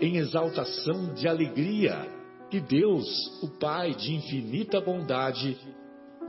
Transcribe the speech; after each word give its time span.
em 0.00 0.16
exaltação 0.16 1.14
de 1.14 1.26
alegria 1.26 2.06
que 2.50 2.60
Deus, 2.60 3.06
o 3.42 3.48
Pai 3.58 3.94
de 3.94 4.14
infinita 4.14 4.80
bondade, 4.80 5.58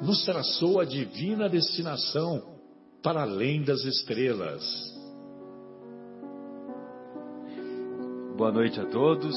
nos 0.01 0.23
traçou 0.25 0.79
a 0.79 0.85
divina 0.85 1.49
destinação 1.49 2.57
para 3.03 3.21
além 3.21 3.63
das 3.63 3.83
estrelas. 3.83 4.63
Boa 8.35 8.51
noite 8.51 8.79
a 8.79 8.85
todos. 8.85 9.35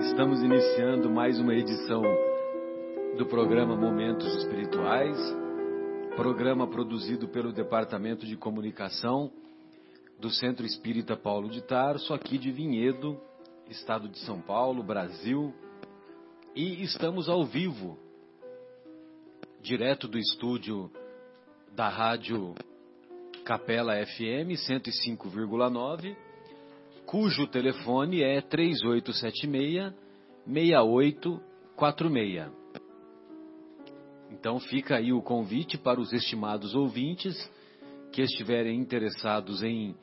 Estamos 0.00 0.42
iniciando 0.42 1.10
mais 1.10 1.38
uma 1.38 1.54
edição 1.54 2.02
do 3.16 3.26
programa 3.26 3.76
Momentos 3.76 4.26
Espirituais, 4.36 5.16
programa 6.16 6.66
produzido 6.66 7.28
pelo 7.28 7.52
Departamento 7.52 8.26
de 8.26 8.36
Comunicação 8.36 9.30
do 10.20 10.30
Centro 10.30 10.66
Espírita 10.66 11.16
Paulo 11.16 11.48
de 11.48 11.62
Tarso, 11.62 12.12
aqui 12.12 12.38
de 12.38 12.50
Vinhedo, 12.50 13.20
estado 13.68 14.08
de 14.08 14.18
São 14.20 14.40
Paulo, 14.40 14.82
Brasil. 14.82 15.52
E 16.54 16.82
estamos 16.82 17.28
ao 17.28 17.44
vivo, 17.44 17.98
direto 19.60 20.08
do 20.08 20.18
estúdio 20.18 20.90
da 21.72 21.88
rádio 21.88 22.54
Capela 23.44 23.94
FM 24.04 24.56
105,9, 24.56 26.16
cujo 27.06 27.46
telefone 27.46 28.22
é 28.22 28.40
3876 28.40 29.92
6846. 30.46 32.50
Então 34.30 34.58
fica 34.60 34.96
aí 34.96 35.12
o 35.12 35.22
convite 35.22 35.78
para 35.78 36.00
os 36.00 36.12
estimados 36.12 36.74
ouvintes 36.74 37.36
que 38.12 38.22
estiverem 38.22 38.78
interessados 38.78 39.62
em 39.62 39.94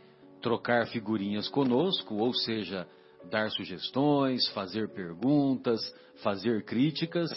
trocar 0.41 0.87
figurinhas 0.87 1.49
conosco, 1.49 2.15
ou 2.15 2.33
seja, 2.33 2.87
dar 3.29 3.49
sugestões, 3.51 4.47
fazer 4.49 4.89
perguntas, 4.89 5.81
fazer 6.23 6.63
críticas, 6.63 7.29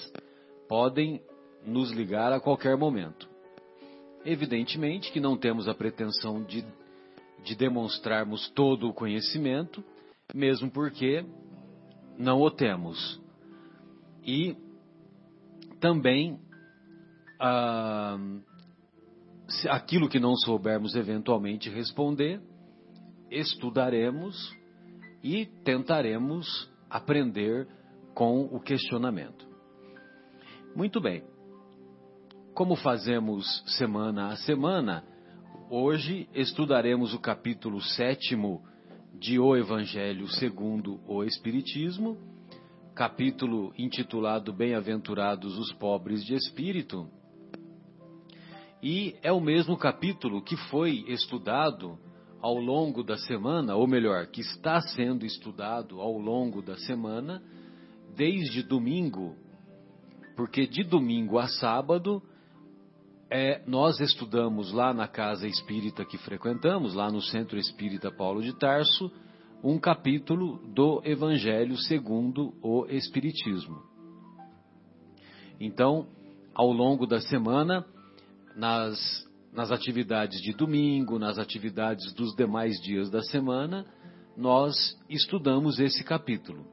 podem 0.69 1.21
nos 1.65 1.91
ligar 1.91 2.33
a 2.33 2.41
qualquer 2.41 2.77
momento. 2.77 3.29
Evidentemente 4.25 5.13
que 5.13 5.21
não 5.21 5.37
temos 5.37 5.69
a 5.69 5.75
pretensão 5.75 6.43
de, 6.43 6.65
de 7.45 7.55
demonstrarmos 7.55 8.49
todo 8.51 8.89
o 8.89 8.95
conhecimento, 8.95 9.83
mesmo 10.35 10.71
porque 10.71 11.25
não 12.19 12.41
o 12.41 12.51
temos. 12.51 13.21
E 14.25 14.57
também 15.81 16.39
ah, 17.41 18.19
aquilo 19.69 20.09
que 20.09 20.21
não 20.21 20.35
soubermos 20.37 20.95
eventualmente 20.95 21.71
responder, 21.71 22.41
estudaremos 23.31 24.58
e 25.23 25.47
tentaremos 25.65 26.71
aprender 26.89 27.67
com 28.15 28.43
o 28.45 28.61
questionamento. 28.61 29.47
Muito 30.75 31.01
bem. 31.01 31.23
Como 32.55 32.77
fazemos 32.77 33.47
semana 33.77 34.29
a 34.29 34.37
semana, 34.37 35.05
hoje 35.71 36.29
estudaremos 36.35 37.15
o 37.15 37.21
capítulo 37.21 37.81
sétimo 37.81 38.63
de 39.15 39.39
O 39.39 39.57
Evangelho 39.57 40.29
segundo 40.29 41.01
o 41.07 41.25
Espiritismo, 41.25 42.19
capítulo 42.95 43.73
intitulado 43.79 44.53
Bem-aventurados 44.53 45.57
os 45.57 45.73
pobres 45.75 46.25
de 46.25 46.35
espírito, 46.35 47.09
e 48.83 49.17
é 49.23 49.33
o 49.33 49.41
mesmo 49.41 49.77
capítulo 49.77 50.43
que 50.43 50.57
foi 50.69 51.05
estudado 51.09 51.99
ao 52.41 52.57
longo 52.57 53.03
da 53.03 53.17
semana, 53.17 53.75
ou 53.75 53.87
melhor, 53.87 54.27
que 54.27 54.41
está 54.41 54.81
sendo 54.81 55.27
estudado 55.27 56.01
ao 56.01 56.17
longo 56.19 56.63
da 56.63 56.77
semana, 56.77 57.43
desde 58.17 58.63
domingo, 58.63 59.35
porque 60.37 60.67
de 60.67 60.85
domingo 60.85 61.39
a 61.39 61.49
sábado 61.49 62.23
é, 63.31 63.63
nós 63.67 64.01
estudamos 64.01 64.73
lá 64.73 64.95
na 64.95 65.07
casa 65.07 65.47
espírita 65.47 66.05
que 66.05 66.17
frequentamos, 66.19 66.95
lá 66.95 67.11
no 67.11 67.21
Centro 67.21 67.59
Espírita 67.59 68.11
Paulo 68.11 68.43
de 68.43 68.57
Tarso, 68.59 69.11
um 69.63 69.79
capítulo 69.79 70.59
do 70.73 71.03
Evangelho 71.05 71.77
segundo 71.77 72.55
o 72.63 72.87
Espiritismo. 72.87 73.83
Então, 75.61 76.07
ao 76.55 76.73
longo 76.73 77.07
da 77.07 77.21
semana, 77.21 77.85
nas, 78.57 79.28
nas 79.53 79.71
atividades 79.71 80.41
de 80.41 80.53
domingo, 80.53 81.19
nas 81.19 81.39
atividades 81.39 82.13
dos 82.13 82.35
demais 82.35 82.81
dias 82.81 83.11
da 83.11 83.23
semana, 83.23 83.87
nós 84.37 84.97
estudamos 85.09 85.81
esse 85.81 86.05
capítulo. 86.05 86.65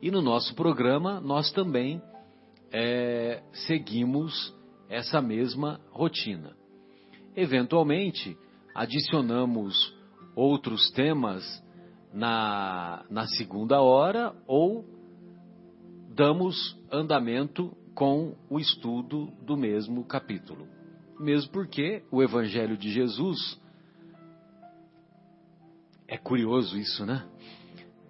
E 0.00 0.10
no 0.10 0.22
nosso 0.22 0.54
programa, 0.54 1.20
nós 1.20 1.50
também 1.52 2.00
é, 2.72 3.42
seguimos 3.52 4.54
essa 4.88 5.20
mesma 5.20 5.80
rotina. 5.90 6.56
Eventualmente, 7.36 8.36
adicionamos 8.74 9.94
outros 10.34 10.90
temas 10.92 11.44
na, 12.12 13.04
na 13.10 13.26
segunda 13.26 13.80
hora 13.80 14.34
ou 14.46 14.84
damos 16.14 16.76
andamento 16.90 17.76
com 17.94 18.36
o 18.48 18.58
estudo 18.58 19.32
do 19.42 19.56
mesmo 19.56 20.04
capítulo. 20.04 20.77
Mesmo 21.18 21.50
porque 21.50 22.02
o 22.10 22.22
Evangelho 22.22 22.76
de 22.76 22.90
Jesus 22.90 23.60
é 26.06 26.16
curioso 26.16 26.78
isso, 26.78 27.04
né? 27.04 27.28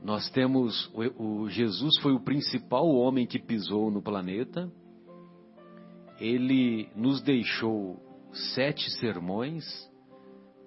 Nós 0.03 0.31
temos 0.31 0.91
o, 0.95 1.43
o 1.43 1.51
Jesus 1.51 1.99
foi 2.01 2.13
o 2.13 2.21
principal 2.21 2.87
homem 2.87 3.27
que 3.27 3.39
pisou 3.39 3.91
no 3.91 4.03
planeta. 4.03 4.71
Ele 6.21 6.89
nos 6.95 7.21
deixou 7.23 8.01
sete 8.55 8.91
sermões, 8.99 9.65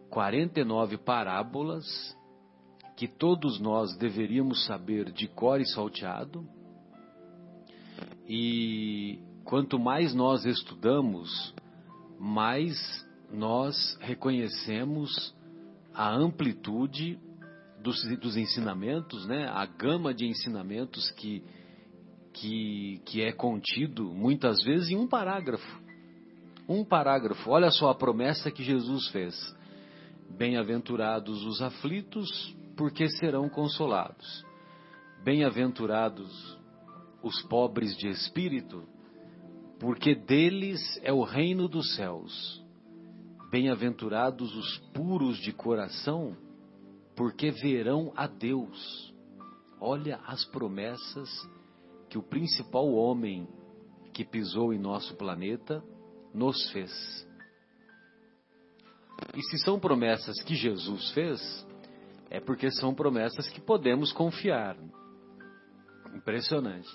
49 0.09 0.97
parábolas 0.97 1.85
que 2.97 3.07
todos 3.07 3.59
nós 3.59 3.95
deveríamos 3.98 4.66
saber 4.66 5.12
de 5.12 5.27
cor 5.27 5.60
e 5.60 5.66
salteado 5.66 6.45
e 8.33 9.19
quanto 9.44 9.77
mais 9.77 10.13
nós 10.13 10.45
estudamos, 10.45 11.54
mais 12.21 12.77
nós 13.33 13.97
reconhecemos 14.00 15.33
a 15.91 16.07
amplitude 16.07 17.19
dos, 17.81 18.00
dos 18.19 18.38
ensinamentos, 18.38 19.25
né? 19.25 19.47
a 19.47 19.65
gama 19.65 20.13
de 20.13 20.27
ensinamentos 20.27 21.09
que, 21.12 21.44
que, 22.31 23.01
que 23.06 23.23
é 23.23 23.31
contido 23.31 24.13
muitas 24.13 24.63
vezes 24.63 24.91
em 24.91 24.97
um 24.97 25.07
parágrafo. 25.07 25.81
Um 26.69 26.85
parágrafo. 26.85 27.50
Olha 27.50 27.71
só 27.71 27.89
a 27.89 27.95
promessa 27.95 28.51
que 28.51 28.63
Jesus 28.63 29.07
fez. 29.07 29.35
Bem-aventurados 30.38 31.44
os 31.44 31.59
aflitos, 31.59 32.56
porque 32.77 33.09
serão 33.09 33.50
consolados. 33.50 34.45
Bem-aventurados 35.23 36.59
os 37.23 37.41
pobres 37.44 37.97
de 37.97 38.09
espírito, 38.09 38.83
porque 39.81 40.13
deles 40.13 40.80
é 41.01 41.12
o 41.12 41.24
reino 41.24 41.68
dos 41.68 41.95
céus. 41.95 42.63
Bem-aventurados 43.50 44.56
os 44.56 44.78
puros 44.94 45.39
de 45.39 45.51
coração, 45.51 46.38
porque 47.16 47.50
verão 47.50 48.13
a 48.16 48.28
Deus. 48.28 49.12
Olha 49.80 50.19
as 50.28 50.45
promessas 50.45 51.28
que 52.12 52.18
o 52.18 52.22
principal 52.22 52.94
homem 52.94 53.48
que 54.13 54.24
pisou 54.24 54.72
em 54.72 54.78
nosso 54.78 55.16
planeta 55.16 55.83
nos 56.31 56.69
fez. 56.69 57.28
E 59.36 59.42
se 59.42 59.57
são 59.63 59.80
promessas 59.80 60.44
que 60.44 60.54
Jesus 60.54 61.10
fez, 61.10 61.68
é 62.30 62.39
porque 62.39 62.69
são 62.69 62.94
promessas 62.94 63.50
que 63.50 63.60
podemos 63.60 64.13
confiar. 64.13 64.78
Impressionante. 66.13 66.88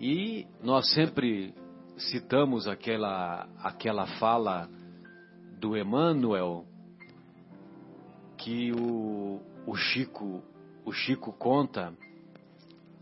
E 0.00 0.46
nós 0.62 0.92
sempre 0.92 1.54
citamos 1.96 2.66
aquela, 2.66 3.48
aquela 3.62 4.06
fala 4.18 4.68
do 5.60 5.76
Emmanuel 5.76 6.64
que 8.36 8.72
o, 8.72 9.40
o 9.66 9.76
Chico 9.76 10.42
o 10.84 10.92
Chico 10.92 11.32
conta 11.32 11.96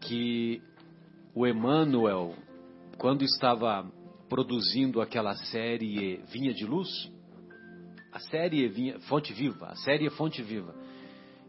que 0.00 0.62
o 1.34 1.46
Emmanuel 1.46 2.34
quando 2.98 3.24
estava 3.24 3.90
produzindo 4.28 5.00
aquela 5.00 5.34
série 5.34 6.18
Vinha 6.30 6.52
de 6.52 6.64
Luz 6.64 6.88
a 8.12 8.20
série 8.20 8.68
Vinha, 8.68 9.00
Fonte 9.00 9.32
Viva 9.32 9.68
a 9.68 9.76
série 9.76 10.08
Fonte 10.10 10.42
Viva 10.42 10.74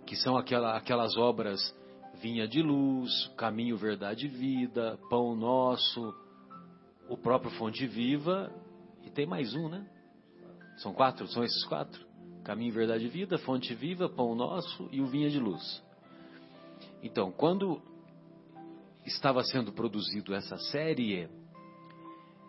que 0.05 0.15
são 0.15 0.37
aquela, 0.37 0.75
aquelas 0.75 1.15
obras 1.17 1.59
Vinha 2.23 2.47
de 2.47 2.61
Luz 2.61 3.27
Caminho 3.35 3.75
Verdade 3.75 4.27
e 4.27 4.29
Vida 4.29 4.97
Pão 5.09 5.35
Nosso 5.35 6.15
o 7.09 7.17
próprio 7.17 7.51
Fonte 7.51 7.85
Viva 7.85 8.49
e 9.03 9.09
tem 9.09 9.25
mais 9.25 9.53
um, 9.53 9.67
né? 9.67 9.85
São 10.77 10.93
quatro, 10.93 11.27
são 11.27 11.43
esses 11.43 11.65
quatro. 11.65 12.01
Caminho, 12.45 12.73
Verdade 12.73 13.07
e 13.07 13.09
Vida, 13.09 13.37
Fonte 13.39 13.75
Viva, 13.75 14.07
Pão 14.07 14.33
Nosso 14.35 14.87
e 14.89 15.01
o 15.01 15.07
Vinha 15.07 15.29
de 15.29 15.37
Luz. 15.37 15.83
Então, 17.03 17.29
quando 17.29 17.81
estava 19.05 19.43
sendo 19.43 19.73
produzido 19.73 20.33
essa 20.33 20.57
série, 20.57 21.27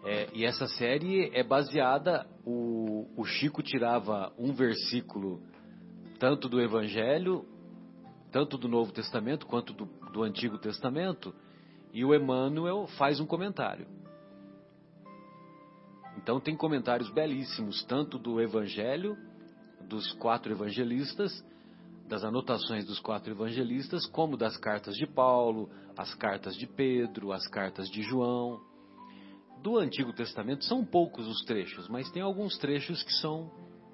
é, 0.05 0.29
e 0.33 0.45
essa 0.45 0.69
série 0.69 1.31
é 1.35 1.43
baseada, 1.43 2.25
o, 2.47 3.09
o 3.17 3.25
Chico 3.25 3.61
tirava 3.61 4.33
um 4.39 4.53
versículo 4.53 5.43
tanto 6.21 6.49
do 6.49 6.61
Evangelho, 6.61 7.45
tanto 8.35 8.59
do 8.59 8.67
Novo 8.67 8.91
Testamento 8.91 9.47
quanto 9.47 9.73
do, 9.73 9.85
do 10.13 10.25
Antigo 10.25 10.59
Testamento, 10.59 11.33
e 11.93 12.05
o 12.05 12.13
Emmanuel 12.13 12.89
faz 12.99 13.21
um 13.21 13.27
comentário. 13.27 13.87
Então 16.17 16.41
tem 16.41 16.57
comentários 16.57 17.09
belíssimos, 17.11 17.85
tanto 17.85 18.19
do 18.19 18.41
Evangelho, 18.41 19.17
dos 19.89 20.13
quatro 20.15 20.51
evangelistas, 20.51 21.33
das 22.09 22.25
anotações 22.25 22.85
dos 22.85 22.99
quatro 22.99 23.33
evangelistas, 23.33 24.05
como 24.05 24.37
das 24.37 24.57
cartas 24.57 24.97
de 24.97 25.07
Paulo, 25.07 25.71
as 25.97 26.13
cartas 26.17 26.57
de 26.57 26.67
Pedro, 26.67 27.31
as 27.31 27.47
cartas 27.47 27.89
de 27.89 28.03
João. 28.03 28.61
Do 29.63 29.79
Antigo 29.79 30.13
Testamento 30.13 30.65
são 30.65 30.85
poucos 30.85 31.29
os 31.29 31.45
trechos, 31.45 31.87
mas 31.87 32.11
tem 32.11 32.21
alguns 32.21 32.59
trechos 32.59 33.01
que 33.05 33.13
são 33.13 33.49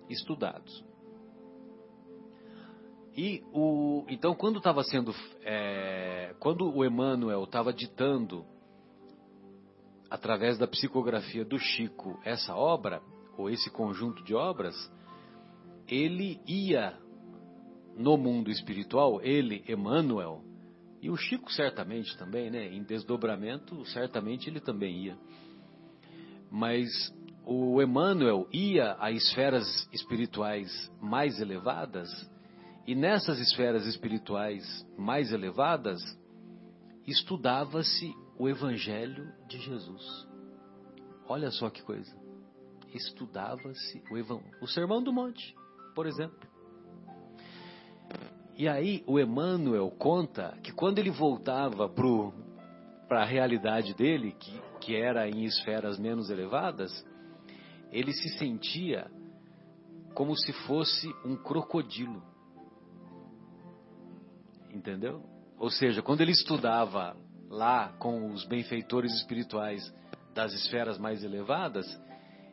estudados. 0.08 0.89
E 3.16 3.42
o, 3.52 4.04
então, 4.08 4.34
quando 4.34 4.58
estava 4.58 4.82
sendo, 4.84 5.14
é, 5.42 6.34
quando 6.38 6.72
o 6.72 6.84
Emmanuel 6.84 7.44
estava 7.44 7.72
ditando 7.72 8.44
através 10.08 10.58
da 10.58 10.66
psicografia 10.66 11.44
do 11.44 11.58
Chico, 11.58 12.18
essa 12.24 12.54
obra, 12.54 13.02
ou 13.36 13.48
esse 13.48 13.70
conjunto 13.70 14.22
de 14.24 14.34
obras, 14.34 14.74
ele 15.88 16.40
ia 16.46 16.96
no 17.96 18.16
mundo 18.16 18.50
espiritual, 18.50 19.20
ele, 19.22 19.64
Emmanuel, 19.68 20.42
e 21.02 21.10
o 21.10 21.16
Chico 21.16 21.50
certamente 21.52 22.16
também, 22.18 22.50
né? 22.50 22.68
Em 22.68 22.82
desdobramento, 22.82 23.84
certamente 23.86 24.48
ele 24.48 24.60
também 24.60 25.04
ia. 25.04 25.18
Mas 26.50 26.88
o 27.44 27.80
Emmanuel 27.80 28.46
ia 28.52 28.96
a 29.00 29.10
esferas 29.10 29.88
espirituais 29.92 30.70
mais 31.00 31.40
elevadas, 31.40 32.08
e 32.86 32.94
nessas 32.94 33.38
esferas 33.38 33.86
espirituais 33.86 34.64
mais 34.96 35.32
elevadas, 35.32 36.00
estudava-se 37.06 38.14
o 38.38 38.48
Evangelho 38.48 39.32
de 39.46 39.58
Jesus. 39.58 40.28
Olha 41.28 41.50
só 41.50 41.70
que 41.70 41.82
coisa. 41.82 42.14
Estudava-se 42.92 44.02
o, 44.10 44.18
Evan... 44.18 44.40
o 44.60 44.66
Sermão 44.66 45.02
do 45.02 45.12
Monte, 45.12 45.54
por 45.94 46.06
exemplo. 46.06 46.48
E 48.56 48.68
aí 48.68 49.02
o 49.06 49.18
Emmanuel 49.18 49.90
conta 49.90 50.58
que 50.62 50.72
quando 50.72 50.98
ele 50.98 51.10
voltava 51.10 51.88
para 53.08 53.22
a 53.22 53.24
realidade 53.24 53.94
dele, 53.94 54.32
que, 54.32 54.60
que 54.80 54.96
era 54.96 55.28
em 55.28 55.44
esferas 55.44 55.98
menos 55.98 56.30
elevadas, 56.30 57.06
ele 57.90 58.12
se 58.12 58.28
sentia 58.38 59.10
como 60.14 60.36
se 60.36 60.52
fosse 60.66 61.08
um 61.24 61.36
crocodilo. 61.36 62.22
Entendeu? 64.72 65.22
Ou 65.58 65.70
seja, 65.70 66.02
quando 66.02 66.20
ele 66.20 66.32
estudava 66.32 67.16
lá 67.48 67.92
com 67.98 68.32
os 68.32 68.44
benfeitores 68.46 69.12
espirituais 69.14 69.82
das 70.34 70.52
esferas 70.52 70.98
mais 70.98 71.22
elevadas, 71.24 71.86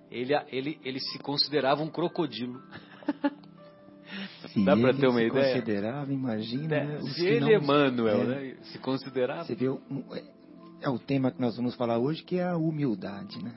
ele, 0.09 0.33
ele, 0.49 0.79
ele 0.83 0.99
se 0.99 1.19
considerava 1.19 1.81
um 1.81 1.89
crocodilo. 1.89 2.61
Se 4.47 4.63
Dá 4.63 4.75
para 4.75 4.93
ter 4.93 5.07
uma 5.07 5.19
se 5.19 5.27
ideia? 5.27 5.53
considerava, 5.53 6.13
imagina. 6.13 6.75
É, 6.75 7.01
se 7.01 7.25
ele, 7.25 7.57
não, 7.57 7.63
Emmanuel, 7.63 8.21
é, 8.21 8.25
né, 8.25 8.57
se 8.63 8.79
considerava. 8.79 9.43
Você 9.43 9.53
vê, 9.53 9.67
é, 9.67 10.23
é 10.81 10.89
o 10.89 10.97
tema 10.97 11.29
que 11.29 11.41
nós 11.41 11.57
vamos 11.57 11.75
falar 11.75 11.97
hoje, 11.99 12.23
que 12.23 12.37
é 12.37 12.47
a 12.47 12.55
humildade, 12.55 13.43
né? 13.43 13.53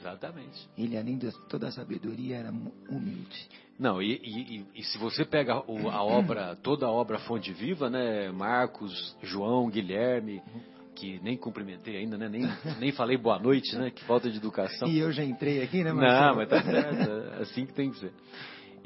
Exatamente. 0.00 0.68
Ele, 0.76 0.96
além 0.96 1.18
de 1.18 1.30
toda 1.48 1.68
a 1.68 1.72
sabedoria, 1.72 2.36
era 2.36 2.50
humilde. 2.50 3.48
Não, 3.78 4.02
e, 4.02 4.20
e, 4.24 4.66
e 4.74 4.82
se 4.82 4.98
você 4.98 5.24
pega 5.24 5.54
a 5.54 6.02
obra, 6.02 6.56
toda 6.56 6.86
a 6.86 6.90
obra 6.90 7.18
Fonte 7.20 7.52
Viva, 7.52 7.88
né? 7.88 8.30
Marcos, 8.32 9.16
João, 9.22 9.70
Guilherme, 9.70 10.42
que 10.96 11.20
nem 11.22 11.36
cumprimentei 11.36 11.96
ainda, 11.96 12.18
né? 12.18 12.28
Nem, 12.28 12.42
nem 12.80 12.92
falei 12.92 13.16
boa 13.16 13.38
noite, 13.38 13.76
né? 13.76 13.90
Que 13.90 14.04
falta 14.04 14.28
de 14.30 14.36
educação. 14.36 14.88
E 14.88 14.98
eu 14.98 15.12
já 15.12 15.24
entrei 15.24 15.62
aqui, 15.62 15.84
né, 15.84 15.92
Marcelo? 15.92 16.26
Não, 16.26 16.36
mas 16.36 16.48
tá 16.48 16.62
certo, 16.62 17.10
é 17.10 17.42
assim 17.42 17.66
que 17.66 17.72
tem 17.72 17.90
que 17.90 17.98
ser. 17.98 18.12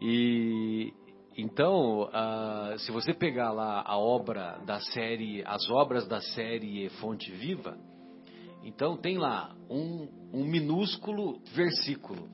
E 0.01 0.93
então, 1.37 2.03
uh, 2.03 2.79
se 2.79 2.93
você 2.93 3.15
pegar 3.15 3.53
lá 3.53 3.83
a 3.87 3.97
obra 3.97 4.59
da 4.67 4.79
série, 4.81 5.43
as 5.47 5.69
obras 5.71 6.07
da 6.07 6.21
série 6.21 6.91
Fonte 7.01 7.31
Viva, 7.33 7.79
então 8.65 8.97
tem 8.97 9.19
lá 9.19 9.55
um, 9.71 10.09
um 10.33 10.45
minúsculo 10.45 11.41
versículo 11.55 12.29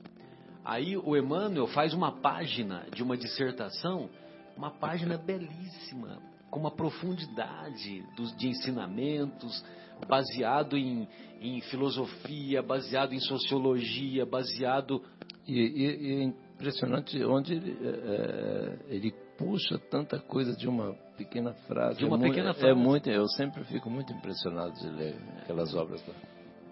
Aí 0.69 0.95
o 0.95 1.17
Emmanuel 1.17 1.65
faz 1.65 1.95
uma 1.95 2.11
página 2.11 2.85
de 2.93 3.01
uma 3.01 3.17
dissertação, 3.17 4.07
uma 4.55 4.69
página 4.69 5.17
belíssima, 5.17 6.21
com 6.51 6.59
uma 6.59 6.69
profundidade 6.69 8.03
dos, 8.15 8.35
de 8.37 8.49
ensinamentos, 8.49 9.65
baseado 10.07 10.77
em, 10.77 11.07
em 11.41 11.59
filosofia, 11.61 12.61
baseado 12.61 13.13
em 13.13 13.19
sociologia, 13.19 14.27
baseado. 14.27 15.01
E, 15.47 15.59
e, 15.59 15.85
e 15.85 16.21
é 16.21 16.23
impressionante 16.23 17.23
onde 17.23 17.53
ele, 17.55 17.77
é, 17.81 18.77
ele 18.89 19.11
puxa 19.39 19.79
tanta 19.89 20.19
coisa 20.19 20.55
de 20.55 20.67
uma 20.67 20.95
pequena 21.23 21.53
frase. 21.67 21.99
De 21.99 22.05
uma 22.05 22.17
é 22.17 22.21
pequena 22.21 22.45
muito, 22.45 22.59
frase. 22.59 22.71
É 22.71 22.73
muito, 22.73 23.09
eu 23.09 23.27
sempre 23.27 23.63
fico 23.65 23.89
muito 23.89 24.11
impressionado 24.13 24.73
de 24.73 24.89
ler 24.89 25.15
aquelas 25.41 25.73
obras 25.75 26.05
lá 26.07 26.13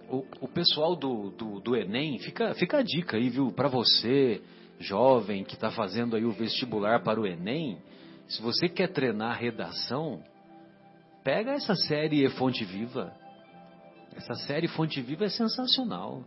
o, 0.09 0.25
o 0.41 0.47
pessoal 0.47 0.95
do, 0.95 1.31
do, 1.31 1.59
do, 1.59 1.75
Enem, 1.75 2.17
fica, 2.19 2.53
fica 2.55 2.77
a 2.77 2.83
dica 2.83 3.17
aí, 3.17 3.29
viu, 3.29 3.51
para 3.51 3.67
você, 3.67 4.41
jovem, 4.79 5.43
que 5.43 5.55
está 5.55 5.71
fazendo 5.71 6.15
aí 6.15 6.23
o 6.23 6.31
vestibular 6.31 7.03
para 7.03 7.19
o 7.19 7.27
Enem, 7.27 7.77
se 8.27 8.41
você 8.41 8.69
quer 8.69 8.91
treinar 8.91 9.37
redação, 9.37 10.21
pega 11.23 11.51
essa 11.51 11.75
série 11.75 12.27
Fonte 12.31 12.63
Viva. 12.63 13.13
Essa 14.15 14.33
série 14.33 14.67
Fonte 14.67 15.01
Viva 15.01 15.25
é 15.25 15.29
sensacional, 15.29 16.23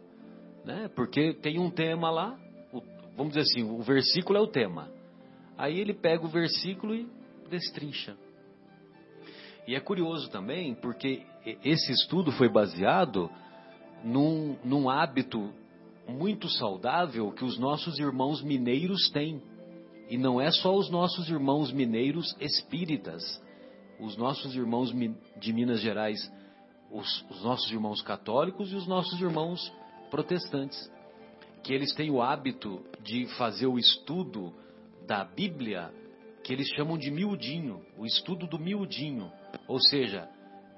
né? 0.65 0.89
Porque 0.95 1.35
tem 1.35 1.59
um 1.59 1.71
tema 1.71 2.11
lá, 2.11 2.39
o, 2.73 2.81
vamos 3.17 3.35
dizer 3.35 3.41
assim, 3.41 3.63
o 3.63 3.83
versículo 3.83 4.39
é 4.39 4.41
o 4.41 4.47
tema. 4.47 4.89
Aí 5.59 5.79
ele 5.79 5.93
pega 5.93 6.25
o 6.25 6.29
versículo 6.29 6.95
e 6.95 7.07
destrincha. 7.51 8.17
E 9.67 9.75
é 9.75 9.81
curioso 9.81 10.31
também, 10.31 10.75
porque 10.75 11.27
esse 11.65 11.93
estudo 11.93 12.33
foi 12.33 12.49
baseado 12.49 13.31
num, 14.03 14.57
num 14.65 14.89
hábito 14.89 15.53
muito 16.09 16.49
saudável 16.49 17.31
que 17.33 17.45
os 17.45 17.59
nossos 17.59 17.99
irmãos 17.99 18.43
mineiros 18.43 19.11
têm. 19.11 19.43
E 20.09 20.19
não 20.19 20.41
é 20.41 20.51
só 20.51 20.75
os 20.75 20.91
nossos 20.91 21.29
irmãos 21.29 21.73
mineiros 21.73 22.35
espíritas, 22.41 23.23
os 24.01 24.17
nossos 24.17 24.57
irmãos 24.57 24.93
de 25.39 25.53
Minas 25.53 25.81
Gerais, 25.81 26.19
os, 26.91 27.25
os 27.31 27.45
nossos 27.45 27.71
irmãos 27.71 28.03
católicos 28.03 28.73
e 28.73 28.75
os 28.75 28.89
nossos 28.89 29.21
irmãos 29.21 29.73
protestantes, 30.11 30.91
que 31.63 31.73
eles 31.73 31.95
têm 31.95 32.11
o 32.11 32.21
hábito 32.21 32.83
de 33.03 33.27
fazer 33.37 33.67
o 33.67 33.79
estudo 33.79 34.53
da 35.07 35.25
Bíblia, 35.25 35.93
que 36.51 36.55
eles 36.55 36.67
chamam 36.71 36.99
de 36.99 37.13
miudinho, 37.13 37.81
o 37.97 38.05
estudo 38.05 38.45
do 38.45 38.59
miudinho, 38.59 39.31
ou 39.69 39.79
seja, 39.79 40.29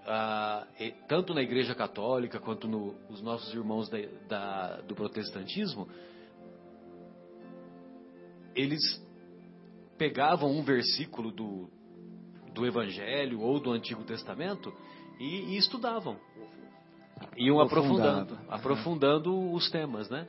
ah, 0.07 0.67
tanto 1.09 1.33
na 1.33 1.41
Igreja 1.41 1.75
Católica 1.75 2.38
quanto 2.38 2.69
no, 2.69 2.95
os 3.09 3.23
nossos 3.23 3.55
irmãos 3.55 3.88
da, 3.88 3.97
da, 4.29 4.81
do 4.83 4.95
protestantismo, 4.95 5.88
eles 8.55 8.83
pegavam 9.97 10.50
um 10.50 10.62
versículo 10.62 11.31
do, 11.33 11.71
do 12.52 12.67
Evangelho 12.67 13.41
ou 13.41 13.59
do 13.59 13.73
Antigo 13.73 14.05
Testamento 14.05 14.71
e, 15.19 15.55
e 15.55 15.57
estudavam. 15.57 16.19
Iam 17.35 17.61
aprofundando, 17.61 18.38
aprofundando 18.47 19.52
os 19.55 19.71
temas, 19.71 20.11
né? 20.11 20.29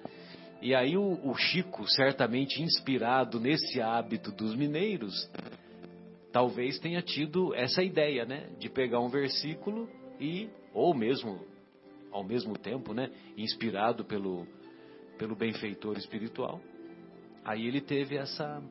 E 0.63 0.73
aí 0.73 0.95
o, 0.95 1.19
o, 1.29 1.35
Chico, 1.35 1.85
certamente 1.89 2.63
inspirado 2.63 3.37
nesse 3.37 3.81
hábito 3.81 4.31
dos 4.31 4.55
mineiros, 4.55 5.29
talvez 6.31 6.79
tenha 6.79 7.01
tido 7.01 7.53
essa 7.53 7.83
ideia, 7.83 8.23
né? 8.23 8.47
De 8.57 8.69
pegar 8.69 9.01
um 9.01 9.09
versículo 9.09 9.89
e, 10.21 10.47
ou 10.73 10.93
mesmo, 10.93 11.41
ao 12.13 12.23
mesmo 12.23 12.57
tempo, 12.57 12.93
né? 12.93 13.11
Inspirado 13.35 14.05
pelo, 14.05 14.47
pelo 15.17 15.35
benfeitor 15.35 15.97
espiritual. 15.97 16.61
Aí 17.43 17.67
ele 17.67 17.81
teve 17.81 18.15
essa, 18.15 18.63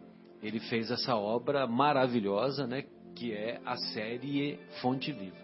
ele 0.43 0.61
fez 0.61 0.91
essa 0.91 1.15
obra 1.15 1.67
maravilhosa, 1.67 2.67
né? 2.67 2.87
Que 3.15 3.35
é 3.35 3.61
a 3.67 3.77
série 3.77 4.59
Fonte 4.81 5.13
Viva. 5.13 5.37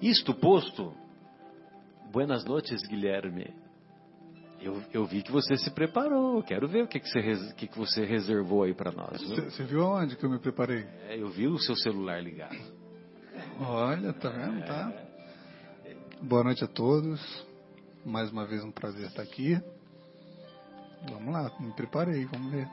Isto 0.00 0.32
posto, 0.34 0.94
buenas 2.12 2.44
noites, 2.44 2.86
Guilherme. 2.86 3.63
Eu, 4.64 4.82
eu 4.94 5.04
vi 5.04 5.22
que 5.22 5.30
você 5.30 5.58
se 5.58 5.70
preparou. 5.70 6.42
Quero 6.42 6.66
ver 6.66 6.84
o 6.84 6.88
que, 6.88 6.98
que, 6.98 7.06
você, 7.06 7.54
que, 7.54 7.68
que 7.68 7.78
você 7.78 8.06
reservou 8.06 8.62
aí 8.62 8.72
para 8.72 8.90
nós. 8.90 9.20
Você 9.20 9.62
viu 9.64 9.82
aonde 9.82 10.16
que 10.16 10.24
eu 10.24 10.30
me 10.30 10.38
preparei? 10.38 10.86
É, 11.06 11.20
eu 11.20 11.28
vi 11.28 11.46
o 11.46 11.58
seu 11.58 11.76
celular 11.76 12.22
ligado. 12.22 12.56
Olha, 13.60 14.14
tá 14.14 14.30
vendo? 14.30 14.64
Tá. 14.64 14.90
Boa 16.22 16.42
noite 16.44 16.64
a 16.64 16.66
todos. 16.66 17.20
Mais 18.06 18.30
uma 18.30 18.46
vez 18.46 18.64
um 18.64 18.72
prazer 18.72 19.08
estar 19.08 19.20
aqui. 19.20 19.60
Vamos 21.10 21.34
lá, 21.34 21.54
me 21.60 21.74
preparei, 21.74 22.24
vamos 22.24 22.50
ver. 22.50 22.66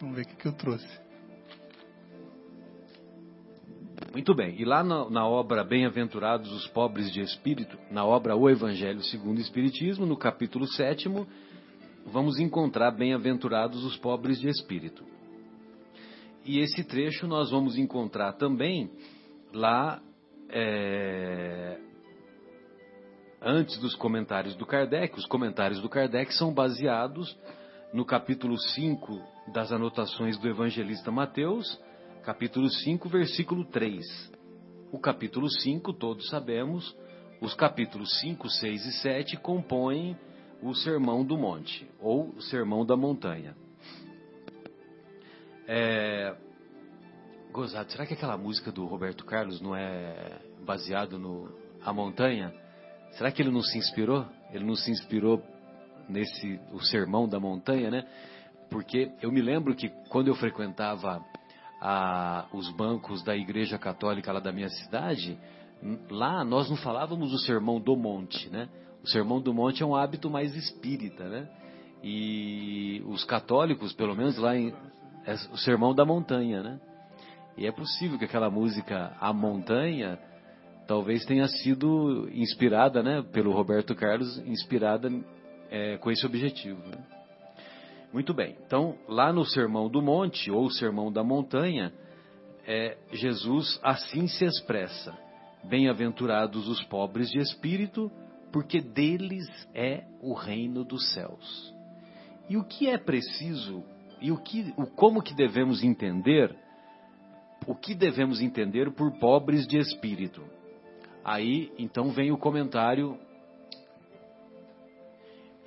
Vamos 0.00 0.16
ver 0.16 0.22
o 0.22 0.28
que, 0.28 0.36
que 0.36 0.48
eu 0.48 0.54
trouxe. 0.54 0.88
Muito 4.12 4.34
bem. 4.34 4.54
E 4.60 4.64
lá 4.66 4.84
na, 4.84 5.08
na 5.08 5.26
obra 5.26 5.64
Bem-aventurados 5.64 6.52
os 6.52 6.66
pobres 6.66 7.10
de 7.10 7.22
espírito, 7.22 7.78
na 7.90 8.04
obra 8.04 8.36
O 8.36 8.48
Evangelho 8.50 9.02
segundo 9.04 9.38
o 9.38 9.40
Espiritismo, 9.40 10.04
no 10.04 10.18
capítulo 10.18 10.66
7, 10.66 11.08
vamos 12.04 12.38
encontrar 12.38 12.90
Bem-aventurados 12.90 13.82
os 13.82 13.96
pobres 13.96 14.38
de 14.38 14.48
espírito. 14.48 15.02
E 16.44 16.58
esse 16.58 16.84
trecho 16.84 17.26
nós 17.26 17.50
vamos 17.50 17.78
encontrar 17.78 18.34
também 18.34 18.90
lá 19.50 20.02
é, 20.50 21.78
antes 23.40 23.78
dos 23.78 23.94
comentários 23.94 24.54
do 24.56 24.66
Kardec. 24.66 25.18
Os 25.18 25.24
comentários 25.24 25.80
do 25.80 25.88
Kardec 25.88 26.34
são 26.34 26.52
baseados 26.52 27.34
no 27.94 28.04
capítulo 28.04 28.58
5 28.58 29.22
das 29.54 29.72
anotações 29.72 30.36
do 30.36 30.46
evangelista 30.46 31.10
Mateus 31.10 31.80
capítulo 32.22 32.70
5, 32.70 33.08
versículo 33.08 33.64
3. 33.64 34.04
O 34.92 34.98
capítulo 34.98 35.50
5, 35.50 35.92
todos 35.92 36.28
sabemos, 36.28 36.96
os 37.40 37.54
capítulos 37.54 38.20
5, 38.20 38.48
6 38.48 38.86
e 38.86 38.92
7 39.00 39.36
compõem 39.38 40.16
o 40.62 40.72
Sermão 40.74 41.24
do 41.24 41.36
Monte, 41.36 41.88
ou 41.98 42.28
o 42.28 42.40
Sermão 42.42 42.86
da 42.86 42.96
Montanha. 42.96 43.56
É... 45.66 46.36
Gozado, 47.50 47.90
será 47.90 48.06
que 48.06 48.14
aquela 48.14 48.38
música 48.38 48.70
do 48.70 48.86
Roberto 48.86 49.24
Carlos 49.24 49.60
não 49.60 49.74
é 49.74 50.40
baseado 50.64 51.18
no 51.18 51.52
A 51.84 51.92
Montanha? 51.92 52.54
Será 53.12 53.32
que 53.32 53.42
ele 53.42 53.50
não 53.50 53.62
se 53.62 53.76
inspirou? 53.76 54.26
Ele 54.52 54.64
não 54.64 54.76
se 54.76 54.90
inspirou 54.90 55.42
nesse 56.08 56.60
o 56.72 56.80
Sermão 56.80 57.28
da 57.28 57.40
Montanha, 57.40 57.90
né? 57.90 58.06
Porque 58.70 59.10
eu 59.20 59.30
me 59.32 59.42
lembro 59.42 59.74
que 59.74 59.90
quando 60.08 60.28
eu 60.28 60.34
frequentava 60.34 61.22
a, 61.84 62.46
os 62.52 62.70
bancos 62.70 63.24
da 63.24 63.36
Igreja 63.36 63.76
Católica 63.76 64.30
lá 64.30 64.38
da 64.38 64.52
minha 64.52 64.68
cidade, 64.68 65.36
lá 66.08 66.44
nós 66.44 66.70
não 66.70 66.76
falávamos 66.76 67.32
o 67.32 67.38
Sermão 67.38 67.80
do 67.80 67.96
Monte, 67.96 68.48
né? 68.48 68.68
O 69.02 69.08
Sermão 69.08 69.40
do 69.40 69.52
Monte 69.52 69.82
é 69.82 69.86
um 69.86 69.96
hábito 69.96 70.30
mais 70.30 70.54
espírita, 70.54 71.28
né? 71.28 71.48
E 72.04 73.02
os 73.06 73.24
católicos, 73.24 73.92
pelo 73.92 74.14
menos 74.14 74.38
lá 74.38 74.56
em 74.56 74.72
é 75.26 75.34
o 75.52 75.56
Sermão 75.56 75.92
da 75.92 76.04
Montanha, 76.04 76.62
né? 76.62 76.80
E 77.56 77.66
é 77.66 77.72
possível 77.72 78.16
que 78.16 78.24
aquela 78.24 78.48
música 78.48 79.16
A 79.20 79.32
Montanha 79.32 80.18
talvez 80.86 81.24
tenha 81.24 81.48
sido 81.48 82.28
inspirada, 82.32 83.02
né, 83.02 83.22
pelo 83.32 83.52
Roberto 83.52 83.94
Carlos, 83.94 84.38
inspirada 84.46 85.10
é, 85.70 85.96
com 85.96 86.10
esse 86.10 86.24
objetivo. 86.24 86.80
Né? 86.88 86.98
Muito 88.12 88.34
bem. 88.34 88.56
Então, 88.66 88.96
lá 89.08 89.32
no 89.32 89.44
Sermão 89.44 89.88
do 89.88 90.02
Monte, 90.02 90.50
ou 90.50 90.70
Sermão 90.70 91.10
da 91.10 91.24
Montanha, 91.24 91.92
é, 92.66 92.96
Jesus 93.12 93.80
assim 93.82 94.26
se 94.28 94.44
expressa: 94.44 95.16
Bem-aventurados 95.64 96.68
os 96.68 96.82
pobres 96.84 97.30
de 97.30 97.38
espírito, 97.38 98.10
porque 98.52 98.80
deles 98.80 99.46
é 99.74 100.04
o 100.20 100.34
reino 100.34 100.84
dos 100.84 101.12
céus. 101.12 101.74
E 102.50 102.56
o 102.56 102.64
que 102.64 102.86
é 102.86 102.98
preciso, 102.98 103.82
e 104.20 104.30
o 104.30 104.36
que, 104.36 104.74
o, 104.76 104.86
como 104.86 105.22
que 105.22 105.34
devemos 105.34 105.82
entender, 105.82 106.54
o 107.66 107.74
que 107.74 107.94
devemos 107.94 108.42
entender 108.42 108.92
por 108.92 109.10
pobres 109.18 109.66
de 109.66 109.78
espírito? 109.78 110.44
Aí, 111.24 111.72
então, 111.78 112.10
vem 112.10 112.30
o 112.30 112.36
comentário 112.36 113.18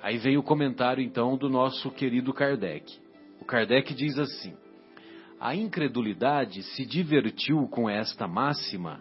Aí 0.06 0.18
vem 0.18 0.36
o 0.36 0.42
comentário 0.42 1.02
então 1.02 1.36
do 1.36 1.48
nosso 1.48 1.90
querido 1.90 2.32
Kardec. 2.32 2.96
O 3.40 3.44
Kardec 3.44 3.92
diz 3.92 4.16
assim: 4.16 4.54
A 5.40 5.52
incredulidade 5.52 6.62
se 6.62 6.86
divertiu 6.86 7.66
com 7.66 7.90
esta 7.90 8.28
máxima, 8.28 9.00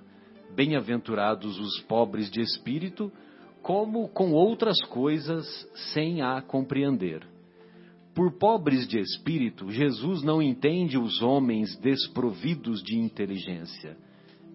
bem-aventurados 0.55 1.59
os 1.59 1.79
pobres 1.81 2.31
de 2.31 2.41
espírito, 2.41 3.11
como 3.61 4.09
com 4.09 4.31
outras 4.31 4.83
coisas 4.85 5.45
sem 5.93 6.23
a 6.23 6.41
compreender. 6.41 7.21
Por 8.15 8.39
pobres 8.39 8.87
de 8.87 8.99
espírito, 8.99 9.69
Jesus 9.69 10.23
não 10.23 10.41
entende 10.41 10.97
os 10.97 11.21
homens 11.21 11.77
desprovidos 11.77 12.81
de 12.81 12.97
inteligência, 12.97 13.95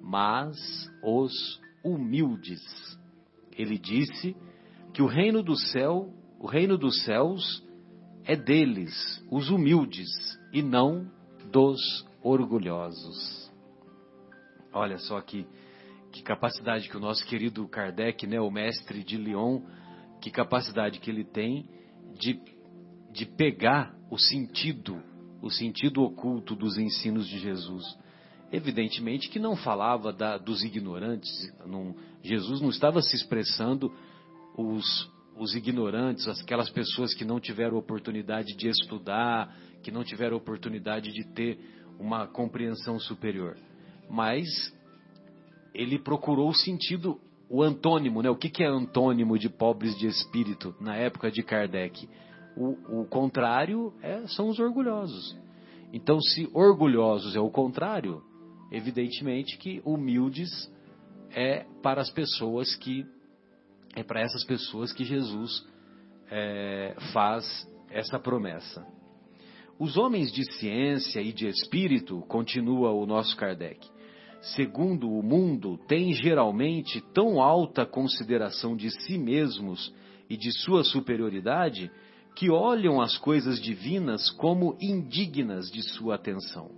mas 0.02 0.56
os 1.00 1.60
humildes. 1.84 2.60
Ele 3.56 3.78
disse 3.78 4.34
que 4.92 5.00
o 5.00 5.06
reino 5.06 5.44
do 5.44 5.54
céu 5.54 6.12
o 6.40 6.46
reino 6.46 6.78
dos 6.78 7.04
céus 7.04 7.62
é 8.24 8.34
deles, 8.34 9.22
os 9.30 9.50
humildes, 9.50 10.08
e 10.52 10.62
não 10.62 11.06
dos 11.52 11.78
orgulhosos. 12.22 13.52
Olha 14.72 14.96
só 14.98 15.20
que, 15.20 15.46
que 16.10 16.22
capacidade 16.22 16.88
que 16.88 16.96
o 16.96 17.00
nosso 17.00 17.26
querido 17.26 17.68
Kardec, 17.68 18.26
né, 18.26 18.40
o 18.40 18.50
mestre 18.50 19.04
de 19.04 19.18
Lyon, 19.18 19.60
que 20.22 20.30
capacidade 20.30 20.98
que 20.98 21.10
ele 21.10 21.24
tem 21.24 21.68
de, 22.18 22.40
de 23.12 23.26
pegar 23.26 23.94
o 24.10 24.18
sentido, 24.18 25.02
o 25.42 25.50
sentido 25.50 26.02
oculto 26.02 26.56
dos 26.56 26.78
ensinos 26.78 27.28
de 27.28 27.38
Jesus. 27.38 27.84
Evidentemente 28.50 29.28
que 29.28 29.38
não 29.38 29.56
falava 29.56 30.10
da, 30.10 30.38
dos 30.38 30.64
ignorantes, 30.64 31.30
não, 31.66 31.94
Jesus 32.22 32.62
não 32.62 32.70
estava 32.70 33.02
se 33.02 33.14
expressando 33.14 33.92
os, 34.56 35.10
os 35.40 35.54
ignorantes, 35.54 36.28
aquelas 36.28 36.68
pessoas 36.68 37.14
que 37.14 37.24
não 37.24 37.40
tiveram 37.40 37.78
oportunidade 37.78 38.54
de 38.54 38.68
estudar, 38.68 39.56
que 39.82 39.90
não 39.90 40.04
tiveram 40.04 40.36
oportunidade 40.36 41.10
de 41.10 41.24
ter 41.32 41.58
uma 41.98 42.26
compreensão 42.26 43.00
superior. 43.00 43.56
Mas 44.08 44.46
ele 45.74 45.98
procurou 45.98 46.50
o 46.50 46.54
sentido, 46.54 47.18
o 47.48 47.62
antônimo, 47.62 48.20
né? 48.20 48.28
O 48.28 48.36
que, 48.36 48.50
que 48.50 48.62
é 48.62 48.66
antônimo 48.66 49.38
de 49.38 49.48
pobres 49.48 49.96
de 49.96 50.06
espírito 50.06 50.74
na 50.78 50.94
época 50.94 51.30
de 51.30 51.42
Kardec? 51.42 52.06
O, 52.54 53.00
o 53.00 53.06
contrário 53.06 53.94
é, 54.02 54.26
são 54.26 54.50
os 54.50 54.58
orgulhosos. 54.58 55.34
Então, 55.90 56.20
se 56.20 56.50
orgulhosos 56.52 57.34
é 57.34 57.40
o 57.40 57.50
contrário, 57.50 58.22
evidentemente 58.70 59.56
que 59.56 59.80
humildes 59.86 60.50
é 61.30 61.64
para 61.82 62.02
as 62.02 62.10
pessoas 62.10 62.76
que 62.76 63.06
é 63.94 64.02
para 64.02 64.20
essas 64.20 64.44
pessoas 64.44 64.92
que 64.92 65.04
Jesus 65.04 65.66
é, 66.30 66.94
faz 67.12 67.68
essa 67.90 68.18
promessa. 68.18 68.86
Os 69.78 69.96
homens 69.96 70.30
de 70.30 70.44
ciência 70.54 71.20
e 71.20 71.32
de 71.32 71.48
espírito, 71.48 72.20
continua 72.28 72.92
o 72.92 73.06
nosso 73.06 73.36
Kardec, 73.36 73.88
segundo 74.54 75.10
o 75.10 75.22
mundo, 75.22 75.78
têm 75.88 76.12
geralmente 76.12 77.00
tão 77.12 77.40
alta 77.40 77.84
consideração 77.84 78.76
de 78.76 78.90
si 78.90 79.18
mesmos 79.18 79.92
e 80.28 80.36
de 80.36 80.52
sua 80.52 80.84
superioridade 80.84 81.90
que 82.36 82.50
olham 82.50 83.00
as 83.00 83.18
coisas 83.18 83.60
divinas 83.60 84.30
como 84.30 84.76
indignas 84.80 85.70
de 85.70 85.82
sua 85.82 86.14
atenção. 86.14 86.70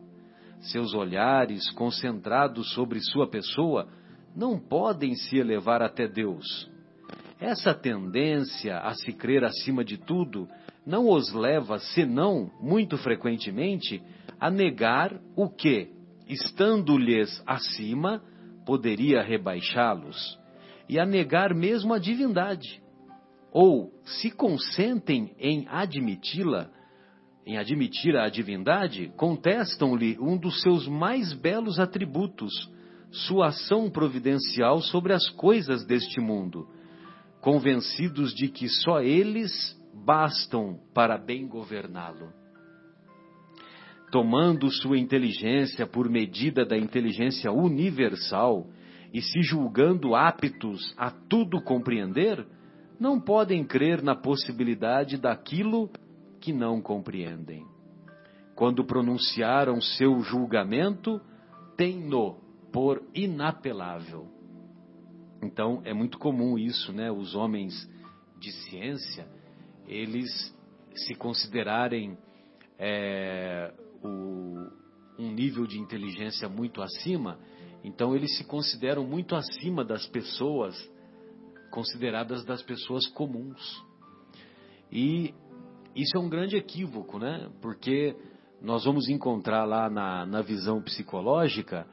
seus 0.61 0.95
olhares 0.95 1.69
concentrados 1.73 2.73
sobre 2.73 3.01
sua 3.01 3.29
pessoa, 3.29 3.89
não 4.35 4.61
podem 4.61 5.13
se 5.17 5.37
elevar 5.37 5.83
até 5.83 6.07
Deus. 6.07 6.71
Essa 7.43 7.75
tendência 7.75 8.79
a 8.79 8.95
se 8.95 9.13
crer 9.13 9.43
acima 9.43 9.85
de 9.85 9.99
tudo 9.99 10.49
não 10.87 11.09
os 11.09 11.33
leva, 11.33 11.77
senão, 11.81 12.49
muito 12.61 12.97
frequentemente, 12.97 14.01
a 14.39 14.49
negar 14.49 15.21
o 15.37 15.49
que, 15.49 15.89
estando-lhes 16.29 17.43
acima, 17.45 18.23
poderia 18.65 19.23
rebaixá-los, 19.23 20.39
e 20.89 21.01
a 21.01 21.05
negar 21.05 21.53
mesmo 21.53 21.93
a 21.93 21.99
divindade. 21.99 22.81
Ou, 23.51 23.93
se 24.05 24.31
consentem 24.31 25.35
em 25.37 25.67
admiti-la, 25.69 26.71
em 27.45 27.59
admitir 27.59 28.17
a 28.17 28.29
divindade, 28.29 29.13
contestam-lhe 29.17 30.17
um 30.21 30.39
dos 30.39 30.63
seus 30.63 30.87
mais 30.87 31.33
belos 31.33 31.81
atributos, 31.81 32.53
sua 33.11 33.49
ação 33.49 33.91
providencial 33.91 34.81
sobre 34.81 35.13
as 35.13 35.29
coisas 35.31 35.85
deste 35.85 36.21
mundo, 36.21 36.69
convencidos 37.43 38.33
de 38.33 38.49
que 38.49 38.69
só 38.69 39.01
eles 39.01 39.77
bastam 39.93 40.79
para 40.95 41.19
bem 41.19 41.47
governá-lo. 41.47 42.33
Tomando 44.13 44.71
sua 44.71 44.97
inteligência 44.97 45.85
por 45.85 46.09
medida 46.09 46.65
da 46.65 46.79
inteligência 46.79 47.51
universal 47.51 48.69
e 49.13 49.21
se 49.21 49.43
julgando 49.43 50.15
aptos 50.15 50.95
a 50.97 51.11
tudo 51.11 51.61
compreender, 51.61 52.47
não 53.01 53.21
podem 53.21 53.65
crer 53.65 54.03
na 54.03 54.15
possibilidade 54.15 55.17
daquilo 55.17 55.91
que 56.41 56.53
não 56.53 56.81
compreendem. 56.81 57.67
Quando 58.55 58.85
pronunciaram 58.85 59.81
seu 59.81 60.21
julgamento, 60.21 61.21
têm-no 61.77 62.37
por 62.73 63.03
inapelável. 63.13 64.42
Então, 65.43 65.83
é 65.85 65.93
muito 65.93 66.19
comum 66.19 66.57
isso, 66.57 66.93
né? 66.93 67.11
Os 67.11 67.35
homens 67.35 67.91
de 68.39 68.53
ciência, 68.53 69.27
eles 69.89 70.55
se 70.95 71.15
considerarem 71.15 72.17
é, 72.79 73.73
o, 74.03 74.69
um 75.19 75.33
nível 75.33 75.67
de 75.67 75.79
inteligência 75.79 76.49
muito 76.49 76.81
acima, 76.81 77.39
então 77.83 78.15
eles 78.15 78.37
se 78.37 78.45
consideram 78.45 79.05
muito 79.05 79.35
acima 79.35 79.85
das 79.85 80.07
pessoas 80.07 80.77
consideradas 81.71 82.45
das 82.45 82.63
pessoas 82.63 83.07
comuns. 83.09 83.83
E 84.91 85.35
isso 85.97 86.17
é 86.17 86.21
um 86.21 86.29
grande 86.29 86.57
equívoco, 86.57 87.19
né? 87.19 87.51
Porque 87.61 88.15
nós 88.61 88.85
vamos 88.85 89.09
encontrar 89.09 89.65
lá 89.65 89.91
na, 89.91 90.27
na 90.27 90.43
visão 90.43 90.81
psicológica 90.83 91.87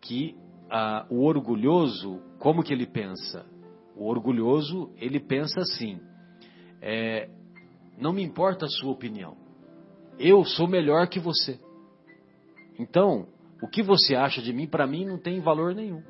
que 0.00 0.36
ah, 0.70 1.06
o 1.10 1.24
orgulhoso, 1.24 2.20
como 2.38 2.62
que 2.62 2.72
ele 2.72 2.86
pensa? 2.86 3.46
O 3.96 4.06
orgulhoso, 4.06 4.92
ele 4.96 5.20
pensa 5.20 5.60
assim, 5.60 6.00
é, 6.82 7.30
não 7.98 8.12
me 8.12 8.22
importa 8.22 8.66
a 8.66 8.68
sua 8.68 8.92
opinião, 8.92 9.36
eu 10.18 10.44
sou 10.44 10.66
melhor 10.66 11.08
que 11.08 11.18
você. 11.18 11.58
Então, 12.78 13.28
o 13.62 13.68
que 13.68 13.82
você 13.82 14.14
acha 14.14 14.42
de 14.42 14.52
mim, 14.52 14.66
para 14.66 14.86
mim, 14.86 15.04
não 15.04 15.18
tem 15.18 15.40
valor 15.40 15.74
nenhum. 15.74 16.02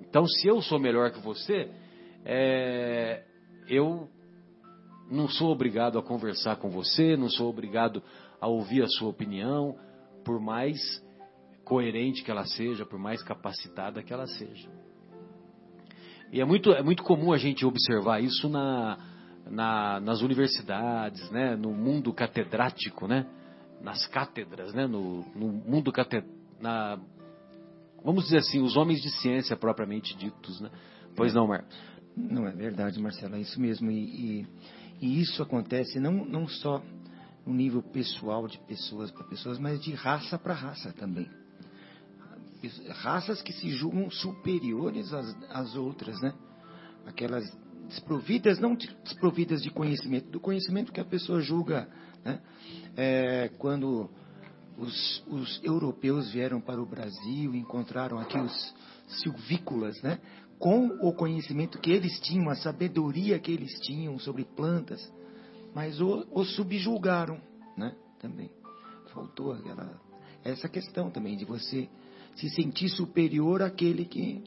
Então, 0.00 0.26
se 0.26 0.46
eu 0.46 0.60
sou 0.60 0.78
melhor 0.78 1.10
que 1.10 1.20
você, 1.20 1.70
é, 2.24 3.24
eu 3.68 4.08
não 5.10 5.28
sou 5.28 5.50
obrigado 5.50 5.98
a 5.98 6.02
conversar 6.02 6.56
com 6.56 6.70
você, 6.70 7.16
não 7.16 7.28
sou 7.28 7.48
obrigado 7.48 8.02
a 8.40 8.48
ouvir 8.48 8.82
a 8.82 8.88
sua 8.88 9.08
opinião, 9.08 9.76
por 10.24 10.40
mais 10.40 11.03
coerente 11.64 12.22
que 12.22 12.30
ela 12.30 12.44
seja, 12.44 12.84
por 12.84 12.98
mais 12.98 13.22
capacitada 13.22 14.02
que 14.02 14.12
ela 14.12 14.26
seja. 14.26 14.68
E 16.32 16.40
é 16.40 16.44
muito, 16.44 16.72
é 16.72 16.82
muito 16.82 17.02
comum 17.02 17.32
a 17.32 17.38
gente 17.38 17.64
observar 17.64 18.22
isso 18.22 18.48
na, 18.48 18.98
na, 19.50 20.00
nas 20.00 20.20
universidades, 20.20 21.30
né, 21.30 21.56
no 21.56 21.72
mundo 21.72 22.12
catedrático, 22.12 23.06
né, 23.06 23.26
nas 23.80 24.06
cátedras, 24.06 24.72
né, 24.74 24.86
no, 24.86 25.24
no 25.34 25.48
mundo 25.48 25.92
catedrático, 25.92 26.34
vamos 28.02 28.24
dizer 28.24 28.38
assim, 28.38 28.60
os 28.60 28.76
homens 28.76 29.00
de 29.00 29.10
ciência 29.20 29.56
propriamente 29.56 30.16
ditos, 30.16 30.60
né? 30.60 30.70
Pois 31.16 31.32
não, 31.32 31.46
Marcos? 31.46 31.76
Não 32.16 32.46
é 32.46 32.52
verdade, 32.52 33.00
Marcelo, 33.00 33.36
é 33.36 33.40
isso 33.40 33.60
mesmo. 33.60 33.90
E, 33.90 34.04
e, 34.04 34.46
e 35.00 35.20
isso 35.20 35.42
acontece 35.42 35.98
não, 35.98 36.24
não 36.24 36.46
só 36.46 36.82
no 37.46 37.52
nível 37.52 37.82
pessoal 37.82 38.46
de 38.46 38.58
pessoas 38.66 39.10
para 39.10 39.24
pessoas, 39.24 39.58
mas 39.58 39.80
de 39.82 39.92
raça 39.92 40.38
para 40.38 40.54
raça 40.54 40.92
também. 40.92 41.28
Raças 42.88 43.42
que 43.42 43.52
se 43.52 43.70
julgam 43.70 44.10
superiores 44.10 45.12
às, 45.12 45.36
às 45.50 45.76
outras, 45.76 46.20
né? 46.20 46.34
Aquelas 47.06 47.44
desprovidas, 47.88 48.58
não 48.58 48.74
desprovidas 48.74 49.62
de 49.62 49.70
conhecimento, 49.70 50.30
do 50.30 50.40
conhecimento 50.40 50.92
que 50.92 51.00
a 51.00 51.04
pessoa 51.04 51.40
julga, 51.40 51.88
né? 52.24 52.40
É, 52.96 53.50
quando 53.58 54.08
os, 54.76 55.24
os, 55.28 55.60
europeus 55.62 56.30
vieram 56.32 56.60
para 56.60 56.80
o 56.80 56.86
Brasil, 56.86 57.54
encontraram 57.54 58.18
aqui 58.18 58.38
os 58.38 58.74
silvícolas, 59.08 60.00
né? 60.02 60.18
Com 60.58 60.86
o 61.02 61.12
conhecimento 61.12 61.78
que 61.78 61.90
eles 61.90 62.18
tinham, 62.20 62.48
a 62.48 62.56
sabedoria 62.56 63.38
que 63.38 63.52
eles 63.52 63.72
tinham 63.80 64.18
sobre 64.18 64.44
plantas, 64.44 65.12
mas 65.74 66.00
o, 66.00 66.26
o 66.30 66.44
subjulgaram, 66.44 67.40
né? 67.76 67.94
Também 68.20 68.50
faltou 69.12 69.52
aquela, 69.52 70.00
essa 70.42 70.68
questão 70.68 71.10
também 71.10 71.36
de 71.36 71.44
você 71.44 71.88
se 72.34 72.48
sentir 72.50 72.88
superior 72.88 73.62
àquele 73.62 74.04
que 74.04 74.42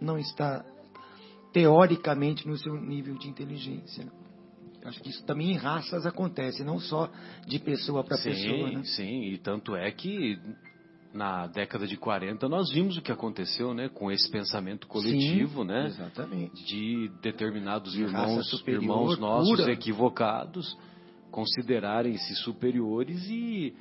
não 0.00 0.18
está 0.18 0.64
teoricamente 1.52 2.46
no 2.46 2.56
seu 2.58 2.74
nível 2.80 3.16
de 3.16 3.28
inteligência. 3.28 4.06
Acho 4.84 5.00
que 5.00 5.08
isso 5.08 5.24
também 5.24 5.52
em 5.52 5.56
raças 5.56 6.04
acontece, 6.04 6.62
não 6.62 6.78
só 6.78 7.10
de 7.46 7.58
pessoa 7.58 8.04
para 8.04 8.18
pessoa. 8.18 8.70
Né? 8.70 8.82
Sim, 8.84 9.22
e 9.22 9.38
tanto 9.38 9.74
é 9.74 9.90
que 9.90 10.38
na 11.14 11.46
década 11.46 11.86
de 11.86 11.96
40 11.96 12.48
nós 12.48 12.70
vimos 12.70 12.98
o 12.98 13.02
que 13.02 13.12
aconteceu, 13.12 13.72
né, 13.72 13.88
com 13.88 14.10
esse 14.10 14.28
pensamento 14.30 14.86
coletivo, 14.88 15.62
Sim, 15.62 15.68
né, 15.68 15.86
exatamente. 15.86 16.64
de 16.66 17.08
determinados 17.22 17.92
de 17.92 18.02
irmãos, 18.02 18.50
superior, 18.50 18.82
irmãos 18.82 19.18
nossos 19.18 19.60
pura. 19.60 19.72
equivocados 19.72 20.76
considerarem-se 21.30 22.34
superiores 22.36 23.24
e 23.28 23.74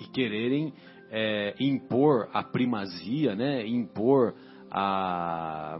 e 0.00 0.06
quererem 0.12 0.72
é, 1.10 1.54
impor 1.60 2.28
a 2.32 2.42
primazia, 2.42 3.34
né, 3.34 3.66
impor 3.66 4.34
a 4.70 5.78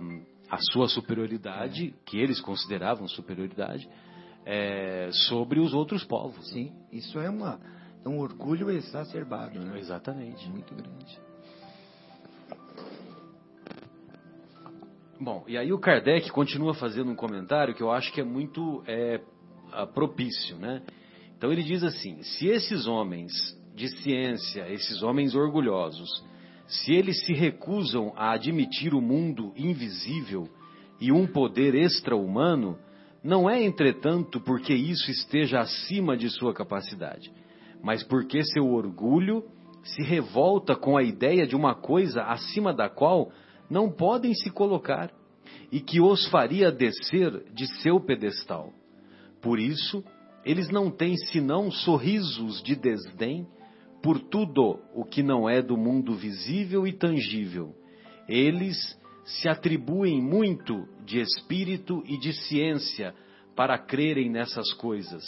a 0.49 0.59
sua 0.73 0.89
superioridade, 0.89 1.89
é. 1.89 2.11
que 2.11 2.19
eles 2.19 2.41
consideravam 2.41 3.07
superioridade, 3.07 3.89
é, 4.47 5.11
sobre 5.29 5.61
os 5.61 5.75
outros 5.75 6.05
povos. 6.05 6.49
Sim, 6.51 6.73
isso 6.91 7.19
é, 7.21 7.29
uma, 7.29 7.61
é 8.05 8.09
um 8.09 8.19
orgulho 8.19 8.71
exacerbado, 8.71 9.61
né? 9.61 9.79
Exatamente. 9.79 10.49
Muito 10.49 10.75
grande. 10.75 11.21
Bom, 15.21 15.45
e 15.49 15.59
aí 15.59 15.73
o 15.73 15.79
Kardec 15.79 16.31
continua 16.31 16.75
fazendo 16.75 17.11
um 17.11 17.17
comentário 17.17 17.75
que 17.75 17.83
eu 17.83 17.91
acho 17.91 18.13
que 18.13 18.21
é 18.21 18.25
muito 18.25 18.83
é, 18.87 19.21
propício, 19.93 20.57
né? 20.57 20.83
Então 21.37 21.53
ele 21.53 21.63
diz 21.63 21.83
assim: 21.83 22.23
se 22.23 22.47
esses 22.47 22.87
homens 22.87 23.33
de 23.79 23.89
ciência, 24.03 24.69
esses 24.73 25.05
homens 25.05 25.37
orgulhosos, 25.37 26.09
se 26.67 26.93
eles 26.93 27.25
se 27.25 27.33
recusam 27.33 28.13
a 28.17 28.33
admitir 28.33 28.93
o 28.93 29.01
mundo 29.01 29.53
invisível 29.57 30.49
e 31.01 31.13
um 31.13 31.27
poder 31.27 31.77
extra-humano, 31.77 32.77
não 33.23 33.49
é, 33.49 33.63
entretanto, 33.63 34.41
porque 34.41 34.75
isso 34.75 35.11
esteja 35.11 35.61
acima 35.61 36.17
de 36.17 36.29
sua 36.29 36.53
capacidade, 36.53 37.33
mas 37.81 38.03
porque 38.03 38.43
seu 38.43 38.67
orgulho 38.67 39.45
se 39.85 40.03
revolta 40.03 40.75
com 40.75 40.97
a 40.97 41.03
ideia 41.05 41.47
de 41.47 41.55
uma 41.55 41.75
coisa 41.75 42.25
acima 42.25 42.75
da 42.75 42.89
qual 42.89 43.31
não 43.71 43.91
podem 43.91 44.35
se 44.35 44.51
colocar 44.51 45.11
e 45.71 45.81
que 45.81 46.01
os 46.01 46.27
faria 46.27 46.73
descer 46.73 47.45
de 47.55 47.67
seu 47.81 48.01
pedestal. 48.01 48.73
Por 49.41 49.61
isso, 49.61 50.03
eles 50.45 50.69
não 50.69 50.91
têm 50.91 51.17
senão 51.17 51.71
sorrisos 51.71 52.61
de 52.63 52.75
desdém 52.75 53.47
por 54.03 54.21
tudo 54.21 54.81
o 54.95 55.05
que 55.05 55.23
não 55.23 55.49
é 55.49 55.61
do 55.61 55.77
mundo 55.77 56.15
visível 56.15 56.87
e 56.87 56.93
tangível. 56.93 57.75
Eles 58.29 58.77
se 59.25 59.49
atribuem 59.49 60.23
muito 60.23 60.89
de 61.05 61.21
espírito 61.21 62.03
e 62.07 62.19
de 62.19 62.33
ciência 62.33 63.15
para 63.55 63.79
crerem 63.79 64.31
nessas 64.31 64.73
coisas, 64.75 65.25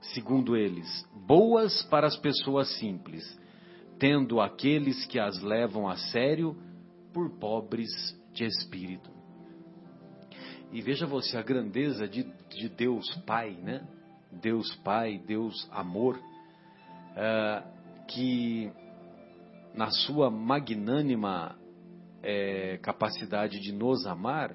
segundo 0.00 0.56
eles, 0.56 1.08
boas 1.26 1.82
para 1.84 2.06
as 2.06 2.16
pessoas 2.16 2.68
simples, 2.78 3.24
tendo 3.98 4.40
aqueles 4.40 5.06
que 5.06 5.18
as 5.18 5.40
levam 5.40 5.88
a 5.88 5.96
sério 5.96 6.56
por 7.12 7.30
pobres 7.38 7.90
de 8.32 8.44
espírito. 8.44 9.10
E 10.72 10.80
veja 10.80 11.06
você 11.06 11.36
a 11.36 11.42
grandeza 11.42 12.06
de, 12.06 12.24
de 12.48 12.68
Deus 12.68 13.12
Pai, 13.26 13.50
né? 13.50 13.86
Deus 14.30 14.72
Pai, 14.84 15.18
Deus 15.26 15.68
Amor, 15.72 16.20
é, 17.16 17.62
que 18.10 18.72
na 19.72 19.88
sua 19.90 20.30
magnânima 20.30 21.56
é, 22.22 22.78
capacidade 22.82 23.60
de 23.60 23.72
nos 23.72 24.04
amar, 24.06 24.54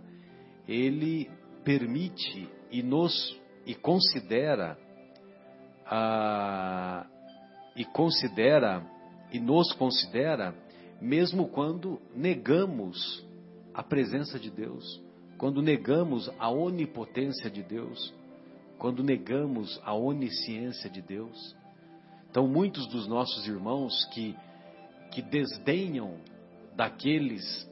ele 0.68 1.30
permite 1.64 2.50
e 2.70 2.84
nos 2.84 3.40
e 3.66 3.74
considera 3.74 4.78
a, 5.86 7.08
e 7.76 7.86
considera 7.86 8.86
e 9.32 9.40
nos 9.40 9.72
considera 9.74 10.54
mesmo 11.02 11.48
quando 11.48 12.00
negamos 12.14 13.26
a 13.74 13.84
presença 13.84 14.40
de 14.40 14.50
Deus, 14.50 15.02
quando 15.38 15.62
negamos 15.62 16.30
a 16.40 16.50
onipotência 16.50 17.50
de 17.50 17.64
Deus, 17.64 18.14
quando 18.78 19.04
negamos 19.04 19.80
a 19.84 19.94
onisciência 19.94 20.90
de 20.90 21.02
Deus. 21.02 21.56
Então, 22.36 22.50
muitos 22.50 22.86
dos 22.88 23.08
nossos 23.08 23.48
irmãos 23.48 24.04
que, 24.14 24.36
que 25.10 25.22
desdenham 25.22 26.18
daqueles, 26.76 27.64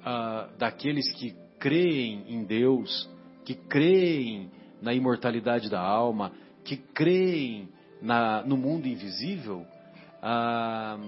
uh, 0.00 0.50
daqueles 0.56 1.12
que 1.12 1.36
creem 1.58 2.24
em 2.26 2.42
Deus, 2.42 3.06
que 3.44 3.54
creem 3.54 4.50
na 4.80 4.94
imortalidade 4.94 5.68
da 5.68 5.82
alma, 5.82 6.32
que 6.64 6.78
creem 6.78 7.68
na, 8.00 8.42
no 8.44 8.56
mundo 8.56 8.88
invisível, 8.88 9.66
ah, 10.22 10.98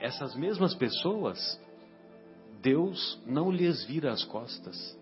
essas 0.00 0.34
mesmas 0.36 0.74
pessoas, 0.74 1.60
Deus 2.62 3.20
não 3.26 3.50
lhes 3.50 3.84
vira 3.84 4.10
as 4.10 4.24
costas. 4.24 4.98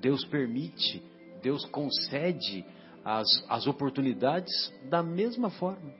Deus 0.00 0.24
permite, 0.24 1.00
Deus 1.44 1.64
concede 1.66 2.64
as, 3.04 3.28
as 3.48 3.68
oportunidades 3.68 4.50
da 4.90 5.00
mesma 5.00 5.48
forma. 5.48 5.99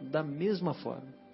Da 0.00 0.22
mesma 0.22 0.74
forma. 0.74 1.24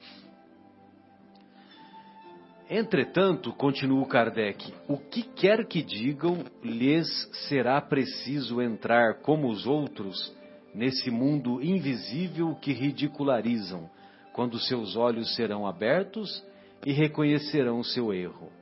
Entretanto, 2.68 3.53
continua 3.53 4.07
Kardec, 4.07 4.73
o 4.87 4.96
que 4.96 5.23
quer 5.23 5.66
que 5.66 5.83
digam, 5.83 6.44
lhes 6.62 7.09
será 7.49 7.81
preciso 7.81 8.62
entrar 8.62 9.23
como 9.23 9.49
os 9.49 9.66
outros 9.66 10.33
nesse 10.73 11.11
mundo 11.11 11.61
invisível 11.61 12.55
que 12.55 12.73
ridicularizam, 12.73 13.90
quando 14.33 14.57
seus 14.61 14.94
olhos 14.94 15.35
serão 15.35 15.66
abertos 15.66 16.44
e 16.87 16.92
reconhecerão 16.92 17.83
seu 17.83 18.14
erro. 18.14 18.53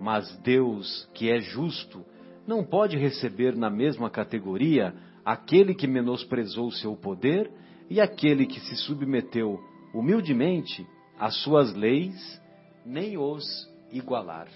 Mas 0.00 0.36
Deus, 0.38 1.08
que 1.14 1.30
é 1.30 1.38
justo, 1.38 2.04
não 2.44 2.64
pode 2.64 2.96
receber 2.96 3.54
na 3.54 3.70
mesma 3.70 4.10
categoria 4.10 4.92
aquele 5.24 5.72
que 5.72 5.86
menosprezou 5.86 6.72
seu 6.72 6.96
poder 6.96 7.48
e 7.92 8.00
aquele 8.00 8.46
que 8.46 8.58
se 8.58 8.74
submeteu 8.74 9.62
humildemente 9.92 10.86
às 11.18 11.36
suas 11.42 11.74
leis 11.74 12.40
nem 12.86 13.18
os 13.18 13.44
igualar. 13.90 14.48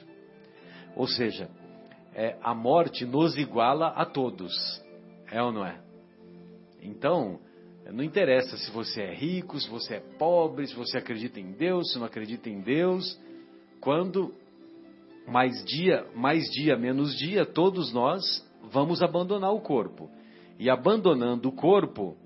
Ou 0.97 1.07
seja, 1.07 1.51
é, 2.15 2.39
a 2.43 2.55
morte 2.55 3.05
nos 3.05 3.37
iguala 3.37 3.89
a 3.89 4.07
todos, 4.07 4.55
é 5.31 5.43
ou 5.43 5.53
não 5.53 5.67
é? 5.67 5.79
Então, 6.81 7.39
não 7.93 8.03
interessa 8.03 8.57
se 8.57 8.71
você 8.71 9.03
é 9.03 9.15
rico, 9.15 9.61
se 9.61 9.69
você 9.69 9.97
é 9.97 10.01
pobre, 10.01 10.67
se 10.67 10.75
você 10.75 10.97
acredita 10.97 11.39
em 11.39 11.53
Deus, 11.53 11.93
se 11.93 11.99
não 11.99 12.07
acredita 12.07 12.49
em 12.49 12.63
Deus. 12.63 13.21
Quando 13.83 14.33
mais 15.29 15.63
dia, 15.67 16.07
mais 16.15 16.43
dia, 16.45 16.75
menos 16.79 17.15
dia, 17.19 17.45
todos 17.45 17.93
nós 17.93 18.23
vamos 18.73 19.03
abandonar 19.03 19.53
o 19.53 19.61
corpo. 19.61 20.09
E 20.59 20.71
abandonando 20.71 21.51
o 21.51 21.53
corpo 21.53 22.17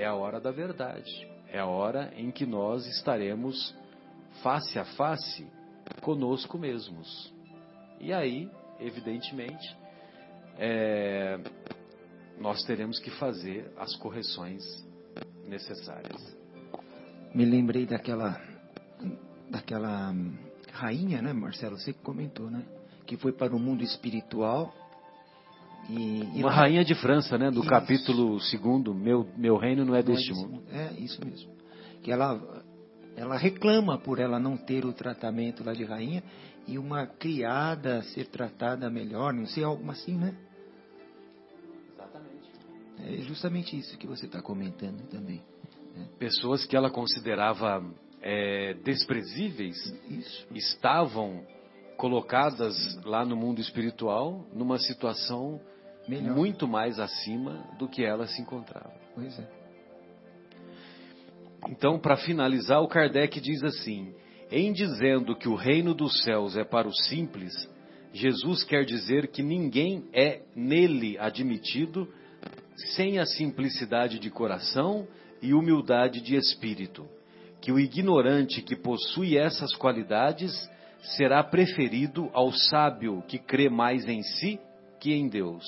é 0.00 0.06
a 0.06 0.14
hora 0.14 0.40
da 0.40 0.50
verdade. 0.50 1.28
É 1.48 1.58
a 1.58 1.66
hora 1.66 2.12
em 2.16 2.30
que 2.30 2.46
nós 2.46 2.86
estaremos 2.86 3.74
face 4.42 4.78
a 4.78 4.84
face 4.84 5.46
conosco 6.00 6.56
mesmos. 6.56 7.32
E 8.00 8.12
aí, 8.12 8.50
evidentemente, 8.78 9.76
é, 10.58 11.38
nós 12.38 12.62
teremos 12.64 12.98
que 12.98 13.10
fazer 13.10 13.70
as 13.76 13.94
correções 13.96 14.62
necessárias. 15.46 16.36
Me 17.34 17.44
lembrei 17.44 17.84
daquela 17.84 18.40
daquela 19.50 20.14
rainha, 20.72 21.20
né, 21.20 21.32
Marcelo? 21.32 21.76
Você 21.76 21.92
que 21.92 22.00
comentou, 22.00 22.50
né? 22.50 22.64
Que 23.06 23.16
foi 23.16 23.32
para 23.32 23.54
o 23.54 23.58
mundo 23.58 23.82
espiritual. 23.82 24.72
E, 25.88 26.38
e 26.38 26.40
Uma 26.40 26.50
lá... 26.50 26.54
rainha 26.54 26.84
de 26.84 26.94
França, 26.94 27.36
né? 27.36 27.50
Do 27.50 27.60
isso. 27.60 27.68
capítulo 27.68 28.40
segundo, 28.40 28.94
meu 28.94 29.26
meu 29.36 29.56
reino 29.56 29.84
não 29.84 29.94
é 29.94 30.02
não 30.02 30.12
deste 30.12 30.30
é 30.30 30.34
mundo. 30.34 30.62
É 30.70 30.92
isso 31.00 31.24
mesmo. 31.24 31.50
Que 32.02 32.12
ela 32.12 32.62
ela 33.16 33.36
reclama 33.36 33.98
por 33.98 34.18
ela 34.18 34.38
não 34.38 34.56
ter 34.56 34.84
o 34.84 34.92
tratamento 34.92 35.64
lá 35.64 35.72
de 35.72 35.84
rainha 35.84 36.22
e 36.66 36.78
uma 36.78 37.06
criada 37.06 38.02
ser 38.02 38.26
tratada 38.26 38.88
melhor, 38.88 39.32
não 39.32 39.46
sei, 39.46 39.64
algo 39.64 39.90
assim, 39.90 40.16
né? 40.16 40.34
Exatamente. 41.92 42.50
É 42.98 43.22
justamente 43.22 43.76
isso 43.76 43.98
que 43.98 44.06
você 44.06 44.26
está 44.26 44.40
comentando 44.40 45.06
também. 45.08 45.42
Né? 45.96 46.08
Pessoas 46.18 46.64
que 46.64 46.76
ela 46.76 46.90
considerava 46.90 47.84
é, 48.22 48.74
desprezíveis 48.84 49.76
isso. 50.08 50.46
estavam 50.54 51.44
colocadas 52.00 52.74
lá 53.04 53.26
no 53.26 53.36
mundo 53.36 53.60
espiritual 53.60 54.46
numa 54.54 54.78
situação 54.78 55.60
Melhor. 56.08 56.34
muito 56.34 56.66
mais 56.66 56.98
acima 56.98 57.62
do 57.78 57.86
que 57.86 58.02
ela 58.02 58.26
se 58.26 58.40
encontrava. 58.40 58.94
Pois 59.14 59.38
é. 59.38 59.46
Então, 61.68 61.98
para 61.98 62.16
finalizar, 62.16 62.80
o 62.80 62.88
Kardec 62.88 63.38
diz 63.38 63.62
assim: 63.62 64.14
em 64.50 64.72
dizendo 64.72 65.36
que 65.36 65.46
o 65.46 65.54
reino 65.54 65.92
dos 65.92 66.22
céus 66.22 66.56
é 66.56 66.64
para 66.64 66.88
os 66.88 67.06
simples, 67.06 67.52
Jesus 68.14 68.64
quer 68.64 68.86
dizer 68.86 69.28
que 69.28 69.42
ninguém 69.42 70.08
é 70.14 70.40
nele 70.56 71.18
admitido 71.18 72.08
sem 72.94 73.18
a 73.18 73.26
simplicidade 73.26 74.18
de 74.18 74.30
coração 74.30 75.06
e 75.42 75.52
humildade 75.52 76.22
de 76.22 76.34
espírito. 76.34 77.06
Que 77.60 77.70
o 77.70 77.78
ignorante 77.78 78.62
que 78.62 78.74
possui 78.74 79.36
essas 79.36 79.74
qualidades 79.74 80.50
será 81.02 81.42
preferido 81.42 82.30
ao 82.32 82.52
sábio 82.52 83.22
que 83.26 83.38
crê 83.38 83.68
mais 83.68 84.06
em 84.08 84.22
si 84.22 84.60
que 84.98 85.12
em 85.12 85.28
Deus. 85.28 85.64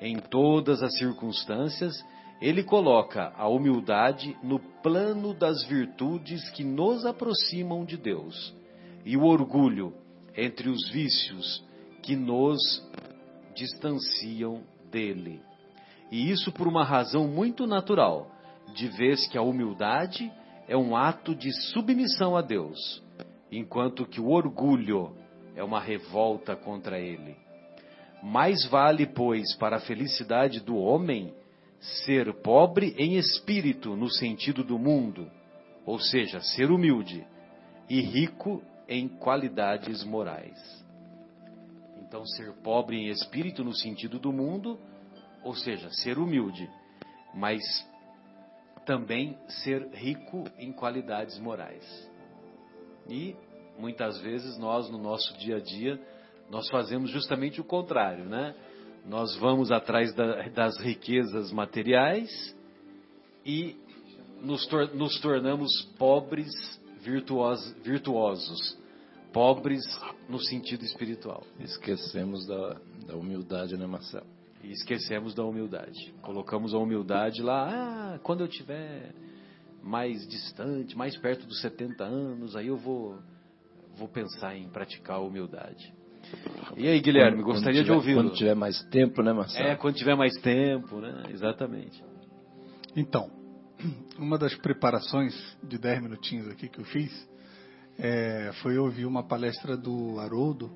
Em 0.00 0.18
todas 0.18 0.82
as 0.82 0.96
circunstâncias, 0.98 1.94
ele 2.40 2.62
coloca 2.62 3.32
a 3.36 3.48
humildade 3.48 4.36
no 4.42 4.58
plano 4.82 5.32
das 5.32 5.64
virtudes 5.64 6.48
que 6.50 6.64
nos 6.64 7.06
aproximam 7.06 7.84
de 7.84 7.96
Deus 7.96 8.54
e 9.04 9.16
o 9.16 9.24
orgulho 9.24 9.94
entre 10.36 10.68
os 10.68 10.90
vícios 10.90 11.64
que 12.02 12.16
nos 12.16 12.60
distanciam 13.54 14.62
dele. 14.90 15.40
E 16.10 16.30
isso 16.30 16.52
por 16.52 16.66
uma 16.66 16.84
razão 16.84 17.28
muito 17.28 17.66
natural, 17.66 18.30
de 18.74 18.88
vez 18.88 19.26
que 19.28 19.38
a 19.38 19.42
humildade 19.42 20.30
é 20.66 20.76
um 20.76 20.96
ato 20.96 21.34
de 21.34 21.52
submissão 21.70 22.36
a 22.36 22.42
Deus, 22.42 23.02
enquanto 23.58 24.06
que 24.06 24.20
o 24.20 24.28
orgulho 24.28 25.16
é 25.54 25.62
uma 25.62 25.80
revolta 25.80 26.56
contra 26.56 26.98
ele. 26.98 27.36
Mais 28.22 28.66
vale, 28.66 29.06
pois, 29.06 29.54
para 29.56 29.76
a 29.76 29.80
felicidade 29.80 30.60
do 30.60 30.76
homem 30.76 31.34
ser 31.78 32.32
pobre 32.42 32.94
em 32.96 33.16
espírito 33.16 33.94
no 33.94 34.10
sentido 34.10 34.64
do 34.64 34.78
mundo, 34.78 35.30
ou 35.84 35.98
seja, 35.98 36.40
ser 36.40 36.70
humilde, 36.70 37.26
e 37.88 38.00
rico 38.00 38.62
em 38.88 39.06
qualidades 39.08 40.02
morais. 40.02 40.84
Então, 42.00 42.24
ser 42.24 42.52
pobre 42.62 42.96
em 42.96 43.08
espírito 43.08 43.62
no 43.62 43.74
sentido 43.74 44.18
do 44.18 44.32
mundo, 44.32 44.78
ou 45.42 45.54
seja, 45.54 45.90
ser 45.90 46.18
humilde, 46.18 46.70
mas 47.34 47.60
também 48.86 49.36
ser 49.48 49.88
rico 49.92 50.44
em 50.58 50.72
qualidades 50.72 51.38
morais. 51.38 52.13
E 53.08 53.34
muitas 53.78 54.20
vezes 54.20 54.58
nós 54.58 54.90
no 54.90 54.98
nosso 54.98 55.36
dia 55.38 55.56
a 55.56 55.60
dia 55.60 56.00
nós 56.50 56.68
fazemos 56.68 57.10
justamente 57.10 57.60
o 57.60 57.64
contrário, 57.64 58.24
né? 58.24 58.54
Nós 59.06 59.36
vamos 59.36 59.70
atrás 59.70 60.14
da, 60.14 60.48
das 60.48 60.78
riquezas 60.78 61.52
materiais 61.52 62.30
e 63.44 63.76
nos, 64.40 64.66
tor 64.66 64.94
nos 64.94 65.20
tornamos 65.20 65.70
pobres 65.98 66.50
virtuosos, 67.02 67.74
virtuosos, 67.82 68.78
pobres 69.32 69.82
no 70.28 70.38
sentido 70.38 70.84
espiritual. 70.84 71.42
Esquecemos 71.60 72.46
da, 72.46 72.80
da 73.06 73.16
humildade, 73.16 73.76
né, 73.76 73.86
Marcelo? 73.86 74.26
E 74.62 74.70
esquecemos 74.70 75.34
da 75.34 75.44
humildade. 75.44 76.14
Colocamos 76.22 76.72
a 76.72 76.78
humildade 76.78 77.42
lá, 77.42 78.14
ah, 78.14 78.18
quando 78.20 78.40
eu 78.40 78.48
tiver 78.48 79.12
mais 79.84 80.26
distante, 80.26 80.96
mais 80.96 81.16
perto 81.16 81.46
dos 81.46 81.60
70 81.60 82.02
anos, 82.02 82.56
aí 82.56 82.68
eu 82.68 82.76
vou, 82.76 83.18
vou 83.96 84.08
pensar 84.08 84.56
em 84.56 84.68
praticar 84.68 85.16
a 85.16 85.20
humildade. 85.20 85.92
E 86.74 86.88
aí, 86.88 87.00
Guilherme, 87.00 87.42
quando, 87.42 87.52
gostaria 87.52 87.84
quando 87.84 87.84
tiver, 87.84 87.84
de 87.84 87.92
ouvir. 87.92 88.14
Quando 88.14 88.34
tiver 88.34 88.54
mais 88.54 88.82
tempo, 88.84 89.22
né, 89.22 89.32
Marcelo? 89.34 89.68
É, 89.68 89.76
quando 89.76 89.94
tiver 89.96 90.16
mais 90.16 90.34
tempo, 90.40 91.00
né? 91.00 91.24
Exatamente. 91.28 92.02
Então, 92.96 93.30
uma 94.18 94.38
das 94.38 94.54
preparações 94.56 95.34
de 95.62 95.76
10 95.76 96.02
minutinhos 96.02 96.48
aqui 96.48 96.66
que 96.66 96.80
eu 96.80 96.84
fiz 96.86 97.12
é, 97.98 98.52
foi 98.62 98.78
ouvir 98.78 99.04
uma 99.04 99.22
palestra 99.22 99.76
do 99.76 100.18
Haroldo, 100.18 100.72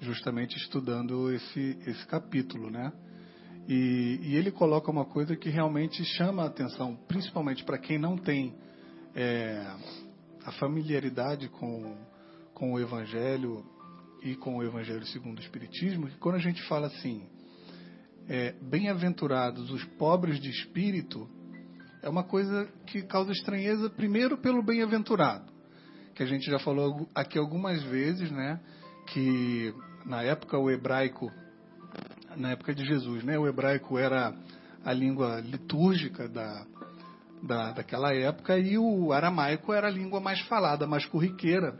justamente 0.00 0.56
estudando 0.58 1.32
esse, 1.32 1.78
esse 1.86 2.06
capítulo, 2.06 2.70
né? 2.70 2.92
E, 3.68 4.18
e 4.22 4.36
ele 4.36 4.50
coloca 4.50 4.90
uma 4.90 5.04
coisa 5.04 5.36
que 5.36 5.48
realmente 5.48 6.04
chama 6.04 6.42
a 6.42 6.46
atenção, 6.46 6.96
principalmente 7.06 7.64
para 7.64 7.78
quem 7.78 7.98
não 7.98 8.16
tem 8.16 8.54
é, 9.14 9.64
a 10.44 10.52
familiaridade 10.52 11.48
com, 11.48 11.96
com 12.54 12.72
o 12.72 12.80
Evangelho 12.80 13.64
e 14.22 14.34
com 14.34 14.56
o 14.56 14.64
Evangelho 14.64 15.04
segundo 15.06 15.38
o 15.38 15.42
Espiritismo, 15.42 16.08
que 16.08 16.18
quando 16.18 16.36
a 16.36 16.40
gente 16.40 16.62
fala 16.68 16.86
assim, 16.88 17.26
é, 18.28 18.52
bem-aventurados 18.62 19.70
os 19.70 19.84
pobres 19.96 20.40
de 20.40 20.50
espírito, 20.50 21.28
é 22.02 22.08
uma 22.08 22.24
coisa 22.24 22.68
que 22.86 23.02
causa 23.02 23.32
estranheza, 23.32 23.88
primeiro 23.88 24.36
pelo 24.36 24.62
bem-aventurado, 24.62 25.52
que 26.14 26.22
a 26.22 26.26
gente 26.26 26.50
já 26.50 26.58
falou 26.58 27.08
aqui 27.14 27.38
algumas 27.38 27.82
vezes, 27.84 28.30
né? 28.30 28.60
Que 29.08 29.72
na 30.04 30.22
época 30.22 30.58
o 30.58 30.70
hebraico, 30.70 31.30
na 32.36 32.50
época 32.50 32.74
de 32.74 32.84
Jesus, 32.84 33.24
né? 33.24 33.38
O 33.38 33.46
hebraico 33.46 33.98
era 33.98 34.34
a 34.84 34.92
língua 34.92 35.40
litúrgica 35.40 36.28
da, 36.28 36.66
da, 37.42 37.72
daquela 37.72 38.14
época 38.14 38.58
e 38.58 38.78
o 38.78 39.12
aramaico 39.12 39.72
era 39.72 39.88
a 39.88 39.90
língua 39.90 40.20
mais 40.20 40.40
falada, 40.42 40.86
mais 40.86 41.04
corriqueira. 41.06 41.78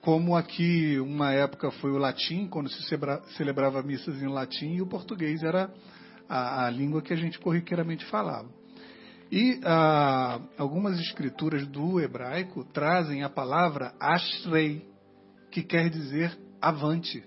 Como 0.00 0.36
aqui, 0.36 0.98
uma 0.98 1.32
época 1.32 1.70
foi 1.72 1.92
o 1.92 1.98
latim, 1.98 2.48
quando 2.48 2.68
se 2.68 2.82
celebrava 3.36 3.82
missas 3.82 4.20
em 4.20 4.26
latim, 4.26 4.74
e 4.74 4.82
o 4.82 4.86
português 4.86 5.42
era 5.42 5.72
a, 6.28 6.66
a 6.66 6.70
língua 6.70 7.02
que 7.02 7.12
a 7.12 7.16
gente 7.16 7.38
corriqueiramente 7.38 8.04
falava. 8.06 8.48
E 9.30 9.60
ah, 9.64 10.40
algumas 10.58 10.98
escrituras 11.00 11.66
do 11.66 12.00
hebraico 12.00 12.64
trazem 12.72 13.22
a 13.22 13.30
palavra 13.30 13.94
ashrei, 13.98 14.86
que 15.50 15.62
quer 15.62 15.88
dizer 15.88 16.36
avante, 16.60 17.24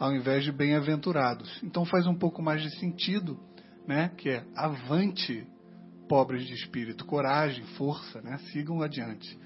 ao 0.00 0.14
invés 0.14 0.42
de 0.42 0.50
bem-aventurados. 0.50 1.60
Então 1.62 1.84
faz 1.84 2.06
um 2.06 2.14
pouco 2.14 2.42
mais 2.42 2.62
de 2.62 2.74
sentido, 2.78 3.38
né? 3.86 4.10
Que 4.16 4.30
é 4.30 4.44
avante, 4.56 5.46
pobres 6.08 6.46
de 6.46 6.54
espírito, 6.54 7.04
coragem, 7.04 7.62
força, 7.76 8.22
né? 8.22 8.38
Sigam 8.50 8.80
adiante. 8.80 9.38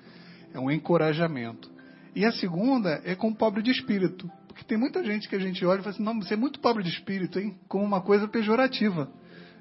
É 0.54 0.60
um 0.60 0.70
encorajamento. 0.70 1.68
E 2.14 2.24
a 2.24 2.30
segunda 2.30 3.02
é 3.04 3.16
com 3.16 3.34
pobre 3.34 3.60
de 3.60 3.72
espírito, 3.72 4.30
porque 4.46 4.62
tem 4.62 4.78
muita 4.78 5.02
gente 5.02 5.28
que 5.28 5.34
a 5.34 5.40
gente 5.40 5.66
olha 5.66 5.80
e 5.80 5.82
fala 5.82 5.96
assim, 5.96 6.04
não, 6.04 6.14
você 6.22 6.34
é 6.34 6.36
muito 6.36 6.60
pobre 6.60 6.84
de 6.84 6.90
espírito, 6.90 7.40
hein? 7.40 7.58
Como 7.66 7.84
uma 7.84 8.00
coisa 8.00 8.28
pejorativa, 8.28 9.12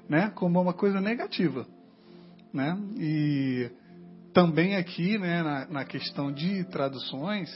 né? 0.08 0.30
Como 0.36 0.60
uma 0.60 0.72
coisa 0.72 1.00
negativa, 1.00 1.66
né? 2.52 2.78
E 2.96 3.68
também 4.32 4.76
aqui, 4.76 5.18
né, 5.18 5.42
na, 5.42 5.66
na 5.66 5.84
questão 5.84 6.30
de 6.30 6.62
traduções, 6.66 7.50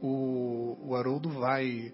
o, 0.00 0.76
o 0.80 0.94
Haroldo 0.94 1.28
vai 1.30 1.92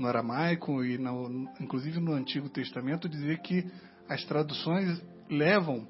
no 0.00 0.08
aramaico 0.08 0.82
e 0.82 0.96
no, 0.96 1.48
inclusive 1.60 2.00
no 2.00 2.12
Antigo 2.12 2.48
Testamento 2.48 3.08
dizer 3.08 3.38
que 3.40 3.70
as 4.08 4.24
traduções 4.24 5.00
levam 5.28 5.86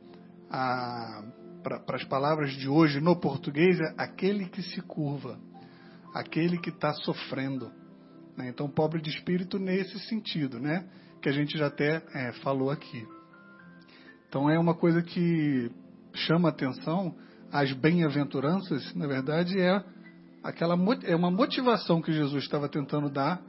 para 1.62 1.96
as 1.96 2.04
palavras 2.04 2.50
de 2.52 2.68
hoje 2.68 3.00
no 3.00 3.16
português 3.16 3.78
é 3.78 3.94
aquele 3.96 4.48
que 4.48 4.62
se 4.62 4.82
curva, 4.82 5.38
aquele 6.12 6.58
que 6.58 6.70
está 6.70 6.92
sofrendo. 6.92 7.70
Né? 8.36 8.48
Então, 8.48 8.68
pobre 8.68 9.00
de 9.00 9.10
espírito 9.10 9.58
nesse 9.58 9.98
sentido, 10.00 10.58
né? 10.58 10.88
que 11.22 11.28
a 11.28 11.32
gente 11.32 11.56
já 11.56 11.68
até 11.68 12.02
é, 12.12 12.32
falou 12.42 12.70
aqui. 12.70 13.06
Então, 14.28 14.50
é 14.50 14.58
uma 14.58 14.74
coisa 14.74 15.02
que 15.02 15.70
chama 16.12 16.48
atenção. 16.48 17.14
As 17.52 17.72
bem-aventuranças, 17.72 18.92
na 18.94 19.06
verdade, 19.06 19.58
é 19.60 19.82
aquela 20.42 20.76
é 21.04 21.14
uma 21.14 21.30
motivação 21.30 22.02
que 22.02 22.12
Jesus 22.12 22.42
estava 22.42 22.68
tentando 22.68 23.08
dar 23.08 23.40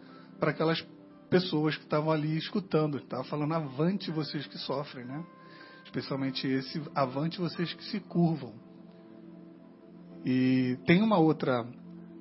para 0.41 0.51
aquelas 0.51 0.85
pessoas 1.29 1.77
que 1.77 1.83
estavam 1.83 2.11
ali 2.11 2.35
escutando. 2.35 2.97
Estava 2.97 3.23
falando 3.23 3.53
avante 3.53 4.11
vocês 4.11 4.45
que 4.47 4.57
sofrem, 4.57 5.05
né? 5.05 5.23
especialmente 5.85 6.47
esse 6.47 6.81
avante 6.95 7.39
vocês 7.39 7.73
que 7.73 7.83
se 7.85 7.99
curvam. 7.99 8.53
E 10.25 10.77
tem 10.85 11.01
uma 11.01 11.17
outra 11.17 11.65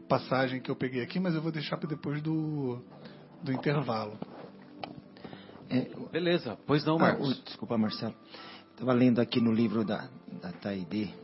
passagem 0.08 0.60
que 0.60 0.70
eu 0.70 0.76
peguei 0.76 1.02
aqui, 1.02 1.20
mas 1.20 1.34
eu 1.34 1.42
vou 1.42 1.52
deixar 1.52 1.76
para 1.76 1.88
depois 1.88 2.20
do, 2.20 2.82
do 3.42 3.52
intervalo. 3.52 4.18
É, 5.68 5.88
Beleza, 6.10 6.58
pois 6.66 6.84
não, 6.84 6.96
ah, 6.96 7.00
Marcos. 7.00 7.38
Ah, 7.40 7.42
desculpa, 7.44 7.78
Marcelo. 7.78 8.14
Estava 8.72 8.92
lendo 8.92 9.20
aqui 9.20 9.40
no 9.40 9.52
livro 9.52 9.84
da, 9.84 10.08
da 10.42 10.50
Taide, 10.52 11.14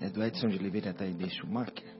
é, 0.00 0.08
do 0.08 0.22
Edson 0.22 0.48
de 0.48 0.58
Oliveira 0.58 0.92
Taide 0.92 1.30
Schumacher, 1.30 1.93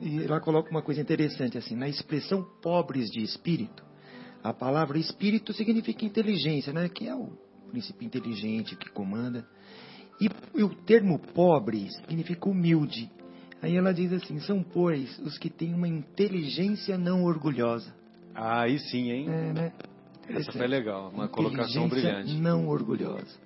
e 0.00 0.24
ela 0.24 0.40
coloca 0.40 0.70
uma 0.70 0.82
coisa 0.82 1.00
interessante 1.00 1.56
assim, 1.56 1.76
na 1.76 1.88
expressão 1.88 2.42
pobres 2.60 3.08
de 3.10 3.22
espírito, 3.22 3.84
a 4.42 4.52
palavra 4.52 4.98
espírito 4.98 5.52
significa 5.52 6.04
inteligência, 6.04 6.72
né? 6.72 6.88
que 6.88 7.06
é 7.06 7.14
o 7.14 7.28
princípio 7.70 8.04
inteligente 8.04 8.74
que 8.74 8.90
comanda. 8.90 9.46
E, 10.20 10.28
e, 10.58 10.62
o 10.62 10.68
termo 10.68 11.18
pobre 11.18 11.88
significa 11.90 12.48
humilde. 12.48 13.10
Aí 13.62 13.76
ela 13.76 13.92
diz 13.92 14.12
assim: 14.12 14.38
são, 14.40 14.62
pois, 14.62 15.18
os 15.20 15.38
que 15.38 15.48
têm 15.48 15.72
uma 15.72 15.88
inteligência 15.88 16.98
não 16.98 17.24
orgulhosa. 17.24 17.94
Ah, 18.34 18.62
aí 18.62 18.78
sim, 18.78 19.10
hein? 19.10 19.26
É, 19.28 19.52
né? 19.52 19.72
Essa 20.28 20.52
foi 20.52 20.66
legal, 20.66 21.10
uma 21.10 21.28
colocação 21.28 21.88
brilhante. 21.88 22.34
Não 22.34 22.68
orgulhosa. 22.68 23.38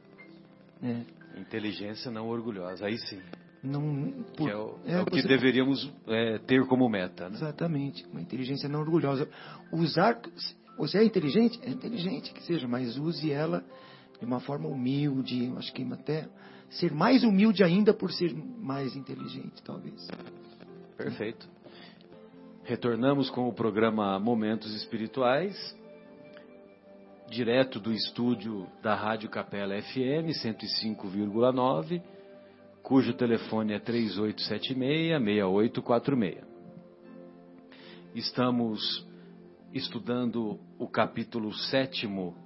É. 0.83 1.41
Inteligência 1.41 2.11
não 2.11 2.29
orgulhosa, 2.29 2.87
aí 2.87 2.99
sim. 2.99 3.21
Não, 3.65 4.13
por, 4.37 4.47
que 4.47 4.51
é 4.51 4.57
o, 4.57 4.79
é, 4.85 4.93
é 4.93 5.01
o 5.01 5.07
que 5.07 5.23
deveríamos 5.23 5.91
é, 6.07 6.39
ter 6.39 6.67
como 6.67 6.89
meta. 6.89 7.31
Né? 7.31 7.37
Exatamente, 7.37 8.05
uma 8.13 8.21
inteligência 8.21 8.69
não 8.69 8.81
orgulhosa. 8.81 9.29
Usar. 9.73 10.21
Você 10.77 10.99
é 10.99 11.05
inteligente? 11.05 11.59
É 11.63 11.71
inteligente 11.71 12.33
que 12.33 12.43
seja, 12.43 12.69
mas 12.69 12.99
use 12.99 13.33
ela 13.33 13.65
de 14.19 14.27
uma 14.27 14.41
forma 14.41 14.69
humilde, 14.69 15.53
acho 15.57 15.73
que 15.73 15.83
até 15.93 16.29
ser 16.69 16.93
mais 16.93 17.25
humilde 17.25 17.63
ainda 17.65 17.95
por 17.95 18.13
ser 18.13 18.35
mais 18.35 18.95
inteligente, 18.95 19.63
talvez. 19.63 20.07
Perfeito. 20.97 21.49
Retornamos 22.65 23.31
com 23.31 23.49
o 23.49 23.53
programa 23.53 24.19
Momentos 24.19 24.75
Espirituais, 24.75 25.55
direto 27.31 27.79
do 27.79 27.93
estúdio 27.93 28.67
da 28.83 28.95
Rádio 28.95 29.29
Capela 29.29 29.81
FM 29.81 30.33
105,9, 30.43 32.03
cujo 32.85 33.13
telefone 33.15 33.73
é 33.73 33.81
3876-6846. 33.81 36.45
Estamos 38.15 39.05
estudando 39.73 40.61
o 40.79 40.87
capítulo 40.87 41.53
sétimo 41.55 42.37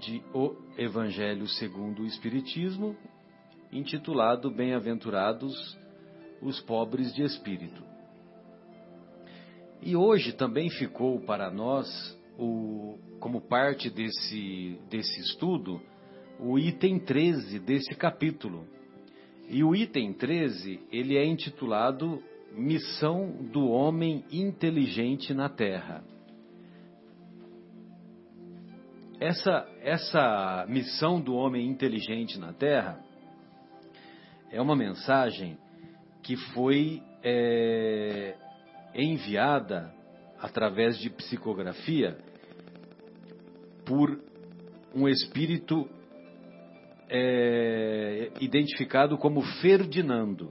de 0.00 0.22
O 0.32 0.56
Evangelho 0.78 1.46
segundo 1.46 2.02
o 2.02 2.06
Espiritismo, 2.06 2.96
intitulado 3.70 4.50
Bem-aventurados 4.50 5.78
os 6.40 6.58
pobres 6.62 7.14
de 7.14 7.22
espírito. 7.22 7.84
E 9.82 9.94
hoje 9.94 10.32
também 10.32 10.70
ficou 10.70 11.20
para 11.20 11.50
nós, 11.50 12.18
o, 12.38 12.98
como 13.20 13.42
parte 13.42 13.90
desse, 13.90 14.80
desse 14.88 15.20
estudo, 15.20 15.78
o 16.40 16.58
item 16.58 16.98
13 16.98 17.58
desse 17.58 17.94
capítulo. 17.94 18.66
E 19.48 19.62
o 19.62 19.74
item 19.74 20.12
13, 20.12 20.80
ele 20.90 21.16
é 21.16 21.24
intitulado 21.24 22.22
Missão 22.54 23.30
do 23.52 23.68
Homem 23.68 24.24
Inteligente 24.30 25.34
na 25.34 25.48
Terra. 25.48 26.04
essa, 29.22 29.68
essa 29.80 30.66
missão 30.68 31.20
do 31.20 31.34
homem 31.34 31.68
inteligente 31.68 32.38
na 32.38 32.52
Terra 32.52 33.00
é 34.50 34.60
uma 34.60 34.74
mensagem 34.74 35.56
que 36.22 36.36
foi 36.36 37.00
é, 37.22 38.34
enviada 38.94 39.94
através 40.40 40.98
de 40.98 41.08
psicografia 41.08 42.18
por 43.84 44.20
um 44.92 45.08
espírito 45.08 45.88
é, 47.14 48.30
identificado 48.40 49.18
como 49.18 49.42
Ferdinando, 49.60 50.50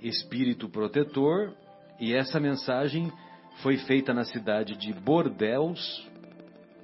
espírito 0.00 0.70
protetor, 0.70 1.54
e 2.00 2.14
essa 2.14 2.40
mensagem 2.40 3.12
foi 3.62 3.76
feita 3.76 4.14
na 4.14 4.24
cidade 4.24 4.76
de 4.76 4.92
Bordeaux, 4.94 5.78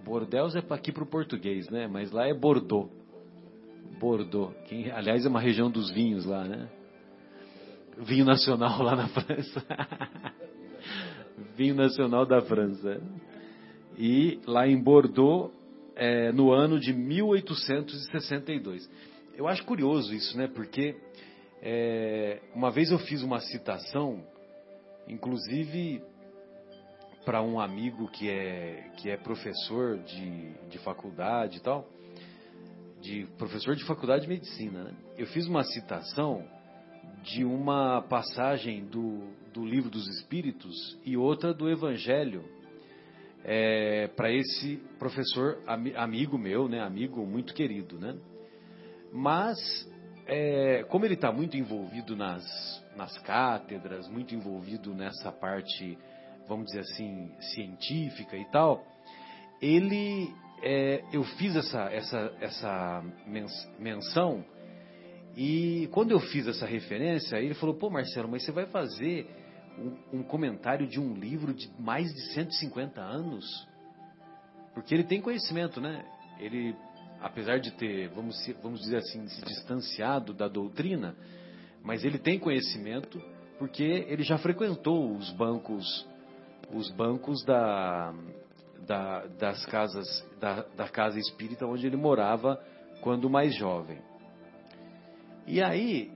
Bordeaux 0.05 0.55
é 0.55 0.62
aqui 0.70 0.92
para 0.92 1.05
o 1.05 1.07
português, 1.07 1.68
né? 1.70 1.87
Mas 1.87 2.11
lá 2.11 2.27
é 2.27 2.35
Bordeaux. 2.35 2.90
Bordeaux. 3.99 4.55
Que, 4.66 4.90
aliás, 4.90 5.25
é 5.25 5.29
uma 5.29 5.40
região 5.40 5.70
dos 5.70 5.90
vinhos 5.90 6.25
lá, 6.25 6.44
né? 6.44 6.68
Vinho 7.99 8.25
nacional 8.25 8.83
lá 8.83 8.96
na 8.96 9.09
França. 9.09 9.64
Vinho 11.57 11.75
nacional 11.75 12.25
da 12.25 12.40
França. 12.40 13.01
E 13.99 14.40
lá 14.46 14.66
em 14.66 14.83
Bordeaux, 14.83 15.53
é, 15.96 16.33
no 16.33 16.53
ano 16.53 16.79
de 16.79 16.92
1862. 16.92 18.88
eu 19.35 19.48
acho 19.48 19.64
curioso 19.64 20.14
isso, 20.14 20.37
né? 20.37 20.48
Porque 20.48 20.96
é, 21.62 22.40
uma 22.55 22.70
vez 22.70 22.90
eu 22.90 22.98
fiz 22.98 23.22
uma 23.22 23.40
citação, 23.40 24.24
inclusive 25.07 26.03
para 27.24 27.42
um 27.42 27.61
amigo 27.61 28.09
que 28.09 28.31
é, 28.31 28.90
que 28.96 29.11
é 29.11 29.16
professor 29.16 29.98
de, 29.98 30.53
de 30.68 30.79
faculdade 30.79 31.59
e 31.59 31.61
tal, 31.61 31.87
de 33.00 33.26
professor 33.38 33.76
de 33.76 33.85
faculdade 33.85 34.22
de 34.22 34.29
medicina. 34.29 34.85
Né? 34.85 34.94
Eu 35.18 35.26
fiz 35.26 35.46
uma 35.46 35.62
citação 35.64 36.44
de 37.22 37.44
uma 37.44 38.03
passagem 38.03 38.85
do, 38.87 39.29
do 39.53 39.64
livro 39.64 39.90
dos 39.90 40.07
Espíritos 40.09 40.98
e 41.05 41.16
outra 41.16 41.53
do 41.53 41.68
Evangelho 41.68 42.44
é, 43.44 44.09
para 44.09 44.31
esse 44.33 44.76
professor 44.98 45.62
am, 45.66 45.92
amigo 45.96 46.38
meu, 46.38 46.68
né, 46.68 46.81
amigo 46.81 47.24
muito 47.26 47.55
querido, 47.55 47.98
né? 47.98 48.16
Mas 49.12 49.59
é, 50.26 50.85
como 50.88 51.05
ele 51.05 51.14
está 51.14 51.33
muito 51.33 51.57
envolvido 51.57 52.16
nas, 52.16 52.44
nas 52.96 53.16
cátedras, 53.18 54.09
muito 54.09 54.35
envolvido 54.35 54.94
nessa 54.94 55.33
parte, 55.33 55.98
vamos 56.46 56.66
dizer 56.66 56.81
assim, 56.81 57.31
científica 57.55 58.37
e 58.37 58.44
tal, 58.50 58.85
ele, 59.61 60.33
é, 60.62 61.03
eu 61.12 61.24
fiz 61.24 61.57
essa, 61.57 61.85
essa, 61.92 62.33
essa 62.40 63.05
menção 63.79 64.44
e 65.37 65.88
quando 65.92 66.11
eu 66.11 66.20
fiz 66.20 66.46
essa 66.46 66.66
referência, 66.66 67.37
ele 67.37 67.55
falou: 67.55 67.74
pô, 67.74 67.90
Marcelo, 67.90 68.29
mas 68.29 68.44
você 68.44 68.53
vai 68.53 68.66
fazer 68.66 69.29
um, 69.78 70.18
um 70.18 70.22
comentário 70.22 70.87
de 70.87 71.00
um 71.00 71.14
livro 71.14 71.54
de 71.54 71.70
mais 71.78 72.12
de 72.12 72.33
150 72.33 73.00
anos? 73.00 73.44
Porque 74.74 74.94
ele 74.94 75.04
tem 75.04 75.20
conhecimento, 75.20 75.80
né? 75.80 76.04
Ele, 76.38 76.74
apesar 77.20 77.59
de 77.59 77.70
ter, 77.72 78.09
vamos, 78.11 78.37
vamos 78.62 78.80
dizer 78.80 78.98
assim, 78.98 79.26
se 79.26 79.44
distanciado 79.44 80.33
da 80.33 80.48
doutrina, 80.48 81.14
mas 81.83 82.04
ele 82.04 82.18
tem 82.18 82.38
conhecimento 82.38 83.20
porque 83.59 83.83
ele 83.83 84.22
já 84.22 84.38
frequentou 84.38 85.14
os 85.14 85.30
bancos, 85.33 86.09
os 86.72 86.90
bancos 86.92 87.44
da, 87.44 88.14
da, 88.87 89.26
das 89.26 89.66
casas, 89.66 90.06
da, 90.40 90.62
da 90.76 90.88
casa 90.88 91.18
espírita 91.18 91.66
onde 91.66 91.87
ele 91.87 91.96
morava 91.96 92.59
quando 93.02 93.28
mais 93.28 93.54
jovem. 93.54 93.98
E 95.46 95.62
aí, 95.62 96.11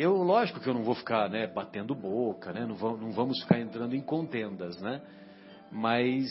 eu, 0.00 0.14
lógico 0.22 0.60
que 0.60 0.68
eu 0.68 0.74
não 0.74 0.82
vou 0.82 0.94
ficar 0.94 1.28
né, 1.28 1.46
batendo 1.46 1.94
boca, 1.94 2.52
né, 2.52 2.64
não, 2.64 2.74
vamos, 2.74 3.00
não 3.00 3.12
vamos 3.12 3.40
ficar 3.42 3.60
entrando 3.60 3.94
em 3.94 4.00
contendas, 4.00 4.80
né? 4.80 5.02
Mas 5.70 6.26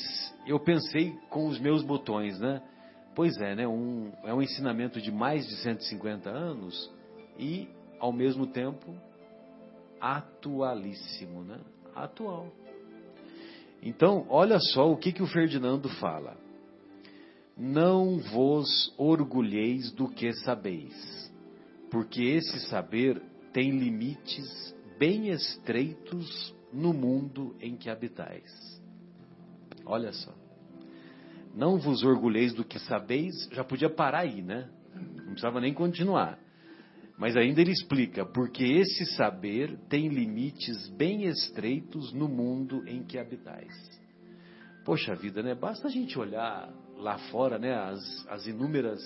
eu 0.45 0.59
pensei 0.59 1.13
com 1.29 1.47
os 1.47 1.59
meus 1.59 1.83
botões, 1.83 2.39
né? 2.39 2.61
Pois 3.15 3.37
é, 3.37 3.55
né? 3.55 3.67
Um, 3.67 4.11
é 4.23 4.33
um 4.33 4.41
ensinamento 4.41 4.99
de 4.99 5.11
mais 5.11 5.47
de 5.47 5.55
150 5.57 6.29
anos 6.29 6.91
e, 7.37 7.69
ao 7.99 8.11
mesmo 8.11 8.47
tempo, 8.47 8.93
atualíssimo, 10.01 11.43
né? 11.43 11.59
Atual. 11.95 12.47
Então, 13.81 14.25
olha 14.29 14.59
só 14.59 14.91
o 14.91 14.97
que, 14.97 15.13
que 15.13 15.23
o 15.23 15.27
Ferdinando 15.27 15.87
fala. 15.87 16.35
Não 17.55 18.17
vos 18.17 18.93
orgulheis 18.97 19.91
do 19.91 20.09
que 20.09 20.33
sabeis 20.33 21.19
porque 21.89 22.21
esse 22.23 22.59
saber 22.67 23.21
tem 23.53 23.71
limites 23.71 24.75
bem 24.97 25.29
estreitos 25.29 26.55
no 26.71 26.93
mundo 26.93 27.55
em 27.59 27.75
que 27.75 27.89
habitais. 27.89 28.51
Olha 29.85 30.11
só. 30.11 30.33
Não 31.55 31.79
vos 31.79 32.03
orgulheis 32.03 32.53
do 32.53 32.63
que 32.63 32.79
sabeis, 32.79 33.49
já 33.51 33.63
podia 33.63 33.89
parar 33.89 34.19
aí, 34.19 34.41
né? 34.41 34.69
Não 34.93 35.31
precisava 35.31 35.59
nem 35.59 35.73
continuar. 35.73 36.37
Mas 37.17 37.35
ainda 37.35 37.59
ele 37.59 37.71
explica, 37.71 38.25
porque 38.25 38.63
esse 38.63 39.05
saber 39.15 39.77
tem 39.89 40.07
limites 40.07 40.87
bem 40.89 41.25
estreitos 41.25 42.13
no 42.13 42.29
mundo 42.29 42.83
em 42.87 43.03
que 43.03 43.17
habitais. 43.17 43.73
Poxa 44.85 45.15
vida, 45.15 45.43
né? 45.43 45.53
Basta 45.53 45.87
a 45.87 45.91
gente 45.91 46.17
olhar 46.17 46.71
lá 46.97 47.17
fora, 47.29 47.59
né? 47.59 47.73
As, 47.73 48.27
as 48.27 48.47
inúmeras 48.47 49.01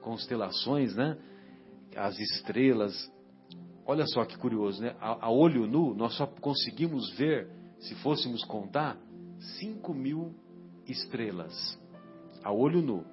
constelações, 0.00 0.94
né? 0.94 1.16
as 1.96 2.18
estrelas. 2.18 3.10
Olha 3.90 4.06
só 4.06 4.24
que 4.24 4.38
curioso, 4.38 4.80
né? 4.80 4.94
A, 5.00 5.26
a, 5.26 5.30
olho 5.32 5.66
nu, 5.66 5.92
nós 5.96 6.14
só 6.16 6.24
conseguimos 6.24 7.10
ver, 7.18 7.48
se 7.80 7.96
fôssemos 7.96 8.44
contar, 8.44 8.96
5 9.58 9.92
mil 9.92 10.32
estrelas. 10.86 11.76
A 12.44 12.52
olho 12.52 12.80
nu. 12.80 13.04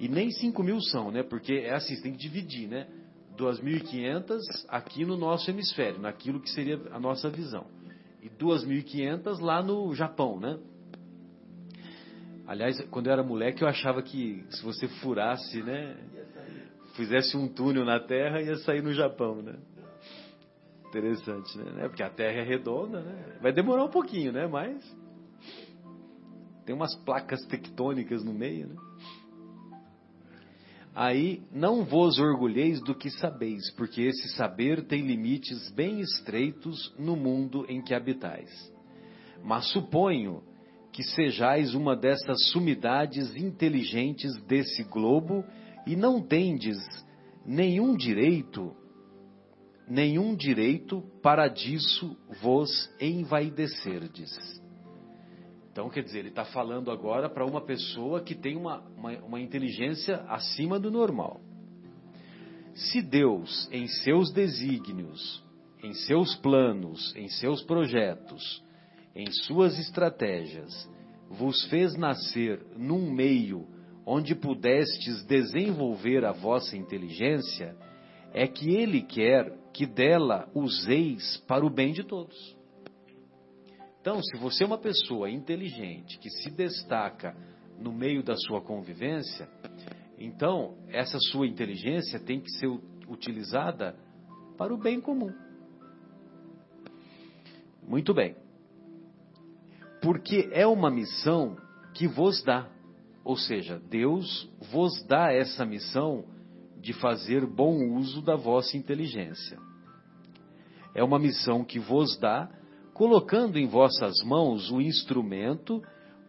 E 0.00 0.08
nem 0.08 0.32
5 0.32 0.64
mil 0.64 0.80
são, 0.80 1.12
né? 1.12 1.22
Porque 1.22 1.52
é 1.52 1.76
assim, 1.76 1.94
você 1.94 2.02
tem 2.02 2.10
que 2.10 2.18
dividir, 2.18 2.66
né? 2.66 2.88
2.500 3.38 4.40
aqui 4.68 5.04
no 5.04 5.16
nosso 5.16 5.48
hemisfério, 5.48 6.00
naquilo 6.00 6.40
que 6.40 6.50
seria 6.50 6.76
a 6.90 6.98
nossa 6.98 7.30
visão. 7.30 7.64
E 8.20 8.28
2.500 8.28 9.38
lá 9.38 9.62
no 9.62 9.94
Japão, 9.94 10.40
né? 10.40 10.58
Aliás, 12.48 12.80
quando 12.90 13.06
eu 13.06 13.12
era 13.12 13.22
moleque, 13.22 13.62
eu 13.62 13.68
achava 13.68 14.02
que 14.02 14.44
se 14.50 14.60
você 14.64 14.88
furasse, 14.88 15.62
né? 15.62 15.96
fizesse 16.96 17.36
um 17.36 17.46
túnel 17.46 17.84
na 17.84 18.00
Terra, 18.00 18.42
ia 18.42 18.56
sair 18.56 18.82
no 18.82 18.92
Japão, 18.92 19.40
né? 19.40 19.54
Interessante, 20.88 21.58
né? 21.58 21.88
Porque 21.88 22.02
a 22.02 22.10
Terra 22.10 22.40
é 22.40 22.44
redonda, 22.44 23.00
né? 23.00 23.38
Vai 23.40 23.52
demorar 23.52 23.84
um 23.84 23.90
pouquinho, 23.90 24.32
né? 24.32 24.46
Mas 24.46 24.82
tem 26.64 26.74
umas 26.74 26.94
placas 27.04 27.44
tectônicas 27.46 28.24
no 28.24 28.32
meio, 28.32 28.68
né? 28.68 28.76
Aí, 30.94 31.42
não 31.52 31.84
vos 31.84 32.18
orgulheis 32.18 32.80
do 32.80 32.94
que 32.94 33.10
sabeis, 33.10 33.70
porque 33.76 34.00
esse 34.00 34.30
saber 34.30 34.86
tem 34.86 35.02
limites 35.02 35.70
bem 35.72 36.00
estreitos 36.00 36.94
no 36.98 37.14
mundo 37.14 37.66
em 37.68 37.82
que 37.82 37.94
habitais. 37.94 38.50
Mas 39.44 39.70
suponho 39.72 40.42
que 40.92 41.02
sejais 41.02 41.74
uma 41.74 41.94
dessas 41.94 42.48
sumidades 42.50 43.36
inteligentes 43.36 44.34
desse 44.44 44.84
globo 44.84 45.44
e 45.86 45.94
não 45.94 46.22
tendes 46.22 46.78
nenhum 47.44 47.94
direito, 47.94 48.74
nenhum 49.88 50.34
direito 50.34 51.02
para 51.22 51.48
disso 51.48 52.16
vos 52.40 52.90
envaidecerdes. 53.00 54.60
Então, 55.70 55.90
quer 55.90 56.02
dizer, 56.02 56.20
ele 56.20 56.28
está 56.28 56.44
falando 56.44 56.90
agora 56.90 57.28
para 57.28 57.44
uma 57.44 57.60
pessoa 57.60 58.22
que 58.22 58.34
tem 58.34 58.56
uma, 58.56 58.80
uma, 58.96 59.12
uma 59.18 59.40
inteligência 59.40 60.16
acima 60.28 60.80
do 60.80 60.90
normal. 60.90 61.40
Se 62.74 63.02
Deus, 63.02 63.68
em 63.70 63.86
seus 63.86 64.32
desígnios, 64.32 65.44
em 65.82 65.92
seus 65.92 66.34
planos, 66.36 67.14
em 67.14 67.28
seus 67.28 67.62
projetos, 67.62 68.62
em 69.14 69.30
suas 69.30 69.78
estratégias, 69.78 70.90
vos 71.30 71.64
fez 71.66 71.94
nascer 71.94 72.64
num 72.76 73.10
meio 73.10 73.66
onde 74.04 74.34
pudestes 74.34 75.24
desenvolver 75.24 76.24
a 76.24 76.32
vossa 76.32 76.76
inteligência, 76.76 77.76
é 78.32 78.46
que 78.46 78.70
Ele 78.70 79.02
quer 79.02 79.52
que 79.76 79.84
dela 79.84 80.48
useis 80.54 81.36
para 81.46 81.64
o 81.64 81.68
bem 81.68 81.92
de 81.92 82.02
todos. 82.02 82.56
Então, 84.00 84.22
se 84.22 84.38
você 84.38 84.64
é 84.64 84.66
uma 84.66 84.78
pessoa 84.78 85.28
inteligente 85.28 86.18
que 86.18 86.30
se 86.30 86.50
destaca 86.50 87.36
no 87.78 87.92
meio 87.92 88.22
da 88.22 88.34
sua 88.36 88.62
convivência, 88.62 89.46
então 90.18 90.78
essa 90.88 91.18
sua 91.30 91.46
inteligência 91.46 92.18
tem 92.18 92.40
que 92.40 92.50
ser 92.52 92.68
utilizada 93.06 93.94
para 94.56 94.72
o 94.72 94.78
bem 94.78 94.98
comum. 94.98 95.30
Muito 97.86 98.14
bem. 98.14 98.34
Porque 100.00 100.48
é 100.52 100.66
uma 100.66 100.90
missão 100.90 101.54
que 101.92 102.08
vos 102.08 102.42
dá. 102.42 102.66
Ou 103.22 103.36
seja, 103.36 103.78
Deus 103.78 104.50
vos 104.72 105.04
dá 105.04 105.30
essa 105.30 105.66
missão 105.66 106.24
de 106.80 106.94
fazer 106.94 107.44
bom 107.44 107.94
uso 107.94 108.22
da 108.22 108.36
vossa 108.36 108.74
inteligência. 108.74 109.65
É 110.96 111.04
uma 111.04 111.18
missão 111.18 111.62
que 111.62 111.78
vos 111.78 112.18
dá, 112.18 112.48
colocando 112.94 113.58
em 113.58 113.66
vossas 113.66 114.14
mãos 114.24 114.70
o 114.70 114.80
instrumento 114.80 115.82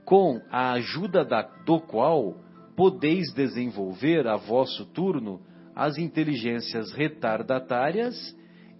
com 0.06 0.42
a 0.52 0.74
ajuda 0.74 1.24
da, 1.24 1.42
do 1.42 1.80
qual 1.80 2.36
podeis 2.76 3.34
desenvolver 3.34 4.28
a 4.28 4.36
vosso 4.36 4.86
turno 4.88 5.42
as 5.74 5.98
inteligências 5.98 6.92
retardatárias 6.92 8.16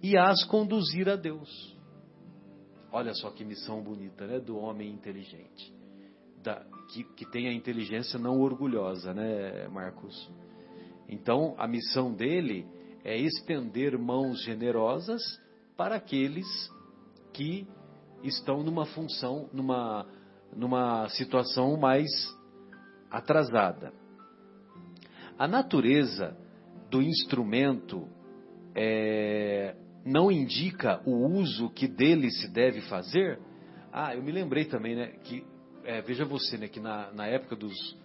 e 0.02 0.16
as 0.16 0.44
conduzir 0.44 1.08
a 1.08 1.16
Deus. 1.16 1.76
Olha 2.92 3.14
só 3.14 3.30
que 3.30 3.42
missão 3.42 3.82
bonita, 3.82 4.26
né, 4.26 4.38
do 4.38 4.58
homem 4.58 4.92
inteligente 4.92 5.78
da, 6.42 6.64
que, 6.92 7.04
que 7.14 7.24
tem 7.30 7.48
a 7.48 7.52
inteligência 7.52 8.18
não 8.18 8.40
orgulhosa, 8.40 9.12
né, 9.14 9.66
Marcos? 9.68 10.30
Então, 11.08 11.54
a 11.58 11.66
missão 11.66 12.12
dele 12.12 12.66
é 13.04 13.16
estender 13.16 13.98
mãos 13.98 14.42
generosas 14.44 15.22
para 15.78 15.94
aqueles 15.94 16.44
que 17.32 17.64
estão 18.24 18.64
numa 18.64 18.84
função, 18.84 19.48
numa, 19.52 20.04
numa 20.52 21.08
situação 21.10 21.76
mais 21.76 22.10
atrasada. 23.08 23.92
A 25.38 25.46
natureza 25.46 26.36
do 26.90 27.00
instrumento 27.00 28.08
é, 28.74 29.76
não 30.04 30.32
indica 30.32 31.00
o 31.06 31.28
uso 31.28 31.70
que 31.70 31.86
dele 31.86 32.28
se 32.28 32.48
deve 32.48 32.80
fazer? 32.82 33.38
Ah, 33.92 34.16
eu 34.16 34.22
me 34.22 34.32
lembrei 34.32 34.64
também, 34.64 34.96
né, 34.96 35.12
que 35.22 35.46
é, 35.84 36.02
veja 36.02 36.24
você, 36.24 36.58
né, 36.58 36.66
que 36.66 36.80
na, 36.80 37.12
na 37.12 37.26
época 37.26 37.54
dos 37.54 37.96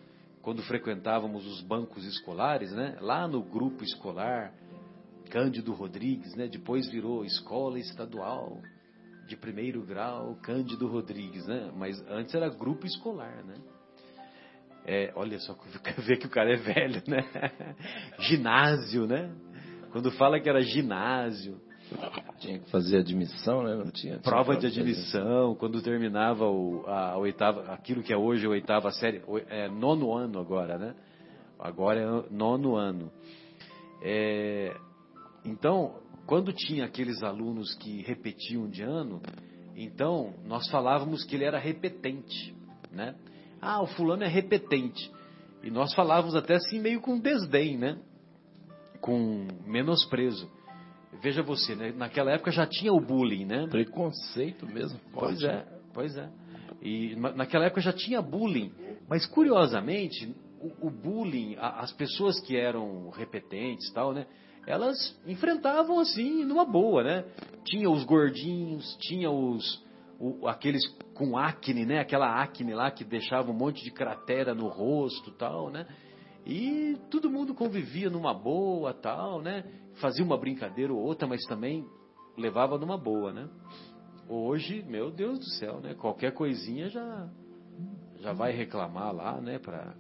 quando 0.44 0.62
frequentávamos 0.62 1.48
os 1.48 1.62
bancos 1.62 2.06
escolares, 2.06 2.72
né, 2.72 2.98
lá 3.02 3.28
no 3.28 3.42
grupo 3.42 3.84
escolar 3.84 4.54
Cândido 5.34 5.74
Rodrigues, 5.74 6.36
né, 6.36 6.48
depois 6.48 6.88
virou 6.92 7.26
escola 7.26 7.80
estadual 7.80 8.62
de 9.28 9.36
primeiro 9.36 9.82
grau 9.82 10.36
Cândido 10.44 10.88
Rodrigues, 10.88 11.48
né, 11.48 11.72
mas 11.76 12.00
antes 12.08 12.36
era 12.36 12.48
grupo 12.50 12.86
escolar, 12.86 13.44
né. 13.44 13.56
É, 14.86 15.12
olha 15.16 15.40
só, 15.40 15.58
ver 16.06 16.18
que 16.18 16.28
o 16.28 16.30
cara 16.30 16.54
é 16.54 16.58
velho, 16.58 17.02
né? 17.08 17.24
ginásio, 18.20 19.08
né? 19.08 19.34
Quando 19.92 20.12
fala 20.12 20.40
que 20.40 20.48
era 20.48 20.62
ginásio. 20.62 21.60
Tinha 22.38 22.60
que 22.60 22.70
fazer 22.70 22.98
admissão, 22.98 23.64
né? 23.64 23.76
Não 23.76 23.90
tinha. 23.90 24.20
Prova 24.20 24.58
de 24.58 24.68
admissão, 24.68 25.56
quando 25.56 25.82
terminava 25.82 26.46
o, 26.46 26.84
a, 26.86 27.12
a, 27.12 27.18
oitava, 27.18 27.72
aquilo 27.72 28.04
que 28.04 28.12
é 28.12 28.18
hoje 28.18 28.46
a 28.46 28.50
oitava 28.50 28.92
série, 28.92 29.24
é 29.48 29.70
nono 29.70 30.14
ano 30.14 30.38
agora, 30.40 30.78
né? 30.78 30.94
Agora 31.58 32.02
é 32.02 32.34
nono 32.34 32.76
ano. 32.76 33.10
É, 34.04 34.76
então, 35.46 35.96
quando 36.26 36.54
tinha 36.54 36.86
aqueles 36.86 37.22
alunos 37.22 37.74
que 37.76 38.02
repetiam 38.04 38.68
de 38.70 38.82
ano, 38.82 39.22
então 39.76 40.34
nós 40.46 40.70
falávamos 40.70 41.24
que 41.24 41.36
ele 41.36 41.44
era 41.44 41.60
repetente, 41.60 42.56
né? 42.92 43.16
Ah, 43.62 43.82
o 43.82 43.88
fulano 43.88 44.24
é 44.24 44.28
repetente. 44.28 45.12
E 45.64 45.72
nós 45.72 45.94
falávamos 45.94 46.36
até 46.36 46.56
assim 46.56 46.80
meio 46.80 47.00
com 47.00 47.20
desdém, 47.20 47.78
né? 47.78 47.98
Com 49.00 49.48
menosprezo. 49.66 50.50
Veja 51.22 51.42
você, 51.42 51.76
né? 51.76 51.94
naquela 51.96 52.32
época 52.32 52.52
já 52.52 52.66
tinha 52.66 52.92
o 52.92 53.00
bullying, 53.00 53.46
né? 53.46 53.68
Preconceito 53.68 54.66
mesmo. 54.66 55.00
Pois 55.14 55.42
é, 55.44 55.66
pois 55.94 56.18
é. 56.18 56.30
E 56.82 57.16
naquela 57.16 57.66
época 57.66 57.80
já 57.80 57.94
tinha 57.94 58.22
bullying. 58.22 58.72
Mas 59.08 59.26
curiosamente, 59.26 60.36
o, 60.60 60.88
o 60.88 60.90
bullying, 60.90 61.56
a, 61.58 61.80
as 61.82 61.94
pessoas 61.94 62.40
que 62.42 62.58
eram 62.58 63.10
repetentes 63.10 63.90
tal, 63.94 64.14
né? 64.14 64.26
Elas 64.66 65.20
enfrentavam 65.26 66.00
assim, 66.00 66.46
numa 66.46 66.66
boa, 66.66 67.04
né? 67.04 67.26
Tinha 67.66 67.90
os 67.90 68.04
gordinhos, 68.06 68.98
tinha 69.02 69.30
os, 69.30 69.84
o, 70.20 70.48
aqueles 70.48 70.82
com 71.14 71.38
acne, 71.38 71.86
né? 71.86 72.00
Aquela 72.00 72.42
acne 72.42 72.74
lá 72.74 72.90
que 72.90 73.04
deixava 73.04 73.52
um 73.52 73.54
monte 73.54 73.84
de 73.84 73.92
cratera 73.92 74.56
no 74.56 74.68
rosto, 74.68 75.32
tal, 75.32 75.70
né? 75.70 75.86
E 76.46 76.98
todo 77.10 77.30
mundo 77.30 77.54
convivia 77.54 78.10
numa 78.10 78.34
boa, 78.34 78.94
tal, 78.94 79.42
né? 79.42 79.64
Fazia 79.96 80.24
uma 80.24 80.38
brincadeira 80.38 80.94
ou 80.94 81.00
outra, 81.00 81.28
mas 81.28 81.44
também 81.44 81.86
levava 82.38 82.78
numa 82.78 82.98
boa, 82.98 83.32
né? 83.34 83.50
Hoje, 84.30 84.84
meu 84.88 85.12
Deus 85.12 85.40
do 85.40 85.50
céu, 85.52 85.82
né? 85.82 85.94
Qualquer 85.94 86.34
coisinha 86.34 86.90
já 86.90 87.30
já 88.22 88.32
vai 88.32 88.54
reclamar 88.54 89.14
lá, 89.14 89.42
né? 89.42 89.60
Para 89.60 89.94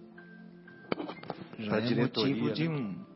já 1.60 1.78
é 1.78 1.82
diretoria, 1.82 2.36
motivo 2.36 2.54
de 2.54 2.70
né? 2.70 2.76
um 2.76 3.13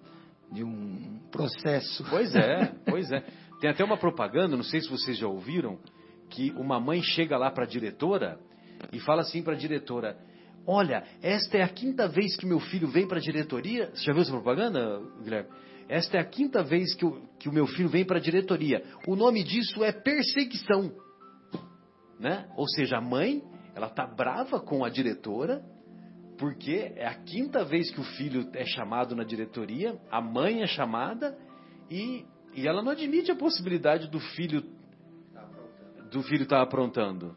de 0.51 0.63
um 0.63 1.19
processo. 1.31 2.05
Pois 2.09 2.35
é, 2.35 2.73
pois 2.85 3.11
é. 3.11 3.23
Tem 3.59 3.69
até 3.69 3.83
uma 3.83 3.97
propaganda, 3.97 4.55
não 4.55 4.63
sei 4.63 4.81
se 4.81 4.89
vocês 4.89 5.17
já 5.17 5.27
ouviram, 5.27 5.79
que 6.29 6.51
uma 6.51 6.79
mãe 6.79 7.01
chega 7.01 7.37
lá 7.37 7.49
para 7.49 7.63
a 7.63 7.67
diretora 7.67 8.39
e 8.91 8.99
fala 8.99 9.21
assim 9.21 9.41
para 9.41 9.53
a 9.53 9.57
diretora: 9.57 10.17
Olha, 10.65 11.03
esta 11.21 11.57
é 11.57 11.63
a 11.63 11.69
quinta 11.69 12.07
vez 12.07 12.35
que 12.35 12.45
meu 12.45 12.59
filho 12.59 12.87
vem 12.87 13.07
para 13.07 13.17
a 13.17 13.21
diretoria. 13.21 13.89
Você 13.93 14.03
já 14.03 14.13
viu 14.13 14.21
essa 14.21 14.31
propaganda, 14.31 15.01
Guilherme? 15.23 15.49
Esta 15.89 16.17
é 16.17 16.19
a 16.19 16.25
quinta 16.25 16.61
vez 16.63 16.93
que 16.95 17.05
o, 17.05 17.21
que 17.39 17.47
o 17.47 17.53
meu 17.53 17.65
filho 17.65 17.87
vem 17.87 18.03
para 18.03 18.17
a 18.17 18.21
diretoria. 18.21 18.83
O 19.07 19.15
nome 19.15 19.43
disso 19.43 19.83
é 19.83 19.91
perseguição. 19.91 20.91
Né? 22.19 22.45
Ou 22.57 22.67
seja, 22.67 22.97
a 22.97 23.01
mãe, 23.01 23.41
ela 23.73 23.89
tá 23.89 24.05
brava 24.05 24.59
com 24.59 24.83
a 24.83 24.89
diretora, 24.89 25.63
porque 26.37 26.93
é 26.95 27.07
a 27.07 27.15
quinta 27.15 27.63
vez 27.63 27.91
que 27.91 27.99
o 27.99 28.03
filho 28.03 28.49
é 28.53 28.65
chamado 28.65 29.15
na 29.15 29.23
diretoria, 29.23 29.99
a 30.11 30.21
mãe 30.21 30.61
é 30.61 30.67
chamada 30.67 31.37
e, 31.89 32.25
e 32.53 32.67
ela 32.67 32.81
não 32.81 32.91
admite 32.91 33.31
a 33.31 33.35
possibilidade 33.35 34.09
do 34.09 34.19
filho 34.19 34.63
do 36.11 36.23
filho 36.23 36.43
está 36.43 36.61
aprontando. 36.61 37.35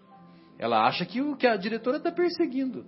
Ela 0.58 0.86
acha 0.86 1.04
que 1.04 1.20
o 1.20 1.36
que 1.36 1.46
a 1.46 1.56
diretora 1.56 1.96
está 1.96 2.12
perseguindo. 2.12 2.84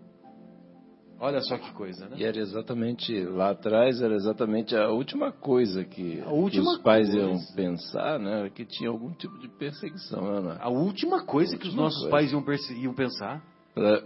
Olha 1.19 1.41
só 1.41 1.57
que 1.57 1.73
coisa, 1.73 2.09
né? 2.09 2.17
E 2.19 2.25
era 2.25 2.37
exatamente 2.37 3.25
lá 3.25 3.51
atrás 3.51 4.03
era 4.03 4.15
exatamente 4.15 4.77
a 4.77 4.89
última 4.91 5.31
coisa 5.31 5.85
que, 5.85 6.21
última 6.27 6.65
que 6.65 6.71
os 6.71 6.83
pais 6.83 7.09
coisa. 7.09 7.27
iam 7.27 7.39
pensar, 7.55 8.19
né? 8.19 8.51
Que 8.51 8.65
tinha 8.65 8.91
algum 8.91 9.13
tipo 9.13 9.39
de 9.39 9.49
perseguição, 9.49 10.43
né? 10.43 10.57
A 10.61 10.69
última 10.69 11.25
coisa 11.25 11.55
a 11.55 11.59
que 11.59 11.69
os 11.69 11.75
nossos 11.75 12.01
coisa. 12.01 12.11
pais 12.11 12.33
iam, 12.33 12.45
iam 12.83 12.93
pensar. 12.93 13.41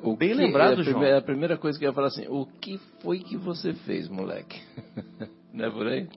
O 0.02 0.16
Bem 0.16 0.30
que, 0.30 0.34
lembrado, 0.34 0.80
é 0.80 0.84
João. 0.84 1.16
A 1.16 1.22
primeira 1.22 1.56
coisa 1.58 1.78
que 1.78 1.84
ia 1.84 1.92
falar 1.92 2.08
assim: 2.08 2.26
o 2.28 2.46
que 2.46 2.78
foi 3.02 3.20
que 3.20 3.36
você 3.36 3.72
fez, 3.72 4.08
moleque? 4.08 4.60
Não 5.52 5.64
é 5.64 5.70
por 5.70 5.86
aí? 5.86 6.08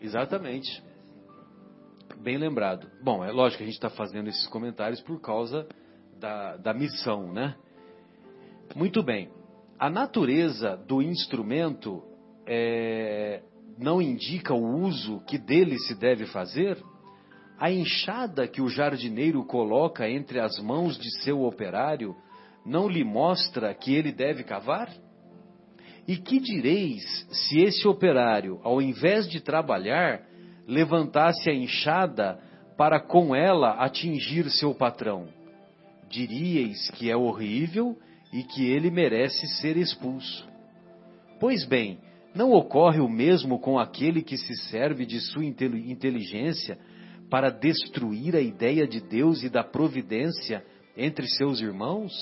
Exatamente. 0.00 0.82
Bem 2.20 2.36
lembrado. 2.36 2.88
Bom, 3.02 3.24
é 3.24 3.30
lógico 3.30 3.58
que 3.58 3.64
a 3.64 3.66
gente 3.66 3.76
está 3.76 3.90
fazendo 3.90 4.28
esses 4.28 4.46
comentários 4.48 5.00
por 5.00 5.20
causa 5.20 5.66
da, 6.18 6.56
da 6.56 6.74
missão, 6.74 7.32
né? 7.32 7.54
Muito 8.74 9.02
bem. 9.02 9.30
A 9.78 9.88
natureza 9.88 10.76
do 10.76 11.00
instrumento 11.00 12.02
é, 12.44 13.42
não 13.78 14.02
indica 14.02 14.52
o 14.52 14.80
uso 14.80 15.20
que 15.20 15.38
dele 15.38 15.78
se 15.78 15.94
deve 15.94 16.26
fazer? 16.26 16.82
A 17.58 17.72
enxada 17.72 18.46
que 18.46 18.62
o 18.62 18.68
jardineiro 18.68 19.44
coloca 19.44 20.08
entre 20.08 20.38
as 20.38 20.58
mãos 20.60 20.96
de 20.96 21.10
seu 21.22 21.42
operário 21.42 22.14
não 22.64 22.88
lhe 22.88 23.02
mostra 23.02 23.74
que 23.74 23.92
ele 23.94 24.12
deve 24.12 24.44
cavar? 24.44 24.92
E 26.06 26.16
que 26.16 26.38
direis 26.38 27.02
se 27.30 27.60
esse 27.60 27.86
operário, 27.88 28.60
ao 28.62 28.80
invés 28.80 29.28
de 29.28 29.40
trabalhar, 29.40 30.22
levantasse 30.68 31.50
a 31.50 31.54
enxada 31.54 32.38
para 32.76 33.00
com 33.00 33.34
ela 33.34 33.72
atingir 33.82 34.48
seu 34.50 34.72
patrão. 34.72 35.26
Diríeis 36.08 36.90
que 36.92 37.10
é 37.10 37.16
horrível 37.16 37.98
e 38.32 38.44
que 38.44 38.70
ele 38.70 38.90
merece 38.90 39.48
ser 39.60 39.76
expulso. 39.76 40.48
Pois 41.40 41.64
bem, 41.64 41.98
não 42.34 42.52
ocorre 42.52 43.00
o 43.00 43.08
mesmo 43.08 43.58
com 43.58 43.78
aquele 43.78 44.22
que 44.22 44.36
se 44.36 44.54
serve 44.70 45.04
de 45.04 45.18
sua 45.20 45.44
inteligência 45.44 46.78
para 47.30 47.50
destruir 47.50 48.34
a 48.34 48.40
ideia 48.40 48.86
de 48.86 49.00
Deus 49.00 49.42
e 49.42 49.48
da 49.48 49.62
providência 49.62 50.64
entre 50.96 51.26
seus 51.28 51.60
irmãos? 51.60 52.12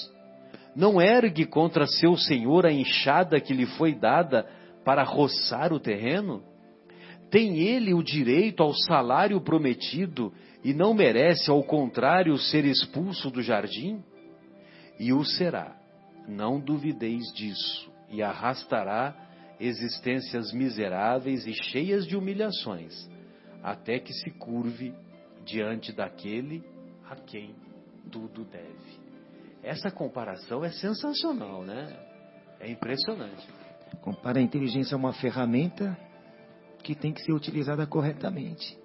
Não 0.74 1.00
ergue 1.00 1.46
contra 1.46 1.86
seu 1.86 2.16
senhor 2.16 2.66
a 2.66 2.72
enxada 2.72 3.40
que 3.40 3.54
lhe 3.54 3.66
foi 3.66 3.94
dada 3.94 4.46
para 4.84 5.02
roçar 5.02 5.72
o 5.72 5.80
terreno? 5.80 6.42
Tem 7.30 7.58
ele 7.58 7.94
o 7.94 8.02
direito 8.02 8.62
ao 8.62 8.72
salário 8.72 9.40
prometido 9.40 10.32
e 10.62 10.72
não 10.74 10.94
merece, 10.94 11.50
ao 11.50 11.62
contrário, 11.62 12.36
ser 12.38 12.64
expulso 12.64 13.30
do 13.30 13.42
jardim? 13.42 14.02
E 14.98 15.12
o 15.12 15.24
será, 15.24 15.76
não 16.28 16.60
duvideis 16.60 17.32
disso, 17.34 17.90
e 18.10 18.22
arrastará 18.22 19.14
existências 19.58 20.52
miseráveis 20.52 21.46
e 21.46 21.52
cheias 21.52 22.06
de 22.06 22.16
humilhações, 22.16 23.08
até 23.66 23.98
que 23.98 24.12
se 24.12 24.30
curve 24.30 24.94
diante 25.44 25.92
daquele 25.92 26.62
a 27.10 27.16
quem 27.16 27.52
tudo 28.12 28.44
deve. 28.44 29.00
Essa 29.60 29.90
comparação 29.90 30.64
é 30.64 30.70
sensacional, 30.70 31.64
né? 31.64 31.88
É 32.60 32.70
impressionante. 32.70 33.44
Compara 34.02 34.38
a 34.38 34.42
inteligência 34.42 34.94
a 34.94 34.98
uma 34.98 35.12
ferramenta 35.12 35.98
que 36.84 36.94
tem 36.94 37.12
que 37.12 37.20
ser 37.22 37.32
utilizada 37.32 37.84
corretamente. 37.88 38.78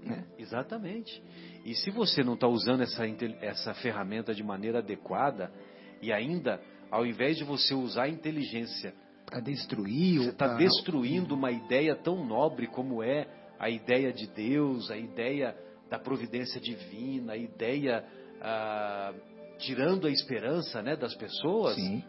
Né? 0.00 0.24
Exatamente. 0.38 1.20
E 1.64 1.74
se 1.74 1.90
você 1.90 2.22
não 2.22 2.34
está 2.34 2.46
usando 2.46 2.82
essa, 2.82 3.04
essa 3.40 3.74
ferramenta 3.74 4.32
de 4.32 4.44
maneira 4.44 4.78
adequada, 4.78 5.50
e 6.00 6.12
ainda, 6.12 6.60
ao 6.88 7.04
invés 7.04 7.36
de 7.36 7.42
você 7.42 7.74
usar 7.74 8.04
a 8.04 8.08
inteligência 8.08 8.94
para 9.26 9.40
destruir, 9.40 10.20
você 10.20 10.30
está 10.30 10.50
pra... 10.50 10.56
destruindo 10.56 11.34
uma 11.34 11.50
ideia 11.50 11.96
tão 11.96 12.24
nobre 12.24 12.68
como 12.68 13.02
é 13.02 13.42
a 13.64 13.70
ideia 13.70 14.12
de 14.12 14.26
Deus, 14.26 14.90
a 14.90 14.96
ideia 14.98 15.56
da 15.88 15.98
providência 15.98 16.60
divina, 16.60 17.32
a 17.32 17.36
ideia 17.36 18.04
ah, 18.42 19.14
tirando 19.56 20.06
a 20.06 20.10
esperança 20.10 20.82
né, 20.82 20.94
das 20.94 21.14
pessoas. 21.14 21.74
Sim. 21.74 22.04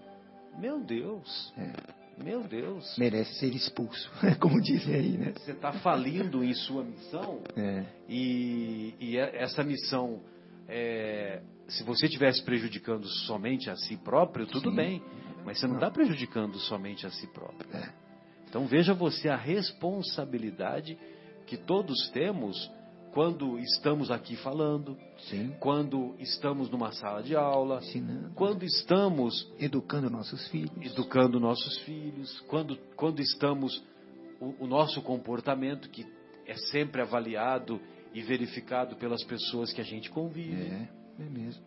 Meu 0.59 0.83
Deus. 0.83 1.53
É. 1.57 2.21
Meu 2.21 2.43
Deus. 2.43 2.97
Merece 2.97 3.35
ser 3.35 3.55
expulso, 3.55 4.11
como 4.41 4.61
dizem 4.61 4.95
aí, 4.95 5.17
né? 5.17 5.33
Você 5.37 5.51
está 5.51 5.71
falindo 5.71 6.43
em 6.43 6.53
sua 6.53 6.83
missão 6.83 7.41
é. 7.55 7.85
e, 8.09 8.93
e, 8.99 9.17
é, 9.17 9.41
essa 9.41 9.63
missão, 9.63 10.19
é, 10.67 11.41
se 11.69 11.83
você 11.83 12.07
estivesse 12.07 12.43
prejudicando 12.43 13.07
somente 13.25 13.69
a 13.69 13.77
si 13.77 13.95
próprio, 13.95 14.45
tudo 14.45 14.71
Sim. 14.71 14.75
bem. 14.75 15.03
Mas 15.45 15.59
você 15.59 15.67
não 15.67 15.75
está 15.75 15.89
prejudicando 15.89 16.57
somente 16.59 17.05
a 17.05 17.11
si 17.11 17.27
próprio. 17.27 17.69
É. 17.73 17.93
Então 18.49 18.65
veja 18.65 18.93
você 18.93 19.29
a 19.29 19.37
responsabilidade 19.37 20.97
que 21.45 21.57
todos 21.57 22.09
temos 22.09 22.71
quando 23.13 23.57
estamos 23.59 24.11
aqui 24.11 24.35
falando, 24.35 24.97
Sim. 25.29 25.55
quando 25.61 26.15
estamos 26.19 26.69
numa 26.69 26.91
sala 26.91 27.23
de 27.23 27.33
aula, 27.33 27.77
Ensinando. 27.77 28.31
quando 28.35 28.63
estamos 28.65 29.49
Educando 29.57 30.09
nossos 30.09 30.45
filhos. 30.49 30.85
educando 30.85 31.39
nossos 31.39 31.77
filhos, 31.79 32.41
quando, 32.41 32.77
quando 32.97 33.21
estamos 33.21 33.81
o, 34.41 34.65
o 34.65 34.67
nosso 34.67 35.01
comportamento 35.01 35.89
que 35.89 36.05
é 36.45 36.55
sempre 36.71 37.01
avaliado 37.01 37.79
e 38.13 38.21
verificado 38.21 38.97
pelas 38.97 39.23
pessoas 39.23 39.71
que 39.71 39.79
a 39.79 39.85
gente 39.85 40.09
convive. 40.09 40.61
É, 40.61 40.89
é 41.19 41.29
mesmo. 41.29 41.63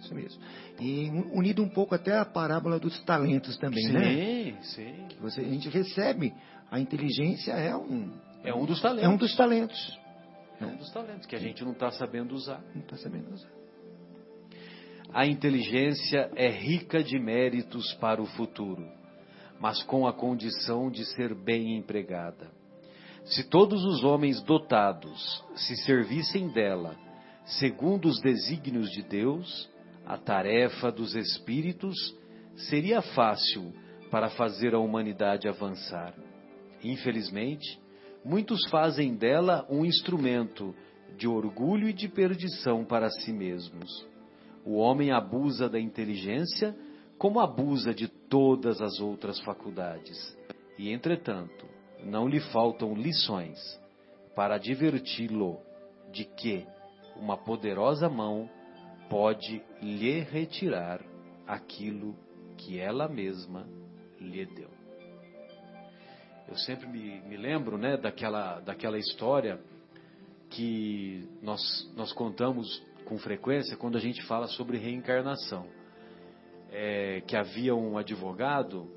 Isso 0.00 0.14
mesmo. 0.14 0.42
E 0.80 1.10
unido 1.32 1.62
um 1.62 1.68
pouco 1.68 1.94
até 1.94 2.16
a 2.16 2.24
parábola 2.24 2.78
dos 2.78 2.98
talentos 3.02 3.56
também, 3.58 3.84
sim, 3.84 3.92
né? 3.92 4.58
sim. 4.62 5.06
Que 5.08 5.16
você, 5.20 5.40
a 5.40 5.44
gente 5.44 5.68
recebe, 5.68 6.32
a 6.70 6.78
inteligência 6.78 7.52
é 7.52 7.74
um, 7.76 8.10
É 8.44 8.54
um 8.54 8.64
dos 8.64 8.80
talentos. 8.80 9.04
é 9.04 9.08
um 9.08 9.16
dos 9.16 9.36
talentos. 9.36 9.98
É 10.60 10.66
um 10.66 10.76
dos 10.76 10.90
talentos 10.90 11.26
que 11.26 11.36
a 11.36 11.38
gente 11.38 11.64
não 11.64 11.72
está 11.72 11.90
sabendo 11.90 12.34
usar. 12.34 12.62
Não 12.74 12.82
está 12.82 12.96
sabendo 12.96 13.32
usar. 13.32 13.50
A 15.12 15.26
inteligência 15.26 16.30
é 16.36 16.48
rica 16.50 17.02
de 17.02 17.18
méritos 17.18 17.94
para 17.94 18.20
o 18.20 18.26
futuro, 18.26 18.86
mas 19.58 19.82
com 19.84 20.06
a 20.06 20.12
condição 20.12 20.90
de 20.90 21.04
ser 21.14 21.34
bem 21.34 21.76
empregada. 21.76 22.50
Se 23.24 23.44
todos 23.48 23.82
os 23.84 24.04
homens 24.04 24.42
dotados 24.42 25.44
se 25.54 25.76
servissem 25.84 26.48
dela, 26.48 26.94
segundo 27.44 28.06
os 28.06 28.20
desígnios 28.20 28.90
de 28.90 29.02
Deus, 29.02 29.68
a 30.04 30.18
tarefa 30.18 30.92
dos 30.92 31.14
espíritos 31.14 31.96
seria 32.68 33.00
fácil 33.00 33.72
para 34.10 34.28
fazer 34.30 34.74
a 34.74 34.78
humanidade 34.78 35.48
avançar. 35.48 36.14
Infelizmente, 36.82 37.80
muitos 38.24 38.68
fazem 38.70 39.14
dela 39.14 39.66
um 39.68 39.84
instrumento 39.84 40.74
de 41.16 41.26
orgulho 41.26 41.88
e 41.88 41.92
de 41.92 42.08
perdição 42.08 42.84
para 42.84 43.08
si 43.10 43.32
mesmos. 43.32 44.06
O 44.64 44.76
homem 44.76 45.10
abusa 45.10 45.68
da 45.68 45.80
inteligência 45.80 46.76
como 47.16 47.40
abusa 47.40 47.92
de 47.92 48.06
todas 48.06 48.80
as 48.80 49.00
outras 49.00 49.40
faculdades. 49.40 50.36
E, 50.78 50.90
entretanto, 50.90 51.66
não 52.04 52.28
lhe 52.28 52.40
faltam 52.52 52.94
lições 52.94 53.58
para 54.36 54.54
adverti-lo 54.54 55.58
de 56.12 56.24
que 56.24 56.64
uma 57.16 57.36
poderosa 57.36 58.08
mão 58.08 58.48
pode 59.10 59.62
lhe 59.82 60.20
retirar 60.20 61.00
aquilo 61.46 62.14
que 62.56 62.78
ela 62.78 63.08
mesma 63.08 63.66
lhe 64.20 64.46
deu. 64.46 64.77
Eu 66.48 66.56
sempre 66.56 66.86
me, 66.86 67.20
me 67.20 67.36
lembro 67.36 67.76
né, 67.76 67.98
daquela, 67.98 68.60
daquela 68.60 68.98
história 68.98 69.60
que 70.48 71.28
nós, 71.42 71.60
nós 71.94 72.10
contamos 72.12 72.82
com 73.04 73.18
frequência 73.18 73.76
quando 73.76 73.98
a 73.98 74.00
gente 74.00 74.22
fala 74.22 74.46
sobre 74.46 74.78
reencarnação. 74.78 75.66
É, 76.70 77.22
que 77.26 77.36
havia 77.36 77.74
um 77.74 77.96
advogado 77.96 78.90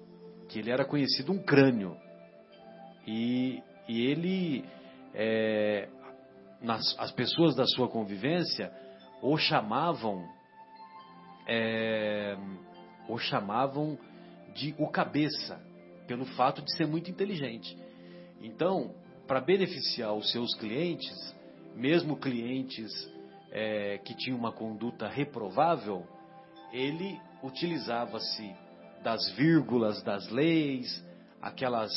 que 0.50 0.60
ele 0.60 0.72
era 0.72 0.86
conhecido 0.86 1.32
um 1.32 1.42
crânio. 1.42 1.96
E, 3.06 3.62
e 3.88 4.06
ele, 4.08 4.66
é, 5.14 5.90
nas, 6.62 6.98
as 7.00 7.12
pessoas 7.12 7.56
da 7.56 7.66
sua 7.66 7.88
convivência, 7.90 8.72
o 9.22 9.38
chamavam, 9.38 10.26
é, 11.48 12.38
o 13.08 13.18
chamavam 13.18 13.98
de 14.54 14.76
o 14.78 14.88
cabeça, 14.90 15.62
pelo 16.12 16.26
fato 16.26 16.62
de 16.62 16.76
ser 16.76 16.86
muito 16.86 17.10
inteligente. 17.10 17.78
Então, 18.42 18.94
para 19.26 19.40
beneficiar 19.40 20.14
os 20.14 20.30
seus 20.30 20.54
clientes, 20.56 21.34
mesmo 21.74 22.18
clientes 22.18 22.92
é, 23.50 23.98
que 24.00 24.14
tinham 24.18 24.38
uma 24.38 24.52
conduta 24.52 25.08
reprovável, 25.08 26.06
ele 26.74 27.18
utilizava-se 27.42 28.54
das 29.02 29.32
vírgulas 29.38 30.04
das 30.04 30.30
leis, 30.30 31.02
aquelas, 31.42 31.90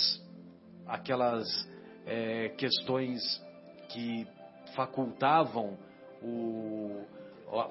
aquelas 0.87 1.69
é, 2.07 2.51
questões 2.51 3.21
que 3.89 4.29
facultavam 4.77 5.77
o, 6.23 7.03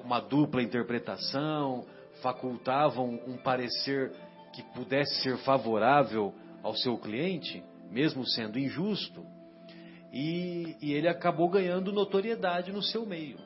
uma 0.04 0.20
dupla 0.20 0.62
interpretação, 0.62 1.86
facultavam 2.20 3.18
um 3.26 3.38
parecer 3.38 4.12
que 4.54 4.62
pudesse 4.74 5.22
ser 5.22 5.36
favorável 5.38 6.32
ao 6.62 6.74
seu 6.76 6.96
cliente, 6.96 7.62
mesmo 7.90 8.24
sendo 8.26 8.58
injusto, 8.58 9.26
e, 10.12 10.76
e 10.80 10.92
ele 10.92 11.08
acabou 11.08 11.50
ganhando 11.50 11.92
notoriedade 11.92 12.72
no 12.72 12.82
seu 12.82 13.04
meio. 13.04 13.36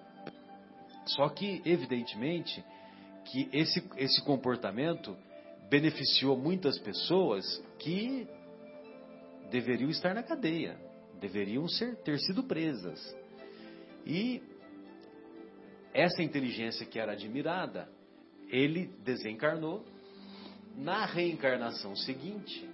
Só 1.06 1.30
que, 1.30 1.62
evidentemente, 1.64 2.62
que 3.24 3.48
esse, 3.52 3.82
esse 3.96 4.22
comportamento 4.22 5.16
beneficiou 5.70 6.36
muitas 6.36 6.78
pessoas 6.78 7.44
que 7.78 8.28
deveriam 9.50 9.88
estar 9.88 10.14
na 10.14 10.22
cadeia, 10.22 10.78
deveriam 11.18 11.66
ser, 11.66 11.96
ter 12.02 12.18
sido 12.18 12.44
presas. 12.44 13.16
E 14.04 14.42
essa 15.94 16.22
inteligência 16.22 16.84
que 16.84 16.98
era 16.98 17.12
admirada, 17.12 17.88
ele 18.48 18.86
desencarnou. 19.02 19.84
Na 20.78 21.04
reencarnação 21.06 21.96
seguinte, 21.96 22.68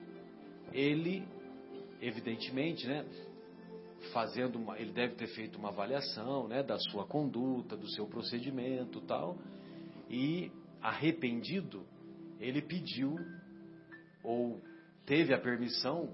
ele, 0.75 1.27
evidentemente, 2.03 2.87
né, 2.87 3.03
fazendo 4.13 4.57
uma, 4.57 4.79
ele 4.79 4.93
deve 4.93 5.15
ter 5.15 5.29
feito 5.29 5.59
uma 5.59 5.71
avaliação, 5.71 6.47
né, 6.47 6.63
da 6.63 6.79
sua 6.79 7.07
conduta, 7.07 7.75
do 7.75 7.89
seu 7.89 8.07
procedimento, 8.07 9.01
tal, 9.01 9.39
e 10.11 10.53
arrependido, 10.83 11.87
ele 12.39 12.61
pediu 12.61 13.17
ou 14.23 14.61
teve 15.07 15.33
a 15.33 15.41
permissão 15.41 16.11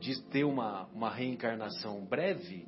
de 0.00 0.18
ter 0.30 0.44
uma, 0.44 0.86
uma 0.86 1.10
reencarnação 1.10 2.02
breve 2.06 2.66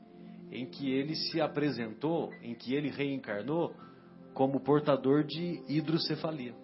em 0.53 0.67
que 0.67 0.91
ele 0.93 1.15
se 1.15 1.41
apresentou, 1.41 2.35
em 2.43 2.55
que 2.55 2.75
ele 2.75 2.91
reencarnou 2.91 3.75
como 4.35 4.61
portador 4.61 5.25
de 5.25 5.63
hidrocefalia. 5.69 6.55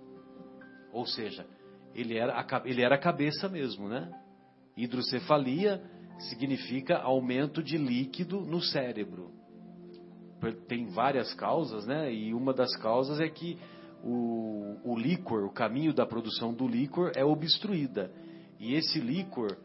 Ou 0.92 1.06
seja, 1.06 1.46
ele 1.94 2.16
era 2.16 2.34
a, 2.34 2.62
ele 2.64 2.82
era 2.82 2.94
a 2.94 2.98
cabeça 2.98 3.48
mesmo, 3.48 3.88
né? 3.88 4.10
Hidrocefalia 4.76 5.82
significa 6.30 6.98
aumento 6.98 7.62
de 7.62 7.76
líquido 7.76 8.40
no 8.40 8.60
cérebro. 8.60 9.32
Tem 10.68 10.86
várias 10.86 11.32
causas, 11.34 11.86
né? 11.86 12.12
E 12.12 12.34
uma 12.34 12.52
das 12.52 12.76
causas 12.76 13.20
é 13.20 13.28
que 13.28 13.58
o, 14.02 14.76
o 14.84 14.98
líquor, 14.98 15.44
o 15.44 15.50
caminho 15.50 15.94
da 15.94 16.04
produção 16.04 16.52
do 16.52 16.68
líquor 16.68 17.12
é 17.14 17.24
obstruída. 17.24 18.10
E 18.60 18.74
esse 18.74 19.00
líquor, 19.00 19.56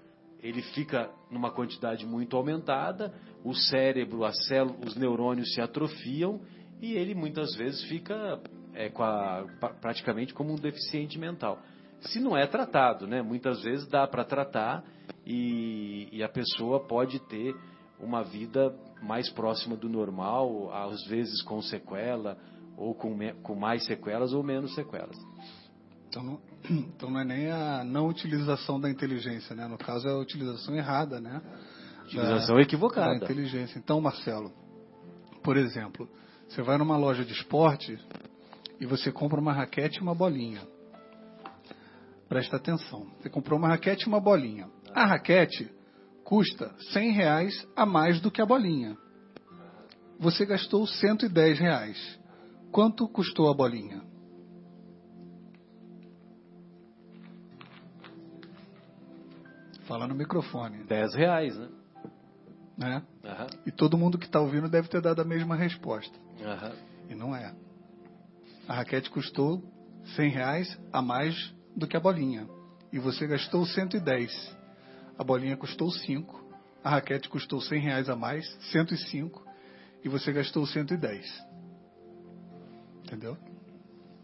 ele 0.41 0.61
fica 0.61 1.11
numa 1.29 1.51
quantidade 1.51 2.05
muito 2.05 2.37
aumentada, 2.37 3.13
o 3.43 3.53
cérebro, 3.53 4.23
as 4.23 4.47
células, 4.47 4.79
os 4.85 4.95
neurônios 4.95 5.53
se 5.53 5.61
atrofiam 5.61 6.39
e 6.81 6.93
ele 6.93 7.13
muitas 7.13 7.53
vezes 7.55 7.83
fica 7.83 8.41
é, 8.73 8.89
a, 8.95 9.45
praticamente 9.81 10.33
como 10.33 10.53
um 10.53 10.55
deficiente 10.55 11.19
mental. 11.19 11.61
Se 12.01 12.19
não 12.19 12.37
é 12.37 12.47
tratado, 12.47 13.05
né? 13.07 13.21
Muitas 13.21 13.61
vezes 13.61 13.87
dá 13.87 14.07
para 14.07 14.23
tratar 14.23 14.83
e, 15.25 16.07
e, 16.11 16.23
a 16.23 16.29
pessoa 16.29 16.85
pode 16.87 17.19
ter 17.27 17.55
uma 17.99 18.23
vida 18.23 18.73
mais 19.01 19.29
próxima 19.29 19.75
do 19.75 19.89
normal, 19.89 20.71
às 20.73 21.03
vezes 21.07 21.41
com 21.43 21.61
sequela, 21.61 22.37
ou 22.77 22.95
com, 22.95 23.17
com 23.43 23.55
mais 23.55 23.85
sequelas 23.85 24.33
ou 24.33 24.41
menos 24.41 24.73
sequelas. 24.73 25.17
Então 26.07 26.23
não, 26.23 26.39
então 26.69 27.09
não 27.09 27.19
é 27.19 27.25
nem 27.25 27.51
a 27.51 27.83
não 27.83 28.07
utilização 28.07 28.79
da 28.79 28.89
inteligência, 28.89 29.55
né? 29.55 29.67
No 29.67 29.77
caso 29.77 30.07
é 30.07 30.11
a 30.11 30.17
utilização 30.17 30.75
errada, 30.75 31.19
né? 31.19 31.41
Utilização 32.05 32.55
da, 32.55 32.61
equivocada. 32.61 33.19
Da 33.19 33.25
inteligência. 33.25 33.77
Então, 33.77 34.01
Marcelo, 34.01 34.51
por 35.43 35.57
exemplo, 35.57 36.09
você 36.47 36.61
vai 36.63 36.77
numa 36.77 36.97
loja 36.97 37.23
de 37.23 37.33
esporte 37.33 37.99
e 38.79 38.85
você 38.85 39.11
compra 39.11 39.39
uma 39.39 39.53
raquete 39.53 39.99
e 39.99 40.01
uma 40.01 40.15
bolinha. 40.15 40.61
Presta 42.29 42.57
atenção. 42.57 43.07
Você 43.19 43.27
comprou 43.27 43.57
uma 43.57 43.69
raquete 43.69 44.05
e 44.05 44.07
uma 44.07 44.19
bolinha. 44.19 44.69
A 44.93 45.03
raquete 45.03 45.67
custa 46.23 46.71
100 46.91 47.11
reais 47.11 47.67
a 47.75 47.87
mais 47.87 48.21
do 48.21 48.29
que 48.29 48.39
a 48.39 48.45
bolinha. 48.45 48.95
Você 50.19 50.45
gastou 50.45 50.85
110 50.85 51.59
reais. 51.59 52.19
Quanto 52.71 53.07
custou 53.09 53.49
a 53.49 53.53
bolinha? 53.55 54.03
Fala 59.87 60.07
no 60.07 60.13
microfone. 60.13 60.83
10 60.83 61.15
reais, 61.15 61.57
né? 61.57 61.69
né? 62.77 63.03
Uhum. 63.23 63.47
E 63.65 63.71
todo 63.71 63.97
mundo 63.97 64.19
que 64.19 64.27
está 64.27 64.39
ouvindo 64.39 64.69
deve 64.69 64.87
ter 64.87 65.01
dado 65.01 65.19
a 65.19 65.25
mesma 65.25 65.55
resposta. 65.55 66.15
Uhum. 66.39 67.09
E 67.09 67.15
não 67.15 67.35
é. 67.35 67.55
A 68.67 68.75
raquete 68.75 69.09
custou 69.09 69.63
100 70.15 70.29
reais 70.29 70.79
a 70.93 71.01
mais 71.01 71.57
do 71.75 71.87
que 71.87 71.97
a 71.97 71.99
bolinha. 71.99 72.47
e 72.91 72.97
você 72.97 73.27
gastou 73.27 73.65
110. 73.65 74.57
A 75.17 75.23
bolinha 75.23 75.55
custou 75.55 75.91
5. 75.91 76.43
A 76.83 76.89
raquete 76.91 77.29
custou 77.29 77.61
100 77.61 77.79
reais 77.81 78.09
a 78.09 78.15
mais, 78.15 78.45
105. 78.71 79.43
E 80.03 80.09
você 80.09 80.31
gastou 80.31 80.65
110. 80.65 81.25
Entendeu? 83.03 83.37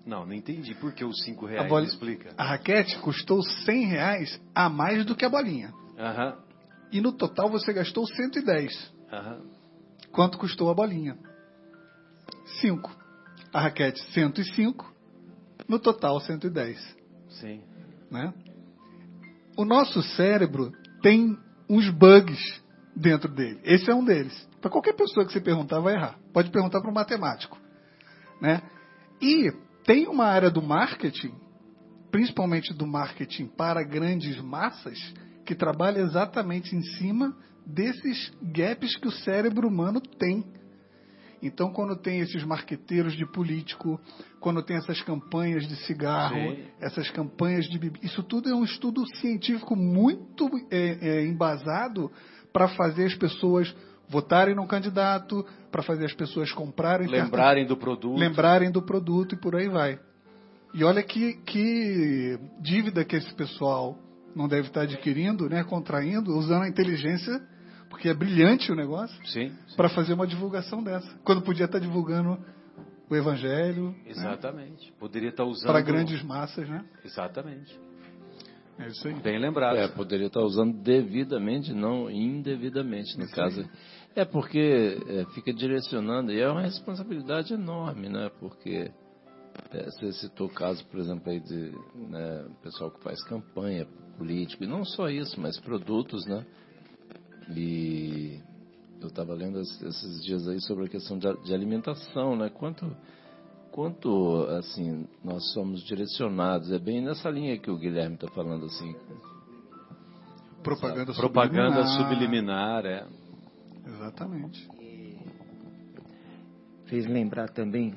Não, 0.06 0.26
não 0.26 0.34
entendi. 0.34 0.74
Por 0.76 0.94
que 0.94 1.04
os 1.04 1.24
5 1.24 1.46
reais? 1.46 1.66
A, 1.66 1.70
bola... 1.70 1.86
explica. 1.86 2.34
a 2.38 2.44
raquete 2.44 2.98
custou 3.00 3.44
100 3.44 3.86
reais 3.86 4.42
a 4.54 4.70
mais 4.70 5.06
do 5.06 5.16
que 5.16 5.26
a 5.26 5.30
bolinha. 5.30 5.74
Aham. 5.98 6.38
E 6.92 7.02
no 7.02 7.12
total 7.12 7.50
você 7.50 7.74
gastou 7.74 8.08
110. 8.08 8.94
Aham. 9.12 9.42
Quanto 10.12 10.38
custou 10.38 10.70
a 10.70 10.74
bolinha? 10.74 11.18
5. 12.62 12.96
A 13.52 13.60
raquete, 13.62 14.02
105. 14.14 14.94
No 15.68 15.80
total, 15.80 16.20
110. 16.20 16.95
Sim. 17.40 17.62
Né? 18.12 18.34
O 19.58 19.66
nosso 19.66 20.02
cérebro 20.02 20.72
tem 21.02 21.38
uns 21.70 21.90
bugs 21.90 22.62
dentro 22.96 23.32
dele. 23.34 23.60
Esse 23.64 23.90
é 23.90 23.96
um 23.96 24.04
deles. 24.04 24.48
Para 24.62 24.72
qualquer 24.72 24.94
pessoa 24.94 25.26
que 25.26 25.32
você 25.32 25.42
perguntar, 25.42 25.80
vai 25.80 25.96
errar. 25.96 26.18
Pode 26.34 26.50
perguntar 26.50 26.82
para 26.82 26.90
um 26.90 26.94
matemático. 26.94 27.58
Né? 28.42 28.62
E 29.22 29.52
tem 29.86 30.08
uma 30.08 30.26
área 30.26 30.50
do 30.50 30.62
marketing, 30.62 31.34
principalmente 32.12 32.74
do 32.74 32.88
marketing 32.88 33.48
para 33.48 33.84
grandes 33.84 34.40
massas, 34.42 34.98
que 35.46 35.54
trabalha 35.54 36.00
exatamente 36.00 36.76
em 36.76 36.82
cima 36.82 37.36
desses 37.66 38.32
gaps 38.42 38.96
que 38.98 39.08
o 39.08 39.12
cérebro 39.12 39.68
humano 39.68 40.02
tem. 40.02 40.44
Então, 41.48 41.72
quando 41.72 41.96
tem 41.96 42.20
esses 42.20 42.44
marqueteiros 42.44 43.16
de 43.16 43.26
político, 43.26 44.00
quando 44.40 44.64
tem 44.64 44.78
essas 44.78 45.02
campanhas 45.02 45.68
de 45.68 45.76
cigarro, 45.86 46.36
Sim. 46.36 46.64
essas 46.82 47.10
campanhas 47.12 47.66
de 47.66 47.78
bebida, 47.78 48.06
isso 48.06 48.24
tudo 48.24 48.50
é 48.50 48.56
um 48.56 48.64
estudo 48.64 49.06
científico 49.18 49.76
muito 49.76 50.50
é, 50.72 50.98
é, 51.02 51.26
embasado 51.26 52.12
para 52.52 52.68
fazer 52.70 53.06
as 53.06 53.16
pessoas 53.16 53.74
votarem 54.10 54.56
no 54.56 54.68
candidato, 54.68 55.46
para 55.72 55.84
fazer 55.84 56.06
as 56.06 56.14
pessoas 56.14 56.52
comprarem, 56.52 57.08
Lembrarem 57.08 57.66
do 57.66 57.78
produto. 57.78 58.18
lembrarem 58.18 58.72
do 58.72 58.82
produto 58.82 59.36
e 59.36 59.38
por 59.38 59.56
aí 59.56 59.68
vai. 59.68 60.00
E 60.74 60.84
olha 60.84 61.02
que, 61.04 61.34
que 61.46 62.40
dívida 62.60 63.06
que 63.06 63.16
esse 63.16 63.34
pessoal 63.34 63.98
não 64.36 64.48
deve 64.48 64.68
estar 64.68 64.82
adquirindo, 64.82 65.48
né, 65.48 65.64
contraindo, 65.64 66.36
usando 66.38 66.64
a 66.64 66.68
inteligência, 66.68 67.42
porque 67.90 68.10
é 68.10 68.14
brilhante 68.14 68.72
o 68.72 68.76
negócio, 68.76 69.16
Sim. 69.28 69.50
sim. 69.68 69.76
para 69.76 69.90
fazer 69.90 70.14
uma 70.14 70.28
divulgação 70.28 70.84
dessa. 70.84 71.08
Quando 71.24 71.42
podia 71.42 71.66
estar 71.66 71.80
divulgando 71.80 72.38
o 73.10 73.16
evangelho 73.16 73.90
né, 73.92 73.96
Exatamente. 74.08 74.92
Poderia 75.00 75.30
estar 75.30 75.44
usando. 75.46 75.68
para 75.68 75.82
grandes 75.82 76.22
massas, 76.24 76.68
né? 76.68 76.84
Exatamente. 77.04 77.80
É 78.78 78.88
isso 78.88 79.08
aí. 79.08 79.14
Bem 79.16 79.40
lembrado. 79.40 79.78
É, 79.78 79.88
poderia 79.88 80.28
estar 80.28 80.42
usando 80.42 80.78
devidamente, 80.82 81.74
não 81.74 82.10
indevidamente, 82.10 83.18
no 83.18 83.24
Isso 83.24 83.36
caso. 83.36 83.62
aí. 83.62 83.70
É 84.16 84.26
porque 84.26 84.98
é, 85.08 85.26
fica 85.34 85.54
direcionando, 85.54 86.32
e 86.32 86.40
é 86.40 86.50
uma 86.50 86.62
responsabilidade 86.62 87.54
enorme, 87.54 88.10
né? 88.10 88.30
Porque 88.40 88.92
é, 89.72 89.84
você 89.86 90.12
citou 90.14 90.48
o 90.48 90.54
caso, 90.54 90.86
por 90.88 91.00
exemplo, 91.00 91.32
aí 91.32 91.40
de 91.40 91.72
né, 91.96 92.46
pessoal 92.62 92.92
que 92.92 93.02
faz 93.02 93.22
campanha 93.24 93.86
político, 94.18 94.64
e 94.64 94.68
não 94.68 94.84
só 94.84 95.10
isso, 95.10 95.40
mas 95.40 95.60
produtos, 95.60 96.26
né? 96.26 96.46
E 97.50 98.40
eu 99.02 99.08
estava 99.08 99.34
lendo 99.34 99.60
es- 99.62 99.82
esses 99.82 100.24
dias 100.24 100.48
aí 100.48 100.60
sobre 100.62 100.86
a 100.86 100.90
questão 100.90 101.18
de, 101.18 101.28
alimentação, 101.54 102.36
né? 102.36 102.50
Quanto, 102.50 102.96
quanto, 103.72 104.46
assim, 104.58 105.08
nós 105.24 105.52
somos 105.54 105.84
direcionados, 105.84 106.72
é 106.72 106.80
bem 106.80 107.02
nessa 107.02 107.30
linha 107.30 107.58
que 107.60 107.70
o 107.70 107.78
Guilherme 107.78 108.16
está 108.16 108.28
falando, 108.30 108.66
assim, 108.66 108.96
Propaganda, 110.64 111.14
Propaganda 111.14 111.86
subliminar. 111.86 112.10
subliminar, 112.10 112.86
é. 112.86 113.08
Exatamente. 113.86 114.68
fez 116.88 117.06
lembrar 117.06 117.50
também 117.50 117.94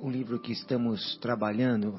o, 0.00 0.08
livro 0.10 0.38
que 0.38 0.52
estamos 0.52 1.16
trabalhando, 1.18 1.94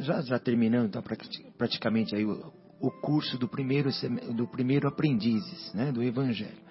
já, 0.00 0.20
já 0.22 0.38
terminando 0.38 0.88
então, 0.88 1.02
prati- 1.02 1.44
praticamente 1.56 2.14
aí 2.14 2.24
o, 2.24 2.52
o 2.80 2.90
curso 2.90 3.36
do 3.38 3.48
primeiro, 3.48 3.90
do 4.34 4.46
primeiro 4.46 4.86
aprendizes 4.88 5.72
né, 5.74 5.90
do 5.92 6.02
Evangelho. 6.02 6.66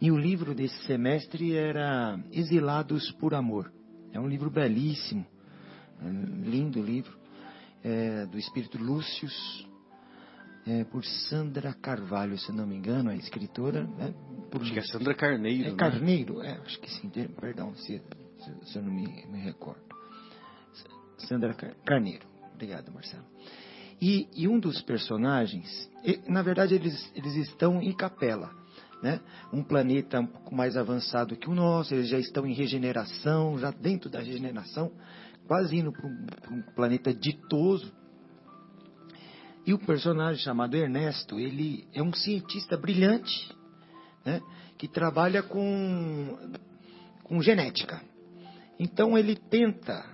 E 0.00 0.10
o 0.10 0.16
livro 0.16 0.54
desse 0.54 0.78
semestre 0.84 1.54
era 1.54 2.18
Exilados 2.30 3.10
por 3.12 3.34
Amor. 3.34 3.72
É 4.12 4.20
um 4.20 4.28
livro 4.28 4.50
belíssimo, 4.50 5.26
é 6.02 6.48
lindo 6.48 6.82
livro, 6.82 7.16
é, 7.82 8.26
do 8.26 8.38
Espírito 8.38 8.78
Lúcius, 8.78 9.66
é, 10.66 10.84
por 10.84 11.04
Sandra 11.04 11.72
Carvalho, 11.74 12.36
se 12.38 12.50
não 12.52 12.66
me 12.66 12.76
engano, 12.76 13.10
a 13.10 13.14
escritora. 13.16 13.84
Né, 13.84 14.14
por 14.50 14.62
Acho 14.62 14.72
que 14.72 14.78
é 14.78 14.82
Sandra 14.82 15.14
Carneiro. 15.14 15.68
é 15.68 15.70
né? 15.70 15.76
Carneiro, 15.76 16.42
é, 16.42 16.52
acho 16.58 16.80
que 16.80 16.90
sim, 16.90 17.08
perdão 17.40 17.74
se, 17.76 18.02
se, 18.38 18.70
se 18.72 18.78
eu 18.78 18.82
não 18.82 18.92
me, 18.92 19.26
me 19.26 19.38
recordo. 19.40 19.80
Sandra 21.18 21.54
Car- 21.54 21.74
Carneiro, 21.84 22.26
obrigado 22.54 22.92
Marcelo. 22.92 23.24
E, 24.00 24.28
e 24.34 24.46
um 24.46 24.58
dos 24.58 24.82
personagens, 24.82 25.90
na 26.28 26.42
verdade 26.42 26.74
eles, 26.74 27.10
eles 27.14 27.34
estão 27.48 27.80
em 27.80 27.92
capela, 27.92 28.50
né? 29.02 29.20
Um 29.52 29.62
planeta 29.62 30.20
um 30.20 30.26
pouco 30.26 30.54
mais 30.54 30.76
avançado 30.76 31.36
que 31.36 31.48
o 31.48 31.54
nosso, 31.54 31.94
eles 31.94 32.08
já 32.08 32.18
estão 32.18 32.46
em 32.46 32.52
regeneração, 32.52 33.58
já 33.58 33.70
dentro 33.70 34.10
da 34.10 34.20
regeneração, 34.20 34.92
quase 35.46 35.76
indo 35.76 35.92
para 35.92 36.06
um, 36.06 36.26
um 36.50 36.62
planeta 36.74 37.12
ditoso. 37.12 37.92
E 39.64 39.72
o 39.72 39.78
personagem 39.78 40.42
chamado 40.42 40.76
Ernesto, 40.76 41.40
ele 41.40 41.88
é 41.92 42.02
um 42.02 42.12
cientista 42.12 42.76
brilhante, 42.76 43.52
né, 44.24 44.40
que 44.78 44.86
trabalha 44.86 45.42
com, 45.42 46.38
com 47.24 47.40
genética. 47.40 48.00
Então 48.78 49.16
ele 49.16 49.36
tenta 49.36 50.04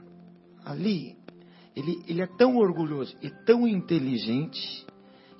ali, 0.65 1.17
ele, 1.75 2.03
ele 2.07 2.23
é 2.23 2.27
tão 2.27 2.57
orgulhoso 2.57 3.17
e 3.23 3.31
tão 3.45 3.67
inteligente 3.67 4.87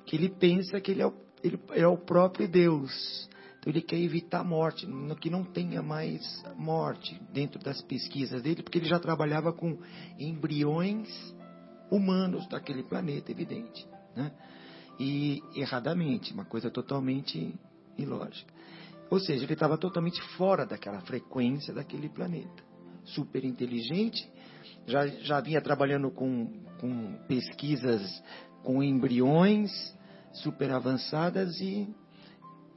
que 0.05 0.15
ele 0.15 0.29
pensa 0.29 0.79
que 0.81 0.91
ele 0.91 1.01
é 1.01 1.07
o, 1.07 1.13
ele 1.43 1.59
é 1.71 1.87
o 1.87 1.97
próprio 1.97 2.47
Deus. 2.47 3.29
Então 3.59 3.71
ele 3.71 3.81
quer 3.81 3.97
evitar 3.97 4.41
a 4.41 4.43
morte, 4.43 4.85
que 5.21 5.29
não 5.29 5.43
tenha 5.43 5.81
mais 5.81 6.21
morte 6.57 7.19
dentro 7.31 7.59
das 7.61 7.81
pesquisas 7.81 8.41
dele, 8.41 8.61
porque 8.61 8.77
ele 8.77 8.87
já 8.87 8.99
trabalhava 8.99 9.53
com 9.53 9.77
embriões 10.19 11.07
humanos 11.89 12.47
daquele 12.49 12.83
planeta, 12.83 13.31
evidente. 13.31 13.87
Né? 14.15 14.31
E 14.99 15.41
erradamente, 15.55 16.33
uma 16.33 16.43
coisa 16.43 16.69
totalmente 16.69 17.53
ilógica. 17.97 18.53
Ou 19.09 19.19
seja, 19.19 19.43
ele 19.45 19.53
estava 19.53 19.77
totalmente 19.77 20.21
fora 20.35 20.65
daquela 20.65 20.99
frequência 21.01 21.73
daquele 21.73 22.09
planeta. 22.09 22.63
Super 23.05 23.45
inteligente, 23.45 24.27
já, 24.85 25.07
já 25.07 25.39
vinha 25.39 25.61
trabalhando 25.61 26.11
com, 26.11 26.47
com 26.79 27.13
pesquisas 27.27 28.01
com 28.63 28.81
embriões 28.81 29.71
super 30.31 30.71
avançadas 30.71 31.59
e, 31.59 31.87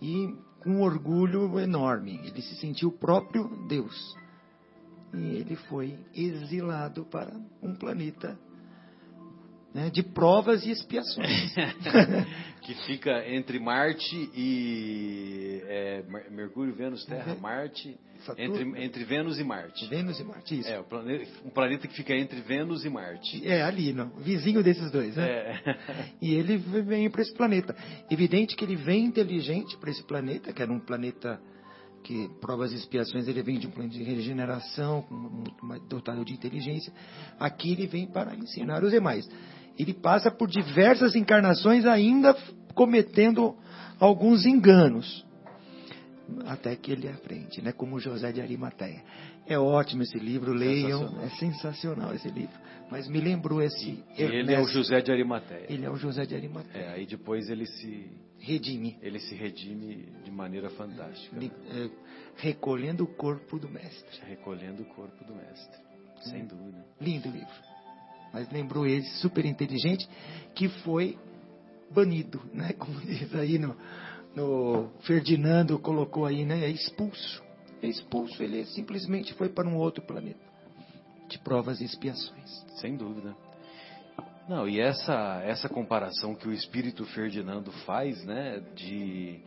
e 0.02 0.36
com 0.60 0.82
orgulho 0.82 1.58
enorme. 1.58 2.20
Ele 2.24 2.42
se 2.42 2.56
sentiu 2.56 2.88
o 2.88 2.98
próprio 2.98 3.48
Deus. 3.68 4.14
E 5.14 5.36
ele 5.36 5.56
foi 5.56 5.98
exilado 6.14 7.04
para 7.04 7.32
um 7.62 7.74
planeta 7.74 8.38
né, 9.76 9.90
de 9.90 10.02
provas 10.02 10.64
e 10.64 10.70
expiações. 10.70 11.52
que 12.62 12.74
fica 12.86 13.28
entre 13.28 13.58
Marte 13.60 14.16
e 14.34 15.60
é, 15.66 16.02
Mer- 16.08 16.30
Mercúrio, 16.30 16.74
Vênus, 16.74 17.04
Terra. 17.04 17.36
Marte, 17.40 17.96
Saturno. 18.24 18.56
entre, 18.56 18.84
entre 18.84 19.04
Vênus 19.04 19.38
e 19.38 19.44
Marte. 19.44 19.86
Vênus 19.88 20.18
e 20.18 20.24
Marte, 20.24 20.58
isso. 20.58 20.68
É, 20.68 20.80
o 20.80 20.84
plane- 20.84 21.28
um 21.44 21.50
planeta 21.50 21.86
que 21.86 21.94
fica 21.94 22.14
entre 22.14 22.40
Vênus 22.40 22.84
e 22.84 22.88
Marte. 22.88 23.46
É, 23.46 23.62
ali, 23.62 23.92
não. 23.92 24.08
Vizinho 24.18 24.62
desses 24.62 24.90
dois, 24.90 25.14
né? 25.14 25.26
É. 25.28 25.76
E 26.22 26.34
ele 26.34 26.56
vem 26.56 27.08
para 27.10 27.20
esse 27.22 27.34
planeta. 27.34 27.76
Evidente 28.10 28.56
que 28.56 28.64
ele 28.64 28.76
vem 28.76 29.04
inteligente 29.04 29.76
para 29.76 29.90
esse 29.90 30.02
planeta, 30.02 30.52
que 30.52 30.62
era 30.62 30.72
um 30.72 30.80
planeta 30.80 31.38
que, 32.02 32.28
provas 32.40 32.72
e 32.72 32.76
expiações, 32.76 33.28
ele 33.28 33.42
vem 33.42 33.58
de 33.58 33.66
um 33.66 33.70
plano 33.70 33.90
de 33.90 34.02
regeneração, 34.02 35.02
com- 35.02 35.14
muito 35.14 35.64
mais 35.66 35.82
dotado 35.88 36.24
de 36.24 36.32
inteligência. 36.32 36.92
Aqui 37.38 37.72
ele 37.72 37.86
vem 37.86 38.06
para 38.06 38.34
ensinar 38.34 38.82
os 38.82 38.90
demais. 38.90 39.28
Ele 39.78 39.92
passa 39.94 40.30
por 40.30 40.48
diversas 40.48 41.14
encarnações 41.14 41.84
ainda 41.86 42.34
cometendo 42.74 43.56
alguns 44.00 44.46
enganos. 44.46 45.24
Até 46.44 46.74
que 46.74 46.90
ele 46.90 47.08
aprende, 47.08 47.62
né? 47.62 47.70
Como 47.72 48.00
José 48.00 48.32
de 48.32 48.40
Arimateia. 48.40 49.02
É 49.46 49.56
ótimo 49.56 50.02
esse 50.02 50.18
livro, 50.18 50.52
leiam. 50.52 50.98
Sensacional. 51.00 51.24
É 51.24 51.28
sensacional 51.38 52.14
esse 52.14 52.28
livro. 52.30 52.58
Mas 52.90 53.06
me 53.08 53.20
lembrou 53.20 53.62
esse. 53.62 54.02
Ele 54.16 54.52
é 54.52 54.60
o. 54.60 54.66
José 54.66 55.00
de 55.00 55.12
Arimateia. 55.12 55.66
Ele 55.68 55.84
é 55.84 55.90
o 55.90 55.96
José 55.96 56.26
de 56.26 56.34
Arimateia. 56.34 56.82
É, 56.82 56.92
aí 56.94 57.06
depois 57.06 57.48
ele 57.48 57.64
se, 57.66 58.10
Redime. 58.40 58.98
ele 59.02 59.20
se 59.20 59.34
redime 59.36 60.08
de 60.24 60.30
maneira 60.30 60.68
fantástica, 60.70 61.36
né? 61.36 61.50
é, 61.70 61.90
recolhendo 62.36 63.04
o 63.04 63.06
corpo 63.06 63.58
do 63.58 63.68
mestre. 63.68 64.20
recolhendo 64.26 64.82
o 64.82 64.86
corpo 64.86 65.24
do 65.24 65.34
mestre, 65.34 65.78
É. 66.18 66.30
sem 66.30 66.44
dúvida. 66.44 66.84
Lindo 67.00 67.28
livro. 67.28 67.75
Mas 68.32 68.50
lembrou 68.50 68.86
ele, 68.86 69.04
super 69.20 69.44
inteligente, 69.44 70.08
que 70.54 70.68
foi 70.68 71.18
banido, 71.90 72.40
né? 72.52 72.72
Como 72.78 73.00
diz 73.00 73.34
aí 73.34 73.58
no, 73.58 73.76
no 74.34 74.90
Ferdinando 75.00 75.78
colocou 75.78 76.26
aí, 76.26 76.44
né? 76.44 76.64
É 76.64 76.68
expulso. 76.68 77.42
É 77.82 77.86
expulso, 77.86 78.42
ele 78.42 78.64
simplesmente 78.66 79.34
foi 79.34 79.48
para 79.48 79.68
um 79.68 79.76
outro 79.76 80.02
planeta 80.02 80.46
de 81.28 81.38
provas 81.38 81.80
e 81.80 81.84
expiações. 81.84 82.64
Sem 82.80 82.96
dúvida. 82.96 83.36
Não, 84.48 84.68
e 84.68 84.80
essa, 84.80 85.42
essa 85.44 85.68
comparação 85.68 86.34
que 86.34 86.48
o 86.48 86.52
espírito 86.52 87.04
Ferdinando 87.06 87.72
faz, 87.84 88.24
né, 88.24 88.62
de, 88.76 89.40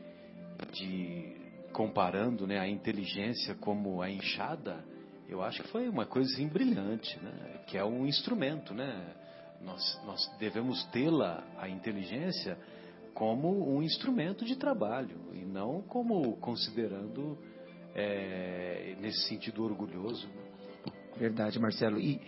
de 0.73 1.35
comparando 1.71 2.45
né, 2.45 2.59
a 2.59 2.67
inteligência 2.67 3.55
como 3.55 4.01
a 4.01 4.09
enxada, 4.09 4.83
eu 5.29 5.43
acho 5.43 5.61
que 5.61 5.69
foi 5.69 5.87
uma 5.87 6.05
coisa 6.05 6.31
assim, 6.33 6.47
brilhante, 6.47 7.17
né, 7.23 7.61
que 7.67 7.77
é 7.77 7.85
um 7.85 8.05
instrumento, 8.05 8.73
né, 8.73 9.13
nós, 9.61 10.01
nós 10.05 10.19
devemos 10.39 10.83
tê-la, 10.85 11.43
a 11.57 11.69
inteligência, 11.69 12.57
como 13.13 13.75
um 13.75 13.83
instrumento 13.83 14.43
de 14.45 14.55
trabalho 14.55 15.17
e 15.33 15.45
não 15.45 15.81
como 15.81 16.37
considerando 16.37 17.37
é, 17.93 18.95
nesse 18.99 19.27
sentido 19.27 19.63
orgulhoso. 19.63 20.29
Verdade, 21.17 21.59
Marcelo. 21.59 21.99
E, 21.99 22.21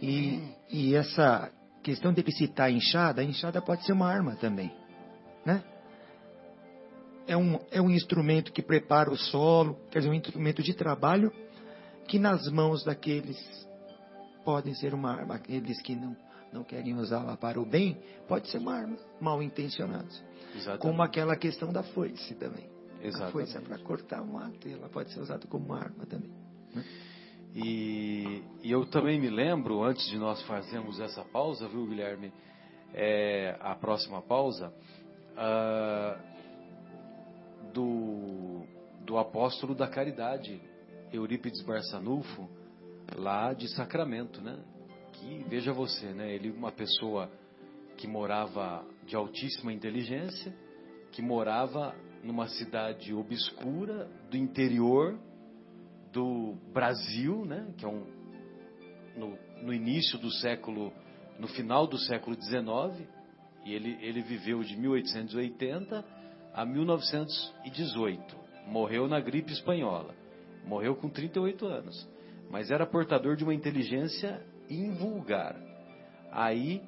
e, 0.00 0.40
e 0.70 0.94
essa 0.94 1.52
questão 1.82 2.12
dele 2.12 2.32
citar 2.32 2.68
a 2.68 2.70
enxada, 2.70 3.20
a 3.20 3.24
enxada 3.24 3.60
pode 3.60 3.84
ser 3.84 3.92
uma 3.92 4.08
arma 4.08 4.36
também, 4.36 4.72
né? 5.44 5.62
É 7.26 7.36
um, 7.36 7.60
é 7.70 7.80
um 7.80 7.90
instrumento 7.90 8.52
que 8.52 8.62
prepara 8.62 9.10
o 9.10 9.16
solo, 9.16 9.78
quer 9.90 10.00
dizer, 10.00 10.10
um 10.10 10.14
instrumento 10.14 10.62
de 10.62 10.74
trabalho 10.74 11.30
que 12.10 12.18
nas 12.18 12.48
mãos 12.48 12.82
daqueles 12.82 13.38
podem 14.44 14.74
ser 14.74 14.92
uma 14.92 15.12
arma, 15.12 15.36
aqueles 15.36 15.80
que 15.80 15.94
não, 15.94 16.16
não 16.52 16.64
querem 16.64 16.96
usá-la 16.96 17.36
para 17.36 17.60
o 17.60 17.64
bem, 17.64 17.96
pode 18.26 18.50
ser 18.50 18.58
uma 18.58 18.74
arma, 18.74 18.96
mal 19.20 19.40
intencionados. 19.40 20.20
Exatamente. 20.52 20.82
Como 20.82 21.00
aquela 21.02 21.36
questão 21.36 21.72
da 21.72 21.84
foice 21.84 22.34
também. 22.34 22.68
Exatamente. 23.00 23.28
A 23.28 23.30
foice 23.30 23.56
é 23.56 23.60
para 23.60 23.78
cortar 23.78 24.22
um 24.22 24.36
ato, 24.38 24.68
ela 24.68 24.88
pode 24.88 25.12
ser 25.12 25.20
usada 25.20 25.46
como 25.46 25.66
uma 25.66 25.78
arma 25.78 26.04
também. 26.04 26.32
Né? 26.74 26.84
E, 27.54 28.42
e, 28.64 28.72
eu 28.72 28.84
também 28.86 29.20
me 29.20 29.30
lembro, 29.30 29.84
antes 29.84 30.04
de 30.08 30.18
nós 30.18 30.42
fazermos 30.42 30.98
essa 30.98 31.24
pausa, 31.24 31.68
viu, 31.68 31.86
Guilherme? 31.86 32.32
É, 32.92 33.56
a 33.60 33.76
próxima 33.76 34.20
pausa, 34.20 34.72
uh, 35.36 36.20
do, 37.72 38.64
do 39.04 39.16
apóstolo 39.16 39.76
da 39.76 39.86
caridade, 39.86 40.60
Eurípides 41.12 41.62
Barçanufo, 41.62 42.48
lá 43.16 43.52
de 43.52 43.68
Sacramento, 43.68 44.40
né? 44.40 44.58
Que, 45.12 45.44
veja 45.48 45.72
você, 45.72 46.06
né? 46.12 46.34
Ele, 46.34 46.50
uma 46.50 46.72
pessoa 46.72 47.30
que 47.96 48.06
morava 48.06 48.84
de 49.04 49.14
altíssima 49.14 49.72
inteligência, 49.72 50.54
que 51.12 51.20
morava 51.20 51.94
numa 52.22 52.46
cidade 52.48 53.12
obscura 53.12 54.08
do 54.30 54.36
interior 54.36 55.18
do 56.12 56.56
Brasil, 56.72 57.44
né, 57.44 57.72
que 57.76 57.84
é 57.84 57.88
um, 57.88 58.04
no, 59.16 59.38
no 59.62 59.72
início 59.72 60.18
do 60.18 60.30
século, 60.30 60.92
no 61.38 61.48
final 61.48 61.86
do 61.86 61.98
século 61.98 62.36
XIX, 62.40 63.06
e 63.64 63.72
ele, 63.74 63.98
ele 64.00 64.22
viveu 64.22 64.62
de 64.62 64.76
1880 64.76 66.04
a 66.54 66.64
1918. 66.64 68.36
Morreu 68.66 69.08
na 69.08 69.20
gripe 69.20 69.52
espanhola. 69.52 70.14
Morreu 70.64 70.94
com 70.96 71.08
38 71.08 71.66
anos. 71.66 72.08
Mas 72.50 72.70
era 72.70 72.86
portador 72.86 73.36
de 73.36 73.44
uma 73.44 73.54
inteligência 73.54 74.44
invulgar. 74.68 75.56
Aí 76.30 76.82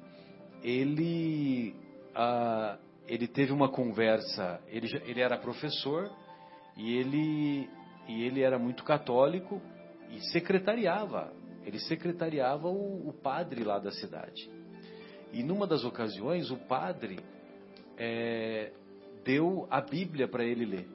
ele, 0.63 1.75
ah, 2.15 2.77
ele 3.07 3.27
teve 3.27 3.51
uma 3.51 3.69
conversa. 3.69 4.61
Ele, 4.67 4.87
ele 5.05 5.21
era 5.21 5.37
professor 5.37 6.09
e 6.77 6.97
ele 6.97 7.69
e 8.07 8.23
ele 8.23 8.41
era 8.41 8.59
muito 8.59 8.83
católico 8.83 9.61
e 10.09 10.19
secretariava. 10.31 11.33
Ele 11.65 11.79
secretariava 11.79 12.67
o, 12.67 13.07
o 13.07 13.13
padre 13.13 13.63
lá 13.63 13.79
da 13.79 13.91
cidade. 13.91 14.49
E 15.31 15.41
numa 15.41 15.65
das 15.65 15.83
ocasiões, 15.83 16.51
o 16.51 16.57
padre 16.57 17.19
é, 17.97 18.71
deu 19.23 19.65
a 19.69 19.81
Bíblia 19.81 20.27
para 20.27 20.43
ele 20.43 20.65
ler. 20.65 20.87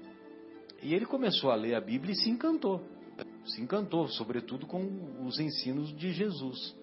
E 0.83 0.95
ele 0.95 1.07
começou 1.07 1.51
a 1.51 1.55
ler 1.55 1.74
a 1.74 1.81
Bíblia 1.81 2.12
e 2.12 2.16
se 2.16 2.31
encantou. 2.31 2.81
Se 3.47 3.61
encantou, 3.61 4.07
sobretudo 4.09 4.66
com 4.66 5.24
os 5.26 5.41
ensinos 5.41 5.95
de 5.97 6.12
Jesus. 6.12 6.76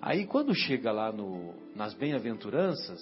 Aí, 0.00 0.26
quando 0.26 0.54
chega 0.54 0.90
lá 0.90 1.12
no, 1.12 1.54
nas 1.74 1.94
bem-aventuranças, 1.94 3.00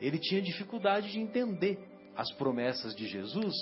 ele 0.00 0.18
tinha 0.18 0.42
dificuldade 0.42 1.10
de 1.10 1.18
entender 1.18 1.78
as 2.14 2.30
promessas 2.32 2.94
de 2.94 3.06
Jesus 3.06 3.54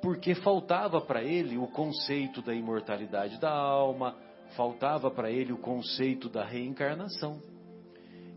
porque 0.00 0.34
faltava 0.34 1.00
para 1.00 1.22
ele 1.22 1.58
o 1.58 1.66
conceito 1.66 2.40
da 2.42 2.54
imortalidade 2.54 3.38
da 3.38 3.50
alma, 3.50 4.16
faltava 4.56 5.10
para 5.10 5.30
ele 5.30 5.52
o 5.52 5.58
conceito 5.58 6.28
da 6.28 6.44
reencarnação. 6.44 7.40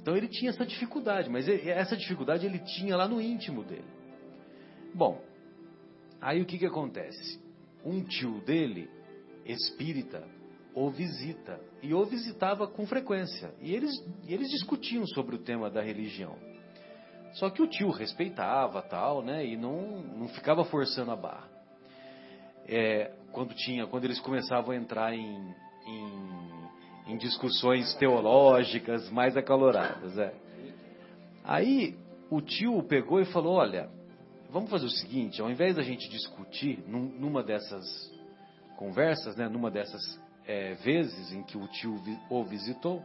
Então 0.02 0.16
ele 0.16 0.28
tinha 0.28 0.50
essa 0.50 0.66
dificuldade, 0.66 1.30
mas 1.30 1.48
essa 1.48 1.96
dificuldade 1.96 2.46
ele 2.46 2.60
tinha 2.60 2.98
lá 2.98 3.08
no 3.08 3.22
íntimo 3.22 3.64
dele. 3.64 3.86
Bom, 4.94 5.22
aí 6.24 6.42
o 6.42 6.46
que, 6.46 6.58
que 6.58 6.66
acontece? 6.66 7.40
Um 7.86 8.04
tio 8.04 8.40
dele, 8.42 8.90
espírita, 9.46 10.24
o 10.74 10.90
visita, 10.90 11.60
e 11.82 11.94
o 11.94 12.04
visitava 12.06 12.68
com 12.68 12.86
frequência, 12.88 13.54
e 13.62 13.76
eles, 13.76 13.92
eles 14.28 14.50
discutiam 14.50 15.06
sobre 15.08 15.36
o 15.36 15.40
tema 15.40 15.70
da 15.70 15.82
religião. 15.82 16.36
Só 17.34 17.50
que 17.50 17.62
o 17.62 17.68
tio 17.68 17.90
respeitava 17.90 18.82
tal, 18.82 19.24
né? 19.24 19.46
E 19.46 19.58
não, 19.58 20.02
não 20.02 20.28
ficava 20.30 20.64
forçando 20.66 21.12
a 21.12 21.16
barra 21.16 21.54
é, 22.68 23.12
quando 23.32 23.54
tinha, 23.54 23.88
quando 23.88 24.06
eles 24.06 24.20
começavam 24.20 24.72
a 24.72 24.76
entrar 24.76 25.14
em, 25.14 25.54
em, 25.86 27.14
em 27.14 27.18
discussões 27.18 27.94
teológicas 27.96 29.10
mais 29.10 29.36
acaloradas. 29.36 30.18
É. 30.18 30.34
Aí 31.44 31.96
o 32.30 32.42
tio 32.42 32.82
pegou 32.84 33.20
e 33.20 33.26
falou: 33.26 33.56
olha, 33.56 33.90
vamos 34.54 34.70
fazer 34.70 34.86
o 34.86 34.90
seguinte, 34.90 35.42
ao 35.42 35.50
invés 35.50 35.76
da 35.76 35.82
gente 35.82 36.08
discutir 36.08 36.84
num, 36.88 37.06
numa 37.20 37.42
dessas 37.42 37.84
conversas, 38.78 39.36
né, 39.36 39.50
numa 39.50 39.72
dessas 39.72 40.22
é, 40.46 40.76
vezes 40.76 41.34
em 41.34 41.42
que 41.42 41.58
o 41.58 41.68
tio 41.68 41.98
vi, 41.98 42.18
o 42.30 42.44
visitou, 42.44 43.04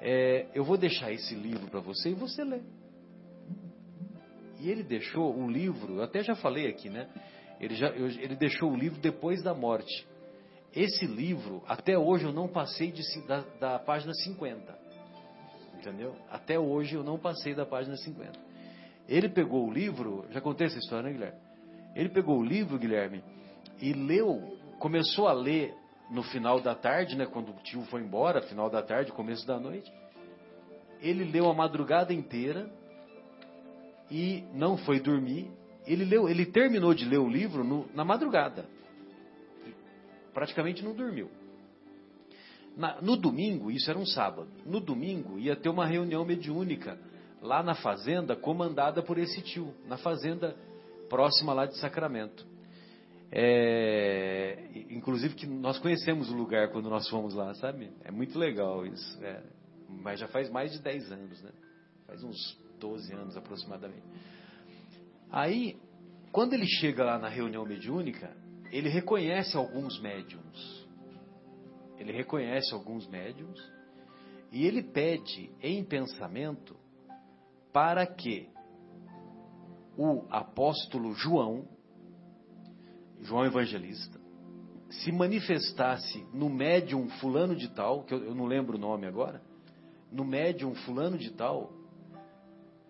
é, 0.00 0.48
eu 0.52 0.64
vou 0.64 0.76
deixar 0.76 1.12
esse 1.12 1.34
livro 1.36 1.68
para 1.68 1.78
você 1.78 2.10
e 2.10 2.14
você 2.14 2.42
lê. 2.42 2.60
E 4.58 4.68
ele 4.68 4.82
deixou 4.82 5.32
um 5.32 5.48
livro, 5.48 5.98
eu 5.98 6.02
até 6.02 6.24
já 6.24 6.34
falei 6.34 6.66
aqui, 6.66 6.90
né? 6.90 7.08
Ele, 7.60 7.76
já, 7.76 7.90
ele 7.90 8.34
deixou 8.34 8.72
o 8.72 8.76
livro 8.76 9.00
depois 9.00 9.40
da 9.42 9.54
morte. 9.54 10.06
Esse 10.74 11.06
livro, 11.06 11.62
até 11.68 11.96
hoje 11.96 12.24
eu 12.24 12.32
não 12.32 12.48
passei 12.48 12.90
de, 12.90 13.02
da, 13.26 13.40
da 13.60 13.78
página 13.78 14.12
50. 14.12 14.76
Entendeu? 15.78 16.16
Até 16.28 16.58
hoje 16.58 16.96
eu 16.96 17.04
não 17.04 17.16
passei 17.16 17.54
da 17.54 17.64
página 17.64 17.96
50. 17.96 18.47
Ele 19.08 19.28
pegou 19.28 19.66
o 19.66 19.72
livro, 19.72 20.26
já 20.30 20.40
contei 20.40 20.66
essa 20.66 20.78
história, 20.78 21.04
né, 21.04 21.12
Guilherme? 21.12 21.38
Ele 21.94 22.08
pegou 22.10 22.38
o 22.38 22.44
livro, 22.44 22.78
Guilherme, 22.78 23.24
e 23.80 23.92
leu, 23.92 24.56
começou 24.78 25.26
a 25.26 25.32
ler 25.32 25.74
no 26.10 26.22
final 26.22 26.60
da 26.60 26.74
tarde, 26.74 27.16
né, 27.16 27.26
quando 27.26 27.50
o 27.50 27.62
tio 27.62 27.82
foi 27.84 28.02
embora, 28.02 28.42
final 28.42 28.68
da 28.68 28.82
tarde, 28.82 29.12
começo 29.12 29.46
da 29.46 29.58
noite. 29.58 29.90
Ele 31.00 31.24
leu 31.24 31.48
a 31.48 31.54
madrugada 31.54 32.12
inteira 32.12 32.70
e 34.10 34.44
não 34.52 34.76
foi 34.76 35.00
dormir 35.00 35.50
ele, 35.88 36.04
leu, 36.04 36.28
ele 36.28 36.44
terminou 36.44 36.92
de 36.92 37.06
ler 37.06 37.18
o 37.18 37.28
livro 37.28 37.64
no, 37.64 37.88
na 37.94 38.04
madrugada. 38.04 38.66
Praticamente 40.34 40.84
não 40.84 40.94
dormiu. 40.94 41.30
Na, 42.76 43.00
no 43.00 43.16
domingo, 43.16 43.70
isso 43.70 43.90
era 43.90 43.98
um 43.98 44.06
sábado, 44.06 44.48
no 44.64 44.78
domingo 44.78 45.38
ia 45.38 45.56
ter 45.56 45.68
uma 45.68 45.86
reunião 45.86 46.24
mediúnica 46.24 46.98
lá 47.40 47.62
na 47.62 47.74
fazenda, 47.74 48.36
comandada 48.36 49.02
por 49.02 49.18
esse 49.18 49.40
tio, 49.42 49.74
na 49.86 49.96
fazenda 49.96 50.56
próxima 51.08 51.52
lá 51.52 51.66
de 51.66 51.76
Sacramento. 51.78 52.46
É, 53.30 54.70
inclusive 54.90 55.34
que 55.34 55.46
nós 55.46 55.78
conhecemos 55.78 56.30
o 56.30 56.34
lugar 56.34 56.70
quando 56.70 56.88
nós 56.88 57.08
fomos 57.08 57.34
lá, 57.34 57.52
sabe? 57.54 57.90
É 58.04 58.10
muito 58.10 58.38
legal 58.38 58.86
isso. 58.86 59.24
É, 59.24 59.42
mas 59.88 60.20
já 60.20 60.28
faz 60.28 60.50
mais 60.50 60.72
de 60.72 60.80
10 60.80 61.12
anos, 61.12 61.42
né? 61.42 61.50
Faz 62.06 62.22
uns 62.22 62.58
12 62.78 63.12
anos 63.14 63.36
aproximadamente. 63.36 64.06
Aí, 65.30 65.76
quando 66.32 66.54
ele 66.54 66.66
chega 66.66 67.04
lá 67.04 67.18
na 67.18 67.28
reunião 67.28 67.64
mediúnica, 67.66 68.34
ele 68.70 68.88
reconhece 68.88 69.56
alguns 69.56 70.00
médiums. 70.00 70.86
Ele 71.98 72.12
reconhece 72.12 72.72
alguns 72.72 73.06
médiums 73.08 73.60
e 74.52 74.64
ele 74.64 74.82
pede 74.82 75.50
em 75.60 75.84
pensamento 75.84 76.76
para 77.78 78.04
que 78.04 78.48
o 79.96 80.26
apóstolo 80.30 81.14
João, 81.14 81.68
João 83.20 83.44
Evangelista, 83.44 84.20
se 84.90 85.12
manifestasse 85.12 86.26
no 86.34 86.48
médium 86.50 87.08
fulano 87.20 87.54
de 87.54 87.68
tal, 87.68 88.02
que 88.02 88.12
eu, 88.12 88.24
eu 88.24 88.34
não 88.34 88.46
lembro 88.46 88.76
o 88.76 88.80
nome 88.80 89.06
agora, 89.06 89.40
no 90.10 90.24
médium 90.24 90.74
fulano 90.74 91.16
de 91.16 91.30
tal, 91.30 91.72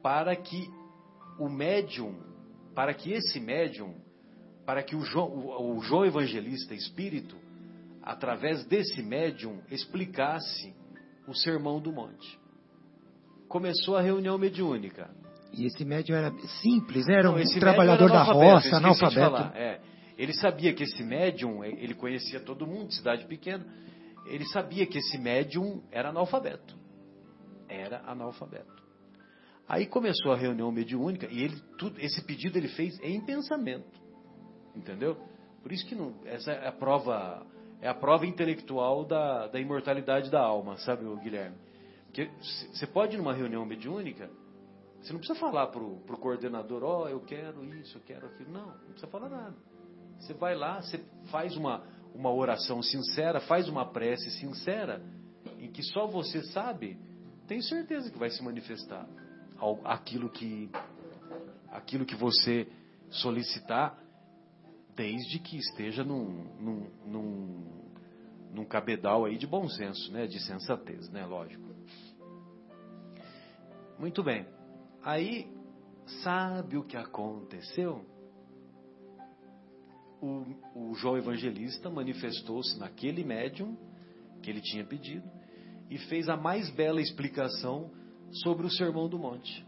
para 0.02 0.34
que 0.34 0.70
o 1.38 1.50
médium, 1.50 2.18
para 2.74 2.94
que 2.94 3.12
esse 3.12 3.38
médium, 3.38 3.94
para 4.64 4.82
que 4.82 4.96
o 4.96 5.02
João, 5.02 5.28
o, 5.28 5.76
o 5.76 5.80
João 5.82 6.06
Evangelista 6.06 6.74
Espírito, 6.74 7.36
através 8.02 8.64
desse 8.64 9.02
médium, 9.02 9.60
explicasse 9.70 10.74
o 11.26 11.34
Sermão 11.34 11.78
do 11.78 11.92
Monte. 11.92 12.47
Começou 13.48 13.96
a 13.96 14.00
reunião 14.00 14.36
mediúnica. 14.38 15.10
E 15.52 15.64
esse 15.66 15.84
médium 15.84 16.16
era 16.16 16.30
simples, 16.62 17.08
era 17.08 17.24
Não, 17.24 17.34
um 17.34 17.38
esse 17.38 17.58
trabalhador 17.58 18.10
era 18.10 18.18
da 18.18 18.22
roça, 18.22 18.76
analfabeto. 18.76 19.14
falar, 19.14 19.56
é. 19.56 19.80
Ele 20.16 20.32
sabia 20.34 20.74
que 20.74 20.82
esse 20.82 21.02
médium, 21.02 21.64
ele 21.64 21.94
conhecia 21.94 22.40
todo 22.40 22.66
mundo, 22.66 22.92
cidade 22.92 23.24
pequena, 23.26 23.64
ele 24.26 24.44
sabia 24.46 24.84
que 24.84 24.98
esse 24.98 25.16
médium 25.16 25.82
era 25.90 26.10
analfabeto. 26.10 26.76
Era 27.68 28.02
analfabeto. 28.04 28.78
Aí 29.68 29.86
começou 29.86 30.32
a 30.32 30.36
reunião 30.36 30.72
mediúnica 30.72 31.28
e 31.30 31.42
ele 31.42 31.56
tudo, 31.78 32.00
esse 32.00 32.22
pedido 32.24 32.56
ele 32.58 32.68
fez 32.68 32.98
em 33.02 33.20
pensamento. 33.20 34.00
Entendeu? 34.74 35.16
Por 35.62 35.72
isso 35.72 35.86
que 35.86 35.94
não, 35.94 36.14
essa 36.24 36.50
é 36.52 36.68
a 36.68 36.72
prova 36.72 37.46
é 37.80 37.88
a 37.88 37.94
prova 37.94 38.26
intelectual 38.26 39.04
da, 39.04 39.46
da 39.46 39.60
imortalidade 39.60 40.30
da 40.30 40.40
alma, 40.40 40.76
sabe, 40.78 41.04
Guilherme? 41.22 41.56
Porque 42.08 42.30
você 42.72 42.86
pode 42.86 43.14
ir 43.14 43.18
numa 43.18 43.32
reunião 43.32 43.64
mediúnica, 43.64 44.28
você 45.00 45.12
não 45.12 45.20
precisa 45.20 45.38
falar 45.38 45.68
pro, 45.68 45.98
pro 46.00 46.18
coordenador, 46.18 46.82
ó, 46.82 47.08
eu 47.08 47.20
quero 47.20 47.64
isso, 47.76 47.96
eu 47.98 48.02
quero 48.02 48.26
aquilo. 48.26 48.50
Não, 48.50 48.66
não 48.66 48.90
precisa 48.90 49.06
falar 49.06 49.28
nada. 49.28 49.56
Você 50.18 50.34
vai 50.34 50.56
lá, 50.56 50.82
você 50.82 50.98
faz 51.30 51.56
uma, 51.56 51.84
uma 52.14 52.32
oração 52.32 52.82
sincera, 52.82 53.40
faz 53.40 53.68
uma 53.68 53.86
prece 53.86 54.30
sincera, 54.32 55.00
em 55.58 55.70
que 55.70 55.82
só 55.82 56.06
você 56.06 56.42
sabe, 56.46 56.98
tenho 57.46 57.62
certeza 57.62 58.10
que 58.10 58.18
vai 58.18 58.30
se 58.30 58.42
manifestar 58.42 59.08
ao- 59.56 59.80
aquilo 59.84 60.28
que, 60.28 60.68
aquilo 61.70 62.04
que 62.04 62.16
você 62.16 62.66
solicitar, 63.10 63.98
desde 64.96 65.38
que 65.38 65.56
esteja 65.56 66.02
num, 66.02 66.44
num, 66.60 66.90
num, 67.06 67.92
num 68.52 68.64
cabedal 68.64 69.24
aí 69.24 69.38
de 69.38 69.46
bom 69.46 69.68
senso, 69.68 70.12
né? 70.12 70.26
de 70.26 70.40
sensatez, 70.40 71.08
né? 71.10 71.24
lógico. 71.24 71.67
Muito 73.98 74.22
bem. 74.22 74.46
Aí, 75.02 75.50
sabe 76.22 76.76
o 76.76 76.84
que 76.84 76.96
aconteceu? 76.96 78.04
O, 80.20 80.44
o 80.74 80.94
João 80.94 81.16
Evangelista 81.16 81.90
manifestou-se 81.90 82.78
naquele 82.78 83.24
médium 83.24 83.76
que 84.42 84.50
ele 84.50 84.60
tinha 84.60 84.84
pedido 84.84 85.28
e 85.90 85.98
fez 85.98 86.28
a 86.28 86.36
mais 86.36 86.70
bela 86.70 87.00
explicação 87.00 87.90
sobre 88.30 88.66
o 88.66 88.70
Sermão 88.70 89.08
do 89.08 89.18
Monte. 89.18 89.66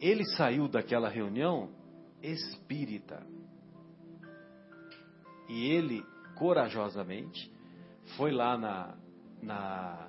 Ele 0.00 0.24
saiu 0.36 0.68
daquela 0.68 1.08
reunião 1.08 1.70
espírita. 2.22 3.26
E 5.48 5.66
ele, 5.70 6.04
corajosamente, 6.36 7.52
foi 8.16 8.30
lá 8.30 8.56
na. 8.56 8.96
na 9.42 10.08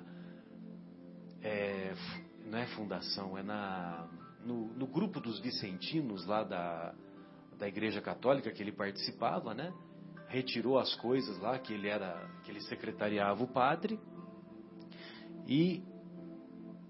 é, 1.42 1.94
não 2.52 2.58
é 2.58 2.66
fundação, 2.66 3.38
é 3.38 3.42
na, 3.42 4.06
no, 4.44 4.66
no 4.74 4.86
grupo 4.86 5.18
dos 5.20 5.40
vicentinos 5.40 6.26
lá 6.26 6.44
da, 6.44 6.94
da 7.56 7.66
Igreja 7.66 8.02
Católica 8.02 8.52
que 8.52 8.62
ele 8.62 8.72
participava, 8.72 9.54
né? 9.54 9.72
Retirou 10.28 10.78
as 10.78 10.94
coisas 10.96 11.38
lá 11.38 11.58
que 11.58 11.72
ele 11.72 11.88
era, 11.88 12.28
que 12.44 12.50
ele 12.50 12.60
secretariava 12.60 13.42
o 13.42 13.48
padre 13.48 13.98
e 15.46 15.82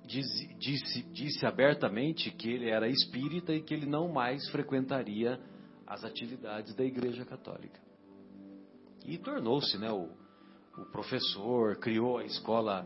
diz- 0.04 0.58
disse, 0.58 1.04
disse 1.12 1.46
abertamente 1.46 2.32
que 2.32 2.50
ele 2.50 2.68
era 2.68 2.88
espírita 2.88 3.52
e 3.52 3.62
que 3.62 3.72
ele 3.72 3.86
não 3.86 4.12
mais 4.12 4.50
frequentaria 4.50 5.40
as 5.86 6.02
atividades 6.02 6.74
da 6.74 6.82
Igreja 6.82 7.24
Católica. 7.24 7.80
E 9.06 9.16
tornou-se, 9.16 9.78
né, 9.78 9.92
o, 9.92 10.10
o 10.76 10.86
professor, 10.90 11.76
criou 11.76 12.18
a 12.18 12.24
escola 12.24 12.84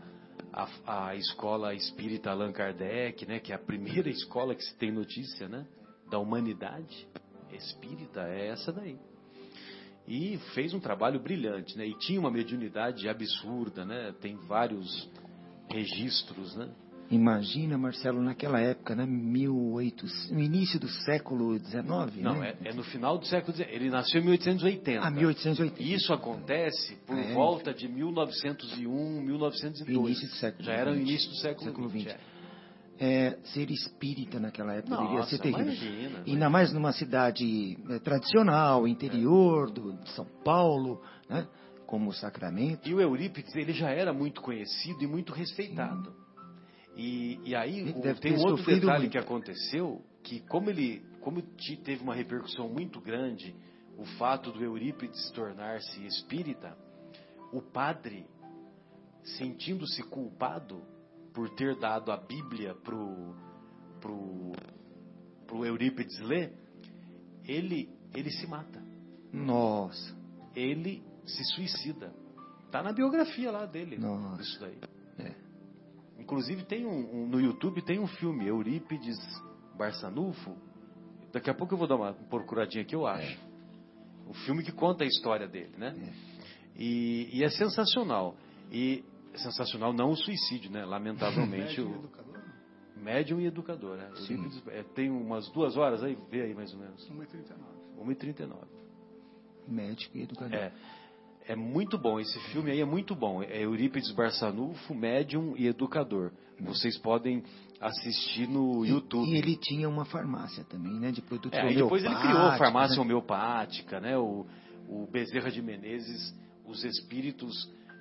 a, 0.57 1.09
a 1.09 1.15
escola 1.15 1.73
espírita 1.73 2.31
Allan 2.31 2.51
Kardec, 2.51 3.25
né, 3.25 3.39
que 3.39 3.51
é 3.51 3.55
a 3.55 3.59
primeira 3.59 4.09
escola 4.09 4.55
que 4.55 4.63
se 4.63 4.75
tem 4.75 4.91
notícia, 4.91 5.47
né, 5.47 5.67
da 6.09 6.17
humanidade 6.17 7.07
espírita 7.51 8.21
é 8.27 8.47
essa 8.47 8.71
daí. 8.73 8.97
E 10.07 10.37
fez 10.53 10.73
um 10.73 10.79
trabalho 10.79 11.19
brilhante, 11.19 11.77
né? 11.77 11.85
E 11.85 11.93
tinha 11.97 12.19
uma 12.19 12.31
mediunidade 12.31 13.09
absurda, 13.09 13.83
né? 13.83 14.13
Tem 14.21 14.37
vários 14.37 15.09
registros, 15.69 16.55
né? 16.55 16.69
Imagina, 17.09 17.77
Marcelo, 17.77 18.21
naquela 18.21 18.59
época, 18.59 18.93
né, 18.95 19.05
1800, 19.05 20.29
no 20.31 20.41
início 20.41 20.79
do 20.79 20.89
século 20.89 21.57
XIX, 21.57 21.85
Não, 22.17 22.39
né? 22.39 22.53
é, 22.63 22.69
é 22.69 22.73
no 22.73 22.83
final 22.83 23.17
do 23.17 23.25
século 23.25 23.55
XIX. 23.55 23.69
Ele 23.71 23.89
nasceu 23.89 24.19
em 24.19 24.25
1880. 24.25 25.01
Ah, 25.07 25.09
1880. 25.09 25.81
Isso 25.81 26.11
acontece 26.11 26.95
por 27.05 27.17
É. 27.17 27.33
volta 27.33 27.73
de 27.73 27.87
1901, 27.87 29.21
1902. 29.21 30.05
Início 30.05 30.27
do 30.27 30.35
século 30.35 30.63
Já 30.63 30.73
era 30.73 30.91
o 30.91 30.93
20. 30.95 31.07
início 31.07 31.29
do 31.29 31.35
século, 31.37 31.65
Século 31.65 31.89
20. 31.89 32.05
20. 32.05 32.13
é. 32.15 32.37
É, 32.99 33.37
ser 33.53 33.69
espírita 33.69 34.39
naquela 34.39 34.73
época 34.73 34.95
Nossa, 34.95 35.29
ser 35.29 35.37
terrível. 35.37 35.65
imagina, 35.65 36.23
Ainda 36.25 36.49
mais 36.49 36.73
numa 36.73 36.91
cidade 36.91 37.77
eh, 37.91 37.99
tradicional, 37.99 38.87
interior 38.87 39.69
do, 39.69 39.93
de 39.93 40.09
São 40.13 40.25
Paulo, 40.43 40.99
né? 41.29 41.47
como 41.85 42.09
o 42.09 42.13
Sacramento. 42.13 42.89
E 42.89 42.93
o 42.95 42.99
Eurípides, 42.99 43.55
ele 43.55 43.71
já 43.71 43.91
era 43.91 44.11
muito 44.11 44.41
conhecido 44.41 45.03
e 45.03 45.07
muito 45.07 45.31
respeitado. 45.31 46.11
E, 46.97 47.39
e 47.45 47.55
aí 47.55 47.83
o- 47.91 48.15
tem 48.15 48.33
um 48.33 48.39
outro 48.39 48.65
detalhe 48.65 48.99
muito. 49.01 49.11
que 49.11 49.17
aconteceu, 49.17 50.01
que 50.23 50.39
como 50.41 50.69
ele 50.69 51.01
como 51.21 51.41
te- 51.41 51.77
teve 51.77 52.01
uma 52.03 52.15
repercussão 52.15 52.67
muito 52.69 52.99
grande 53.01 53.53
o 53.97 54.05
fato 54.17 54.51
do 54.51 54.63
Eurípides 54.63 55.29
tornar-se 55.31 56.05
espírita, 56.05 56.77
o 57.51 57.61
padre, 57.61 58.25
sentindo-se 59.37 60.03
culpado 60.03 60.81
por 61.33 61.49
ter 61.55 61.75
dado 61.79 62.11
a 62.11 62.17
Bíblia 62.17 62.73
pro, 62.75 63.35
pro, 63.99 64.51
pro 65.45 65.65
Eurípides 65.65 66.19
ler, 66.19 66.53
ele, 67.43 67.89
ele 68.15 68.29
se 68.31 68.47
mata. 68.47 68.81
Nossa, 69.33 70.15
Ele 70.55 71.03
se 71.25 71.43
suicida. 71.55 72.13
Tá 72.71 72.81
na 72.81 72.93
biografia 72.93 73.51
lá 73.51 73.65
dele. 73.65 73.97
Nossa. 73.97 74.41
Isso 74.41 74.59
daí. 74.59 74.77
É. 76.17 76.21
Inclusive 76.21 76.63
tem 76.65 76.85
um, 76.85 77.23
um- 77.23 77.27
no 77.27 77.39
YouTube 77.39 77.81
tem 77.81 77.99
um 77.99 78.07
filme, 78.07 78.47
Eurípides 78.47 79.17
Barçanufo. 79.77 80.55
Daqui 81.31 81.49
a 81.49 81.53
pouco 81.53 81.73
eu 81.73 81.77
vou 81.77 81.87
dar 81.87 81.95
uma 81.95 82.13
procuradinha 82.13 82.83
aqui, 82.83 82.95
eu 82.95 83.05
acho. 83.05 83.37
Um 84.27 84.33
filme 84.33 84.63
que 84.63 84.71
conta 84.71 85.03
a 85.03 85.07
história 85.07 85.47
dele, 85.47 85.71
né? 85.77 85.93
E, 86.75 87.29
e 87.31 87.43
é 87.43 87.49
sensacional. 87.49 88.35
E 88.71 89.03
é 89.33 89.37
sensacional 89.37 89.93
não 89.93 90.09
o 90.11 90.15
suicídio, 90.15 90.71
né? 90.71 90.83
Lamentavelmente 90.85 91.79
Médium 91.81 91.91
o 91.91 91.95
educador? 91.99 92.37
médium 92.97 93.39
e 93.39 93.45
educador. 93.45 93.97
Né? 93.97 94.09
Sim. 94.27 94.33
Eurípides, 94.35 94.67
é, 94.67 94.83
tem 94.83 95.09
umas 95.09 95.47
duas 95.51 95.77
horas 95.77 96.03
aí, 96.03 96.17
vê 96.29 96.41
aí 96.41 96.53
mais 96.53 96.73
ou 96.73 96.79
menos. 96.79 97.09
1,39. 97.09 97.55
1h39. 98.03 98.55
médico 99.67 100.17
e 100.17 100.21
educador. 100.23 100.53
É, 100.57 100.71
é 101.47 101.55
muito 101.55 101.97
bom. 101.97 102.19
Esse 102.19 102.39
filme 102.51 102.71
aí 102.71 102.79
é 102.81 102.85
muito 102.85 103.15
bom. 103.15 103.41
É 103.41 103.63
Eurípides 103.63 104.11
Barçanufo, 104.11 104.93
médium 104.93 105.55
e 105.57 105.67
educador. 105.67 106.31
Vocês 106.59 106.97
podem 106.97 107.43
assistir 107.79 108.47
no 108.47 108.85
E- 108.85 108.89
YouTube. 108.89 109.29
E, 109.29 109.35
ele 109.37 109.55
tinha 109.55 109.87
uma 109.87 110.05
farmácia 110.05 110.63
também, 110.65 110.93
né? 110.99 111.11
De 111.11 111.21
produtos 111.21 111.57
É, 111.57 111.73
depois 111.73 112.03
ele 112.03 112.15
criou 112.15 112.39
a 112.39 112.57
farmácia 112.57 112.95
né? 112.95 113.01
homeopática, 113.01 113.99
né? 113.99 114.17
O, 114.17 114.45
o 114.89 115.07
Bezerra 115.11 115.49
de 115.51 115.61
Menezes, 115.61 116.33
os 116.65 116.83
espíritos 116.83 117.53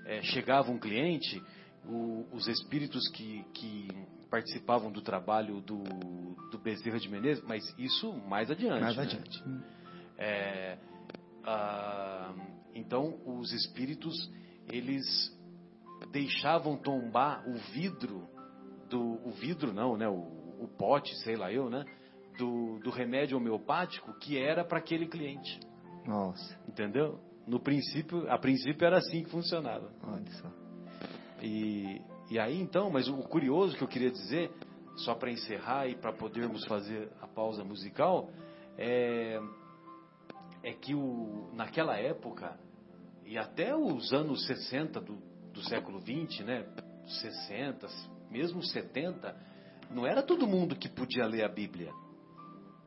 é, 0.06 0.22
chegava 0.22 0.70
um 0.70 0.78
cliente, 0.78 1.42
o- 1.86 2.24
os 2.32 2.48
espíritos 2.48 3.06
que, 3.10 3.44
que 3.52 3.88
participavam 4.30 4.90
do 4.90 5.00
trabalho 5.02 5.60
do, 5.60 5.82
do 6.50 6.58
Bezerra 6.58 6.98
de 6.98 7.08
Menezes, 7.08 7.44
mas 7.46 7.62
isso 7.78 8.12
mais 8.28 8.50
adiante. 8.50 8.80
Mais 8.80 8.96
né? 8.96 9.02
adiante. 9.02 9.44
É, 10.18 10.78
ah, 11.44 12.32
então, 12.76 13.18
os 13.24 13.52
espíritos, 13.52 14.14
eles 14.68 15.04
deixavam 16.12 16.76
tombar 16.76 17.48
o 17.48 17.54
vidro, 17.72 18.28
do, 18.88 19.00
o 19.26 19.30
vidro 19.32 19.72
não, 19.72 19.96
né, 19.96 20.08
o, 20.08 20.36
o 20.60 20.68
pote, 20.78 21.14
sei 21.22 21.36
lá 21.36 21.52
eu, 21.52 21.70
né, 21.70 21.84
do, 22.38 22.78
do 22.80 22.90
remédio 22.90 23.36
homeopático 23.36 24.12
que 24.18 24.38
era 24.38 24.64
para 24.64 24.78
aquele 24.78 25.06
cliente, 25.06 25.58
Nossa, 26.06 26.58
entendeu? 26.68 27.18
No 27.46 27.60
princípio, 27.60 28.30
a 28.30 28.38
princípio 28.38 28.84
era 28.84 28.98
assim 28.98 29.22
que 29.22 29.30
funcionava. 29.30 29.92
olha 30.02 30.30
só. 30.32 30.50
E, 31.42 32.00
e 32.30 32.38
aí 32.38 32.60
então, 32.60 32.90
mas 32.90 33.08
o 33.08 33.16
curioso 33.18 33.76
que 33.76 33.84
eu 33.84 33.88
queria 33.88 34.10
dizer, 34.10 34.50
só 34.96 35.14
para 35.14 35.30
encerrar 35.30 35.86
e 35.86 35.94
para 35.94 36.12
podermos 36.12 36.64
fazer 36.66 37.10
a 37.20 37.26
pausa 37.26 37.62
musical, 37.62 38.30
é, 38.76 39.40
é 40.62 40.72
que 40.72 40.94
o, 40.94 41.50
naquela 41.54 41.96
época, 41.96 42.58
e 43.26 43.36
até 43.36 43.74
os 43.74 44.12
anos 44.12 44.46
60 44.46 45.00
do, 45.00 45.16
do 45.52 45.62
século 45.64 45.98
20, 45.98 46.44
né, 46.44 46.64
60, 47.20 47.88
mesmo 48.30 48.62
70, 48.62 49.36
não 49.90 50.06
era 50.06 50.22
todo 50.22 50.46
mundo 50.46 50.76
que 50.76 50.88
podia 50.88 51.26
ler 51.26 51.44
a 51.44 51.48
Bíblia. 51.48 51.92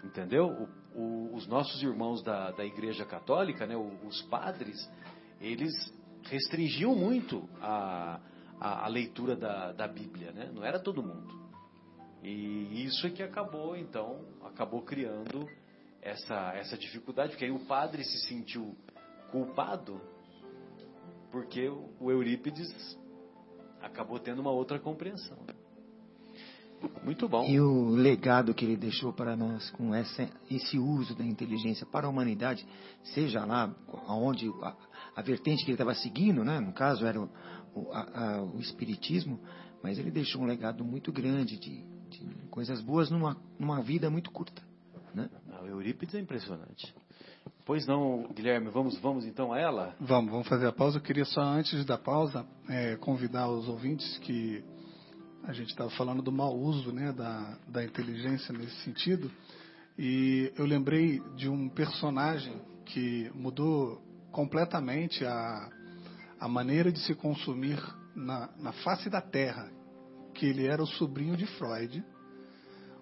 Entendeu? 0.03 0.69
O, 0.95 1.01
o, 1.01 1.35
os 1.35 1.45
nossos 1.45 1.83
irmãos 1.83 2.23
da, 2.23 2.51
da 2.51 2.65
Igreja 2.65 3.05
Católica, 3.05 3.67
né, 3.67 3.75
os 3.75 4.21
padres, 4.23 4.77
eles 5.41 5.73
restringiam 6.23 6.95
muito 6.95 7.47
a, 7.61 8.21
a, 8.59 8.85
a 8.85 8.87
leitura 8.87 9.35
da, 9.35 9.73
da 9.73 9.87
Bíblia, 9.87 10.31
né? 10.31 10.51
Não 10.53 10.63
era 10.63 10.79
todo 10.79 11.03
mundo. 11.03 11.37
E 12.23 12.83
isso 12.85 13.07
é 13.07 13.09
que 13.09 13.23
acabou, 13.23 13.75
então, 13.75 14.25
acabou 14.43 14.81
criando 14.81 15.47
essa, 16.01 16.53
essa 16.55 16.77
dificuldade, 16.77 17.31
porque 17.31 17.45
aí 17.45 17.51
o 17.51 17.65
padre 17.65 18.03
se 18.03 18.27
sentiu 18.27 18.75
culpado 19.31 20.01
porque 21.31 21.69
o 21.99 22.11
Eurípides 22.11 22.97
acabou 23.81 24.19
tendo 24.19 24.41
uma 24.41 24.51
outra 24.51 24.79
compreensão. 24.79 25.37
Muito 27.03 27.27
bom. 27.27 27.45
E 27.45 27.59
o 27.59 27.89
legado 27.89 28.53
que 28.53 28.63
ele 28.63 28.77
deixou 28.77 29.11
para 29.11 29.35
nós 29.35 29.69
com 29.71 29.93
essa, 29.93 30.29
esse 30.49 30.77
uso 30.77 31.13
da 31.13 31.25
inteligência 31.25 31.85
para 31.85 32.07
a 32.07 32.09
humanidade, 32.09 32.65
seja 33.03 33.43
lá 33.43 33.73
onde 34.07 34.49
a, 34.61 34.75
a 35.15 35.21
vertente 35.21 35.63
que 35.63 35.71
ele 35.71 35.75
estava 35.75 35.93
seguindo, 35.93 36.43
né? 36.43 36.59
no 36.59 36.71
caso 36.71 37.05
era 37.05 37.19
o, 37.19 37.29
o, 37.75 37.91
a, 37.91 38.43
o, 38.43 38.59
espiritismo, 38.59 39.39
mas 39.83 39.99
ele 39.99 40.09
deixou 40.09 40.41
um 40.41 40.45
legado 40.45 40.85
muito 40.85 41.11
grande 41.11 41.57
de, 41.57 41.83
de 42.09 42.47
coisas 42.49 42.79
boas 42.81 43.09
numa, 43.09 43.35
numa 43.57 43.81
vida 43.81 44.09
muito 44.09 44.31
curta. 44.31 44.61
Né? 45.13 45.29
Ah, 45.51 45.61
o 45.63 45.67
Eurípides 45.67 46.15
é 46.15 46.19
impressionante. 46.19 46.93
Pois 47.65 47.85
não, 47.85 48.27
Guilherme, 48.33 48.69
vamos, 48.69 48.97
vamos 48.99 49.25
então 49.25 49.53
a 49.53 49.59
ela? 49.59 49.95
Vamos, 49.99 50.31
vamos 50.31 50.47
fazer 50.47 50.67
a 50.67 50.71
pausa. 50.71 50.97
Eu 50.97 51.01
queria 51.01 51.25
só, 51.25 51.41
antes 51.41 51.85
da 51.85 51.97
pausa, 51.97 52.45
é, 52.67 52.95
convidar 52.97 53.49
os 53.49 53.67
ouvintes 53.67 54.17
que 54.19 54.63
a 55.43 55.53
gente 55.53 55.69
estava 55.69 55.89
falando 55.91 56.21
do 56.21 56.31
mau 56.31 56.55
uso 56.55 56.91
né, 56.91 57.11
da, 57.11 57.57
da 57.67 57.83
inteligência 57.83 58.53
nesse 58.53 58.75
sentido. 58.83 59.31
E 59.97 60.51
eu 60.57 60.65
lembrei 60.65 61.19
de 61.35 61.49
um 61.49 61.69
personagem 61.69 62.53
que 62.85 63.29
mudou 63.35 64.01
completamente 64.31 65.25
a, 65.25 65.69
a 66.39 66.47
maneira 66.47 66.91
de 66.91 66.99
se 66.99 67.13
consumir 67.15 67.79
na, 68.15 68.49
na 68.57 68.71
face 68.71 69.09
da 69.09 69.21
Terra, 69.21 69.69
que 70.33 70.45
ele 70.45 70.65
era 70.65 70.81
o 70.81 70.87
sobrinho 70.87 71.35
de 71.35 71.45
Freud. 71.45 72.03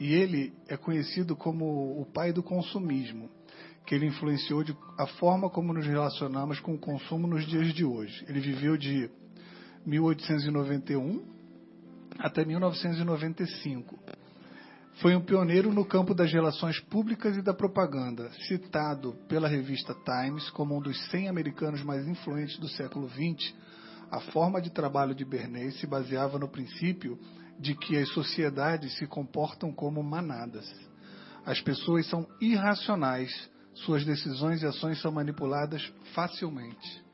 e 0.00 0.14
ele 0.14 0.52
é 0.66 0.76
conhecido 0.76 1.36
como 1.36 2.00
o 2.00 2.06
pai 2.06 2.32
do 2.32 2.42
consumismo 2.42 3.30
que 3.86 3.94
ele 3.94 4.06
influenciou 4.06 4.64
de, 4.64 4.76
a 4.98 5.06
forma 5.06 5.50
como 5.50 5.72
nos 5.72 5.86
relacionamos 5.86 6.58
com 6.60 6.74
o 6.74 6.78
consumo 6.78 7.26
nos 7.26 7.46
dias 7.46 7.72
de 7.74 7.84
hoje. 7.84 8.24
Ele 8.28 8.40
viveu 8.40 8.76
de 8.76 9.10
1891 9.84 11.22
até 12.18 12.44
1995. 12.44 13.98
Foi 15.00 15.16
um 15.16 15.20
pioneiro 15.20 15.72
no 15.72 15.84
campo 15.84 16.14
das 16.14 16.32
relações 16.32 16.78
públicas 16.78 17.36
e 17.36 17.42
da 17.42 17.52
propaganda, 17.52 18.30
citado 18.46 19.14
pela 19.28 19.48
revista 19.48 19.94
Times 20.04 20.48
como 20.50 20.76
um 20.76 20.80
dos 20.80 20.96
100 21.10 21.28
americanos 21.28 21.82
mais 21.82 22.06
influentes 22.06 22.58
do 22.58 22.68
século 22.68 23.08
XX. 23.08 23.52
A 24.10 24.20
forma 24.20 24.62
de 24.62 24.70
trabalho 24.70 25.14
de 25.14 25.24
Bernays 25.24 25.80
se 25.80 25.86
baseava 25.86 26.38
no 26.38 26.48
princípio 26.48 27.18
de 27.58 27.74
que 27.74 27.96
as 27.96 28.08
sociedades 28.10 28.96
se 28.96 29.06
comportam 29.06 29.72
como 29.72 30.02
manadas. 30.02 30.72
As 31.44 31.60
pessoas 31.60 32.06
são 32.06 32.26
irracionais 32.40 33.50
suas 33.74 34.04
decisões 34.04 34.62
e 34.62 34.66
ações 34.66 35.00
são 35.00 35.10
manipuladas 35.10 35.82
facilmente. 36.14 37.04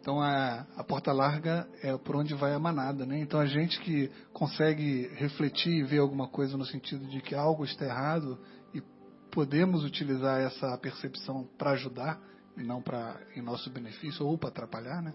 Então 0.00 0.20
a, 0.20 0.66
a 0.76 0.82
porta 0.82 1.12
larga 1.12 1.68
é 1.82 1.96
por 1.98 2.16
onde 2.16 2.34
vai 2.34 2.54
a 2.54 2.58
manada, 2.58 3.04
né? 3.04 3.20
Então 3.20 3.38
a 3.38 3.46
gente 3.46 3.78
que 3.80 4.10
consegue 4.32 5.08
refletir 5.14 5.72
e 5.72 5.82
ver 5.82 5.98
alguma 5.98 6.26
coisa 6.26 6.56
no 6.56 6.64
sentido 6.64 7.06
de 7.06 7.20
que 7.20 7.34
algo 7.34 7.64
está 7.64 7.84
errado 7.84 8.38
e 8.74 8.82
podemos 9.30 9.84
utilizar 9.84 10.40
essa 10.40 10.76
percepção 10.78 11.46
para 11.58 11.72
ajudar 11.72 12.18
e 12.56 12.62
não 12.62 12.80
para 12.80 13.20
em 13.36 13.42
nosso 13.42 13.70
benefício 13.70 14.26
ou 14.26 14.38
para 14.38 14.48
atrapalhar, 14.48 15.02
né? 15.02 15.12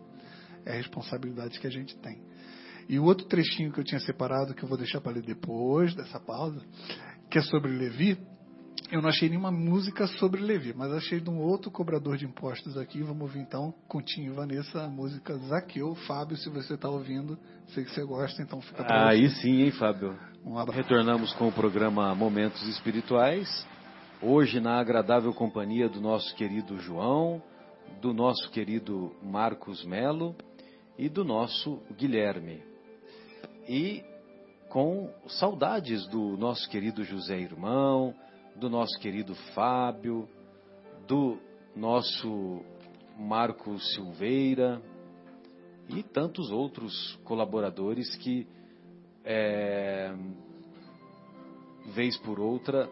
É 0.63 0.73
a 0.73 0.75
responsabilidade 0.75 1.59
que 1.59 1.67
a 1.67 1.71
gente 1.71 1.95
tem. 1.97 2.21
E 2.87 2.99
o 2.99 3.03
outro 3.03 3.25
trechinho 3.25 3.71
que 3.71 3.79
eu 3.79 3.83
tinha 3.83 3.99
separado 3.99 4.53
que 4.53 4.63
eu 4.63 4.69
vou 4.69 4.77
deixar 4.77 5.01
para 5.01 5.13
ler 5.13 5.23
depois 5.23 5.95
dessa 5.95 6.19
pausa, 6.19 6.61
que 7.29 7.39
é 7.39 7.41
sobre 7.41 7.71
Levi, 7.71 8.19
eu 8.91 9.01
não 9.01 9.09
achei 9.09 9.29
nenhuma 9.29 9.51
música 9.51 10.07
sobre 10.07 10.41
Levi, 10.41 10.73
mas 10.75 10.91
achei 10.91 11.19
de 11.19 11.29
um 11.29 11.39
outro 11.39 11.71
cobrador 11.71 12.17
de 12.17 12.25
impostos 12.25 12.77
aqui. 12.77 13.01
Vamos 13.01 13.21
ouvir 13.21 13.39
então, 13.39 13.73
Continho 13.87 14.31
e 14.31 14.35
Vanessa, 14.35 14.83
a 14.83 14.87
música 14.87 15.35
Zaqueu. 15.37 15.95
Fábio, 16.07 16.37
se 16.37 16.49
você 16.49 16.75
está 16.75 16.89
ouvindo, 16.89 17.37
sei 17.67 17.83
que 17.83 17.91
você 17.91 18.03
gosta, 18.03 18.41
então 18.41 18.61
fica 18.61 18.83
para 18.83 19.09
Aí 19.09 19.29
sim, 19.29 19.63
hein, 19.63 19.71
Fábio? 19.71 20.17
Um 20.45 20.57
abraço. 20.57 20.77
Retornamos 20.77 21.33
com 21.33 21.47
o 21.47 21.51
programa 21.51 22.13
Momentos 22.13 22.67
Espirituais. 22.67 23.67
Hoje, 24.21 24.59
na 24.59 24.79
agradável 24.79 25.33
companhia 25.33 25.89
do 25.89 25.99
nosso 25.99 26.35
querido 26.35 26.77
João, 26.79 27.41
do 28.01 28.13
nosso 28.13 28.49
querido 28.51 29.15
Marcos 29.23 29.83
Melo 29.83 30.35
e 30.97 31.09
do 31.09 31.23
nosso 31.23 31.81
Guilherme. 31.97 32.61
E 33.67 34.03
com 34.69 35.09
saudades 35.27 36.05
do 36.07 36.37
nosso 36.37 36.69
querido 36.69 37.03
José 37.03 37.39
Irmão 37.39 38.13
do 38.55 38.69
nosso 38.69 38.97
querido 38.99 39.35
Fábio, 39.53 40.27
do 41.07 41.37
nosso 41.75 42.63
Marco 43.17 43.77
Silveira 43.79 44.81
e 45.89 46.01
tantos 46.01 46.51
outros 46.51 47.19
colaboradores 47.23 48.15
que, 48.15 48.47
é, 49.23 50.13
vez 51.93 52.17
por 52.17 52.39
outra, 52.39 52.89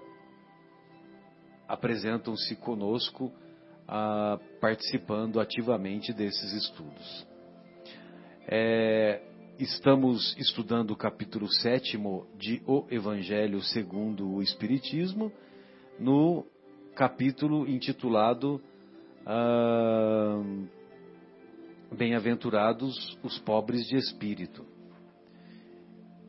apresentam-se 1.68 2.56
conosco 2.58 3.32
ah, 3.88 4.40
participando 4.60 5.40
ativamente 5.40 6.14
desses 6.14 6.54
estudos. 6.54 7.28
É, 8.48 9.22
estamos 9.58 10.36
estudando 10.38 10.92
o 10.92 10.96
capítulo 10.96 11.48
sétimo 11.52 12.28
de 12.38 12.62
O 12.68 12.86
Evangelho 12.92 13.62
segundo 13.62 14.30
o 14.30 14.42
Espiritismo 14.42 15.32
no 16.00 16.46
capítulo 16.96 17.68
intitulado 17.68 18.62
ah, 19.26 20.42
Bem-aventurados 21.96 23.18
os 23.24 23.38
pobres 23.40 23.86
de 23.88 23.98
espírito. 23.98 24.66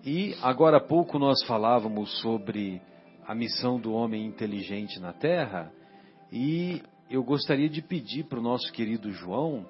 E 0.05 0.35
agora 0.43 0.77
há 0.77 0.81
pouco 0.81 1.19
nós 1.19 1.43
falávamos 1.47 2.21
sobre 2.21 2.83
a 3.27 3.35
missão 3.35 3.81
do 3.81 3.95
homem 3.95 4.27
inteligente 4.27 5.01
na 5.01 5.15
Terra 5.15 5.73
e 6.31 6.83
eu 7.09 7.25
gostaria 7.25 7.69
de 7.71 7.81
pedir 7.81 8.25
para 8.25 8.39
o 8.39 8.43
nosso 8.43 8.71
querido 8.73 9.11
João 9.11 9.67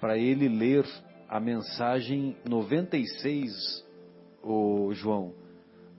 para 0.00 0.18
ele 0.18 0.48
ler 0.48 0.84
a 1.28 1.40
mensagem 1.40 2.36
96, 2.44 3.84
o 4.42 4.92
João, 4.92 5.32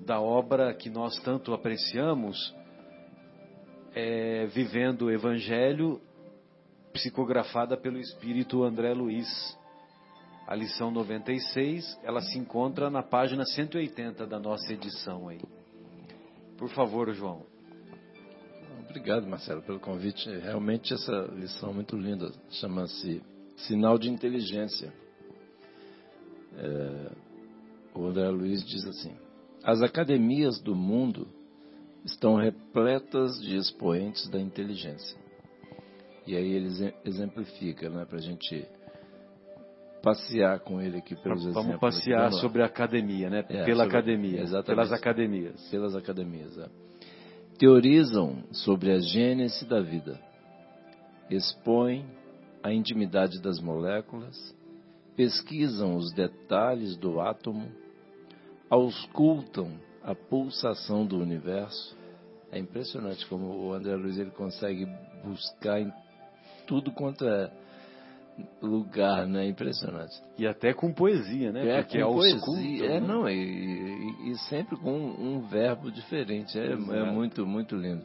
da 0.06 0.22
obra 0.22 0.74
que 0.74 0.90
nós 0.90 1.20
tanto 1.24 1.54
apreciamos, 1.54 2.56
é, 3.98 4.46
Vivendo 4.46 5.06
o 5.06 5.12
Evangelho, 5.12 6.00
psicografada 6.94 7.76
pelo 7.76 7.98
espírito 7.98 8.64
André 8.64 8.94
Luiz. 8.94 9.28
A 10.46 10.54
lição 10.54 10.92
96, 10.92 12.00
ela 12.04 12.22
se 12.22 12.38
encontra 12.38 12.92
na 12.92 13.02
página 13.02 13.44
180 13.44 14.28
da 14.28 14.40
nossa 14.40 14.72
edição 14.72 15.28
aí. 15.28 15.42
Por 16.58 16.70
favor, 16.70 17.12
João. 17.12 17.44
Obrigado, 18.88 19.26
Marcelo, 19.28 19.64
pelo 19.64 19.80
convite. 19.80 20.30
Realmente 20.30 20.94
essa 20.94 21.30
lição 21.34 21.72
é 21.72 21.74
muito 21.74 21.98
linda. 21.98 22.32
Chama-se 22.52 23.22
Sinal 23.56 23.98
de 23.98 24.12
Inteligência. 24.12 24.94
É, 26.56 27.12
o 27.96 28.06
André 28.06 28.30
Luiz 28.30 28.64
diz 28.64 28.86
assim: 28.86 29.16
As 29.64 29.82
academias 29.82 30.62
do 30.62 30.76
mundo 30.76 31.28
estão 32.08 32.36
repletas 32.36 33.40
de 33.42 33.56
expoentes 33.58 34.28
da 34.30 34.40
inteligência. 34.40 35.18
E 36.26 36.36
aí 36.36 36.52
ele 36.52 36.94
exemplifica, 37.06 37.90
né, 37.90 38.06
para 38.06 38.18
a 38.18 38.22
gente 38.22 38.66
passear 40.02 40.60
com 40.60 40.82
ele 40.82 40.98
aqui 40.98 41.16
pelos 41.16 41.44
Vamos 41.44 41.58
exemplos. 41.58 41.66
Vamos 41.66 41.80
passear 41.80 42.32
sobre 42.34 42.62
a 42.62 42.66
academia, 42.66 43.30
né? 43.30 43.40
É, 43.50 43.64
Pela 43.66 43.84
sobre, 43.84 43.98
academia. 43.98 44.42
Exatamente. 44.42 44.66
Pelas 44.66 44.92
academias. 44.92 45.70
Pelas 45.70 45.96
academias. 45.96 46.58
É. 46.58 46.70
Teorizam 47.58 48.44
sobre 48.52 48.92
a 48.92 49.00
gênese 49.00 49.66
da 49.66 49.82
vida. 49.82 50.20
Expõem 51.30 52.06
a 52.64 52.72
intimidade 52.72 53.42
das 53.42 53.60
moléculas. 53.60 54.56
Pesquisam 55.16 55.96
os 55.96 56.14
detalhes 56.14 56.96
do 56.96 57.20
átomo. 57.20 57.70
Auscultam 58.70 59.72
a 60.08 60.16
pulsação 60.16 61.06
do 61.06 61.20
universo, 61.20 61.97
É 62.58 62.60
impressionante 62.60 63.24
como 63.28 63.46
o 63.68 63.74
André 63.74 63.96
Luiz 63.96 64.18
ele 64.18 64.32
consegue 64.32 64.88
buscar 65.24 65.80
em 65.80 65.94
tudo 66.66 66.92
quanto 66.92 67.24
é 67.28 67.52
lugar, 68.62 69.28
né? 69.28 69.48
Impressionante. 69.48 70.20
E 70.40 70.48
até 70.48 70.74
com 70.74 70.92
poesia, 70.92 71.52
né? 71.52 71.68
É, 71.68 71.82
Porque 71.84 72.00
com 72.00 72.06
aos 72.06 72.16
poesia, 72.16 72.40
cultos, 72.42 72.82
é, 72.82 73.00
né? 73.00 73.08
não, 73.08 73.30
e, 73.30 73.36
e- 73.36 74.32
e 74.32 74.38
sempre 74.50 74.76
com 74.78 74.92
um, 74.92 75.36
um 75.36 75.42
verbo 75.48 75.92
diferente. 75.92 76.58
É, 76.58 76.72
é 76.72 76.76
muito, 76.76 77.46
muito 77.46 77.76
lindo. 77.76 78.04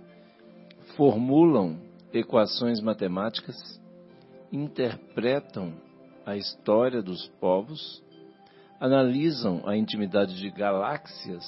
Formulam 0.96 1.78
equações 2.12 2.78
matemáticas, 2.80 3.56
interpretam 4.52 5.72
a 6.26 6.36
história 6.36 7.02
dos 7.02 7.26
povos, 7.40 8.02
analisam 8.78 9.62
a 9.66 9.76
intimidade 9.76 10.36
de 10.36 10.50
galáxias, 10.50 11.42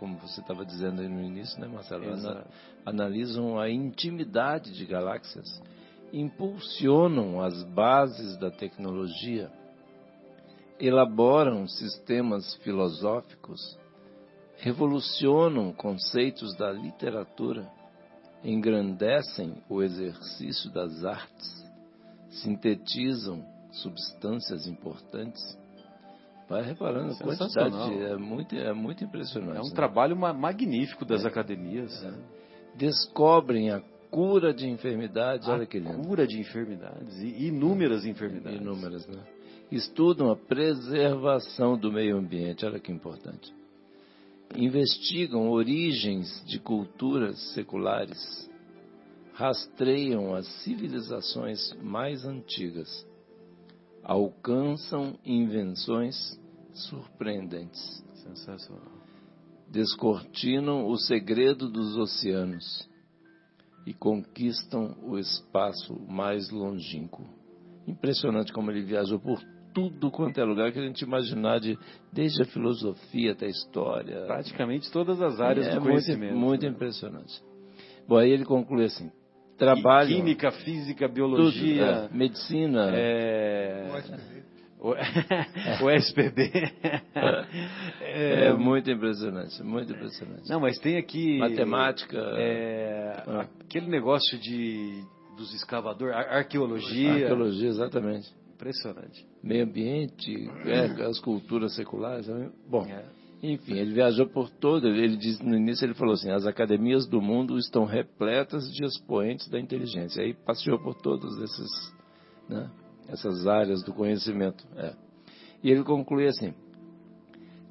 como 0.00 0.16
você 0.16 0.40
estava 0.40 0.64
dizendo 0.64 1.02
aí 1.02 1.08
no 1.08 1.22
início, 1.22 1.60
né, 1.60 1.68
Marcelo? 1.68 2.06
Exato. 2.06 2.48
analisam 2.86 3.60
a 3.60 3.68
intimidade 3.68 4.72
de 4.72 4.86
galáxias, 4.86 5.62
impulsionam 6.10 7.40
as 7.42 7.62
bases 7.64 8.38
da 8.38 8.50
tecnologia, 8.50 9.52
elaboram 10.80 11.68
sistemas 11.68 12.54
filosóficos, 12.64 13.78
revolucionam 14.56 15.70
conceitos 15.74 16.56
da 16.56 16.72
literatura, 16.72 17.70
engrandecem 18.42 19.62
o 19.68 19.82
exercício 19.82 20.70
das 20.72 21.04
artes, 21.04 21.70
sintetizam 22.30 23.44
substâncias 23.70 24.66
importantes. 24.66 25.58
Vai 26.50 26.62
reparando 26.64 27.12
a 27.12 27.16
quantidade, 27.16 28.02
é 28.02 28.16
muito, 28.16 28.56
é 28.56 28.72
muito 28.72 29.04
impressionante. 29.04 29.56
É 29.56 29.60
um 29.60 29.68
né? 29.68 29.72
trabalho 29.72 30.16
ma- 30.16 30.32
magnífico 30.32 31.04
das 31.04 31.24
academias. 31.24 32.02
né? 32.02 32.12
Descobrem 32.76 33.70
a 33.70 33.80
cura 34.10 34.52
de 34.52 34.68
enfermidades, 34.68 35.48
A 35.48 35.52
olha 35.52 35.64
que 35.64 35.78
lindo. 35.78 36.02
cura 36.02 36.26
de 36.26 36.40
enfermidades 36.40 37.16
e 37.20 37.46
inúmeras 37.46 38.04
enfermidades. 38.04 38.60
Inúmeras, 38.60 39.06
né? 39.06 39.22
Estudam 39.70 40.28
a 40.32 40.36
preservação 40.36 41.78
do 41.78 41.92
meio 41.92 42.16
ambiente, 42.16 42.66
olha 42.66 42.80
que 42.80 42.90
importante. 42.90 43.54
Investigam 44.56 45.48
origens 45.48 46.44
de 46.46 46.58
culturas 46.58 47.38
seculares. 47.54 48.50
Rastreiam 49.34 50.34
as 50.34 50.46
civilizações 50.64 51.72
mais 51.80 52.24
antigas. 52.24 53.06
Alcançam 54.02 55.18
invenções 55.24 56.16
surpreendentes. 56.72 58.04
Sensacional. 58.14 59.00
Descortinam 59.68 60.86
o 60.86 60.96
segredo 60.96 61.70
dos 61.70 61.96
oceanos 61.96 62.88
e 63.86 63.94
conquistam 63.94 64.96
o 65.02 65.18
espaço 65.18 65.94
mais 66.08 66.50
longínquo. 66.50 67.24
Impressionante 67.86 68.52
como 68.52 68.70
ele 68.70 68.82
viajou 68.82 69.18
por 69.18 69.40
tudo 69.72 70.10
quanto 70.10 70.40
é 70.40 70.44
lugar 70.44 70.72
que 70.72 70.78
a 70.78 70.82
gente 70.82 71.02
imaginar, 71.02 71.60
de, 71.60 71.78
desde 72.12 72.42
a 72.42 72.46
filosofia 72.46 73.32
até 73.32 73.46
a 73.46 73.50
história. 73.50 74.26
Praticamente 74.26 74.90
todas 74.90 75.20
as 75.20 75.40
áreas 75.40 75.66
é 75.66 75.70
do 75.70 75.76
muito, 75.76 75.88
conhecimento. 75.88 76.36
muito 76.36 76.62
né? 76.62 76.68
impressionante. 76.68 77.42
Bom, 78.06 78.16
aí 78.16 78.30
ele 78.30 78.44
conclui 78.44 78.84
assim: 78.84 79.10
trabalham. 79.60 80.16
Química, 80.16 80.50
física, 80.50 81.06
tudo, 81.06 81.14
biologia, 81.14 81.84
é, 81.84 82.08
medicina. 82.16 82.90
é, 82.92 83.86
O 85.82 85.90
SPB. 85.90 86.50
é, 88.00 88.52
muito 88.54 88.90
impressionante, 88.90 89.62
muito 89.62 89.92
impressionante. 89.92 90.48
Não, 90.48 90.58
mas 90.60 90.78
tem 90.78 90.96
aqui. 90.96 91.38
Matemática. 91.38 92.18
é, 92.38 93.22
Ah. 93.26 93.46
Aquele 93.62 93.86
negócio 93.88 94.38
de 94.38 95.02
dos 95.36 95.54
escavadores, 95.54 96.14
ar- 96.14 96.28
arqueologia. 96.38 97.12
Arqueologia, 97.12 97.68
exatamente. 97.68 98.28
Impressionante. 98.54 99.24
Meio 99.42 99.64
ambiente, 99.64 100.50
é, 100.66 101.04
as 101.06 101.18
culturas 101.20 101.74
seculares. 101.74 102.26
também. 102.26 102.50
Bom, 102.68 102.84
É. 102.86 103.04
enfim, 103.42 103.74
ele 103.74 103.94
viajou 103.94 104.26
por 104.26 104.50
todo. 104.50 104.86
Ele 104.86 105.16
disse 105.16 105.42
no 105.42 105.56
início, 105.56 105.84
ele 105.84 105.94
falou 105.94 106.14
assim: 106.14 106.30
as 106.30 106.46
academias 106.46 107.06
do 107.06 107.20
mundo 107.22 107.58
estão 107.58 107.84
repletas 107.84 108.70
de 108.72 108.84
expoentes 108.84 109.48
da 109.48 109.58
inteligência. 109.58 110.22
Aí 110.22 110.34
passeou 110.34 110.78
por 110.78 110.94
todas 110.94 111.36
esses, 111.38 111.94
né, 112.48 112.70
essas 113.08 113.46
áreas 113.46 113.82
do 113.82 113.92
conhecimento. 113.92 114.66
é. 114.76 114.94
E 115.62 115.70
ele 115.70 115.82
conclui 115.84 116.26
assim: 116.26 116.54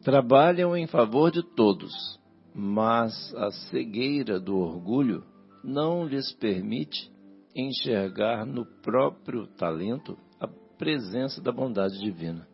trabalham 0.04 0.76
em 0.76 0.88
favor 0.88 1.32
de 1.32 1.44
todos, 1.56 1.92
mas 2.54 3.34
a 3.36 3.52
cegueira 3.52 4.40
do 4.40 4.58
orgulho 4.58 5.24
não 5.64 6.06
lhes 6.06 6.32
permite 6.34 7.12
enxergar 7.56 8.46
no 8.46 8.66
próprio 8.66 9.48
talento 9.48 10.18
a 10.40 10.48
presença 10.78 11.42
da 11.42 11.52
bondade 11.52 12.00
divina. 12.00 12.48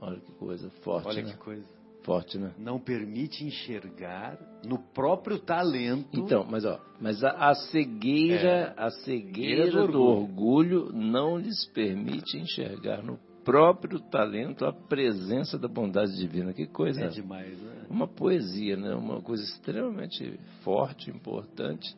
Olha 0.00 0.18
que 0.18 0.32
coisa 0.32 0.70
forte, 0.82 1.08
Olha 1.08 1.22
né? 1.22 1.30
que 1.32 1.38
coisa. 1.38 1.81
Forte, 2.04 2.38
né? 2.38 2.52
Não 2.58 2.80
permite 2.80 3.44
enxergar 3.44 4.38
no 4.64 4.78
próprio 4.78 5.38
talento. 5.38 6.08
Então, 6.12 6.44
mas 6.48 6.64
ó, 6.64 6.80
mas 7.00 7.22
a, 7.22 7.30
a 7.30 7.54
cegueira, 7.54 8.74
a 8.76 8.90
cegueira 8.90 9.62
É. 9.62 9.66
Cegueira 9.66 9.86
do 9.86 9.92
do 9.92 10.02
orgulho 10.02 10.92
não 10.92 11.38
lhes 11.38 11.64
permite 11.66 12.36
enxergar 12.36 13.02
no 13.02 13.18
próprio 13.44 14.00
talento 14.00 14.64
a 14.64 14.72
presença 14.72 15.58
da 15.58 15.68
bondade 15.68 16.16
divina. 16.16 16.52
Que 16.52 16.66
coisa 16.66 17.04
é 17.04 17.08
demais, 17.08 17.60
né? 17.60 17.86
uma 17.88 18.08
poesia, 18.08 18.76
né? 18.76 18.94
Uma 18.94 19.20
coisa 19.20 19.42
extremamente 19.42 20.38
forte, 20.62 21.10
importante. 21.10 21.94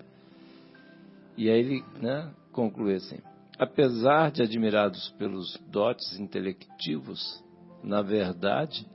E 1.37 1.49
aí 1.49 1.59
ele, 1.61 1.85
né, 2.01 2.31
conclui 2.53 2.95
assim: 2.95 3.19
apesar 3.59 4.31
de 4.31 4.43
admirados 4.43 5.09
pelos 5.19 5.57
dotes 5.69 6.19
intelectivos, 6.19 7.43
na 7.83 8.03
verdade, 8.03 8.87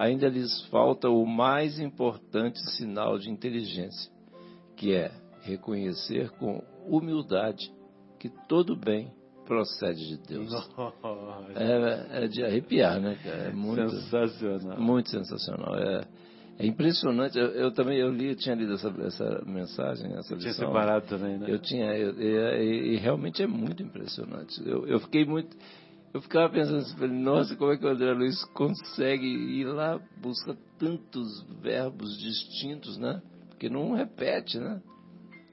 ainda 0.00 0.28
lhes 0.28 0.62
falta 0.68 1.10
o 1.10 1.26
mais 1.26 1.78
importante 1.78 2.58
sinal 2.76 3.18
de 3.18 3.30
inteligência, 3.30 4.10
que 4.74 4.94
é 4.94 5.10
reconhecer 5.42 6.30
com 6.38 6.62
humildade 6.86 7.70
que 8.18 8.30
todo 8.48 8.74
bem 8.74 9.12
procede 9.46 10.06
de 10.08 10.16
Deus. 10.26 10.50
É, 11.54 12.24
é 12.24 12.28
de 12.28 12.42
arrepiar, 12.42 12.98
né? 13.00 13.18
cara? 13.22 13.36
É 13.48 13.52
muito, 13.52 13.90
Sensacional. 13.90 14.80
muito 14.80 15.10
sensacional. 15.10 15.74
É, 15.76 16.04
é 16.58 16.66
impressionante. 16.66 17.38
Eu, 17.38 17.48
eu 17.48 17.72
também 17.72 17.98
eu 17.98 18.10
li, 18.10 18.28
eu 18.28 18.36
tinha 18.36 18.54
lido 18.54 18.74
essa, 18.74 18.88
essa 19.04 19.42
mensagem, 19.44 20.12
essa 20.14 20.36
Tinha 20.36 20.48
lição. 20.50 20.66
separado 20.68 21.06
também, 21.08 21.36
né? 21.38 21.46
Eu 21.48 21.58
tinha, 21.58 21.94
e 21.96 22.96
realmente 22.96 23.42
é 23.42 23.46
muito 23.46 23.82
impressionante. 23.82 24.62
Eu, 24.66 24.86
eu 24.86 24.98
fiquei 25.00 25.24
muito, 25.26 25.54
eu 26.12 26.20
ficava 26.20 26.52
pensando 26.52 26.78
assim, 26.78 26.96
falei, 26.96 27.16
nossa, 27.16 27.56
como 27.56 27.72
é 27.72 27.76
que 27.76 27.84
o 27.84 27.88
André 27.88 28.12
Luiz 28.12 28.44
consegue 28.46 29.26
ir 29.26 29.64
lá 29.64 30.00
busca 30.20 30.56
tantos 30.78 31.46
verbos 31.62 32.18
distintos, 32.18 32.98
né? 32.98 33.22
Que 33.58 33.68
não 33.68 33.92
repete, 33.94 34.58
né? 34.58 34.80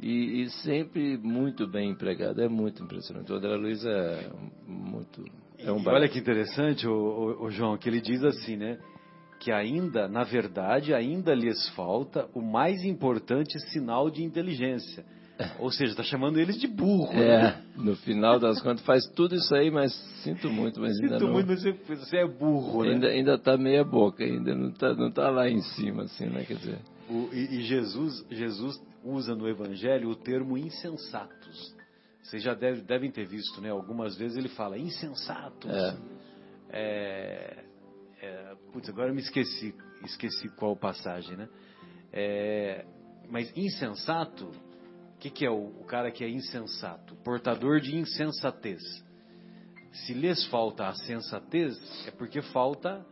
E, 0.02 0.42
e 0.42 0.50
sempre 0.64 1.18
muito 1.18 1.68
bem 1.68 1.92
empregado. 1.92 2.42
É 2.42 2.48
muito 2.48 2.84
impressionante. 2.84 3.32
O 3.32 3.36
André 3.36 3.56
Luiz 3.56 3.86
é 3.86 4.32
muito, 4.66 5.24
é 5.60 5.72
um 5.72 5.86
olha 5.88 6.08
que 6.08 6.20
interessante, 6.20 6.88
o, 6.88 7.38
o 7.42 7.50
João, 7.52 7.78
que 7.78 7.90
ele 7.90 8.02
diz 8.02 8.24
assim, 8.24 8.56
né? 8.56 8.80
Que 9.40 9.52
ainda, 9.52 10.08
na 10.08 10.24
verdade, 10.24 10.94
ainda 10.94 11.36
lhes 11.36 11.70
falta 11.70 12.28
o 12.34 12.42
mais 12.42 12.84
importante 12.84 13.60
sinal 13.72 14.10
de 14.10 14.24
inteligência. 14.24 15.06
Ou 15.60 15.72
seja, 15.72 15.92
está 15.92 16.04
chamando 16.04 16.40
eles 16.40 16.60
de 16.60 16.68
burro. 16.68 17.14
né? 17.14 17.48
É, 17.50 17.62
no 17.80 17.96
final 17.98 18.40
das 18.40 18.62
contas 18.62 18.84
faz 18.86 19.06
tudo 19.16 19.36
isso 19.36 19.54
aí, 19.56 19.70
mas 19.70 19.94
sinto 20.24 20.50
muito, 20.50 20.80
mas 20.80 21.00
ainda 21.00 21.14
Sinto 21.16 21.26
não. 21.26 21.34
muito, 21.34 21.48
mas 21.48 21.62
você, 21.62 21.72
você 21.72 22.18
é 22.18 22.28
burro, 22.28 22.84
né? 22.84 22.92
Ainda, 22.94 23.08
ainda 23.08 23.38
tá 23.38 23.56
meia 23.58 23.84
boca, 23.84 24.24
ainda 24.24 24.56
não 24.56 24.72
tá, 24.72 24.94
não 24.94 25.12
tá 25.12 25.30
lá 25.30 25.48
em 25.50 25.62
cima, 25.62 26.04
assim, 26.04 26.26
né? 26.28 26.44
Quer 26.46 26.56
dizer, 26.58 26.80
O- 27.10 27.30
e, 27.34 27.60
e 27.60 27.62
Jesus, 27.64 28.26
Jesus 28.32 28.82
usa 29.04 29.36
no 29.36 29.48
Evangelho 29.48 30.10
o 30.10 30.16
termo 30.16 30.58
insensatos. 30.58 31.76
Vocês 32.24 32.44
já 32.44 32.54
deve- 32.54 32.82
devem 32.82 33.10
ter 33.12 33.26
visto, 33.26 33.62
né? 33.62 33.70
Algumas 33.70 34.18
vezes 34.18 34.38
ele 34.38 34.50
fala 34.50 34.78
insensatos. 34.78 35.72
É. 35.72 35.96
É, 36.70 37.64
é, 38.22 38.56
putz, 38.74 38.90
agora 38.90 39.10
eu 39.10 39.14
me 39.16 39.22
esqueci, 39.22 39.74
esqueci 40.04 40.50
qual 40.58 40.76
passagem, 40.76 41.38
né? 41.38 41.48
É, 42.12 42.86
mas 43.30 43.52
insensato, 43.56 44.50
o 45.18 45.20
que, 45.20 45.30
que 45.32 45.46
é 45.46 45.50
o, 45.50 45.68
o 45.82 45.84
cara 45.86 46.12
que 46.12 46.24
é 46.24 46.30
insensato? 46.30 47.16
Portador 47.24 47.80
de 47.80 47.96
insensatez. 47.98 48.82
Se 50.06 50.14
lhes 50.14 50.46
falta 50.46 50.88
a 50.88 50.94
sensatez, 50.94 51.76
é 52.08 52.12
porque 52.12 52.42
falta 52.42 53.04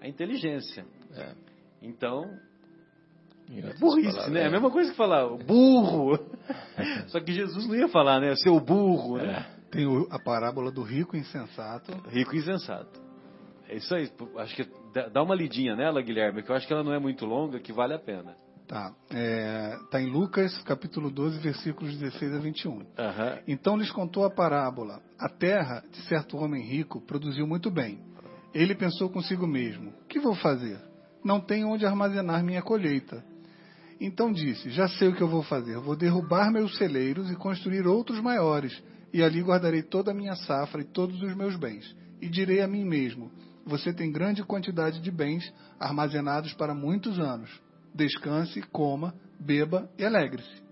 a 0.00 0.08
inteligência. 0.08 0.86
é, 1.14 1.34
Então, 1.82 2.24
outras 3.54 3.78
burrice, 3.78 4.08
palavras, 4.12 4.32
né? 4.32 4.40
É 4.40 4.44
é. 4.44 4.46
a 4.46 4.50
mesma 4.50 4.70
coisa 4.70 4.90
que 4.90 4.96
falar 4.96 5.28
burro. 5.44 6.18
Só 7.08 7.20
que 7.20 7.32
Jesus 7.32 7.66
não 7.66 7.74
ia 7.74 7.88
falar, 7.88 8.20
né? 8.20 8.34
Seu 8.36 8.58
burro, 8.58 9.18
né? 9.18 9.46
Tem 9.70 9.86
o- 9.86 10.08
a 10.10 10.18
parábola 10.18 10.70
do 10.72 10.82
rico 10.82 11.16
insensato. 11.16 11.92
Rico 12.08 12.34
insensato. 12.34 12.98
É 13.68 13.76
isso 13.76 13.94
aí. 13.94 14.10
Acho 14.38 14.56
que 14.56 14.68
dá 15.12 15.22
uma 15.22 15.34
lidinha 15.34 15.76
nela, 15.76 16.00
Guilherme, 16.00 16.42
que 16.42 16.50
eu 16.50 16.56
acho 16.56 16.66
que 16.66 16.72
ela 16.72 16.82
não 16.82 16.92
é 16.94 16.98
muito 16.98 17.26
longa, 17.26 17.60
que 17.60 17.72
vale 17.72 17.92
a 17.94 17.98
pena. 17.98 18.34
Tá. 18.70 18.94
É, 19.10 19.76
tá 19.90 20.00
em 20.00 20.06
Lucas, 20.06 20.56
capítulo 20.62 21.10
12, 21.10 21.40
versículos 21.40 21.98
16 21.98 22.34
a 22.36 22.38
21. 22.38 22.86
Aham. 22.96 23.38
Então 23.48 23.76
lhes 23.76 23.90
contou 23.90 24.24
a 24.24 24.30
parábola. 24.30 25.02
A 25.18 25.28
terra 25.28 25.82
de 25.90 26.00
certo 26.02 26.36
homem 26.36 26.62
rico 26.62 27.00
produziu 27.00 27.48
muito 27.48 27.68
bem. 27.68 27.98
Ele 28.54 28.72
pensou 28.76 29.10
consigo 29.10 29.44
mesmo: 29.44 29.92
Que 30.08 30.20
vou 30.20 30.36
fazer? 30.36 30.80
Não 31.24 31.40
tenho 31.40 31.66
onde 31.66 31.84
armazenar 31.84 32.44
minha 32.44 32.62
colheita. 32.62 33.24
Então 34.00 34.32
disse: 34.32 34.70
Já 34.70 34.86
sei 34.86 35.08
o 35.08 35.16
que 35.16 35.22
eu 35.22 35.28
vou 35.28 35.42
fazer. 35.42 35.76
Vou 35.80 35.96
derrubar 35.96 36.52
meus 36.52 36.78
celeiros 36.78 37.28
e 37.28 37.34
construir 37.34 37.88
outros 37.88 38.20
maiores, 38.20 38.80
e 39.12 39.20
ali 39.20 39.42
guardarei 39.42 39.82
toda 39.82 40.12
a 40.12 40.14
minha 40.14 40.36
safra 40.36 40.82
e 40.82 40.84
todos 40.84 41.20
os 41.20 41.34
meus 41.34 41.56
bens. 41.56 41.92
E 42.22 42.28
direi 42.28 42.60
a 42.60 42.68
mim 42.68 42.84
mesmo: 42.84 43.32
Você 43.66 43.92
tem 43.92 44.12
grande 44.12 44.44
quantidade 44.44 45.00
de 45.00 45.10
bens 45.10 45.52
armazenados 45.80 46.52
para 46.54 46.72
muitos 46.72 47.18
anos. 47.18 47.50
Descanse, 47.94 48.62
coma, 48.62 49.14
beba 49.38 49.90
e 49.98 50.04
alegre-se. 50.04 50.62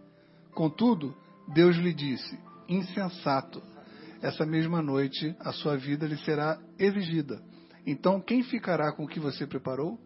Contudo, 0.52 1.14
Deus 1.52 1.76
lhe 1.76 1.92
disse: 1.92 2.38
Insensato, 2.68 3.62
essa 4.22 4.44
mesma 4.46 4.80
noite 4.82 5.34
a 5.40 5.52
sua 5.52 5.76
vida 5.76 6.06
lhe 6.06 6.16
será 6.18 6.58
exigida. 6.78 7.40
Então, 7.86 8.20
quem 8.20 8.42
ficará 8.42 8.92
com 8.92 9.04
o 9.04 9.08
que 9.08 9.18
você 9.20 9.46
preparou? 9.46 9.98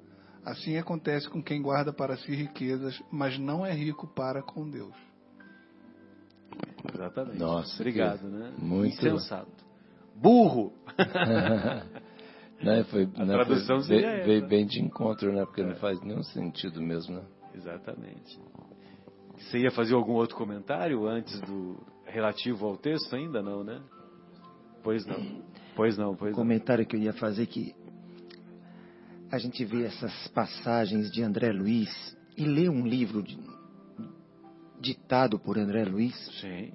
Assim 0.45 0.77
acontece 0.77 1.29
com 1.29 1.43
quem 1.43 1.63
guarda 1.63 1.93
para 1.93 2.17
si 2.17 2.35
riquezas, 2.35 3.01
mas 3.11 3.39
não 3.39 3.65
é 3.65 3.73
rico 3.73 4.07
para 4.09 4.43
com 4.43 4.69
Deus. 4.69 4.95
Exatamente. 6.93 7.39
Nossa, 7.39 7.75
Obrigado, 7.77 8.19
que- 8.21 8.27
né? 8.27 8.53
muito- 8.59 8.95
Insensato. 8.95 9.65
Burro! 10.17 10.73
Né, 12.63 12.85
foi, 12.85 13.09
A 13.17 13.25
né, 13.25 13.35
tradução 13.35 13.77
foi- 13.79 13.87
seria 13.87 14.11
veio, 14.13 14.25
veio 14.25 14.47
bem 14.49 14.67
de 14.67 14.81
encontro, 14.81 15.33
né? 15.33 15.45
Porque 15.45 15.63
não 15.63 15.75
faz 15.77 16.01
nenhum 16.03 16.23
sentido 16.23 16.81
mesmo, 16.81 17.17
né? 17.17 17.23
Exatamente. 17.55 18.39
Você 19.37 19.59
ia 19.59 19.71
fazer 19.71 19.95
algum 19.95 20.13
outro 20.13 20.37
comentário 20.37 21.07
antes 21.07 21.41
do 21.41 21.77
relativo 22.07 22.67
ao 22.67 22.77
texto 22.77 23.15
ainda 23.17 23.43
não, 23.43 23.65
né? 23.65 23.81
Pois 24.83 25.05
não. 25.07 25.43
Pois 25.75 25.97
não, 25.97 26.15
pois 26.15 26.33
O 26.35 26.37
não. 26.37 26.43
comentário 26.45 26.87
que 26.87 26.95
eu 26.97 27.01
ia 27.01 27.13
fazer 27.13 27.43
é 27.45 27.47
que 27.47 27.75
a 29.31 29.39
gente 29.39 29.65
vê 29.65 29.85
essas 29.85 30.29
passagens 30.29 31.11
de 31.11 31.23
André 31.23 31.51
Luiz 31.53 32.17
e 32.37 32.45
lê 32.45 32.69
um 32.69 32.87
livro 32.87 33.23
de- 33.23 33.39
ditado 34.81 35.39
por 35.39 35.59
André 35.59 35.85
Luiz 35.85 36.15
Sim, 36.41 36.73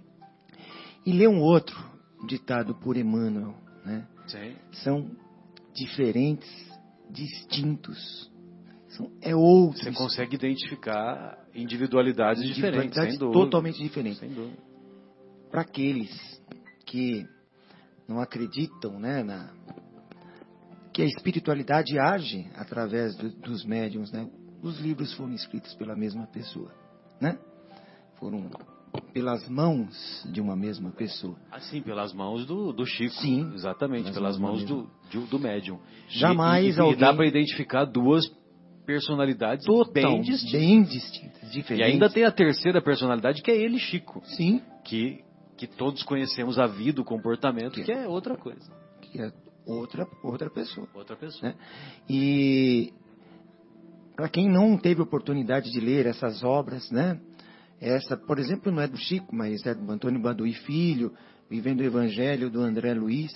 e 1.05 1.11
lê 1.13 1.27
um 1.27 1.39
outro 1.41 1.77
ditado 2.27 2.73
por 2.75 2.97
Emmanuel, 2.97 3.53
né? 3.85 4.07
sim. 4.27 4.55
São 4.83 5.09
diferentes, 5.77 6.49
distintos. 7.09 8.31
São, 8.89 9.11
é 9.21 9.35
outro. 9.35 9.83
Você 9.83 9.91
consegue 9.91 10.35
identificar 10.35 11.37
individualidades 11.53 12.43
diferentes, 12.43 12.95
sem 12.95 13.03
individualidades 13.05 13.41
totalmente 13.43 13.77
diferentes. 13.81 14.19
Sem 14.19 14.29
dúvida. 14.33 14.57
Para 15.51 15.61
aqueles 15.61 16.41
que 16.85 17.25
não 18.07 18.19
acreditam, 18.19 18.99
né, 18.99 19.23
na 19.23 19.53
que 20.93 21.03
a 21.03 21.05
espiritualidade 21.05 21.99
age 21.99 22.49
através 22.55 23.15
do- 23.15 23.29
dos 23.29 23.63
médiums, 23.63 24.11
né? 24.11 24.27
Os 24.63 24.79
livros 24.79 25.13
foram 25.13 25.33
escritos 25.33 25.75
pela 25.75 25.95
mesma 25.95 26.25
pessoa, 26.25 26.73
né? 27.21 27.37
Foram 28.15 28.49
pelas 29.13 29.47
mãos 29.47 30.23
de 30.31 30.39
uma 30.41 30.55
mesma 30.55 30.91
pessoa. 30.91 31.35
Assim, 31.51 31.81
pelas 31.81 32.13
mãos 32.13 32.45
do, 32.45 32.71
do 32.73 32.85
Chico. 32.85 33.13
Sim. 33.15 33.51
Exatamente, 33.53 34.11
Pelas 34.11 34.37
mãos 34.37 34.63
do, 34.63 34.89
de- 35.09 35.19
do 35.27 35.39
médium. 35.39 35.79
Jamais 36.09 36.75
e, 36.75 36.77
e, 36.77 36.81
alguém- 36.81 36.97
E 36.97 36.99
dá 36.99 37.13
para 37.13 37.25
identificar 37.27 37.85
duas 37.85 38.25
personalidades 38.85 39.65
Total, 39.65 39.91
bem 40.13 40.21
distintas. 40.21 40.51
bem 40.61 40.83
distintas, 40.83 41.43
E 41.49 41.51
diferentes. 41.51 41.93
ainda 41.93 42.09
tem 42.09 42.23
a 42.23 42.31
terceira 42.31 42.81
personalidade, 42.81 43.41
que 43.41 43.51
é 43.51 43.55
ele, 43.57 43.77
Chico. 43.79 44.21
sim, 44.25 44.61
Que, 44.85 45.21
que 45.57 45.67
todos 45.67 46.01
conhecemos 46.03 46.57
a 46.57 46.65
vida, 46.67 47.01
o 47.01 47.03
comportamento, 47.03 47.73
Que- 47.73 47.83
que 47.83 47.91
é 47.91 48.07
outra 48.07 48.37
coisa. 48.37 48.71
que 49.01 49.19
é 49.21 49.31
outra 49.65 50.07
outra 50.23 50.49
pessoa. 50.49 50.87
Outra 50.95 51.15
pessoa. 51.17 51.51
né? 51.51 51.57
E 52.09 52.93
para 54.15 54.29
quem 54.29 54.47
não 54.49 54.77
teve 54.77 55.01
oportunidade 55.01 55.69
de 55.69 55.79
ler 55.81 56.05
essas 56.05 56.41
obras, 56.43 56.89
né? 56.89 57.19
Essa, 57.79 58.17
por 58.17 58.39
exemplo, 58.39 58.71
não 58.71 58.81
é 58.81 58.87
do 58.87 58.97
Chico, 58.97 59.35
mas 59.35 59.65
é 59.65 59.73
do 59.73 59.91
Antônio 59.91 60.21
Baduí 60.21 60.53
Filho, 60.53 61.13
Vivendo 61.49 61.79
o 61.79 61.83
Evangelho 61.83 62.49
do 62.49 62.61
André 62.61 62.93
Luiz, 62.93 63.31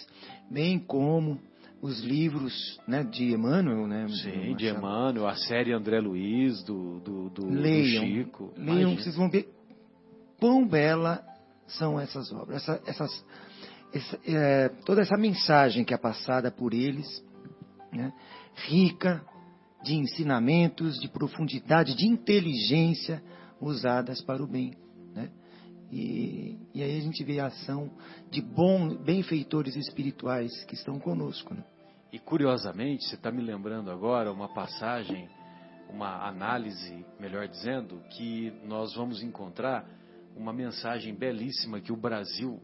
bem 0.49 0.77
como 0.77 1.39
os 1.81 2.01
livros, 2.01 2.80
né, 2.85 3.03
de 3.03 3.34
Emmanuel, 3.34 3.88
né? 3.88 4.05
Sim, 4.09 4.53
de. 4.55 4.68
Emmanuel, 4.68 5.27
a 5.27 5.35
série 5.35 5.73
André 5.73 5.99
Luiz, 6.01 6.61
do, 6.63 6.99
do, 6.99 7.30
do, 7.30 7.45
do 7.47 7.49
Leiam, 7.49 8.05
Chico. 8.05 8.53
leiam, 8.57 8.81
Imagina. 8.81 9.01
vocês 9.01 9.15
vão 9.15 9.30
ver 9.30 9.49
quão 10.38 10.68
bela 10.68 11.23
são 11.68 11.99
essas 11.99 12.31
obras, 12.34 12.61
essa, 12.61 12.81
essas, 12.85 13.26
essa, 13.93 14.19
é, 14.26 14.69
toda 14.85 15.01
essa 15.01 15.18
mensagem 15.18 15.85
que 15.85 15.93
é 15.93 15.97
passada 15.97 16.51
por 16.51 16.73
eles, 16.73 17.23
né, 17.93 18.11
rica 18.68 19.23
de 19.84 19.95
ensinamentos, 19.95 20.99
de 20.99 21.07
profundidade, 21.07 21.95
de 21.95 22.05
inteligência 22.05 23.23
usadas 23.61 24.21
para 24.21 24.43
o 24.43 24.47
bem. 24.47 24.73
Né? 25.13 25.29
E, 25.91 26.57
e 26.73 26.83
aí 26.83 26.97
a 26.97 27.01
gente 27.01 27.23
vê 27.23 27.39
a 27.39 27.47
ação 27.47 27.91
de 28.29 28.41
bons 28.41 28.97
benfeitores 28.97 29.75
espirituais 29.75 30.65
que 30.65 30.73
estão 30.73 30.99
conosco. 30.99 31.53
Né? 31.53 31.63
E 32.11 32.19
curiosamente, 32.19 33.05
você 33.05 33.15
está 33.15 33.31
me 33.31 33.41
lembrando 33.41 33.91
agora 33.91 34.31
uma 34.31 34.49
passagem, 34.53 35.29
uma 35.89 36.27
análise, 36.27 37.05
melhor 37.19 37.47
dizendo, 37.47 38.01
que 38.09 38.51
nós 38.65 38.95
vamos 38.95 39.21
encontrar 39.21 39.85
uma 40.35 40.51
mensagem 40.51 41.13
belíssima 41.13 41.79
que 41.79 41.91
o 41.91 41.97
Brasil 41.97 42.59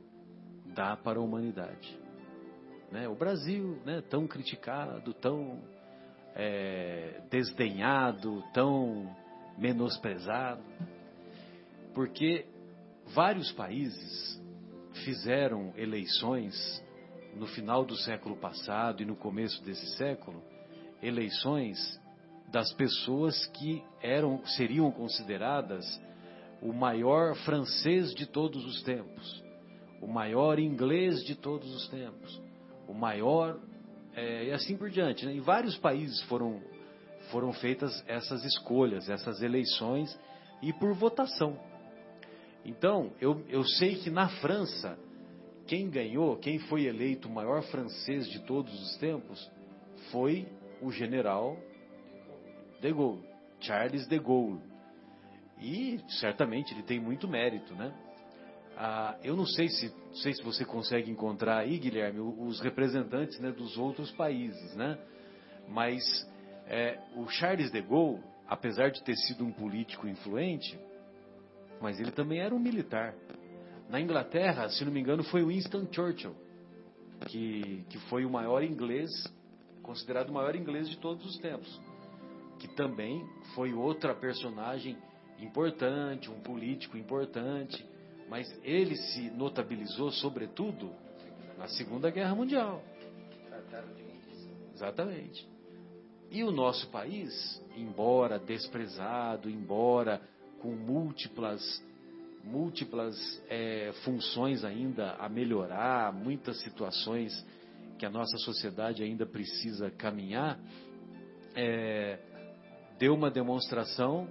dá 0.73 0.95
para 0.95 1.19
a 1.19 1.21
humanidade. 1.21 1.97
Né? 2.91 3.07
O 3.07 3.15
Brasil, 3.15 3.81
né, 3.85 4.01
tão 4.09 4.27
criticado, 4.27 5.13
tão 5.13 5.61
é, 6.35 7.21
desdenhado, 7.29 8.43
tão 8.53 9.13
menosprezado, 9.57 10.61
porque 11.93 12.45
vários 13.13 13.51
países 13.51 14.41
fizeram 15.03 15.73
eleições 15.75 16.83
no 17.35 17.47
final 17.47 17.85
do 17.85 17.95
século 17.95 18.35
passado 18.37 19.01
e 19.01 19.05
no 19.05 19.15
começo 19.15 19.63
desse 19.63 19.95
século, 19.95 20.41
eleições 21.01 21.99
das 22.51 22.71
pessoas 22.73 23.45
que 23.47 23.83
eram 24.01 24.43
seriam 24.45 24.91
consideradas 24.91 25.85
o 26.61 26.73
maior 26.73 27.35
francês 27.37 28.13
de 28.13 28.25
todos 28.25 28.65
os 28.65 28.81
tempos, 28.83 29.43
o 30.01 30.07
maior 30.07 30.57
inglês 30.57 31.23
de 31.23 31.35
todos 31.35 31.69
os 31.73 31.87
tempos, 31.89 32.41
o 32.87 32.93
maior 32.93 33.59
é, 34.15 34.45
e 34.45 34.51
assim 34.51 34.75
por 34.75 34.89
diante. 34.89 35.25
Né? 35.25 35.33
Em 35.33 35.41
vários 35.41 35.77
países 35.77 36.21
foram 36.23 36.61
foram 37.31 37.53
feitas 37.53 38.03
essas 38.07 38.43
escolhas, 38.43 39.09
essas 39.09 39.41
eleições 39.41 40.17
e 40.61 40.73
por 40.73 40.93
votação. 40.93 41.57
Então, 42.65 43.11
eu, 43.21 43.43
eu 43.47 43.63
sei 43.63 43.95
que 43.95 44.09
na 44.09 44.27
França, 44.27 44.97
quem 45.65 45.89
ganhou, 45.89 46.37
quem 46.37 46.59
foi 46.59 46.85
eleito 46.85 47.27
o 47.27 47.31
maior 47.31 47.63
francês 47.63 48.29
de 48.29 48.39
todos 48.39 48.73
os 48.73 48.97
tempos, 48.97 49.49
foi 50.11 50.47
o 50.81 50.91
general 50.91 51.57
de 52.81 52.91
Gaulle, 52.91 53.23
Charles 53.59 54.07
de 54.07 54.19
Gaulle. 54.19 54.61
E 55.59 55.99
certamente 56.19 56.73
ele 56.73 56.83
tem 56.83 56.99
muito 56.99 57.27
mérito, 57.27 57.73
né? 57.73 57.93
Ah, 58.75 59.17
eu 59.23 59.35
não 59.35 59.45
sei 59.45 59.67
se, 59.69 59.91
não 60.07 60.15
sei 60.15 60.33
se 60.33 60.43
você 60.43 60.63
consegue 60.63 61.09
encontrar 61.09 61.57
aí, 61.57 61.79
Guilherme, 61.79 62.19
os 62.19 62.59
representantes 62.59 63.39
né, 63.39 63.51
dos 63.51 63.75
outros 63.75 64.11
países, 64.11 64.75
né? 64.75 64.99
Mas 65.67 66.03
é, 66.67 66.99
o 67.15 67.27
Charles 67.29 67.71
de 67.71 67.81
Gaulle, 67.81 68.21
apesar 68.47 68.91
de 68.91 69.03
ter 69.03 69.15
sido 69.15 69.45
um 69.45 69.51
político 69.51 70.07
influente, 70.07 70.77
mas 71.81 71.99
ele 71.99 72.11
também 72.11 72.39
era 72.39 72.53
um 72.53 72.59
militar. 72.59 73.13
Na 73.89 74.01
Inglaterra, 74.01 74.69
se 74.69 74.83
não 74.83 74.91
me 74.91 74.99
engano, 74.99 75.23
foi 75.23 75.43
Winston 75.45 75.87
Churchill, 75.91 76.35
que, 77.27 77.85
que 77.89 77.97
foi 78.09 78.25
o 78.25 78.29
maior 78.29 78.63
inglês, 78.63 79.09
considerado 79.81 80.29
o 80.29 80.33
maior 80.33 80.55
inglês 80.55 80.89
de 80.89 80.97
todos 80.97 81.25
os 81.25 81.37
tempos, 81.37 81.81
que 82.59 82.67
também 82.75 83.25
foi 83.55 83.73
outra 83.73 84.13
personagem 84.13 84.97
importante, 85.39 86.29
um 86.29 86.41
político 86.41 86.97
importante, 86.97 87.85
mas 88.29 88.47
ele 88.63 88.95
se 88.95 89.29
notabilizou 89.31 90.11
sobretudo 90.11 90.91
na 91.57 91.67
Segunda 91.67 92.09
Guerra 92.09 92.35
Mundial. 92.35 92.83
Exatamente. 94.73 95.56
E 96.29 96.43
o 96.43 96.51
nosso 96.51 96.89
país, 96.89 97.61
embora 97.75 98.37
desprezado, 98.37 99.49
embora 99.49 100.21
com 100.61 100.75
múltiplas 100.75 101.61
múltiplas 102.43 103.15
é, 103.49 103.91
funções 104.05 104.63
ainda 104.63 105.15
a 105.15 105.27
melhorar, 105.27 106.13
muitas 106.13 106.61
situações 106.61 107.45
que 107.99 108.05
a 108.05 108.09
nossa 108.09 108.37
sociedade 108.37 109.03
ainda 109.03 109.25
precisa 109.25 109.91
caminhar, 109.91 110.57
é, 111.55 112.19
deu 112.97 113.13
uma 113.13 113.29
demonstração 113.29 114.29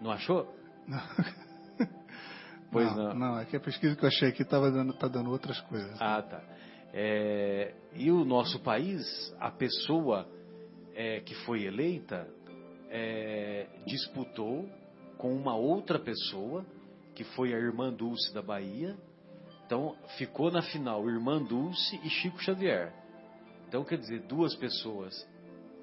Não 0.00 0.10
achou? 0.10 0.54
Não. 0.86 1.00
Pois 2.70 2.90
não, 2.96 3.10
não. 3.10 3.14
não, 3.14 3.38
é 3.38 3.44
que 3.44 3.56
a 3.56 3.60
pesquisa 3.60 3.94
que 3.94 4.04
eu 4.04 4.08
achei 4.08 4.30
aqui 4.30 4.44
tava 4.44 4.68
dando, 4.68 4.92
tá 4.94 5.06
dando 5.06 5.30
outras 5.30 5.60
coisas. 5.60 5.96
Ah, 6.02 6.20
tá. 6.20 6.42
É, 6.92 7.72
e 7.94 8.10
o 8.10 8.24
nosso 8.24 8.58
país, 8.64 9.32
a 9.38 9.48
pessoa 9.48 10.28
é, 10.94 11.20
que 11.20 11.34
foi 11.44 11.64
eleita, 11.64 12.28
é, 12.88 13.66
disputou 13.86 14.68
com 15.18 15.34
uma 15.34 15.56
outra 15.56 15.98
pessoa, 15.98 16.64
que 17.14 17.24
foi 17.24 17.54
a 17.54 17.58
Irmã 17.58 17.92
Dulce 17.92 18.32
da 18.32 18.42
Bahia. 18.42 18.96
Então, 19.66 19.96
ficou 20.18 20.50
na 20.50 20.62
final 20.62 21.08
Irmã 21.08 21.42
Dulce 21.42 22.00
e 22.04 22.10
Chico 22.10 22.42
Xavier. 22.42 22.92
Então, 23.68 23.84
quer 23.84 23.98
dizer, 23.98 24.20
duas 24.22 24.54
pessoas 24.54 25.14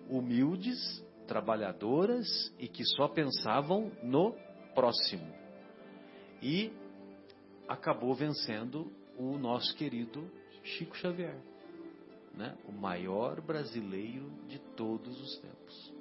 humildes, 0.09 0.77
trabalhadoras 1.27 2.27
e 2.59 2.67
que 2.67 2.83
só 2.85 3.07
pensavam 3.07 3.91
no 4.03 4.35
próximo. 4.75 5.33
E 6.41 6.71
acabou 7.67 8.13
vencendo 8.13 8.91
o 9.17 9.37
nosso 9.37 9.75
querido 9.75 10.29
Chico 10.63 10.95
Xavier, 10.97 11.37
né? 12.35 12.55
o 12.67 12.71
maior 12.71 13.41
brasileiro 13.41 14.31
de 14.47 14.59
todos 14.75 15.19
os 15.21 15.37
tempos. 15.39 15.93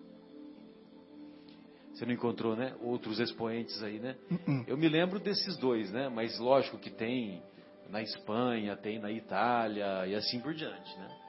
Você 1.92 2.06
não 2.06 2.14
encontrou, 2.14 2.56
né? 2.56 2.74
Outros 2.80 3.20
expoentes 3.20 3.82
aí, 3.82 3.98
né? 3.98 4.16
Uh-uh. 4.30 4.64
Eu 4.66 4.78
me 4.78 4.88
lembro 4.88 5.18
desses 5.18 5.56
dois, 5.58 5.92
né? 5.92 6.08
Mas 6.08 6.38
lógico 6.38 6.78
que 6.78 6.88
tem 6.88 7.42
na 7.90 8.00
Espanha, 8.00 8.74
tem 8.76 8.98
na 8.98 9.10
Itália 9.10 10.06
e 10.06 10.14
assim 10.14 10.40
por 10.40 10.54
diante, 10.54 10.98
né? 10.98 11.20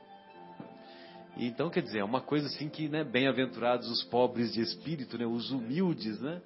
Então, 1.37 1.69
quer 1.69 1.81
dizer, 1.81 1.99
é 1.99 2.03
uma 2.03 2.21
coisa 2.21 2.47
assim 2.47 2.69
que, 2.69 2.87
né, 2.87 3.03
bem-aventurados 3.03 3.89
os 3.89 4.03
pobres 4.03 4.53
de 4.53 4.61
espírito, 4.61 5.17
né, 5.17 5.25
os 5.25 5.49
humildes, 5.49 6.19
né? 6.21 6.41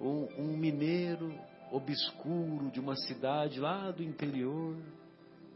Um, 0.00 0.28
um 0.38 0.56
mineiro 0.56 1.32
obscuro 1.70 2.70
de 2.70 2.80
uma 2.80 2.96
cidade 2.96 3.60
lá 3.60 3.90
do 3.90 4.02
interior, 4.02 4.76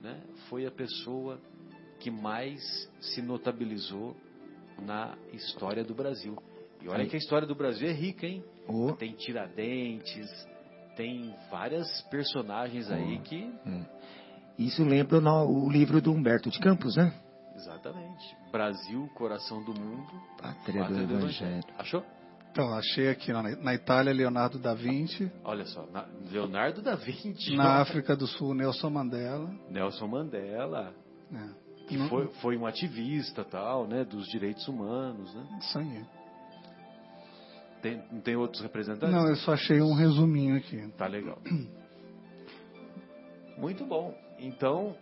né, 0.00 0.22
foi 0.48 0.66
a 0.66 0.70
pessoa 0.70 1.40
que 2.04 2.10
mais 2.10 2.60
se 3.00 3.22
notabilizou 3.22 4.14
na 4.82 5.16
história 5.32 5.82
do 5.82 5.94
Brasil. 5.94 6.36
E 6.82 6.88
olha 6.88 7.04
Aí. 7.04 7.08
que 7.08 7.16
a 7.16 7.18
história 7.18 7.48
do 7.48 7.54
Brasil 7.54 7.88
é 7.88 7.92
rica, 7.92 8.26
hein? 8.26 8.44
Oh, 8.68 8.92
Tem 8.92 9.12
Tiradentes, 9.12 10.28
tem 10.98 11.34
várias 11.50 11.88
personagens 12.10 12.90
aí 12.90 13.18
que. 13.20 13.50
isso 14.58 14.84
lembra 14.84 15.18
o 15.46 15.70
livro 15.70 15.98
do 16.02 16.12
Humberto 16.12 16.50
de 16.50 16.58
Campos, 16.60 16.94
né? 16.94 17.10
Exatamente. 17.56 18.36
Brasil, 18.52 19.08
coração 19.14 19.64
do 19.64 19.72
mundo. 19.72 20.12
Pátria 20.42 20.82
do 20.82 20.88
pátria 20.88 21.06
do 21.06 21.14
Evangelho. 21.14 21.64
Achou? 21.78 22.04
Então, 22.50 22.70
achei 22.74 23.08
aqui 23.08 23.32
na, 23.32 23.42
na 23.56 23.74
Itália 23.74 24.12
Leonardo 24.12 24.58
da 24.58 24.74
Vinci, 24.74 25.32
Olha 25.42 25.64
só, 25.64 25.86
na- 25.86 26.06
Leonardo 26.30 26.82
da 26.82 26.96
Vinci, 26.96 27.56
na 27.56 27.80
África 27.80 28.14
do 28.14 28.26
Sul 28.26 28.52
Nelson 28.54 28.90
Mandela. 28.90 29.50
Nelson 29.70 30.06
Mandela, 30.06 30.94
né? 31.30 31.50
Que 31.86 31.98
foi, 32.08 32.28
foi 32.40 32.56
um 32.56 32.66
ativista 32.66 33.44
tal, 33.44 33.86
né, 33.86 34.04
dos 34.04 34.26
direitos 34.28 34.66
humanos, 34.68 35.34
né? 35.34 35.58
Isso 35.60 35.78
aí. 35.78 36.04
Tem, 37.82 38.02
não 38.10 38.20
tem 38.20 38.36
outros 38.36 38.62
representantes? 38.62 39.14
Não, 39.14 39.28
eu 39.28 39.36
só 39.36 39.52
achei 39.52 39.80
um 39.82 39.94
resuminho 39.94 40.56
aqui. 40.56 40.88
Tá 40.96 41.06
legal. 41.06 41.38
Muito 43.58 43.84
bom. 43.84 44.14
Então, 44.38 44.96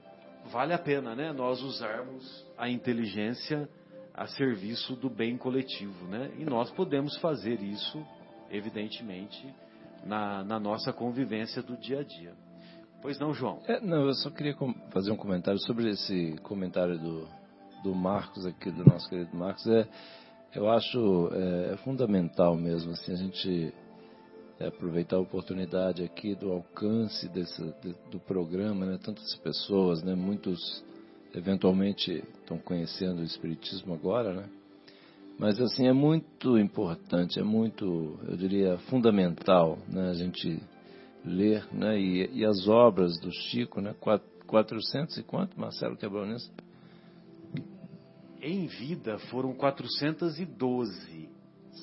vale 0.51 0.73
a 0.73 0.79
pena, 0.79 1.15
né, 1.15 1.33
nós 1.33 1.63
usarmos 1.63 2.45
a 2.59 2.69
inteligência 2.69 3.69
a 4.15 4.27
serviço 4.27 4.95
do 4.97 5.09
bem 5.09 5.39
coletivo, 5.39 6.07
né? 6.07 6.31
E 6.39 6.45
nós 6.45 6.71
podemos 6.73 7.17
fazer 7.19 7.61
isso, 7.63 8.05
evidentemente, 8.51 9.43
na, 10.05 10.45
na 10.45 10.61
nossa 10.61 10.93
convivência 10.93 11.63
do 11.63 11.77
dia 11.79 12.01
a 12.01 12.05
dia. 12.05 12.35
Pois 13.03 13.19
não, 13.19 13.35
João? 13.35 13.59
É, 13.67 13.81
não, 13.81 14.07
eu 14.07 14.15
só 14.15 14.31
queria 14.31 14.57
fazer 14.93 15.11
um 15.11 15.17
comentário 15.17 15.59
sobre 15.59 15.91
esse 15.91 16.37
comentário 16.45 16.97
do, 16.97 17.29
do 17.83 17.93
Marcos 17.95 18.47
aqui, 18.47 18.71
do 18.71 18.85
nosso 18.85 19.09
querido 19.09 19.37
Marcos. 19.37 19.67
É, 19.67 19.89
eu 20.55 20.71
acho 20.71 21.29
é, 21.33 21.77
fundamental 21.79 22.55
mesmo 22.55 22.93
assim, 22.93 23.13
a 23.13 23.17
gente 23.17 23.75
é, 24.61 24.69
aproveitar 24.69 25.17
a 25.17 25.21
oportunidade 25.21 26.05
aqui 26.05 26.37
do 26.37 26.53
alcance 26.53 27.29
desse, 27.29 27.61
de- 27.83 27.97
do 28.09 28.21
programa, 28.21 28.87
né? 28.87 28.99
Tantas 29.03 29.35
pessoas, 29.37 30.01
né? 30.05 30.15
Muitos 30.15 30.85
eventualmente 31.35 32.23
estão 32.41 32.57
conhecendo 32.59 33.21
o 33.21 33.25
Espiritismo 33.25 33.95
agora, 33.95 34.33
né? 34.33 34.49
Mas 35.41 35.61
assim 35.61 35.89
é 35.89 35.93
muito 35.93 36.57
importante, 36.57 37.41
é 37.41 37.43
muito, 37.43 38.17
eu 38.29 38.37
diria, 38.37 38.79
fundamental, 38.91 39.77
né? 39.89 40.11
A 40.11 40.15
gente 40.15 40.63
ler, 41.25 41.67
né? 41.73 41.99
E, 41.99 42.39
e 42.41 42.45
as 42.45 42.67
obras 42.69 43.19
do 43.21 43.31
Chico, 43.33 43.81
né? 43.81 43.95
Quat- 44.01 44.23
400 44.47 45.17
e 45.17 45.23
quanto, 45.23 45.59
Marcelo 45.59 45.97
quebrou 45.97 46.27
nisso? 46.27 46.51
Em 48.41 48.67
vida 48.67 49.19
foram 49.31 49.55
412. 49.55 51.29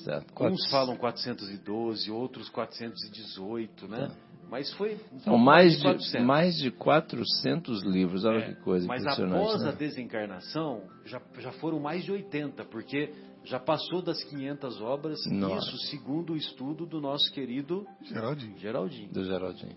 Certo. 0.04 0.32
Uns 0.44 0.70
falam 0.70 0.96
412, 0.96 2.10
outros 2.10 2.48
418, 2.48 3.88
né? 3.88 4.08
Tá. 4.08 4.14
Mas 4.48 4.72
foi 4.74 4.96
pouco 5.24 5.38
mais 5.38 5.76
de, 5.76 5.82
400. 5.82 6.26
mais 6.26 6.56
de 6.56 6.70
400 6.72 7.82
livros, 7.84 8.24
olha 8.24 8.38
É, 8.38 8.48
que 8.52 8.60
coisa 8.62 8.86
Mas 8.86 9.06
após 9.06 9.62
a 9.62 9.66
né? 9.66 9.72
desencarnação, 9.78 10.82
já, 11.04 11.20
já 11.38 11.52
foram 11.52 11.78
mais 11.78 12.04
de 12.04 12.10
80, 12.10 12.64
porque 12.64 13.12
já 13.44 13.58
passou 13.58 14.02
das 14.02 14.22
500 14.24 14.80
obras, 14.80 15.18
Nossa. 15.26 15.68
isso 15.68 15.78
segundo 15.88 16.34
o 16.34 16.36
estudo 16.36 16.86
do 16.86 17.00
nosso 17.00 17.32
querido 17.32 17.86
Geraldinho. 18.02 18.58
Geraldinho. 18.58 19.12
Do 19.12 19.24
Geraldinho. 19.24 19.76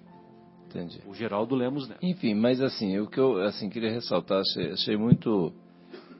Entendi. 0.67 1.01
O 1.05 1.13
Geraldo 1.13 1.55
Lemos 1.55 1.87
Neto. 1.87 2.03
Enfim, 2.03 2.33
mas 2.33 2.61
assim, 2.61 2.97
o 2.99 3.07
que 3.07 3.19
eu 3.19 3.41
assim, 3.43 3.69
queria 3.69 3.91
ressaltar, 3.91 4.39
achei, 4.39 4.71
achei 4.71 4.97
muito, 4.97 5.53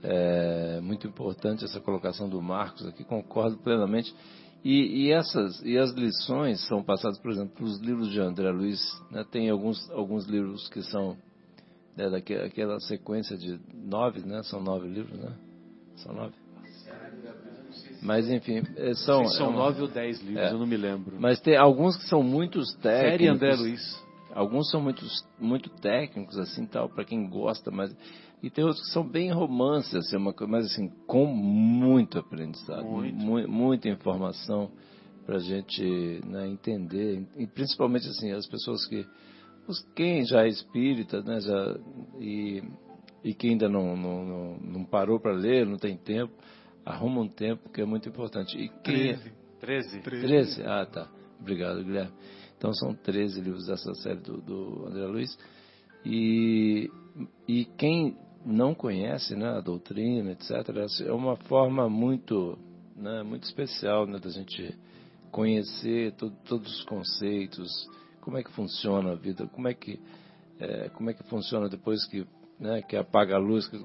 é, 0.04 0.80
muito 0.82 1.08
importante 1.08 1.66
essa 1.66 1.82
colocação 1.82 2.30
do 2.30 2.42
Marcos 2.42 2.86
aqui, 2.86 3.04
concordo 3.04 3.58
plenamente. 3.58 4.14
E, 4.64 5.08
e 5.08 5.12
essas 5.12 5.62
e 5.64 5.78
as 5.78 5.92
lições 5.92 6.66
são 6.68 6.82
passadas, 6.82 7.20
por 7.20 7.32
exemplo, 7.32 7.54
pelos 7.56 7.82
livros 7.82 8.10
de 8.10 8.20
André 8.22 8.50
Luiz. 8.50 8.80
Né? 9.12 9.26
Tem 9.30 9.50
alguns, 9.50 9.90
alguns 9.92 10.26
livros 10.26 10.70
que 10.70 10.82
são 10.84 11.18
né, 11.98 12.10
daquela 12.10 12.46
aquela 12.46 12.80
sequência 12.80 13.38
de 13.38 13.60
nove, 13.74 14.22
né? 14.22 14.42
São 14.44 14.62
nove 14.62 14.88
livros, 14.88 15.20
né? 15.20 15.36
São 15.98 16.14
nove. 16.14 16.43
Mas 18.04 18.30
enfim, 18.30 18.62
é, 18.76 18.94
são, 18.96 19.26
São 19.26 19.46
é 19.48 19.50
uma- 19.50 19.58
nove 19.60 19.82
ou 19.82 19.88
dez 19.88 20.22
livros, 20.22 20.44
é. 20.48 20.52
eu 20.52 20.60
não 20.60 20.68
me 20.68 20.78
lembro. 20.78 21.16
Mas 21.20 21.40
tem 21.40 21.56
alguns 21.56 21.96
que 21.98 22.04
são 22.08 22.22
muitos 22.22 22.74
técnicos. 22.76 23.10
Série 23.12 23.28
André 23.28 23.56
Luiz. 23.56 24.04
Alguns 24.34 24.70
são 24.72 24.82
muito, 24.82 25.06
muito 25.40 25.70
técnicos, 25.70 26.38
assim, 26.38 26.66
tal, 26.66 26.90
para 26.90 27.06
quem 27.06 27.30
gosta, 27.30 27.70
mas... 27.72 27.96
E 28.42 28.50
tem 28.50 28.64
outros 28.66 28.84
que 28.86 28.92
são 28.92 29.08
bem 29.08 29.32
romances, 29.32 29.94
assim, 29.96 30.18
uma, 30.18 30.34
coisa- 30.34 30.52
mas 30.52 30.66
assim, 30.66 30.90
com 31.08 31.26
muito 31.28 32.20
aprendizado, 32.20 32.84
Muito. 32.84 33.16
mu- 33.16 33.48
muita 33.48 33.88
informação 33.88 34.70
para 35.26 35.38
a 35.38 35.40
gente 35.40 36.20
né, 36.26 36.48
entender, 36.50 37.26
e 37.38 37.48
principalmente, 37.48 38.08
assim, 38.10 38.32
as 38.32 38.46
pessoas 38.48 38.86
que... 38.88 39.06
Os, 39.66 39.80
quem 39.96 40.26
já 40.26 40.44
é 40.44 40.50
espírita, 40.50 41.22
né, 41.22 41.40
já, 41.40 41.78
e, 42.20 42.62
e 43.24 43.34
quem 43.34 43.52
ainda 43.52 43.70
não, 43.70 43.96
não, 43.96 44.26
não, 44.26 44.58
não 44.58 44.84
parou 44.84 45.22
para 45.22 45.32
ler, 45.32 45.66
não 45.66 45.78
tem 45.78 45.96
tempo, 45.96 46.34
arruma 46.86 47.22
um 47.22 47.28
tempo, 47.28 47.70
que 47.70 47.82
é 47.82 47.86
muito 47.86 48.08
importante. 48.10 48.58
E 48.58 48.70
quem, 48.84 49.18
13. 49.60 50.02
13? 50.02 50.64
Ah, 50.64 50.86
tá. 50.86 51.10
Obrigado, 51.40 51.84
Guilherme. 51.84 52.12
Então 52.58 52.74
são 52.74 52.94
13 52.94 53.42
livros 53.42 53.66
dessa 53.68 53.94
série 53.96 54.20
do, 54.20 54.42
do 54.42 54.88
André 54.88 55.06
Luiz. 55.06 55.38
E, 56.06 56.90
e 57.48 57.66
quem 57.78 58.18
não 58.46 58.74
conhece 58.74 59.36
né, 59.36 59.50
a 59.50 59.62
doutrina, 59.62 60.32
etc., 60.32 60.52
é 61.06 61.12
uma 61.12 61.36
forma 61.36 61.90
muito, 61.90 62.58
né, 62.96 63.24
muito 63.24 63.44
especial 63.44 64.06
né, 64.06 64.20
da 64.20 64.30
gente 64.30 64.78
conhecer 65.32 66.12
to, 66.14 66.32
todos 66.46 66.80
os 66.80 66.86
conceitos, 66.86 67.72
como 68.22 68.38
é 68.38 68.44
que 68.44 68.52
funciona 68.52 69.12
a 69.12 69.16
vida, 69.16 69.48
como 69.48 69.68
é 69.68 69.74
que, 69.74 70.00
é, 70.60 70.90
como 70.90 71.10
é 71.10 71.14
que 71.14 71.24
funciona 71.24 71.70
depois 71.70 72.06
que, 72.08 72.26
né, 72.60 72.82
que 72.82 72.96
apaga 72.96 73.36
a 73.36 73.40
luz, 73.40 73.68
que 73.68 73.80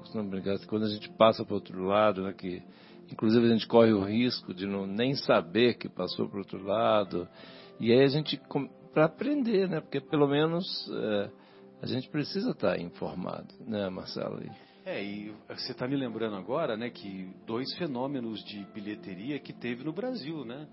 quando 0.67 0.85
a 0.85 0.89
gente 0.89 1.09
passa 1.11 1.43
para 1.43 1.53
o 1.53 1.55
outro 1.55 1.83
lado, 1.83 2.23
né, 2.23 2.33
que 2.33 2.61
inclusive 3.11 3.45
a 3.45 3.49
gente 3.49 3.67
corre 3.67 3.93
o 3.93 4.03
risco 4.03 4.53
de 4.53 4.65
não 4.65 4.85
nem 4.85 5.15
saber 5.15 5.75
que 5.75 5.89
passou 5.89 6.27
para 6.27 6.37
o 6.37 6.39
outro 6.39 6.63
lado, 6.63 7.27
e 7.79 7.91
aí 7.91 8.03
a 8.03 8.07
gente, 8.07 8.39
para 8.93 9.05
aprender, 9.05 9.67
né, 9.67 9.79
porque 9.79 10.01
pelo 10.01 10.27
menos 10.27 10.65
é, 10.91 11.29
a 11.81 11.85
gente 11.85 12.09
precisa 12.09 12.51
estar 12.51 12.79
informado, 12.79 13.53
né, 13.65 13.89
Marcelo? 13.89 14.41
É, 14.85 15.03
e 15.03 15.31
você 15.47 15.71
está 15.71 15.87
me 15.87 15.95
lembrando 15.95 16.35
agora, 16.35 16.75
né, 16.75 16.89
que 16.89 17.29
dois 17.45 17.71
fenômenos 17.77 18.43
de 18.43 18.65
bilheteria 18.73 19.39
que 19.39 19.53
teve 19.53 19.83
no 19.83 19.93
Brasil, 19.93 20.43
né? 20.43 20.67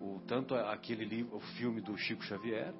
O, 0.00 0.18
tanto 0.26 0.54
aquele 0.54 1.04
livro, 1.04 1.36
o 1.36 1.40
filme 1.40 1.80
do 1.80 1.96
Chico 1.96 2.24
Xavier, 2.24 2.72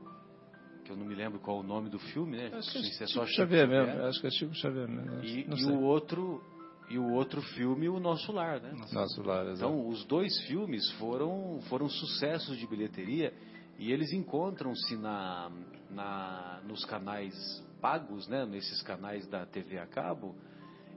que 0.84 0.90
eu 0.90 0.96
não 0.96 1.06
me 1.06 1.14
lembro 1.14 1.38
qual 1.38 1.60
o 1.60 1.62
nome 1.62 1.90
do 1.90 1.98
filme, 1.98 2.36
né? 2.36 2.50
Acho 2.52 2.72
que 2.72 2.78
é 2.78 2.80
é 2.80 2.84
Chico 2.84 3.06
Chico 3.06 3.26
Xavier 3.26 3.68
Xavier. 3.68 3.86
mesmo, 3.86 4.06
acho 4.06 4.20
que 4.20 4.26
é 4.26 4.30
Chico 4.30 4.54
Xavier 4.54 4.88
mesmo. 4.88 5.22
E, 5.22 5.46
e 5.48 5.64
o 5.66 5.80
outro 5.82 6.42
e 6.90 6.98
o 6.98 7.12
outro 7.12 7.40
filme, 7.40 7.88
o 7.88 8.00
Nosso 8.00 8.32
Lar, 8.32 8.60
né? 8.60 8.72
Nosso 8.92 9.22
lar, 9.22 9.46
exato. 9.46 9.72
Então, 9.72 9.88
os 9.88 10.04
dois 10.06 10.36
filmes 10.48 10.90
foram 10.98 11.60
foram 11.68 11.88
sucessos 11.88 12.58
de 12.58 12.66
bilheteria 12.66 13.32
E 13.78 13.92
eles 13.92 14.12
encontram-se 14.12 14.96
na, 14.96 15.50
na, 15.88 16.60
nos 16.66 16.84
canais 16.84 17.32
pagos, 17.80 18.28
né, 18.28 18.44
nesses 18.44 18.82
canais 18.82 19.26
da 19.28 19.46
TV 19.46 19.78
a 19.78 19.86
cabo, 19.86 20.34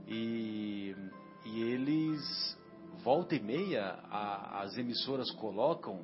e, 0.07 0.93
e 1.45 1.61
eles, 1.61 2.57
volta 3.03 3.35
e 3.35 3.39
meia, 3.39 3.99
a, 4.09 4.63
as 4.63 4.77
emissoras 4.77 5.31
colocam 5.31 6.03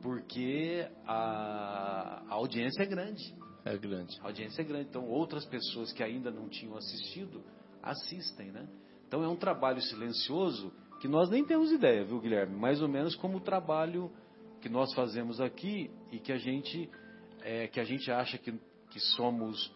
porque 0.00 0.88
a, 1.06 2.22
a 2.28 2.34
audiência 2.34 2.82
é 2.82 2.86
grande. 2.86 3.34
É 3.64 3.76
grande. 3.76 4.18
A 4.20 4.26
audiência 4.28 4.62
é 4.62 4.64
grande. 4.64 4.88
Então, 4.88 5.04
outras 5.04 5.44
pessoas 5.44 5.92
que 5.92 6.02
ainda 6.02 6.30
não 6.30 6.48
tinham 6.48 6.76
assistido 6.76 7.42
assistem, 7.82 8.52
né? 8.52 8.66
Então, 9.06 9.22
é 9.22 9.28
um 9.28 9.36
trabalho 9.36 9.80
silencioso 9.80 10.72
que 11.00 11.08
nós 11.08 11.28
nem 11.28 11.44
temos 11.44 11.70
ideia, 11.70 12.04
viu, 12.04 12.20
Guilherme? 12.20 12.56
Mais 12.56 12.80
ou 12.80 12.88
menos 12.88 13.14
como 13.14 13.38
o 13.38 13.40
trabalho 13.40 14.10
que 14.60 14.68
nós 14.68 14.92
fazemos 14.94 15.40
aqui 15.40 15.90
e 16.10 16.18
que 16.18 16.32
a 16.32 16.38
gente, 16.38 16.90
é, 17.42 17.68
que 17.68 17.78
a 17.78 17.84
gente 17.84 18.10
acha 18.10 18.38
que, 18.38 18.52
que 18.90 19.00
somos 19.00 19.72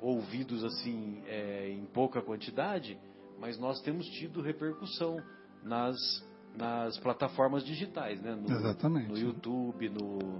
ouvidos 0.00 0.64
assim 0.64 1.22
é, 1.26 1.70
em 1.70 1.84
pouca 1.86 2.20
quantidade, 2.20 2.98
mas 3.38 3.58
nós 3.58 3.80
temos 3.82 4.06
tido 4.06 4.40
repercussão 4.40 5.16
nas, 5.62 5.96
nas 6.56 6.98
plataformas 6.98 7.64
digitais, 7.64 8.20
né? 8.20 8.34
No, 8.34 8.50
Exatamente. 8.50 9.08
No 9.08 9.18
YouTube, 9.18 9.88
no 9.90 10.38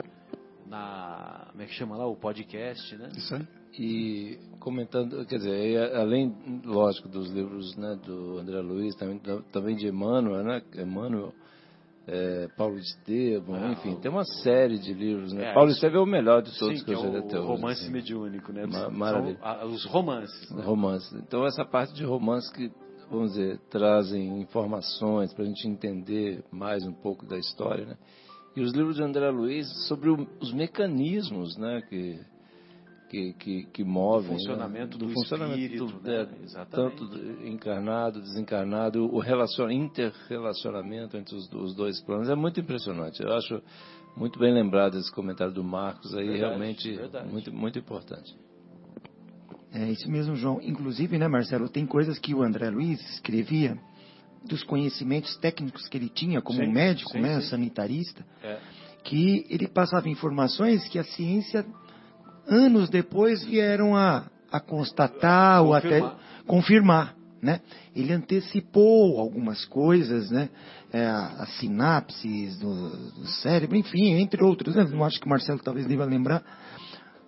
na 0.72 1.48
como 1.50 1.62
é 1.62 1.66
que 1.66 1.74
chama 1.74 1.96
lá 1.96 2.06
o 2.06 2.16
podcast, 2.16 2.96
né? 2.96 3.10
Isso 3.14 3.34
aí. 3.34 3.46
E 3.78 4.38
comentando, 4.58 5.24
quer 5.26 5.36
dizer, 5.36 5.94
além, 5.94 6.34
lógico, 6.64 7.08
dos 7.08 7.30
livros 7.30 7.74
né, 7.76 7.98
do 8.04 8.38
André 8.38 8.60
Luiz, 8.60 8.94
também, 8.96 9.20
também 9.50 9.76
de 9.76 9.86
Emmanuel, 9.86 10.42
né? 10.42 10.62
Emmanuel, 10.76 11.32
é, 12.06 12.48
Paulo 12.56 12.78
Estevam, 12.78 13.54
ah, 13.54 13.72
enfim, 13.72 13.96
tem 13.96 14.10
uma 14.10 14.24
série 14.24 14.78
de 14.78 14.92
livros, 14.92 15.32
né? 15.32 15.50
É, 15.50 15.54
Paulo 15.54 15.70
Estevam 15.70 16.00
é 16.00 16.02
o 16.02 16.06
melhor 16.06 16.42
de 16.42 16.58
todos 16.58 16.80
sim, 16.80 16.84
que, 16.84 16.92
eu 16.92 17.00
já 17.00 17.08
li 17.08 17.16
até 17.18 17.38
hoje. 17.38 17.48
romance 17.48 17.82
assim. 17.82 17.92
mediúnico, 17.92 18.52
né? 18.52 18.66
Ma 18.66 18.90
maravilha. 18.90 19.38
São, 19.38 19.68
os 19.68 19.84
romances. 19.86 20.50
Né? 20.50 20.62
Romances. 20.64 21.12
Então, 21.14 21.46
essa 21.46 21.64
parte 21.64 21.94
de 21.94 22.04
romances 22.04 22.50
que, 22.50 22.70
vamos 23.10 23.32
dizer, 23.32 23.58
trazem 23.70 24.40
informações 24.40 25.32
para 25.32 25.44
a 25.44 25.46
gente 25.46 25.66
entender 25.66 26.44
mais 26.50 26.84
um 26.86 26.92
pouco 26.92 27.24
da 27.24 27.38
história, 27.38 27.86
né? 27.86 27.96
E 28.54 28.60
os 28.60 28.72
livros 28.72 28.96
de 28.96 29.02
André 29.02 29.30
Luiz 29.30 29.66
sobre 29.88 30.10
o, 30.10 30.26
os 30.40 30.52
mecanismos, 30.52 31.56
né? 31.56 31.82
Que, 31.88 32.20
que, 33.08 33.32
que, 33.34 33.64
que 33.64 33.84
movem. 33.84 34.30
O 34.30 34.38
funcionamento 34.38 34.98
né? 34.98 35.04
do, 35.04 35.06
do 35.06 35.12
funcionamento 35.12 35.60
espírito, 35.60 35.86
do, 35.86 36.02
né? 36.02 36.28
é, 36.54 36.64
tanto 36.64 37.04
encarnado, 37.46 38.20
desencarnado, 38.20 39.04
o 39.04 39.18
relacion, 39.18 39.70
inter-relacionamento 39.70 41.16
entre 41.16 41.34
os, 41.34 41.50
os, 41.52 41.74
dois 41.74 42.00
planos 42.00 42.28
é 42.28 42.34
muito 42.34 42.60
impressionante. 42.60 43.22
Eu 43.22 43.32
acho 43.32 43.62
muito 44.16 44.38
bem 44.38 44.52
lembrado 44.52 44.98
esse 44.98 45.12
comentário 45.12 45.52
do 45.52 45.64
Marcos 45.64 46.14
aí, 46.14 46.26
verdade, 46.26 46.40
realmente 46.40 46.96
verdade. 46.96 47.30
muito 47.30 47.52
muito 47.52 47.78
importante. 47.78 48.34
É 49.74 49.90
isso 49.90 50.10
mesmo, 50.10 50.36
João. 50.36 50.60
Inclusive, 50.62 51.16
né, 51.18 51.26
Marcelo, 51.28 51.68
tem 51.68 51.86
coisas 51.86 52.18
que 52.18 52.34
o 52.34 52.42
André 52.42 52.68
Luiz 52.68 53.00
escrevia 53.14 53.78
dos 54.44 54.62
conhecimentos 54.62 55.36
técnicos 55.36 55.88
que 55.88 55.96
ele 55.96 56.08
tinha 56.08 56.40
como 56.40 56.60
sim, 56.60 56.72
médico, 56.72 57.12
sim, 57.12 57.20
né, 57.20 57.40
sim. 57.40 57.48
sanitarista, 57.48 58.24
é. 58.42 58.58
que 59.04 59.46
ele 59.48 59.68
passava 59.68 60.08
informações 60.08 60.88
que 60.88 60.98
a 60.98 61.04
ciência 61.04 61.64
anos 62.46 62.88
depois 62.88 63.44
vieram 63.44 63.96
a, 63.96 64.26
a 64.50 64.60
constatar 64.60 65.62
ou 65.62 65.74
até 65.74 66.00
confirmar. 66.46 67.14
Né? 67.40 67.60
Ele 67.94 68.12
antecipou 68.12 69.18
algumas 69.18 69.64
coisas, 69.64 70.30
né? 70.30 70.48
É, 70.92 71.06
as 71.06 71.48
sinapses 71.56 72.56
do, 72.58 72.90
do, 72.90 73.26
cérebro, 73.26 73.76
enfim, 73.76 74.12
entre 74.12 74.44
outros. 74.44 74.76
Né? 74.76 74.84
Não 74.84 75.04
acho 75.04 75.18
que 75.18 75.26
o 75.26 75.28
Marcelo 75.28 75.58
talvez 75.58 75.86
deva 75.86 76.04
lembrar 76.04 76.44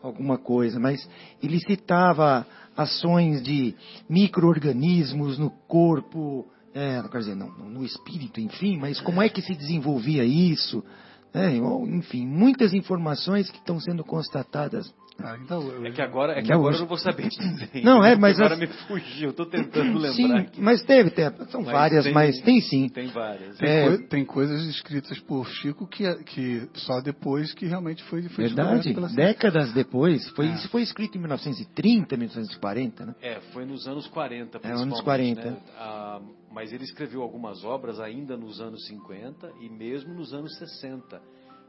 alguma 0.03 0.39
coisa, 0.39 0.78
mas 0.78 1.09
ele 1.43 1.59
citava 1.61 2.47
ações 2.77 3.43
de 3.43 3.74
micro-organismos 4.09 5.39
no 5.39 5.51
corpo, 5.66 6.47
é, 6.75 7.03
quer 7.09 7.19
dizer, 7.19 7.37
não, 7.37 7.49
no 7.51 7.85
espírito, 7.85 8.41
enfim, 8.41 8.77
mas 8.79 9.01
como 9.01 9.23
é 9.23 9.29
que 9.29 9.41
se 9.41 9.55
desenvolvia 9.55 10.25
isso? 10.25 10.85
É, 11.33 11.57
enfim, 11.57 12.27
muitas 12.27 12.75
informações 12.75 13.51
que 13.51 13.59
estão 13.59 13.81
sendo 13.81 14.05
constatadas 14.05 14.93
ah, 15.19 15.37
então, 15.41 15.63
eu... 15.63 15.87
É 15.87 15.91
que 15.93 16.03
agora, 16.03 16.33
é 16.33 16.43
que 16.43 16.53
agora 16.53 16.75
eu 16.75 16.81
não 16.81 16.87
vou 16.89 16.99
saber 16.99 17.29
dizer. 17.31 17.85
Não, 17.85 18.05
é, 18.05 18.17
mas. 18.17 18.37
Agora 18.37 18.55
as... 18.55 18.61
me 18.61 18.67
fugiu, 18.67 19.31
estou 19.31 19.47
tentando 19.47 19.95
lembrar. 19.95 20.13
Sim, 20.13 20.33
aqui. 20.33 20.61
mas 20.61 20.83
teve, 20.83 21.11
teve 21.11 21.37
são 21.47 21.63
mas 21.63 21.73
várias, 21.73 22.05
tem, 22.05 22.13
mas 22.13 22.41
tem 22.41 22.61
sim. 22.61 22.89
Tem 22.89 23.07
várias. 23.09 23.57
Tem, 23.57 23.69
é... 23.69 23.97
co 23.97 24.09
tem, 24.09 24.25
coisas 24.25 24.63
escritas 24.67 25.19
por 25.21 25.47
Chico 25.47 25.87
que, 25.87 26.13
que 26.25 26.69
só 26.75 27.01
depois 27.01 27.55
que 27.55 27.67
realmente 27.67 28.03
foi, 28.05 28.23
foi 28.29 28.47
Verdade, 28.47 28.93
décadas 29.15 29.73
depois. 29.73 30.29
Foi, 30.31 30.47
é. 30.47 30.55
Isso 30.55 30.69
foi 30.69 30.83
escrito 30.83 31.17
em 31.17 31.21
1930, 31.21 32.17
1940, 32.17 33.07
né? 33.07 33.15
É, 33.23 33.41
foi 33.53 33.65
nos 33.65 33.87
anos 33.87 34.09
40, 34.09 34.61
É, 34.63 34.73
anos 34.73 35.01
40. 35.01 35.51
Né? 35.51 35.57
Ah, 35.79 36.21
mas 36.55 36.73
ele 36.73 36.85
escreveu 36.85 37.21
algumas 37.21 37.65
obras 37.65 37.99
ainda 37.99 38.37
nos 38.37 38.61
anos 38.61 38.87
50 38.87 39.53
e 39.61 39.69
mesmo 39.69 40.15
nos 40.15 40.33
anos 40.33 40.57
60, 40.57 41.21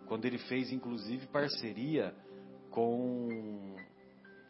quando 0.05 0.25
ele 0.25 0.37
fez, 0.37 0.71
inclusive, 0.71 1.25
parceria 1.27 2.13
com 2.69 3.75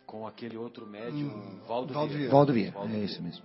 com 0.06 0.28
aquele 0.28 0.56
outro 0.56 0.86
médium, 0.86 1.30
hum, 1.30 1.60
Valdo, 1.68 1.94
Valdo 1.94 2.14
Vieira. 2.14 2.32
Valdo 2.32 2.54
Vieira, 2.54 2.78
é 2.94 3.00
isso 3.00 3.22
mesmo. 3.24 3.44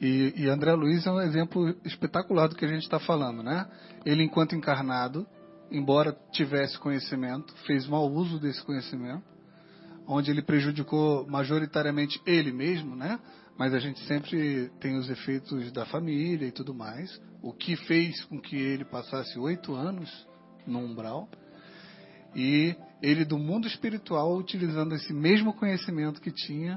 E, 0.00 0.34
e, 0.36 0.48
André 0.48 0.72
Luiz 0.74 1.06
é 1.06 1.10
um 1.12 1.20
exemplo 1.20 1.74
espetacular 1.84 2.48
do 2.48 2.56
que 2.56 2.64
a 2.64 2.68
gente 2.68 2.82
está 2.82 2.98
falando, 2.98 3.42
né? 3.42 3.66
Ele, 4.04 4.24
enquanto 4.24 4.56
encarnado, 4.56 5.24
embora 5.70 6.18
tivesse 6.32 6.76
conhecimento, 6.78 7.54
fez 7.66 7.86
mau 7.86 8.10
uso 8.10 8.40
desse 8.40 8.62
conhecimento, 8.64 9.22
onde 10.06 10.30
ele 10.30 10.42
prejudicou 10.42 11.24
majoritariamente 11.28 12.20
ele 12.26 12.52
mesmo, 12.52 12.96
né? 12.96 13.20
Mas 13.56 13.72
a 13.72 13.78
gente 13.78 14.00
sempre 14.06 14.68
tem 14.80 14.96
os 14.96 15.08
efeitos 15.08 15.70
da 15.70 15.86
família 15.86 16.46
e 16.46 16.52
tudo 16.52 16.74
mais, 16.74 17.20
o 17.40 17.52
que 17.52 17.76
fez 17.76 18.24
com 18.24 18.40
que 18.40 18.56
ele 18.56 18.84
passasse 18.84 19.38
oito 19.38 19.74
anos 19.74 20.10
no 20.66 20.80
umbral. 20.80 21.28
E 22.34 22.74
ele, 23.00 23.24
do 23.24 23.38
mundo 23.38 23.66
espiritual, 23.68 24.36
utilizando 24.36 24.94
esse 24.94 25.12
mesmo 25.12 25.52
conhecimento 25.52 26.20
que 26.20 26.32
tinha, 26.32 26.76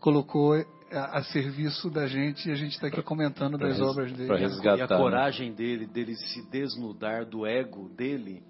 colocou 0.00 0.54
a, 0.90 1.18
a 1.18 1.22
serviço 1.22 1.88
da 1.88 2.06
gente 2.06 2.48
e 2.48 2.52
a 2.52 2.56
gente 2.56 2.72
está 2.72 2.88
aqui 2.88 3.02
comentando 3.02 3.56
das 3.56 3.78
res, 3.78 3.80
obras 3.80 4.12
dele. 4.12 4.36
Resgatar, 4.36 4.78
e 4.78 4.82
a 4.82 4.88
né? 4.88 4.96
coragem 4.96 5.52
dele, 5.52 5.86
dele 5.86 6.16
se 6.16 6.42
desnudar 6.50 7.24
do 7.24 7.46
ego 7.46 7.88
dele 7.90 8.42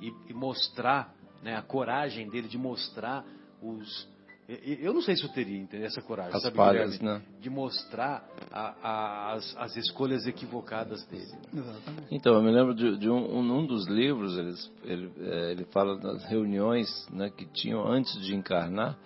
e, 0.00 0.12
e 0.28 0.34
mostrar, 0.34 1.14
né, 1.42 1.54
a 1.54 1.62
coragem 1.62 2.28
dele 2.28 2.48
de 2.48 2.58
mostrar 2.58 3.24
os, 3.62 4.08
eu 4.48 4.94
não 4.94 5.02
sei 5.02 5.16
se 5.16 5.24
eu 5.24 5.28
teria 5.30 5.66
essa 5.72 6.00
coragem, 6.00 6.34
as 6.34 6.42
sabe, 6.42 6.56
falhas, 6.56 7.00
né? 7.00 7.20
de 7.40 7.50
mostrar 7.50 8.24
a, 8.52 8.74
a, 8.80 9.32
as, 9.32 9.56
as, 9.56 9.76
escolhas 9.76 10.24
equivocadas 10.26 11.04
dele. 11.06 11.34
Exatamente. 11.52 12.06
Então, 12.12 12.34
eu 12.34 12.42
me 12.42 12.52
lembro 12.52 12.72
de, 12.72 12.96
de 12.96 13.10
um, 13.10 13.38
um, 13.38 13.66
dos 13.66 13.88
livros, 13.88 14.38
ele, 14.38 14.54
ele, 14.84 15.12
é, 15.20 15.50
ele 15.50 15.64
fala 15.66 15.98
das 15.98 16.24
reuniões 16.26 16.88
né, 17.10 17.28
que 17.28 17.44
tinham 17.46 17.84
antes 17.86 18.12
de 18.24 18.36
encarnar 18.36 18.96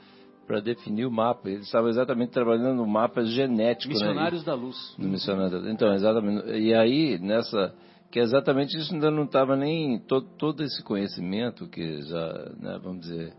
para 0.46 0.60
definir 0.60 1.06
o 1.06 1.10
mapa. 1.10 1.48
Ele 1.48 1.62
estava 1.62 1.88
exatamente 1.88 2.32
trabalhando 2.32 2.76
no 2.76 2.86
mapa 2.86 3.24
genético. 3.24 3.94
Né? 3.94 4.00
Missionários 4.00 4.40
né? 4.40 4.46
da 4.46 4.54
Luz. 4.54 4.94
No 4.98 5.08
Missionários 5.08 5.52
da 5.52 5.58
Luz. 5.58 5.70
Então, 5.70 5.94
exatamente. 5.94 6.50
E 6.50 6.74
aí, 6.74 7.18
nessa 7.18 7.74
que 8.10 8.18
é 8.18 8.22
exatamente 8.22 8.76
isso 8.76 8.92
ainda 8.92 9.10
não 9.10 9.24
estava 9.24 9.56
nem 9.56 9.98
todo, 10.00 10.26
todo 10.36 10.64
esse 10.64 10.82
conhecimento 10.82 11.68
que 11.68 12.02
já, 12.02 12.52
né, 12.58 12.78
vamos 12.82 13.02
dizer, 13.02 13.32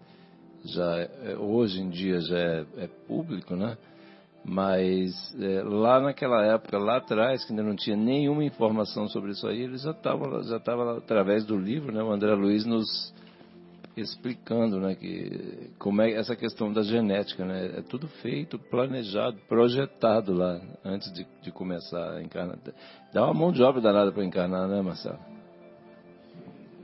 já 0.65 0.97
é, 0.97 1.35
hoje 1.37 1.81
em 1.81 1.89
dia 1.89 2.19
já 2.21 2.37
é, 2.37 2.65
é 2.77 2.87
público, 3.07 3.55
né? 3.55 3.77
Mas 4.43 5.13
é, 5.39 5.61
lá 5.61 5.99
naquela 5.99 6.43
época, 6.45 6.77
lá 6.77 6.97
atrás, 6.97 7.45
que 7.45 7.51
ainda 7.51 7.63
não 7.63 7.75
tinha 7.75 7.95
nenhuma 7.95 8.43
informação 8.43 9.07
sobre 9.07 9.31
isso 9.31 9.47
aí, 9.47 9.61
eles 9.61 9.83
já 9.83 9.91
estavam 9.91 10.43
já 10.43 10.59
tava 10.59 10.97
através 10.97 11.45
do 11.45 11.57
livro, 11.57 11.91
né? 11.91 12.01
O 12.01 12.11
André 12.11 12.33
Luiz 12.33 12.65
nos 12.65 13.13
explicando, 13.95 14.79
né? 14.79 14.95
Que 14.95 15.71
como 15.77 16.01
é 16.01 16.11
essa 16.11 16.35
questão 16.35 16.71
da 16.73 16.81
genética, 16.81 17.45
né? 17.45 17.79
É 17.79 17.81
tudo 17.81 18.07
feito, 18.07 18.57
planejado, 18.57 19.37
projetado 19.47 20.33
lá 20.33 20.59
antes 20.83 21.11
de, 21.13 21.25
de 21.41 21.51
começar 21.51 22.13
a 22.13 22.23
encarnar. 22.23 22.57
Dá 23.13 23.25
uma 23.25 23.33
mão 23.33 23.51
de 23.51 23.61
obra 23.61 23.81
danada 23.81 24.11
para 24.11 24.25
encarnar, 24.25 24.67
né, 24.67 24.81
Marcelo? 24.81 25.19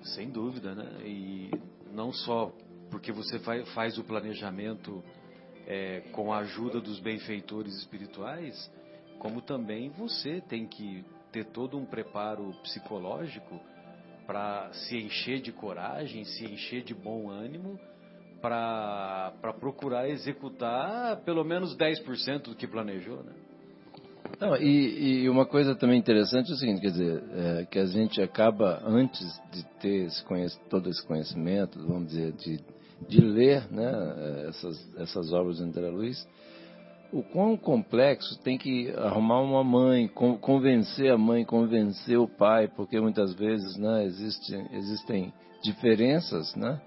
Sem 0.04 0.30
dúvida, 0.30 0.76
né? 0.76 0.88
E 1.06 1.52
não 1.92 2.12
só 2.14 2.52
porque 2.90 3.12
você 3.12 3.40
faz 3.74 3.98
o 3.98 4.04
planejamento 4.04 5.04
é, 5.66 6.02
com 6.12 6.32
a 6.32 6.40
ajuda 6.40 6.80
dos 6.80 7.00
benfeitores 7.00 7.76
espirituais, 7.76 8.72
como 9.20 9.42
também 9.42 9.90
você 9.90 10.42
tem 10.42 10.66
que 10.66 11.04
ter 11.32 11.46
todo 11.46 11.78
um 11.78 11.86
preparo 11.86 12.54
psicológico 12.64 13.60
para 14.26 14.72
se 14.74 14.98
encher 14.98 15.42
de 15.42 15.52
coragem, 15.52 16.24
se 16.24 16.46
encher 16.46 16.84
de 16.84 16.94
bom 16.94 17.30
ânimo, 17.30 17.80
para 18.42 19.34
procurar 19.60 20.10
executar 20.10 21.18
pelo 21.24 21.44
menos 21.44 21.76
10% 21.76 22.44
do 22.44 22.56
que 22.56 22.68
planejou, 22.68 23.24
né? 23.24 23.34
Não, 24.40 24.56
e, 24.58 25.24
e, 25.24 25.30
uma 25.30 25.46
coisa 25.46 25.74
também 25.74 25.98
interessante 25.98 26.52
é 26.52 26.54
o 26.54 26.58
seguinte, 26.58 26.82
quer 26.82 26.92
dizer, 26.92 27.24
é, 27.34 27.66
que 27.66 27.80
a 27.80 27.86
gente 27.86 28.22
acaba, 28.22 28.82
antes 28.86 29.26
de 29.52 29.64
ter 29.80 30.06
esse 30.06 30.24
todo 30.70 30.90
esse 30.90 31.04
conhecimento, 31.08 31.80
vamos 31.88 32.10
dizer, 32.10 32.34
de, 32.34 32.60
de 33.08 33.22
ler 33.22 33.72
né, 33.72 34.48
essas, 34.50 34.98
essas 34.98 35.32
obras 35.32 35.58
do 35.58 35.66
André 35.66 35.90
Luiz, 35.90 36.28
o 37.12 37.24
quão 37.24 37.56
complexo 37.56 38.38
tem 38.44 38.58
que 38.58 38.90
arrumar 38.92 39.42
uma 39.42 39.64
mãe, 39.64 40.08
convencer 40.08 41.12
a 41.12 41.18
mãe, 41.18 41.46
convencer 41.46 42.18
o 42.18 42.28
pai, 42.28 42.68
porque 42.68 43.00
muitas 43.00 43.34
vezes 43.34 43.78
né, 43.78 44.06
existe, 44.06 44.54
existem 44.74 45.34
diferenças, 45.64 46.54
né, 46.56 46.82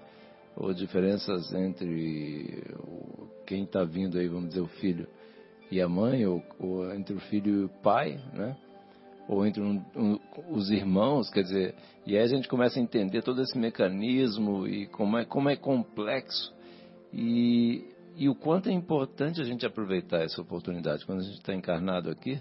ou 0.55 0.73
diferenças 0.73 1.53
entre 1.53 2.63
quem 3.45 3.63
está 3.63 3.83
vindo 3.83 4.17
aí, 4.17 4.27
vamos 4.27 4.49
dizer, 4.49 4.61
o 4.61 4.67
filho 4.67 5.07
e 5.71 5.81
a 5.81 5.87
mãe, 5.87 6.25
ou, 6.25 6.43
ou 6.59 6.93
entre 6.93 7.15
o 7.15 7.19
filho 7.19 7.61
e 7.61 7.63
o 7.65 7.69
pai, 7.81 8.19
né? 8.33 8.55
Ou 9.27 9.45
entre 9.45 9.61
um, 9.61 9.83
um, 9.95 10.19
os 10.49 10.69
irmãos, 10.69 11.29
quer 11.29 11.43
dizer, 11.43 11.75
e 12.05 12.17
aí 12.17 12.23
a 12.23 12.27
gente 12.27 12.47
começa 12.47 12.79
a 12.79 12.81
entender 12.81 13.21
todo 13.21 13.41
esse 13.41 13.57
mecanismo 13.57 14.67
e 14.67 14.87
como 14.87 15.17
é, 15.17 15.25
como 15.25 15.49
é 15.49 15.55
complexo 15.55 16.53
e, 17.13 17.85
e 18.15 18.27
o 18.27 18.35
quanto 18.35 18.69
é 18.69 18.71
importante 18.71 19.41
a 19.41 19.45
gente 19.45 19.65
aproveitar 19.65 20.21
essa 20.23 20.41
oportunidade. 20.41 21.05
Quando 21.05 21.19
a 21.19 21.23
gente 21.23 21.37
está 21.37 21.53
encarnado 21.53 22.09
aqui, 22.09 22.39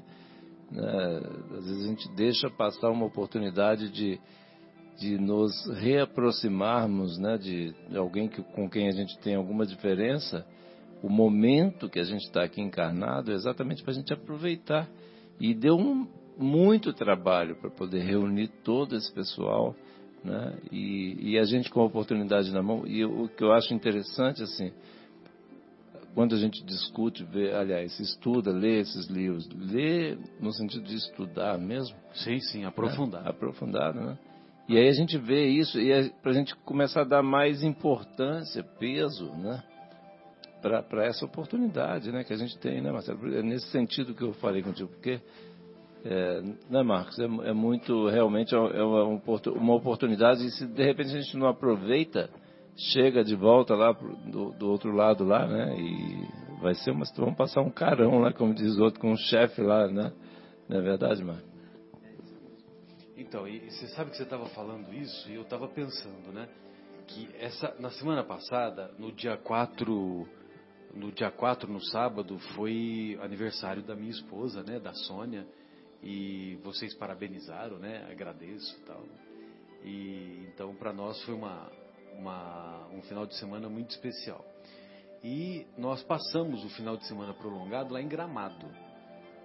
né, 0.71 1.21
às 1.59 1.65
vezes 1.65 1.85
a 1.85 1.89
gente 1.89 2.09
deixa 2.15 2.51
passar 2.51 2.91
uma 2.91 3.07
oportunidade 3.07 3.91
de, 3.91 4.21
de 4.99 5.19
nos 5.19 5.53
reaproximarmos 5.79 7.19
né, 7.19 7.37
de, 7.39 7.75
de 7.89 7.97
alguém 7.97 8.29
que, 8.29 8.43
com 8.43 8.69
quem 8.69 8.89
a 8.89 8.93
gente 8.93 9.19
tem 9.19 9.35
alguma 9.35 9.67
diferença 9.67 10.47
o 11.03 11.09
momento 11.09 11.89
que 11.89 11.99
a 11.99 12.05
gente 12.05 12.25
está 12.25 12.43
aqui 12.43 12.61
encarnado 12.61 13.33
é 13.33 13.35
exatamente 13.35 13.83
para 13.83 13.93
a 13.93 13.95
gente 13.95 14.13
aproveitar. 14.13 14.89
E 15.39 15.55
deu 15.55 15.77
um, 15.77 16.07
muito 16.39 16.93
trabalho 16.93 17.57
para 17.57 17.71
poder 17.71 18.01
reunir 18.01 18.49
todo 18.65 18.97
esse 18.97 19.13
pessoal, 19.13 19.75
né? 20.25 20.59
E, 20.71 21.33
e, 21.33 21.39
a 21.39 21.45
gente 21.45 21.71
com 21.71 21.81
a 21.81 21.85
oportunidade 21.85 22.53
na 22.53 22.63
mão. 22.63 22.87
E 22.87 23.05
o 23.05 23.29
que 23.29 23.43
eu 23.43 23.53
acho 23.53 23.73
interessante, 23.73 24.43
assim, 24.43 24.71
quando 26.15 26.35
a 26.35 26.39
gente 26.39 26.63
discute, 26.65 27.25
vê, 27.25 27.53
aliás, 27.55 27.99
estuda, 27.99 28.51
lê 28.51 28.81
esses 28.81 29.07
livros, 29.07 29.49
lê 29.49 30.17
no 30.41 30.53
sentido 30.53 30.85
de 30.85 30.97
estudar 30.97 31.59
mesmo. 31.59 31.97
Sim, 32.13 32.39
sim, 32.41 32.65
aprofundar. 32.65 33.23
Né? 33.23 33.31
Aprofundar, 33.31 33.95
né? 33.95 34.19
E 34.69 34.77
aí 34.77 34.89
a 34.89 34.93
gente 34.93 35.19
vê 35.19 35.47
isso, 35.49 35.81
e 35.81 35.91
é 35.91 36.09
para 36.23 36.31
a 36.31 36.35
gente 36.35 36.55
começar 36.57 37.01
a 37.01 37.05
dar 37.05 37.23
mais 37.23 37.63
importância, 37.63 38.63
peso, 38.63 39.31
né? 39.37 39.63
para 40.61 41.07
essa 41.07 41.25
oportunidade 41.25 42.13
né, 42.13 42.23
que 42.23 42.33
a 42.33 42.37
gente 42.37 42.59
tem, 42.59 42.81
né, 42.81 42.93
Marcelo? 42.93 43.35
É 43.35 43.43
nesse 43.43 43.67
sentido 43.69 44.15
que 44.15 44.23
eu 44.23 44.35
falei 44.35 44.63
contigo, 44.63 44.89
porque, 44.91 45.21
é, 46.05 46.43
né, 46.71 46.83
Marcos, 46.83 47.19
é, 47.19 47.25
é 47.25 47.53
muito, 47.53 48.09
realmente, 48.09 48.55
é, 48.55 48.59
é 48.59 48.83
uma, 48.83 49.21
uma 49.57 49.75
oportunidade 49.75 50.47
e 50.47 50.51
se 50.51 50.67
de 50.67 50.83
repente 50.83 51.15
a 51.15 51.21
gente 51.21 51.37
não 51.37 51.47
aproveita, 51.47 52.31
chega 52.93 53.23
de 53.23 53.35
volta 53.35 53.75
lá 53.75 53.93
pro, 53.93 54.17
do, 54.31 54.51
do, 54.53 54.71
outro 54.71 54.93
lado 54.93 55.25
lá, 55.25 55.47
né, 55.47 55.77
e 55.79 56.61
vai 56.61 56.75
ser 56.75 56.91
uma, 56.91 57.05
vamos 57.17 57.37
passar 57.37 57.61
um 57.61 57.71
carão 57.71 58.19
lá, 58.21 58.33
como 58.33 58.55
diz 58.55 58.79
o 58.79 58.83
outro, 58.83 59.01
com 59.01 59.13
o 59.13 59.17
chefe 59.17 59.61
lá, 59.63 59.89
né? 59.89 60.13
Não 60.69 60.79
é 60.79 60.81
verdade, 60.81 61.23
Marcos? 61.23 61.51
Então, 63.17 63.47
e 63.47 63.71
você 63.71 63.87
sabe 63.89 64.11
que 64.11 64.17
você 64.17 64.23
estava 64.23 64.47
falando 64.47 64.93
isso 64.95 65.31
e 65.31 65.35
eu 65.35 65.43
estava 65.43 65.69
pensando, 65.69 66.33
né? 66.33 66.49
Que 67.07 67.29
essa, 67.39 67.75
na 67.79 67.91
semana 67.91 68.25
passada, 68.25 68.91
no 68.99 69.13
dia 69.13 69.37
4 69.37 70.27
no 70.95 71.13
dia 71.13 71.31
4, 71.31 71.73
no 71.73 71.81
sábado, 71.81 72.39
foi 72.55 73.19
aniversário 73.23 73.83
da 73.83 73.95
minha 73.95 74.11
esposa, 74.11 74.63
né, 74.63 74.81
da 74.81 74.93
Sônia, 74.93 75.47
e 76.03 76.59
vocês 76.63 76.95
parabenizaram, 76.95 77.79
né, 77.79 78.07
agradeço 78.11 78.77
e 78.79 78.85
tal. 78.85 79.05
E 79.83 80.47
então 80.49 80.75
para 80.75 80.93
nós 80.93 81.23
foi 81.25 81.35
uma, 81.35 81.71
uma, 82.15 82.89
um 82.89 83.03
final 83.03 83.27
de 83.27 83.35
semana 83.37 83.69
muito 83.69 83.91
especial. 83.91 84.45
E 85.23 85.67
nós 85.77 86.03
passamos 86.03 86.65
o 86.65 86.71
final 86.71 86.97
de 86.97 87.07
semana 87.07 87.35
prolongado 87.35 87.93
lá 87.93 88.01
em 88.01 88.09
Gramado, 88.09 88.67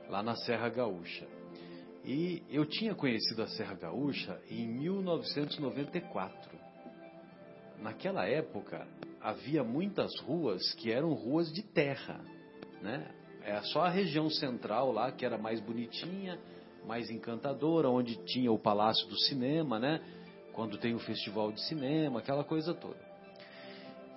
lá 0.07 0.23
na 0.23 0.35
Serra 0.35 0.69
Gaúcha. 0.69 1.27
E 2.03 2.43
eu 2.49 2.65
tinha 2.65 2.93
conhecido 2.93 3.41
a 3.41 3.47
Serra 3.47 3.73
Gaúcha 3.73 4.39
em 4.49 4.67
1994. 4.67 6.55
Naquela 7.81 8.25
época, 8.25 8.87
havia 9.19 9.63
muitas 9.63 10.11
ruas 10.21 10.73
que 10.75 10.91
eram 10.91 11.13
ruas 11.13 11.51
de 11.51 11.63
terra, 11.63 12.23
né? 12.81 13.13
É 13.45 13.61
só 13.61 13.83
a 13.83 13.89
região 13.89 14.27
central 14.27 14.91
lá 14.91 15.11
que 15.11 15.23
era 15.23 15.37
mais 15.37 15.59
bonitinha, 15.61 16.39
mais 16.83 17.11
encantadora, 17.11 17.87
onde 17.87 18.15
tinha 18.25 18.51
o 18.51 18.57
Palácio 18.57 19.07
do 19.07 19.15
Cinema, 19.19 19.79
né? 19.79 20.01
Quando 20.51 20.79
tem 20.79 20.95
o 20.95 20.99
festival 20.99 21.51
de 21.51 21.61
cinema, 21.61 22.19
aquela 22.19 22.43
coisa 22.43 22.73
toda. 22.73 22.97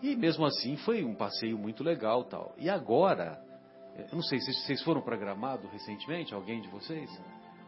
E 0.02 0.16
mesmo 0.16 0.46
assim 0.46 0.76
foi 0.76 1.04
um 1.04 1.14
passeio 1.14 1.58
muito 1.58 1.84
legal, 1.84 2.24
tal. 2.24 2.54
E 2.56 2.70
agora, 2.70 3.38
eu 3.98 4.14
não 4.14 4.22
sei 4.22 4.40
se 4.40 4.52
vocês 4.54 4.82
foram 4.82 5.02
para 5.02 5.16
Gramado 5.16 5.68
recentemente, 5.68 6.32
alguém 6.32 6.62
de 6.62 6.68
vocês? 6.68 7.10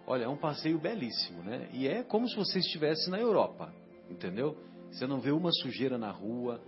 Olha, 0.07 0.25
é 0.25 0.29
um 0.29 0.37
passeio 0.37 0.79
belíssimo, 0.79 1.43
né? 1.43 1.69
E 1.73 1.87
é 1.87 2.03
como 2.03 2.27
se 2.27 2.37
você 2.37 2.59
estivesse 2.61 3.11
na 3.11 3.19
Europa, 3.19 3.71
entendeu? 4.09 4.57
Você 4.91 5.07
não 5.07 5.21
vê 5.21 5.31
uma 5.31 5.53
sujeira 5.53 5.99
na 5.99 6.11
rua, 6.11 6.61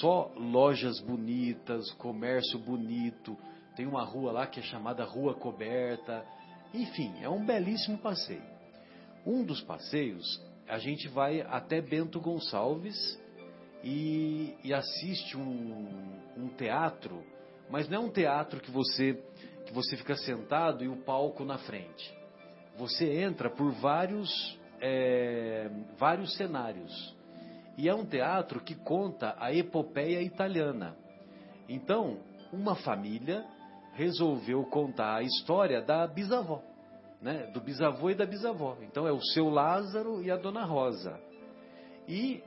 só 0.00 0.30
lojas 0.36 1.00
bonitas, 1.00 1.90
comércio 1.92 2.58
bonito. 2.58 3.36
Tem 3.76 3.86
uma 3.86 4.04
rua 4.04 4.30
lá 4.32 4.46
que 4.46 4.60
é 4.60 4.62
chamada 4.62 5.04
Rua 5.04 5.34
Coberta. 5.34 6.24
Enfim, 6.72 7.12
é 7.20 7.28
um 7.28 7.44
belíssimo 7.44 7.98
passeio. 7.98 8.42
Um 9.26 9.44
dos 9.44 9.60
passeios, 9.62 10.40
a 10.68 10.78
gente 10.78 11.08
vai 11.08 11.40
até 11.40 11.80
Bento 11.80 12.20
Gonçalves 12.20 13.18
e, 13.82 14.54
e 14.62 14.72
assiste 14.72 15.36
um, 15.36 16.20
um 16.36 16.48
teatro, 16.48 17.24
mas 17.68 17.88
não 17.88 17.96
é 17.96 18.00
um 18.00 18.10
teatro 18.10 18.60
que 18.60 18.70
você 18.70 19.22
que 19.66 19.72
você 19.72 19.96
fica 19.96 20.14
sentado 20.14 20.84
e 20.84 20.88
o 20.88 20.96
palco 20.96 21.42
na 21.42 21.56
frente. 21.56 22.14
Você 22.76 23.22
entra 23.22 23.48
por 23.48 23.72
vários 23.72 24.58
é, 24.80 25.70
vários 25.96 26.36
cenários. 26.36 27.16
E 27.76 27.88
é 27.88 27.94
um 27.94 28.04
teatro 28.04 28.60
que 28.60 28.74
conta 28.74 29.34
a 29.38 29.52
epopeia 29.52 30.22
italiana. 30.22 30.96
Então, 31.68 32.18
uma 32.52 32.76
família 32.76 33.44
resolveu 33.94 34.64
contar 34.64 35.16
a 35.16 35.22
história 35.22 35.80
da 35.82 36.06
bisavó, 36.06 36.62
né? 37.20 37.50
do 37.52 37.60
bisavô 37.60 38.10
e 38.10 38.14
da 38.14 38.26
bisavó. 38.26 38.76
Então, 38.82 39.06
é 39.06 39.12
o 39.12 39.20
seu 39.20 39.48
Lázaro 39.48 40.22
e 40.22 40.30
a 40.30 40.36
dona 40.36 40.64
Rosa. 40.64 41.18
E, 42.06 42.42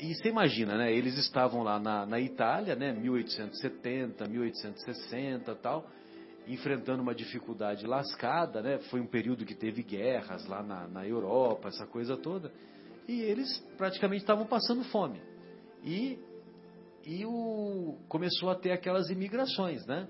e 0.00 0.14
você 0.14 0.28
imagina, 0.28 0.76
né? 0.76 0.92
eles 0.92 1.16
estavam 1.16 1.62
lá 1.62 1.78
na, 1.78 2.06
na 2.06 2.18
Itália, 2.18 2.74
né? 2.74 2.92
1870, 2.92 4.26
1860 4.26 5.54
tal, 5.56 5.86
enfrentando 6.48 7.02
uma 7.02 7.14
dificuldade 7.14 7.86
lascada, 7.86 8.60
né? 8.62 8.78
Foi 8.90 9.00
um 9.00 9.06
período 9.06 9.44
que 9.44 9.54
teve 9.54 9.82
guerras 9.84 10.44
lá 10.46 10.60
na, 10.60 10.88
na 10.88 11.06
Europa, 11.06 11.68
essa 11.68 11.86
coisa 11.86 12.16
toda 12.16 12.50
e 13.08 13.20
eles 13.20 13.58
praticamente 13.76 14.22
estavam 14.22 14.46
passando 14.46 14.84
fome. 14.84 15.20
E, 15.84 16.18
e 17.04 17.24
o, 17.24 17.98
começou 18.08 18.50
a 18.50 18.54
ter 18.54 18.72
aquelas 18.72 19.10
imigrações, 19.10 19.84
né? 19.86 20.08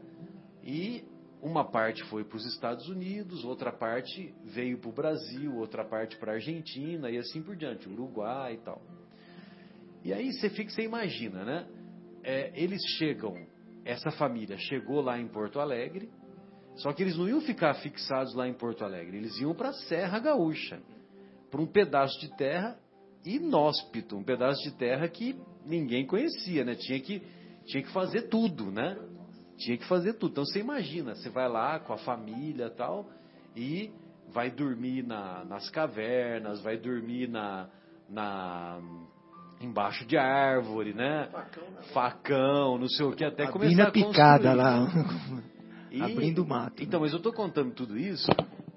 E 0.62 1.04
uma 1.42 1.64
parte 1.64 2.04
foi 2.04 2.24
para 2.24 2.36
os 2.36 2.46
Estados 2.46 2.88
Unidos, 2.88 3.44
outra 3.44 3.72
parte 3.72 4.32
veio 4.44 4.78
para 4.78 4.90
o 4.90 4.92
Brasil, 4.92 5.56
outra 5.56 5.84
parte 5.84 6.16
para 6.16 6.32
a 6.32 6.34
Argentina 6.36 7.10
e 7.10 7.18
assim 7.18 7.42
por 7.42 7.56
diante, 7.56 7.88
Uruguai 7.88 8.54
e 8.54 8.58
tal. 8.58 8.80
E 10.04 10.12
aí 10.12 10.32
você 10.32 10.50
fica, 10.50 10.70
você 10.70 10.82
imagina, 10.82 11.44
né? 11.44 11.66
É, 12.22 12.52
eles 12.54 12.80
chegam, 12.98 13.46
essa 13.84 14.10
família 14.12 14.56
chegou 14.56 15.00
lá 15.00 15.18
em 15.18 15.26
Porto 15.26 15.58
Alegre, 15.58 16.08
só 16.76 16.92
que 16.92 17.02
eles 17.02 17.16
não 17.16 17.28
iam 17.28 17.40
ficar 17.40 17.74
fixados 17.74 18.34
lá 18.34 18.46
em 18.46 18.54
Porto 18.54 18.84
Alegre, 18.84 19.16
eles 19.16 19.36
iam 19.40 19.54
para 19.54 19.70
a 19.70 19.72
Serra 19.72 20.20
Gaúcha, 20.20 20.80
para 21.52 21.60
um 21.60 21.66
pedaço 21.66 22.18
de 22.18 22.34
terra 22.34 22.78
inóspito, 23.24 24.16
um 24.16 24.24
pedaço 24.24 24.60
de 24.62 24.72
terra 24.72 25.06
que 25.06 25.38
ninguém 25.66 26.06
conhecia, 26.06 26.64
né? 26.64 26.74
Tinha 26.74 26.98
que, 26.98 27.22
tinha 27.66 27.82
que 27.82 27.92
fazer 27.92 28.22
tudo, 28.22 28.72
né? 28.72 28.98
Tinha 29.58 29.76
que 29.76 29.86
fazer 29.86 30.14
tudo. 30.14 30.32
Então 30.32 30.44
você 30.46 30.60
imagina, 30.60 31.14
você 31.14 31.28
vai 31.28 31.48
lá 31.48 31.78
com 31.78 31.92
a 31.92 31.98
família 31.98 32.70
tal 32.70 33.06
e 33.54 33.90
vai 34.32 34.50
dormir 34.50 35.06
na, 35.06 35.44
nas 35.44 35.68
cavernas, 35.68 36.62
vai 36.62 36.78
dormir 36.78 37.28
na, 37.28 37.68
na 38.08 38.80
embaixo 39.60 40.06
de 40.06 40.16
árvore, 40.16 40.94
né? 40.94 41.28
Facão, 41.30 41.70
né? 41.70 41.82
Facão 41.92 42.78
não 42.78 42.88
sei 42.88 43.04
o 43.04 43.12
que, 43.12 43.24
até 43.24 43.46
começar 43.46 43.88
a 43.88 43.90
picada 43.90 44.54
lá, 44.54 44.88
e, 45.92 46.00
abrindo 46.00 46.46
mato. 46.46 46.82
Então, 46.82 46.98
né? 46.98 47.04
mas 47.04 47.12
eu 47.12 47.18
estou 47.18 47.32
contando 47.32 47.72
tudo 47.74 47.98
isso 47.98 48.26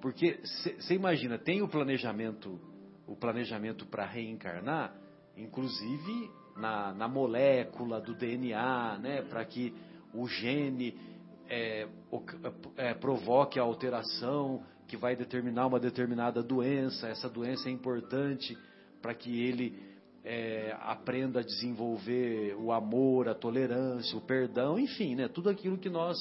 porque 0.06 0.40
você 0.44 0.94
imagina, 0.94 1.36
tem 1.36 1.64
o 1.64 1.68
planejamento 1.68 2.62
o 3.08 3.16
planejamento 3.16 3.88
para 3.88 4.06
reencarnar, 4.06 4.96
inclusive 5.36 6.30
na, 6.56 6.94
na 6.94 7.08
molécula 7.08 8.00
do 8.00 8.14
DNA, 8.14 9.00
né, 9.00 9.22
para 9.24 9.44
que 9.46 9.74
o 10.14 10.28
gene 10.28 10.96
é, 11.50 11.88
é, 12.78 12.94
provoque 12.94 13.60
a 13.60 13.64
alteração 13.64 14.64
que 14.88 14.96
vai 14.96 15.16
determinar 15.16 15.66
uma 15.66 15.80
determinada 15.80 16.44
doença. 16.44 17.08
Essa 17.08 17.28
doença 17.28 17.68
é 17.68 17.72
importante 17.72 18.56
para 19.02 19.16
que 19.16 19.42
ele 19.42 19.76
é, 20.24 20.78
aprenda 20.82 21.40
a 21.40 21.44
desenvolver 21.44 22.56
o 22.60 22.72
amor, 22.72 23.28
a 23.28 23.34
tolerância, 23.34 24.16
o 24.16 24.22
perdão, 24.22 24.78
enfim, 24.78 25.16
né? 25.16 25.28
Tudo 25.28 25.50
aquilo 25.50 25.80
que 25.80 25.90
nós 25.90 26.16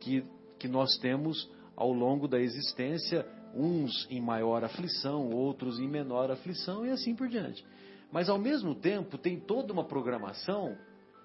que, 0.00 0.22
que 0.58 0.68
nós 0.68 0.98
temos 0.98 1.55
ao 1.76 1.92
longo 1.92 2.26
da 2.26 2.40
existência, 2.40 3.26
uns 3.54 4.06
em 4.10 4.20
maior 4.20 4.64
aflição, 4.64 5.30
outros 5.30 5.78
em 5.78 5.88
menor 5.88 6.30
aflição 6.30 6.86
e 6.86 6.90
assim 6.90 7.14
por 7.14 7.28
diante. 7.28 7.64
Mas 8.10 8.28
ao 8.28 8.38
mesmo 8.38 8.74
tempo 8.74 9.18
tem 9.18 9.38
toda 9.38 9.72
uma 9.72 9.84
programação, 9.84 10.76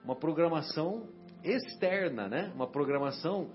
uma 0.03 0.15
programação 0.15 1.07
externa, 1.43 2.27
né? 2.27 2.51
Uma 2.55 2.67
programação 2.67 3.49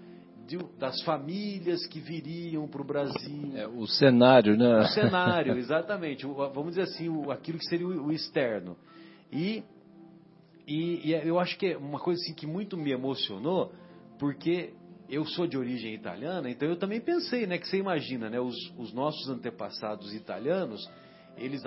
de, 0.46 0.58
das 0.78 1.02
famílias 1.02 1.86
que 1.86 1.98
viriam 1.98 2.68
para 2.68 2.80
o 2.80 2.84
Brasil. 2.84 3.52
É, 3.54 3.66
o 3.66 3.86
cenário, 3.86 4.56
né? 4.56 4.78
O 4.78 4.86
cenário, 4.86 5.58
exatamente. 5.58 6.26
O, 6.26 6.34
vamos 6.34 6.70
dizer 6.70 6.82
assim, 6.82 7.08
o, 7.08 7.30
aquilo 7.30 7.58
que 7.58 7.66
seria 7.66 7.86
o, 7.86 8.06
o 8.06 8.12
externo. 8.12 8.76
E, 9.32 9.64
e, 10.66 11.10
e, 11.10 11.12
eu 11.12 11.38
acho 11.38 11.58
que 11.58 11.66
é 11.66 11.76
uma 11.76 11.98
coisa 11.98 12.20
assim 12.22 12.34
que 12.34 12.46
muito 12.46 12.76
me 12.76 12.92
emocionou, 12.92 13.72
porque 14.18 14.72
eu 15.08 15.24
sou 15.24 15.46
de 15.46 15.56
origem 15.56 15.94
italiana, 15.94 16.50
então 16.50 16.68
eu 16.68 16.76
também 16.76 17.00
pensei, 17.00 17.46
né, 17.46 17.58
que 17.58 17.66
você 17.66 17.78
imagina, 17.78 18.28
né, 18.28 18.40
os, 18.40 18.56
os 18.76 18.92
nossos 18.92 19.28
antepassados 19.28 20.12
italianos, 20.14 20.88
eles 21.36 21.62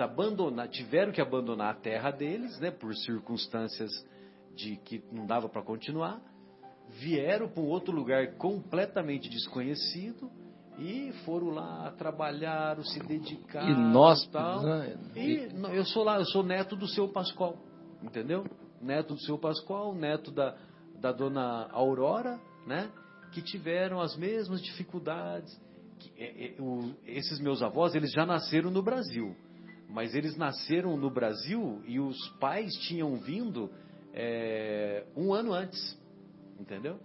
tiveram 0.70 1.12
que 1.12 1.20
abandonar 1.20 1.70
a 1.70 1.78
terra 1.78 2.10
deles, 2.10 2.58
né, 2.60 2.70
por 2.70 2.94
circunstâncias 2.94 3.90
de 4.54 4.76
que 4.76 5.02
não 5.10 5.26
dava 5.26 5.48
para 5.48 5.62
continuar, 5.62 6.20
vieram 7.00 7.48
para 7.48 7.62
um 7.62 7.66
outro 7.66 7.94
lugar 7.94 8.34
completamente 8.36 9.28
desconhecido 9.28 10.30
e 10.78 11.12
foram 11.24 11.50
lá, 11.50 11.92
trabalharam, 11.96 12.82
se 12.82 12.98
dedicaram. 13.00 13.68
E 13.68 13.92
nós, 13.92 14.26
tal. 14.28 14.62
Né? 14.62 14.96
E 15.14 15.48
eu 15.74 15.84
sou 15.84 16.02
lá, 16.02 16.18
eu 16.18 16.24
sou 16.24 16.42
neto 16.42 16.74
do 16.74 16.88
seu 16.88 17.08
Pascoal, 17.08 17.56
entendeu? 18.02 18.44
Neto 18.80 19.14
do 19.14 19.20
seu 19.20 19.38
Pascoal, 19.38 19.94
neto 19.94 20.30
da, 20.30 20.56
da 20.98 21.12
dona 21.12 21.68
Aurora, 21.70 22.40
né? 22.66 22.90
Que 23.32 23.42
tiveram 23.42 24.00
as 24.00 24.16
mesmas 24.16 24.62
dificuldades. 24.62 25.58
Que, 25.98 26.12
é, 26.22 26.46
é, 26.46 26.60
o, 26.60 26.94
esses 27.06 27.38
meus 27.40 27.62
avós, 27.62 27.94
eles 27.94 28.12
já 28.12 28.24
nasceram 28.24 28.70
no 28.70 28.82
Brasil, 28.82 29.36
mas 29.88 30.14
eles 30.14 30.36
nasceram 30.36 30.96
no 30.96 31.10
Brasil 31.10 31.82
e 31.86 32.00
os 32.00 32.16
pais 32.40 32.72
tinham 32.88 33.16
vindo 33.16 33.70
é, 34.14 35.04
um 35.16 35.32
ano 35.32 35.52
antes. 35.52 35.98
Entendeu? 36.58 36.98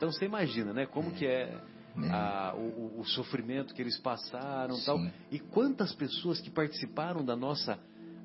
Então 0.00 0.10
você 0.10 0.24
imagina, 0.24 0.72
né? 0.72 0.86
Como 0.86 1.10
que 1.10 1.26
é, 1.26 1.54
é. 2.02 2.10
A, 2.10 2.54
o, 2.56 3.00
o, 3.00 3.04
sofrimento 3.04 3.74
que 3.74 3.82
eles 3.82 3.98
passaram 3.98 4.74
Sim. 4.76 4.86
tal. 4.86 4.98
E 5.30 5.38
quantas 5.38 5.94
pessoas 5.94 6.40
que 6.40 6.48
participaram 6.48 7.22
da 7.22 7.36
nossa, 7.36 7.78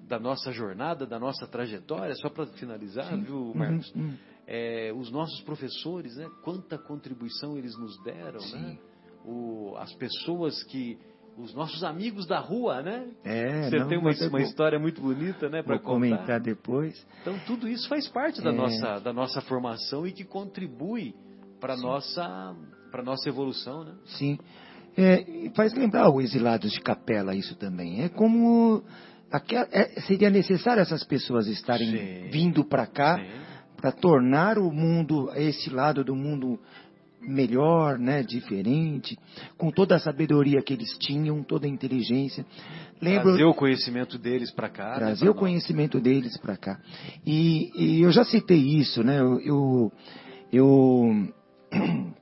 da 0.08 0.18
nossa 0.18 0.54
jornada, 0.54 1.06
da 1.06 1.20
nossa 1.20 1.46
trajetória, 1.46 2.16
só 2.16 2.30
para 2.30 2.46
finalizar, 2.48 3.10
Sim. 3.10 3.24
viu, 3.24 3.36
uhum, 3.36 3.54
Marcos? 3.56 3.92
Uhum, 3.94 4.04
uhum. 4.04 4.18
É, 4.48 4.94
os 4.96 5.12
nossos 5.12 5.42
professores, 5.42 6.16
né? 6.16 6.30
Quanta 6.44 6.78
contribuição 6.78 7.58
eles 7.58 7.78
nos 7.78 8.02
deram, 8.04 8.40
né? 8.40 8.40
Sim. 8.40 8.58
né? 8.58 8.78
O, 9.26 9.76
as 9.78 9.92
pessoas 9.94 10.64
que 10.64 11.00
os 11.38 11.54
nossos 11.54 11.84
amigos 11.84 12.26
da 12.26 12.40
rua, 12.40 12.82
né? 12.82 13.08
É, 13.24 13.64
Você 13.64 13.80
não, 13.80 13.88
tem 13.88 13.98
uma, 13.98 14.12
uma 14.12 14.42
história 14.42 14.80
muito 14.80 15.02
bonita, 15.02 15.50
né, 15.50 15.62
para 15.62 15.80
comentar 15.80 16.40
depois. 16.40 17.06
Então 17.22 17.38
tudo 17.46 17.68
isso 17.68 17.90
faz 17.90 18.08
parte 18.08 18.42
da 18.42 18.52
é. 18.52 18.54
nossa 18.54 19.00
da 19.00 19.12
nossa 19.12 19.42
formação 19.42 20.08
e 20.08 20.12
que 20.12 20.24
contribui 20.24 21.14
para 21.60 21.76
nossa 21.76 22.56
para 22.92 23.04
nossa 23.04 23.28
evolução, 23.28 23.84
né? 23.84 23.96
Sim. 24.06 24.38
É, 24.98 25.50
faz 25.54 25.74
lembrar 25.74 26.10
o 26.10 26.22
exilados 26.22 26.72
de 26.72 26.80
capela 26.80 27.36
isso 27.36 27.56
também. 27.58 28.04
É 28.04 28.10
como 28.10 28.82
é, 29.72 30.00
seria 30.02 30.30
necessário 30.30 30.82
essas 30.82 31.04
pessoas 31.04 31.48
estarem 31.48 31.92
Sim. 31.92 32.30
vindo 32.30 32.64
para 32.64 32.88
cá 32.88 33.20
para 33.76 33.92
tornar 33.92 34.58
o 34.58 34.72
mundo 34.72 35.32
esse 35.36 35.70
lado 35.70 36.04
do 36.04 36.16
mundo 36.16 36.60
melhor, 37.28 37.98
né, 37.98 38.24
diferente, 38.24 39.18
com 39.58 39.72
toda 39.72 39.96
a 39.96 40.00
sabedoria 40.00 40.62
que 40.62 40.74
eles 40.74 40.96
tinham, 41.00 41.44
toda 41.44 41.66
a 41.66 41.70
inteligência. 41.70 42.46
Lembro, 43.02 43.30
trazer 43.30 43.46
o 43.46 43.54
conhecimento 43.54 44.18
deles 44.18 44.52
para 44.52 44.70
cá. 44.70 44.92
Né, 44.92 44.98
trazer 44.98 45.26
né, 45.26 45.32
o 45.32 45.34
nós. 45.34 45.40
conhecimento 45.40 46.00
deles 46.00 46.38
para 46.38 46.56
cá. 46.56 46.80
E, 47.26 47.72
e, 47.76 48.02
eu 48.02 48.12
já 48.12 48.24
citei 48.24 48.60
isso, 48.60 49.04
né? 49.04 49.20
Eu, 49.20 49.40
eu, 49.40 49.92
eu 50.52 51.34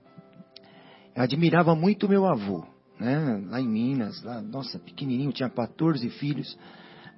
admirava 1.16 1.76
muito 1.76 2.08
meu 2.08 2.26
avô, 2.26 2.66
né? 3.00 3.44
Lá 3.50 3.60
em 3.60 3.68
Minas, 3.68 4.22
lá, 4.24 4.42
nossa, 4.42 4.80
pequenininho, 4.80 5.32
tinha 5.32 5.50
14 5.50 6.10
filhos, 6.12 6.58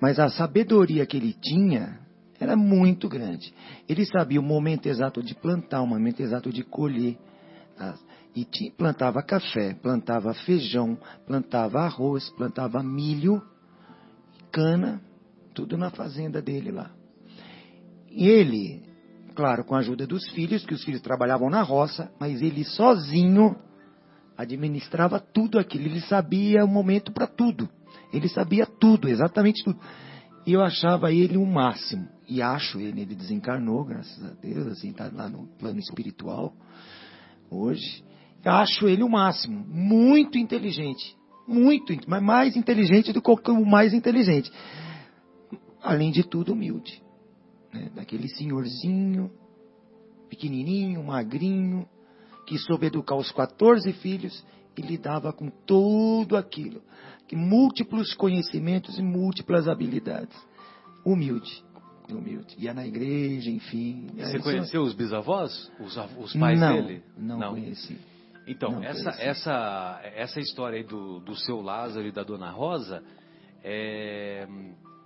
mas 0.01 0.19
a 0.19 0.29
sabedoria 0.29 1.05
que 1.05 1.17
ele 1.17 1.33
tinha 1.33 2.04
era 2.39 2.55
muito 2.55 3.07
grande. 3.07 3.53
Ele 3.87 4.05
sabia 4.05 4.39
o 4.39 4.43
momento 4.43 4.87
exato 4.87 5.23
de 5.23 5.33
plantar, 5.35 5.81
o 5.81 5.87
momento 5.87 6.21
exato 6.21 6.51
de 6.51 6.63
colher 6.63 7.17
e 8.35 8.45
plantava 8.77 9.21
café, 9.21 9.73
plantava 9.73 10.33
feijão, 10.33 10.97
plantava 11.25 11.79
arroz, 11.79 12.29
plantava 12.31 12.83
milho, 12.83 13.41
cana, 14.51 15.01
tudo 15.53 15.77
na 15.77 15.89
fazenda 15.89 16.41
dele 16.41 16.71
lá. 16.71 16.91
E 18.09 18.27
ele, 18.27 18.83
claro, 19.35 19.63
com 19.63 19.75
a 19.75 19.79
ajuda 19.79 20.05
dos 20.05 20.29
filhos, 20.31 20.65
que 20.65 20.73
os 20.73 20.83
filhos 20.83 21.01
trabalhavam 21.01 21.49
na 21.49 21.61
roça, 21.61 22.11
mas 22.19 22.41
ele 22.41 22.63
sozinho 22.63 23.55
administrava 24.37 25.19
tudo 25.19 25.57
aquilo. 25.57 25.85
Ele 25.85 26.01
sabia 26.01 26.63
o 26.65 26.67
momento 26.67 27.11
para 27.11 27.27
tudo. 27.27 27.69
Ele 28.11 28.27
sabia 28.27 28.65
tudo, 28.65 29.07
exatamente 29.07 29.63
tudo. 29.63 29.79
E 30.45 30.53
eu 30.53 30.61
achava 30.61 31.11
ele 31.11 31.37
o 31.37 31.45
máximo. 31.45 32.14
E 32.27 32.41
acho 32.41 32.79
ele, 32.79 33.01
ele 33.01 33.15
desencarnou, 33.15 33.83
graças 33.83 34.23
a 34.23 34.33
Deus, 34.41 34.67
assim, 34.67 34.89
está 34.89 35.09
lá 35.13 35.29
no 35.29 35.47
plano 35.59 35.79
espiritual 35.79 36.53
hoje. 37.49 38.03
Acho 38.43 38.87
ele 38.87 39.03
o 39.03 39.09
máximo. 39.09 39.65
Muito 39.67 40.37
inteligente. 40.37 41.15
Muito, 41.47 41.93
mas 42.07 42.23
mais 42.23 42.55
inteligente 42.55 43.13
do 43.13 43.21
que 43.21 43.51
o 43.51 43.65
mais 43.65 43.93
inteligente. 43.93 44.51
Além 45.81 46.11
de 46.11 46.23
tudo, 46.23 46.53
humilde. 46.53 47.01
Né? 47.71 47.91
Daquele 47.93 48.27
senhorzinho, 48.27 49.31
pequenininho, 50.27 51.03
magrinho, 51.03 51.87
que 52.47 52.57
soube 52.57 52.87
educar 52.87 53.15
os 53.15 53.31
14 53.31 53.91
filhos 53.93 54.43
e 54.75 54.81
lidava 54.81 55.31
com 55.31 55.49
tudo 55.49 56.35
aquilo. 56.35 56.81
Que 57.27 57.35
múltiplos 57.35 58.13
conhecimentos 58.15 58.97
e 58.97 59.03
múltiplas 59.03 59.67
habilidades. 59.67 60.35
Humilde 61.03 61.64
humilde. 62.13 62.55
Ia 62.57 62.73
na 62.73 62.85
igreja, 62.85 63.49
enfim. 63.49 64.07
Você 64.15 64.39
conheceu 64.39 64.81
os 64.83 64.93
bisavós? 64.93 65.71
Os, 65.79 65.97
os 66.17 66.33
pais 66.33 66.59
não, 66.59 66.73
dele? 66.73 67.03
Não, 67.17 67.39
não 67.39 67.49
conheci. 67.51 67.97
Então, 68.47 68.71
não 68.71 68.83
essa, 68.83 69.03
conheci. 69.11 69.21
essa, 69.21 70.01
essa 70.03 70.39
história 70.39 70.77
aí 70.77 70.83
do, 70.83 71.19
do 71.19 71.35
seu 71.35 71.61
Lázaro 71.61 72.05
e 72.05 72.11
da 72.11 72.23
dona 72.23 72.51
Rosa, 72.51 73.03
é, 73.63 74.47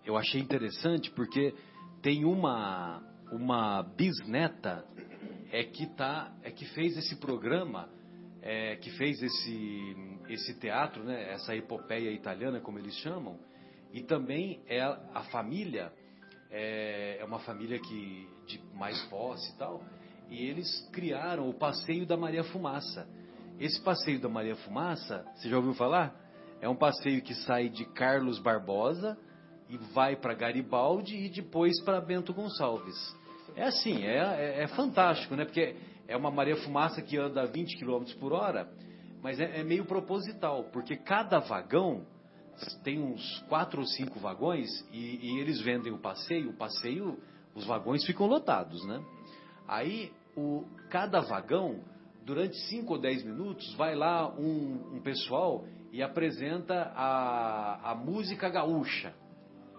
eu 0.05 0.17
achei 0.17 0.41
interessante 0.41 1.09
porque 1.11 1.53
tem 2.01 2.26
uma, 2.26 3.01
uma 3.31 3.84
bisneta 3.84 4.84
é 5.51 5.63
que, 5.63 5.88
tá, 5.95 6.31
é 6.43 6.51
que 6.51 6.65
fez 6.73 6.97
esse 6.97 7.15
programa, 7.15 7.89
é, 8.41 8.76
que 8.76 8.91
fez 8.91 9.21
esse, 9.21 9.95
esse 10.30 10.59
teatro, 10.59 11.03
né, 11.03 11.31
essa 11.31 11.55
epopeia 11.55 12.11
italiana, 12.11 12.59
como 12.59 12.77
eles 12.80 12.95
chamam, 12.97 13.39
e 13.91 14.03
também 14.03 14.61
é 14.67 14.81
a 14.81 15.23
família 15.31 15.91
é, 16.51 17.17
é 17.19 17.26
uma 17.26 17.39
família 17.39 17.80
que 17.80 18.27
de 18.47 18.59
mais 18.73 18.99
posse 19.05 19.53
e 19.53 19.57
tal, 19.57 19.84
e 20.30 20.45
eles 20.45 20.88
criaram 20.91 21.49
o 21.49 21.53
passeio 21.53 22.05
da 22.05 22.17
Maria 22.17 22.43
Fumaça. 22.43 23.07
Esse 23.59 23.80
passeio 23.81 24.19
da 24.19 24.30
Maria 24.30 24.55
Fumaça, 24.55 25.26
você 25.35 25.49
já 25.49 25.57
ouviu 25.57 25.73
falar? 25.73 26.15
É 26.61 26.67
um 26.67 26.76
passeio 26.76 27.21
que 27.21 27.34
sai 27.34 27.69
de 27.69 27.85
Carlos 27.85 28.39
Barbosa 28.39 29.17
e 29.69 29.77
vai 29.93 30.15
para 30.15 30.34
Garibaldi 30.34 31.15
e 31.15 31.30
depois 31.30 31.80
para 31.84 32.01
Bento 32.01 32.34
Gonçalves. 32.34 32.97
É 33.55 33.63
assim, 33.63 34.03
é, 34.03 34.17
é, 34.17 34.63
é, 34.63 34.67
fantástico, 34.67 35.35
né? 35.35 35.45
Porque 35.45 35.76
é 36.07 36.15
uma 36.15 36.31
Maria 36.31 36.55
Fumaça 36.57 37.01
que 37.01 37.17
anda 37.17 37.41
a 37.41 37.45
20 37.45 37.77
km 37.77 38.03
por 38.19 38.34
hora, 38.34 38.69
mas 39.21 39.39
é, 39.39 39.59
é 39.59 39.63
meio 39.63 39.85
proposital, 39.85 40.65
porque 40.71 40.95
cada 40.95 41.39
vagão 41.39 42.05
tem 42.84 43.02
uns 43.02 43.40
quatro 43.48 43.81
ou 43.81 43.88
cinco 43.88 44.19
vagões 44.19 44.69
e, 44.91 45.19
e, 45.22 45.40
eles 45.40 45.61
vendem 45.61 45.91
o 45.91 45.98
passeio. 45.98 46.49
O 46.49 46.53
passeio, 46.53 47.18
os 47.56 47.65
vagões 47.65 48.06
ficam 48.06 48.27
lotados, 48.27 48.86
né? 48.86 49.03
Aí, 49.68 50.11
o, 50.36 50.65
cada 50.90 51.22
vagão, 51.22 51.80
durante 52.26 52.57
cinco 52.68 52.94
ou 52.94 52.99
dez 52.99 53.23
minutos, 53.23 53.73
vai 53.76 53.95
lá 53.95 54.30
um, 54.30 54.95
um 54.95 55.02
pessoal 55.02 55.65
e 55.91 56.02
apresenta 56.03 56.91
a, 56.95 57.91
a 57.91 57.95
música 57.95 58.49
gaúcha, 58.49 59.14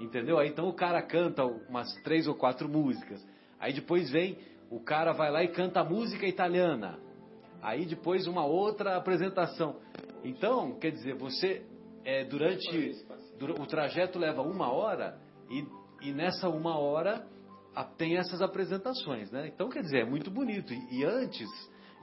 entendeu? 0.00 0.38
Aí 0.38 0.48
então 0.48 0.68
o 0.68 0.72
cara 0.72 1.00
canta 1.02 1.44
umas 1.44 1.92
três 2.02 2.26
ou 2.26 2.34
quatro 2.34 2.68
músicas. 2.68 3.24
Aí 3.58 3.72
depois 3.72 4.10
vem 4.10 4.38
o 4.70 4.78
cara 4.78 5.12
vai 5.12 5.30
lá 5.30 5.42
e 5.42 5.48
canta 5.48 5.82
música 5.82 6.26
italiana. 6.26 6.98
Aí 7.60 7.84
depois 7.84 8.26
uma 8.26 8.44
outra 8.44 8.96
apresentação. 8.96 9.76
Então, 10.24 10.78
quer 10.78 10.92
dizer, 10.92 11.14
você 11.16 11.66
é, 12.04 12.24
durante 12.24 12.92
o 13.58 13.66
trajeto 13.66 14.18
leva 14.18 14.42
uma 14.42 14.72
hora 14.72 15.18
e, 15.50 15.64
e 16.02 16.12
nessa 16.12 16.48
uma 16.48 16.78
hora 16.78 17.26
a, 17.74 17.84
tem 17.84 18.16
essas 18.16 18.42
apresentações, 18.42 19.30
né? 19.30 19.50
Então, 19.52 19.68
quer 19.68 19.82
dizer, 19.82 20.00
é 20.00 20.04
muito 20.04 20.30
bonito. 20.30 20.72
E, 20.72 21.00
e 21.00 21.04
antes, 21.04 21.48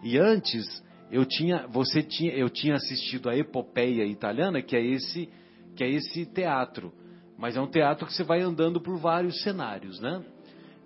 e 0.04 0.18
antes 0.18 0.66
eu 1.12 1.26
tinha, 1.26 1.68
você 1.68 2.04
tinha, 2.04 2.34
eu 2.34 2.50
tinha 2.50 2.76
assistido 2.76 3.30
a 3.30 3.36
epopeia 3.36 4.04
italiana, 4.06 4.62
que 4.62 4.76
é 4.76 4.84
esse, 4.84 5.30
que 5.76 5.84
é 5.84 5.90
esse 5.90 6.26
teatro. 6.26 6.94
Mas 7.38 7.56
é 7.56 7.62
um 7.62 7.68
teatro 7.68 8.06
que 8.06 8.14
você 8.14 8.24
vai 8.24 8.42
andando 8.42 8.82
por 8.82 8.98
vários 8.98 9.42
cenários, 9.44 10.00
né? 10.00 10.24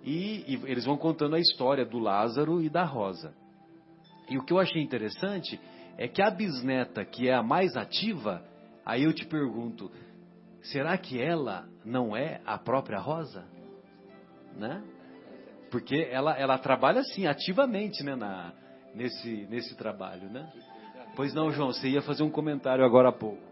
E, 0.04 0.44
e 0.52 0.60
eles 0.64 0.84
vão 0.84 0.96
contando 0.96 1.36
a 1.36 1.40
história 1.40 1.84
do 1.84 1.98
Lázaro 1.98 2.60
e 2.60 2.68
da 2.68 2.84
Rosa. 2.84 3.34
E 4.28 4.36
o 4.36 4.44
que 4.44 4.52
eu 4.52 4.58
achei 4.58 4.82
interessante 4.82 5.60
é 5.96 6.08
que 6.08 6.22
a 6.22 6.30
bisneta, 6.30 7.04
que 7.04 7.28
é 7.28 7.34
a 7.34 7.42
mais 7.42 7.76
ativa, 7.76 8.44
aí 8.84 9.04
eu 9.04 9.12
te 9.12 9.26
pergunto, 9.26 9.90
será 10.62 10.96
que 10.96 11.20
ela 11.20 11.66
não 11.84 12.16
é 12.16 12.40
a 12.44 12.58
própria 12.58 12.98
Rosa? 12.98 13.44
Né? 14.56 14.82
Porque 15.70 16.08
ela, 16.10 16.36
ela 16.36 16.58
trabalha 16.58 17.00
assim, 17.00 17.26
ativamente, 17.26 18.04
né, 18.04 18.14
na, 18.14 18.52
nesse, 18.94 19.46
nesse 19.48 19.74
trabalho, 19.76 20.28
né? 20.28 20.50
Pois 21.16 21.34
não, 21.34 21.50
João, 21.50 21.72
você 21.72 21.88
ia 21.88 22.02
fazer 22.02 22.22
um 22.22 22.30
comentário 22.30 22.84
agora 22.84 23.08
há 23.08 23.12
pouco. 23.12 23.42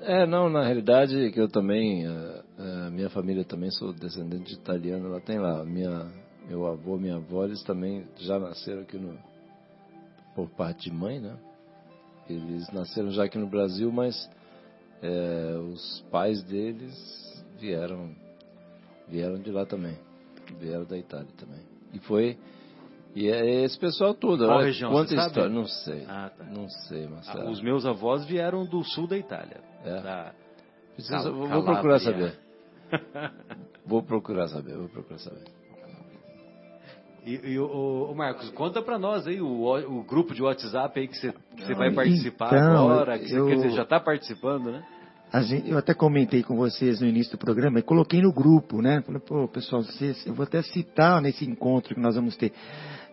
É, 0.00 0.26
não, 0.26 0.48
na 0.48 0.62
realidade 0.62 1.30
que 1.32 1.40
eu 1.40 1.48
também, 1.48 2.06
a, 2.06 2.10
eh, 2.10 2.42
a 2.58 2.86
eh, 2.86 2.90
minha 2.90 3.10
família 3.10 3.44
também 3.44 3.70
sou 3.70 3.92
descendente 3.92 4.44
de 4.44 4.54
italiano, 4.54 5.06
ela 5.06 5.20
tem 5.20 5.38
lá, 5.38 5.64
minha, 5.64 6.06
meu 6.48 6.66
avô, 6.66 6.96
minha 6.96 7.16
avó, 7.16 7.44
eles 7.44 7.62
também 7.64 8.06
já 8.16 8.38
nasceram 8.38 8.82
aqui 8.82 8.96
no, 8.96 9.18
por 10.34 10.48
parte 10.50 10.90
de 10.90 10.96
mãe, 10.96 11.18
né? 11.18 11.36
Eles 12.28 12.70
nasceram 12.72 13.10
já 13.10 13.24
aqui 13.24 13.38
no 13.38 13.48
Brasil, 13.48 13.90
mas 13.90 14.14
é, 15.02 15.56
os 15.58 16.04
pais 16.10 16.42
deles 16.42 17.44
vieram, 17.58 18.14
vieram 19.08 19.38
de 19.40 19.50
lá 19.50 19.64
também, 19.66 19.96
vieram 20.58 20.84
da 20.84 20.96
Itália 20.98 21.28
também. 21.36 21.60
E 21.92 21.98
foi 22.00 22.36
e 23.14 23.28
é 23.28 23.64
esse 23.64 23.78
pessoal 23.78 24.14
todo. 24.14 24.44
Qual 24.46 24.60
região, 24.60 24.90
Quanta 24.92 25.14
história? 25.14 25.48
Não 25.48 25.64
sei. 25.66 26.04
Ah, 26.06 26.30
tá. 26.36 26.44
Não 26.44 26.68
sei, 26.68 27.06
Marcelo. 27.08 27.48
Ah, 27.48 27.50
Os 27.50 27.60
meus 27.60 27.86
avós 27.86 28.24
vieram 28.26 28.64
do 28.66 28.84
sul 28.84 29.06
da 29.06 29.16
Itália. 29.16 29.60
É? 29.84 30.00
Da 30.02 30.34
Precisa- 30.94 31.22
Cal- 31.22 31.32
vou, 31.32 31.48
vou 31.48 31.64
procurar 31.64 31.98
saber. 32.00 32.38
Vou 33.86 34.02
procurar 34.02 34.48
saber, 34.48 34.76
vou 34.76 34.88
procurar 34.88 35.18
saber. 35.18 35.44
E, 37.28 37.52
e 37.52 37.58
o, 37.58 38.10
o- 38.10 38.14
Marcos, 38.14 38.48
conta 38.50 38.80
pra 38.80 38.98
nós 38.98 39.26
aí 39.26 39.38
o, 39.40 39.46
o 39.98 40.02
grupo 40.02 40.32
de 40.34 40.42
WhatsApp 40.42 40.98
aí 40.98 41.06
que 41.06 41.16
você, 41.18 41.32
que 41.56 41.64
você 41.66 41.74
vai 41.74 41.88
Não, 41.88 41.94
participar 41.96 42.46
então, 42.56 42.90
agora, 42.90 43.18
que 43.18 43.28
você, 43.28 43.38
eu- 43.38 43.46
quer 43.46 43.56
dizer, 43.56 43.70
já 43.72 43.82
está 43.82 44.00
participando, 44.00 44.70
né? 44.72 44.82
Gente- 45.42 45.68
eu 45.70 45.76
até 45.76 45.92
comentei 45.92 46.42
com 46.42 46.56
vocês 46.56 47.02
no 47.02 47.06
início 47.06 47.32
do 47.32 47.38
programa 47.38 47.78
e 47.80 47.82
coloquei 47.82 48.22
no 48.22 48.32
grupo, 48.32 48.80
né? 48.80 49.02
Falei, 49.02 49.20
pô, 49.20 49.46
pessoal, 49.46 49.82
vocês, 49.82 50.26
eu 50.26 50.32
vou 50.32 50.42
até 50.44 50.62
citar 50.62 51.20
nesse 51.20 51.44
encontro 51.44 51.94
que 51.94 52.00
nós 52.00 52.14
vamos 52.14 52.34
ter. 52.34 52.50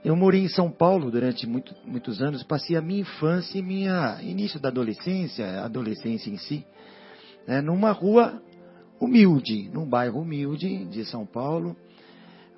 Eu 0.04 0.16
morei 0.16 0.42
em 0.44 0.48
São 0.48 0.72
Paulo 0.72 1.12
durante 1.12 1.46
muito- 1.46 1.76
muitos 1.84 2.22
anos, 2.22 2.42
passei 2.44 2.78
a 2.78 2.82
minha 2.82 3.02
infância 3.02 3.60
e 3.60 3.62
minha 3.62 4.18
início 4.22 4.62
da 4.62 4.70
adolescência, 4.70 5.62
adolescência 5.62 6.30
em 6.30 6.38
si, 6.38 6.66
né, 7.46 7.60
numa 7.62 7.92
rua 7.92 8.42
humilde, 9.02 9.70
num 9.74 9.86
bairro 9.86 10.22
humilde 10.22 10.86
de 10.86 11.04
São 11.04 11.26
Paulo, 11.26 11.76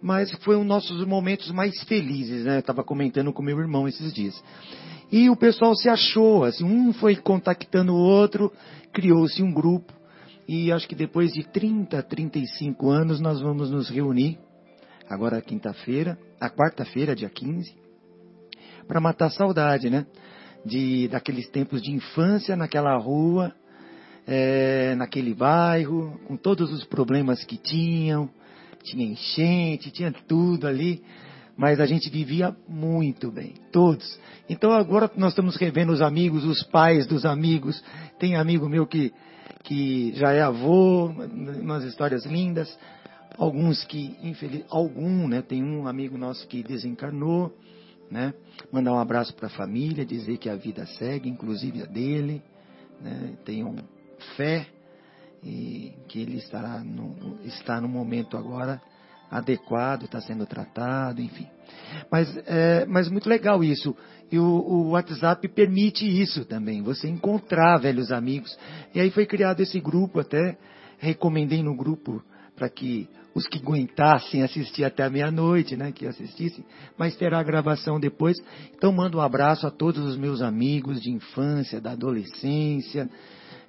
mas 0.02 0.32
foi 0.44 0.56
um 0.56 0.60
dos 0.60 0.68
nossos 0.68 1.06
momentos 1.06 1.52
mais 1.52 1.82
felizes, 1.84 2.46
né? 2.46 2.60
Estava 2.60 2.84
comentando 2.84 3.34
com 3.34 3.42
meu 3.42 3.60
irmão 3.60 3.88
esses 3.88 4.14
dias. 4.14 4.42
E 5.12 5.30
o 5.30 5.36
pessoal 5.36 5.74
se 5.76 5.90
achou, 5.90 6.44
assim, 6.44 6.64
um 6.64 6.92
foi 6.94 7.16
contactando 7.16 7.94
o 7.94 7.98
outro, 7.98 8.52
criou-se 8.92 9.42
um 9.42 9.54
grupo, 9.54 9.94
e 10.48 10.72
acho 10.72 10.88
que 10.88 10.96
depois 10.96 11.32
de 11.34 11.44
30, 11.44 12.02
35 12.04 12.90
anos 12.90 13.20
nós 13.20 13.42
vamos 13.42 13.72
nos 13.72 13.90
reunir, 13.90 14.38
agora 15.10 15.42
quinta-feira, 15.42 16.18
a 16.40 16.50
quarta-feira, 16.50 17.16
dia 17.16 17.30
15, 17.30 17.74
para 18.88 19.00
matar 19.00 19.28
a 19.28 19.32
saudade, 19.32 19.90
né? 19.90 20.06
De, 20.66 21.08
daqueles 21.08 21.48
tempos 21.50 21.82
de 21.82 21.92
infância 21.92 22.56
naquela 22.56 22.98
rua, 22.98 23.54
é, 24.28 24.94
naquele 24.96 25.34
bairro, 25.34 26.20
com 26.28 26.36
todos 26.36 26.72
os 26.74 26.84
problemas 26.84 27.46
que 27.46 27.58
tinham, 27.58 28.30
tinha 28.88 29.06
enchente, 29.06 29.92
tinha 29.92 30.12
tudo 30.12 30.68
ali, 30.68 31.04
mas 31.58 31.80
a 31.80 31.86
gente 31.86 32.10
vivia 32.10 32.56
muito 32.68 33.32
bem, 33.32 33.56
todos. 33.72 34.20
Então 34.50 34.72
agora 34.72 35.10
nós 35.18 35.32
estamos 35.32 35.56
revendo 35.56 35.92
os 35.92 36.02
amigos, 36.02 36.46
os 36.46 36.64
pais 36.64 37.06
dos 37.08 37.26
amigos. 37.26 37.84
Tem 38.20 38.36
amigo 38.36 38.70
meu 38.70 38.86
que, 38.86 39.12
que 39.64 40.14
já 40.16 40.32
é 40.32 40.42
avô, 40.42 41.08
umas 41.08 41.84
histórias 41.84 42.26
lindas. 42.26 42.78
Alguns 43.38 43.84
que, 43.84 44.16
infeliz, 44.24 44.64
algum, 44.70 45.28
né? 45.28 45.42
Tem 45.42 45.64
um 45.64 45.88
amigo 45.88 46.18
nosso 46.18 46.48
que 46.48 46.64
desencarnou, 46.64 47.56
né? 48.10 48.34
Mandar 48.72 48.94
um 48.94 49.00
abraço 49.00 49.36
para 49.36 49.48
a 49.48 49.50
família, 49.50 50.06
dizer 50.06 50.38
que 50.38 50.50
a 50.50 50.56
vida 50.56 50.86
segue, 50.86 51.30
inclusive 51.30 51.84
a 51.84 51.86
dele, 51.86 52.42
né? 53.02 53.34
Tenham 53.46 53.76
fé 54.36 54.66
e 55.44 55.94
que 56.08 56.20
ele 56.20 56.38
estará 56.38 56.80
no, 56.84 57.40
está 57.44 57.80
no 57.80 57.88
momento 57.88 58.38
agora 58.38 58.82
adequado, 59.30 60.04
está 60.04 60.22
sendo 60.22 60.46
tratado, 60.46 61.22
enfim. 61.22 61.48
Mas 62.12 62.36
é 62.46 62.86
mas 62.86 63.10
muito 63.10 63.28
legal 63.28 63.64
isso. 63.64 63.96
E 64.32 64.38
o, 64.38 64.44
o 64.44 64.90
WhatsApp 64.90 65.48
permite 65.50 66.06
isso 66.06 66.46
também, 66.46 66.82
você 66.82 67.08
encontrar 67.08 67.78
velhos 67.78 68.12
amigos. 68.12 68.58
E 68.94 69.00
aí 69.00 69.10
foi 69.12 69.26
criado 69.26 69.62
esse 69.62 69.80
grupo, 69.80 70.20
até 70.20 70.58
recomendei 70.98 71.62
no 71.64 71.76
grupo 71.76 72.22
para 72.56 72.70
que 72.70 73.08
os 73.38 73.48
que 73.48 73.60
aguentassem 73.60 74.42
assistir 74.42 74.84
até 74.84 75.04
a 75.04 75.10
meia-noite, 75.10 75.78
né, 75.78 75.92
que 75.92 76.08
assistissem, 76.08 76.66
mas 76.98 77.16
terá 77.16 77.40
a 77.40 77.44
gravação 77.44 78.00
depois. 78.00 78.36
Então 78.76 78.92
mando 78.92 79.20
um 79.20 79.22
abraço 79.22 79.68
a 79.68 79.72
todos 79.72 80.04
os 80.04 80.18
meus 80.18 80.42
amigos 80.42 81.00
de 81.00 81.12
infância, 81.12 81.80
da 81.80 81.92
adolescência, 81.92 83.08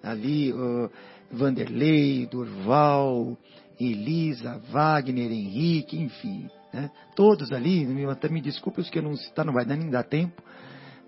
ali, 0.03 0.53
uh, 0.53 0.91
Vanderlei, 1.31 2.27
Durval, 2.27 3.37
Elisa, 3.79 4.59
Wagner, 4.71 5.31
Henrique, 5.31 5.99
enfim, 5.99 6.49
né? 6.73 6.91
todos 7.15 7.53
ali, 7.53 7.87
até 8.11 8.29
me 8.29 8.41
desculpe 8.41 8.81
os 8.81 8.91
que 8.91 8.99
eu 8.99 9.03
não 9.03 9.17
citar, 9.17 9.45
não 9.45 9.53
vai 9.53 9.65
dar 9.65 9.77
nem 9.77 9.91
dar 9.91 10.03
tempo, 10.05 10.43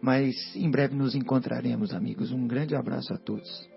mas 0.01 0.35
em 0.55 0.71
breve 0.71 0.95
nos 0.95 1.15
encontraremos, 1.15 1.93
amigos. 1.95 2.31
Um 2.33 2.47
grande 2.47 2.75
abraço 2.75 3.13
a 3.13 3.19
todos. 3.19 3.69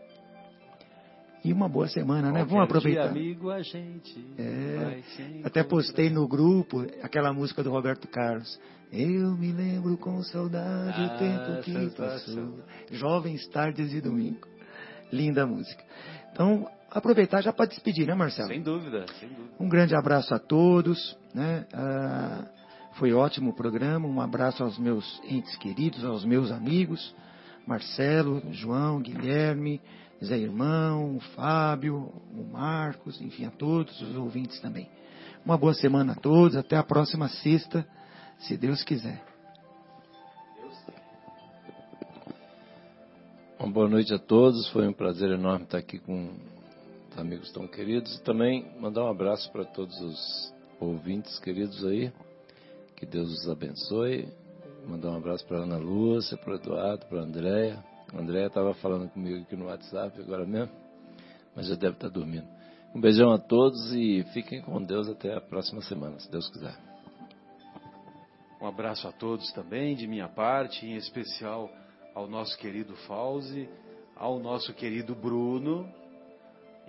E 1.43 1.51
uma 1.51 1.67
boa 1.67 1.87
semana, 1.89 2.31
né? 2.31 2.39
Vamos 2.45 2.51
Qualquer 2.53 2.63
aproveitar. 2.77 3.09
amigo, 3.09 3.49
a 3.49 3.61
gente 3.61 4.17
É, 4.37 5.01
Até 5.43 5.61
postei 5.61 6.09
no 6.09 6.25
grupo 6.25 6.85
aquela 7.01 7.33
música 7.33 7.61
do 7.61 7.69
Roberto 7.69 8.07
Carlos. 8.07 8.57
Eu 8.89 9.35
me 9.35 9.51
lembro 9.51 9.97
com 9.97 10.21
saudade 10.23 11.01
Ah, 11.01 11.15
o 11.15 11.17
tempo 11.17 11.61
que 11.63 11.97
passou. 11.97 12.59
Jovens 12.91 13.45
tardes 13.49 13.89
de 13.89 13.99
domingo. 13.99 14.47
Linda 15.11 15.45
música. 15.45 15.83
Então, 16.33 16.67
aproveitar 16.89 17.41
já 17.41 17.53
para 17.53 17.67
despedir, 17.67 18.07
né, 18.07 18.15
Marcelo? 18.15 18.47
Sem 18.47 18.61
dúvida, 18.61 19.05
sem 19.19 19.29
dúvida. 19.29 19.53
Um 19.59 19.69
grande 19.69 19.95
abraço 19.95 20.33
a 20.33 20.39
todos. 20.39 21.15
Né? 21.33 21.65
Ah, 21.71 22.45
foi 22.93 23.13
ótimo 23.13 23.51
o 23.51 23.55
programa. 23.55 24.07
Um 24.07 24.19
abraço 24.19 24.63
aos 24.63 24.79
meus 24.79 25.21
entes 25.29 25.55
queridos, 25.57 26.03
aos 26.03 26.25
meus 26.25 26.51
amigos. 26.51 27.15
Marcelo, 27.67 28.41
João, 28.51 28.99
Guilherme, 28.99 29.79
Zé 30.23 30.37
Irmão, 30.37 31.15
o 31.15 31.19
Fábio, 31.35 32.11
o 32.35 32.43
Marcos, 32.51 33.21
enfim, 33.21 33.45
a 33.45 33.51
todos 33.51 34.01
os 34.01 34.15
ouvintes 34.15 34.59
também. 34.59 34.89
Uma 35.45 35.57
boa 35.57 35.73
semana 35.75 36.13
a 36.13 36.15
todos. 36.15 36.57
Até 36.57 36.75
a 36.75 36.83
próxima 36.83 37.29
sexta, 37.29 37.87
se 38.39 38.57
Deus 38.57 38.83
quiser. 38.83 39.32
Uma 43.63 43.71
boa 43.71 43.87
noite 43.87 44.13
a 44.13 44.19
todos. 44.19 44.67
Foi 44.71 44.85
um 44.85 44.91
prazer 44.91 45.31
enorme 45.31 45.63
estar 45.63 45.77
aqui 45.77 45.97
com 45.97 46.33
os 47.09 47.17
amigos 47.17 47.49
tão 47.53 47.65
queridos. 47.65 48.13
E 48.17 48.21
também 48.21 48.69
mandar 48.77 49.05
um 49.05 49.07
abraço 49.07 49.49
para 49.53 49.63
todos 49.63 49.97
os 50.01 50.53
ouvintes 50.81 51.39
queridos 51.39 51.81
aí. 51.85 52.11
Que 52.97 53.05
Deus 53.05 53.31
os 53.31 53.49
abençoe. 53.49 54.27
Mandar 54.85 55.11
um 55.11 55.15
abraço 55.15 55.47
para 55.47 55.59
Ana 55.59 55.77
Lúcia, 55.77 56.35
para 56.35 56.51
o 56.51 56.55
Eduardo, 56.57 57.05
para 57.05 57.21
a 57.21 57.23
Andréia. 57.23 57.81
A 58.13 58.19
Andréia 58.19 58.47
estava 58.47 58.73
falando 58.73 59.09
comigo 59.11 59.43
aqui 59.43 59.55
no 59.55 59.67
WhatsApp 59.67 60.19
agora 60.19 60.45
mesmo, 60.45 60.73
mas 61.55 61.65
já 61.65 61.75
deve 61.75 61.93
estar 61.93 62.09
dormindo. 62.09 62.47
Um 62.93 62.99
beijão 62.99 63.31
a 63.31 63.39
todos 63.39 63.93
e 63.93 64.25
fiquem 64.33 64.61
com 64.61 64.83
Deus 64.83 65.07
até 65.07 65.37
a 65.37 65.39
próxima 65.39 65.81
semana, 65.83 66.19
se 66.19 66.29
Deus 66.29 66.49
quiser. 66.49 66.77
Um 68.61 68.67
abraço 68.67 69.07
a 69.07 69.13
todos 69.13 69.49
também, 69.53 69.95
de 69.95 70.05
minha 70.05 70.27
parte, 70.27 70.85
em 70.85 70.97
especial 70.97 71.69
ao 72.13 72.27
nosso 72.27 72.57
querido 72.57 72.95
Fauzi, 73.07 73.69
ao 74.15 74.39
nosso 74.39 74.73
querido 74.73 75.15
Bruno. 75.15 75.89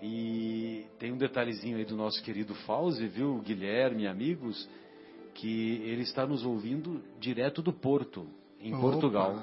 E 0.03 0.85
tem 0.99 1.13
um 1.13 1.17
detalhezinho 1.17 1.77
aí 1.77 1.85
do 1.85 1.97
nosso 1.97 2.23
querido 2.23 2.55
Fauzi, 2.67 3.07
viu, 3.07 3.41
Guilherme, 3.41 4.07
amigos, 4.07 4.69
que 5.35 5.81
ele 5.85 6.03
está 6.03 6.27
nos 6.27 6.45
ouvindo 6.45 7.03
direto 7.19 7.63
do 7.63 7.73
Porto, 7.73 8.27
em 8.61 8.75
Opa, 8.75 8.83
Portugal. 8.83 9.43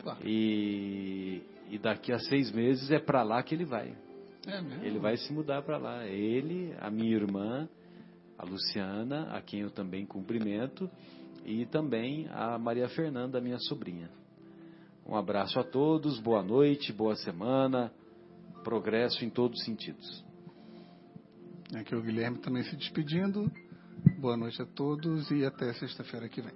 Opa. 0.00 0.18
E, 0.24 1.42
e 1.70 1.78
daqui 1.78 2.12
a 2.12 2.18
seis 2.18 2.50
meses 2.50 2.90
é 2.90 2.98
para 2.98 3.22
lá 3.22 3.42
que 3.42 3.54
ele 3.54 3.64
vai. 3.64 3.94
É 4.46 4.60
mesmo? 4.60 4.84
Ele 4.84 4.98
vai 4.98 5.16
se 5.16 5.32
mudar 5.32 5.62
para 5.62 5.78
lá. 5.78 6.06
Ele, 6.06 6.74
a 6.80 6.90
minha 6.90 7.14
irmã, 7.14 7.68
a 8.38 8.44
Luciana, 8.44 9.30
a 9.32 9.40
quem 9.40 9.60
eu 9.60 9.70
também 9.70 10.06
cumprimento, 10.06 10.90
e 11.44 11.66
também 11.66 12.28
a 12.30 12.58
Maria 12.58 12.88
Fernanda, 12.88 13.40
minha 13.40 13.58
sobrinha. 13.58 14.10
Um 15.08 15.16
abraço 15.16 15.58
a 15.58 15.64
todos, 15.64 16.18
boa 16.18 16.42
noite, 16.42 16.92
boa 16.92 17.16
semana, 17.16 17.90
progresso 18.62 19.24
em 19.24 19.30
todos 19.30 19.58
os 19.58 19.64
sentidos. 19.64 20.22
Aqui 21.74 21.94
é 21.94 21.96
o 21.96 22.02
Guilherme 22.02 22.36
também 22.38 22.62
se 22.64 22.76
despedindo. 22.76 23.50
Boa 24.20 24.36
noite 24.36 24.60
a 24.60 24.66
todos 24.66 25.30
e 25.30 25.46
até 25.46 25.72
sexta-feira 25.72 26.28
que 26.28 26.42
vem. 26.42 26.52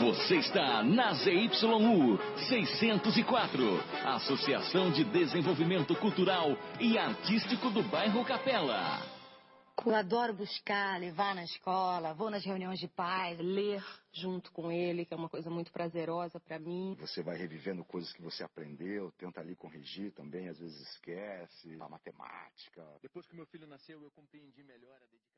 Você 0.00 0.36
está 0.36 0.82
na 0.82 1.14
ZYU 1.14 2.18
604, 2.48 3.62
Associação 4.04 4.90
de 4.90 5.02
Desenvolvimento 5.04 5.96
Cultural 5.96 6.54
e 6.78 6.98
Artístico 6.98 7.70
do 7.70 7.82
Bairro 7.82 8.22
Capela. 8.26 9.15
Eu 9.84 9.94
adoro 9.94 10.34
buscar, 10.34 10.98
levar 10.98 11.34
na 11.34 11.44
escola, 11.44 12.12
vou 12.12 12.28
nas 12.28 12.44
reuniões 12.44 12.80
de 12.80 12.88
pais, 12.88 13.38
ler 13.38 13.80
junto 14.12 14.50
com 14.50 14.72
ele, 14.72 15.04
que 15.04 15.14
é 15.14 15.16
uma 15.16 15.28
coisa 15.28 15.48
muito 15.48 15.70
prazerosa 15.70 16.40
para 16.40 16.58
mim. 16.58 16.96
Você 16.98 17.22
vai 17.22 17.36
revivendo 17.36 17.84
coisas 17.84 18.12
que 18.12 18.20
você 18.20 18.42
aprendeu, 18.42 19.12
tenta 19.12 19.40
ali 19.40 19.54
corrigir 19.54 20.12
também, 20.12 20.48
às 20.48 20.58
vezes 20.58 20.80
esquece, 20.80 21.76
a 21.80 21.88
matemática. 21.88 22.84
Depois 23.00 23.26
que 23.26 23.36
meu 23.36 23.46
filho 23.46 23.66
nasceu, 23.66 24.02
eu 24.02 24.10
compreendi 24.10 24.64
melhor 24.64 24.96
a 24.96 25.06
dedicação. 25.06 25.35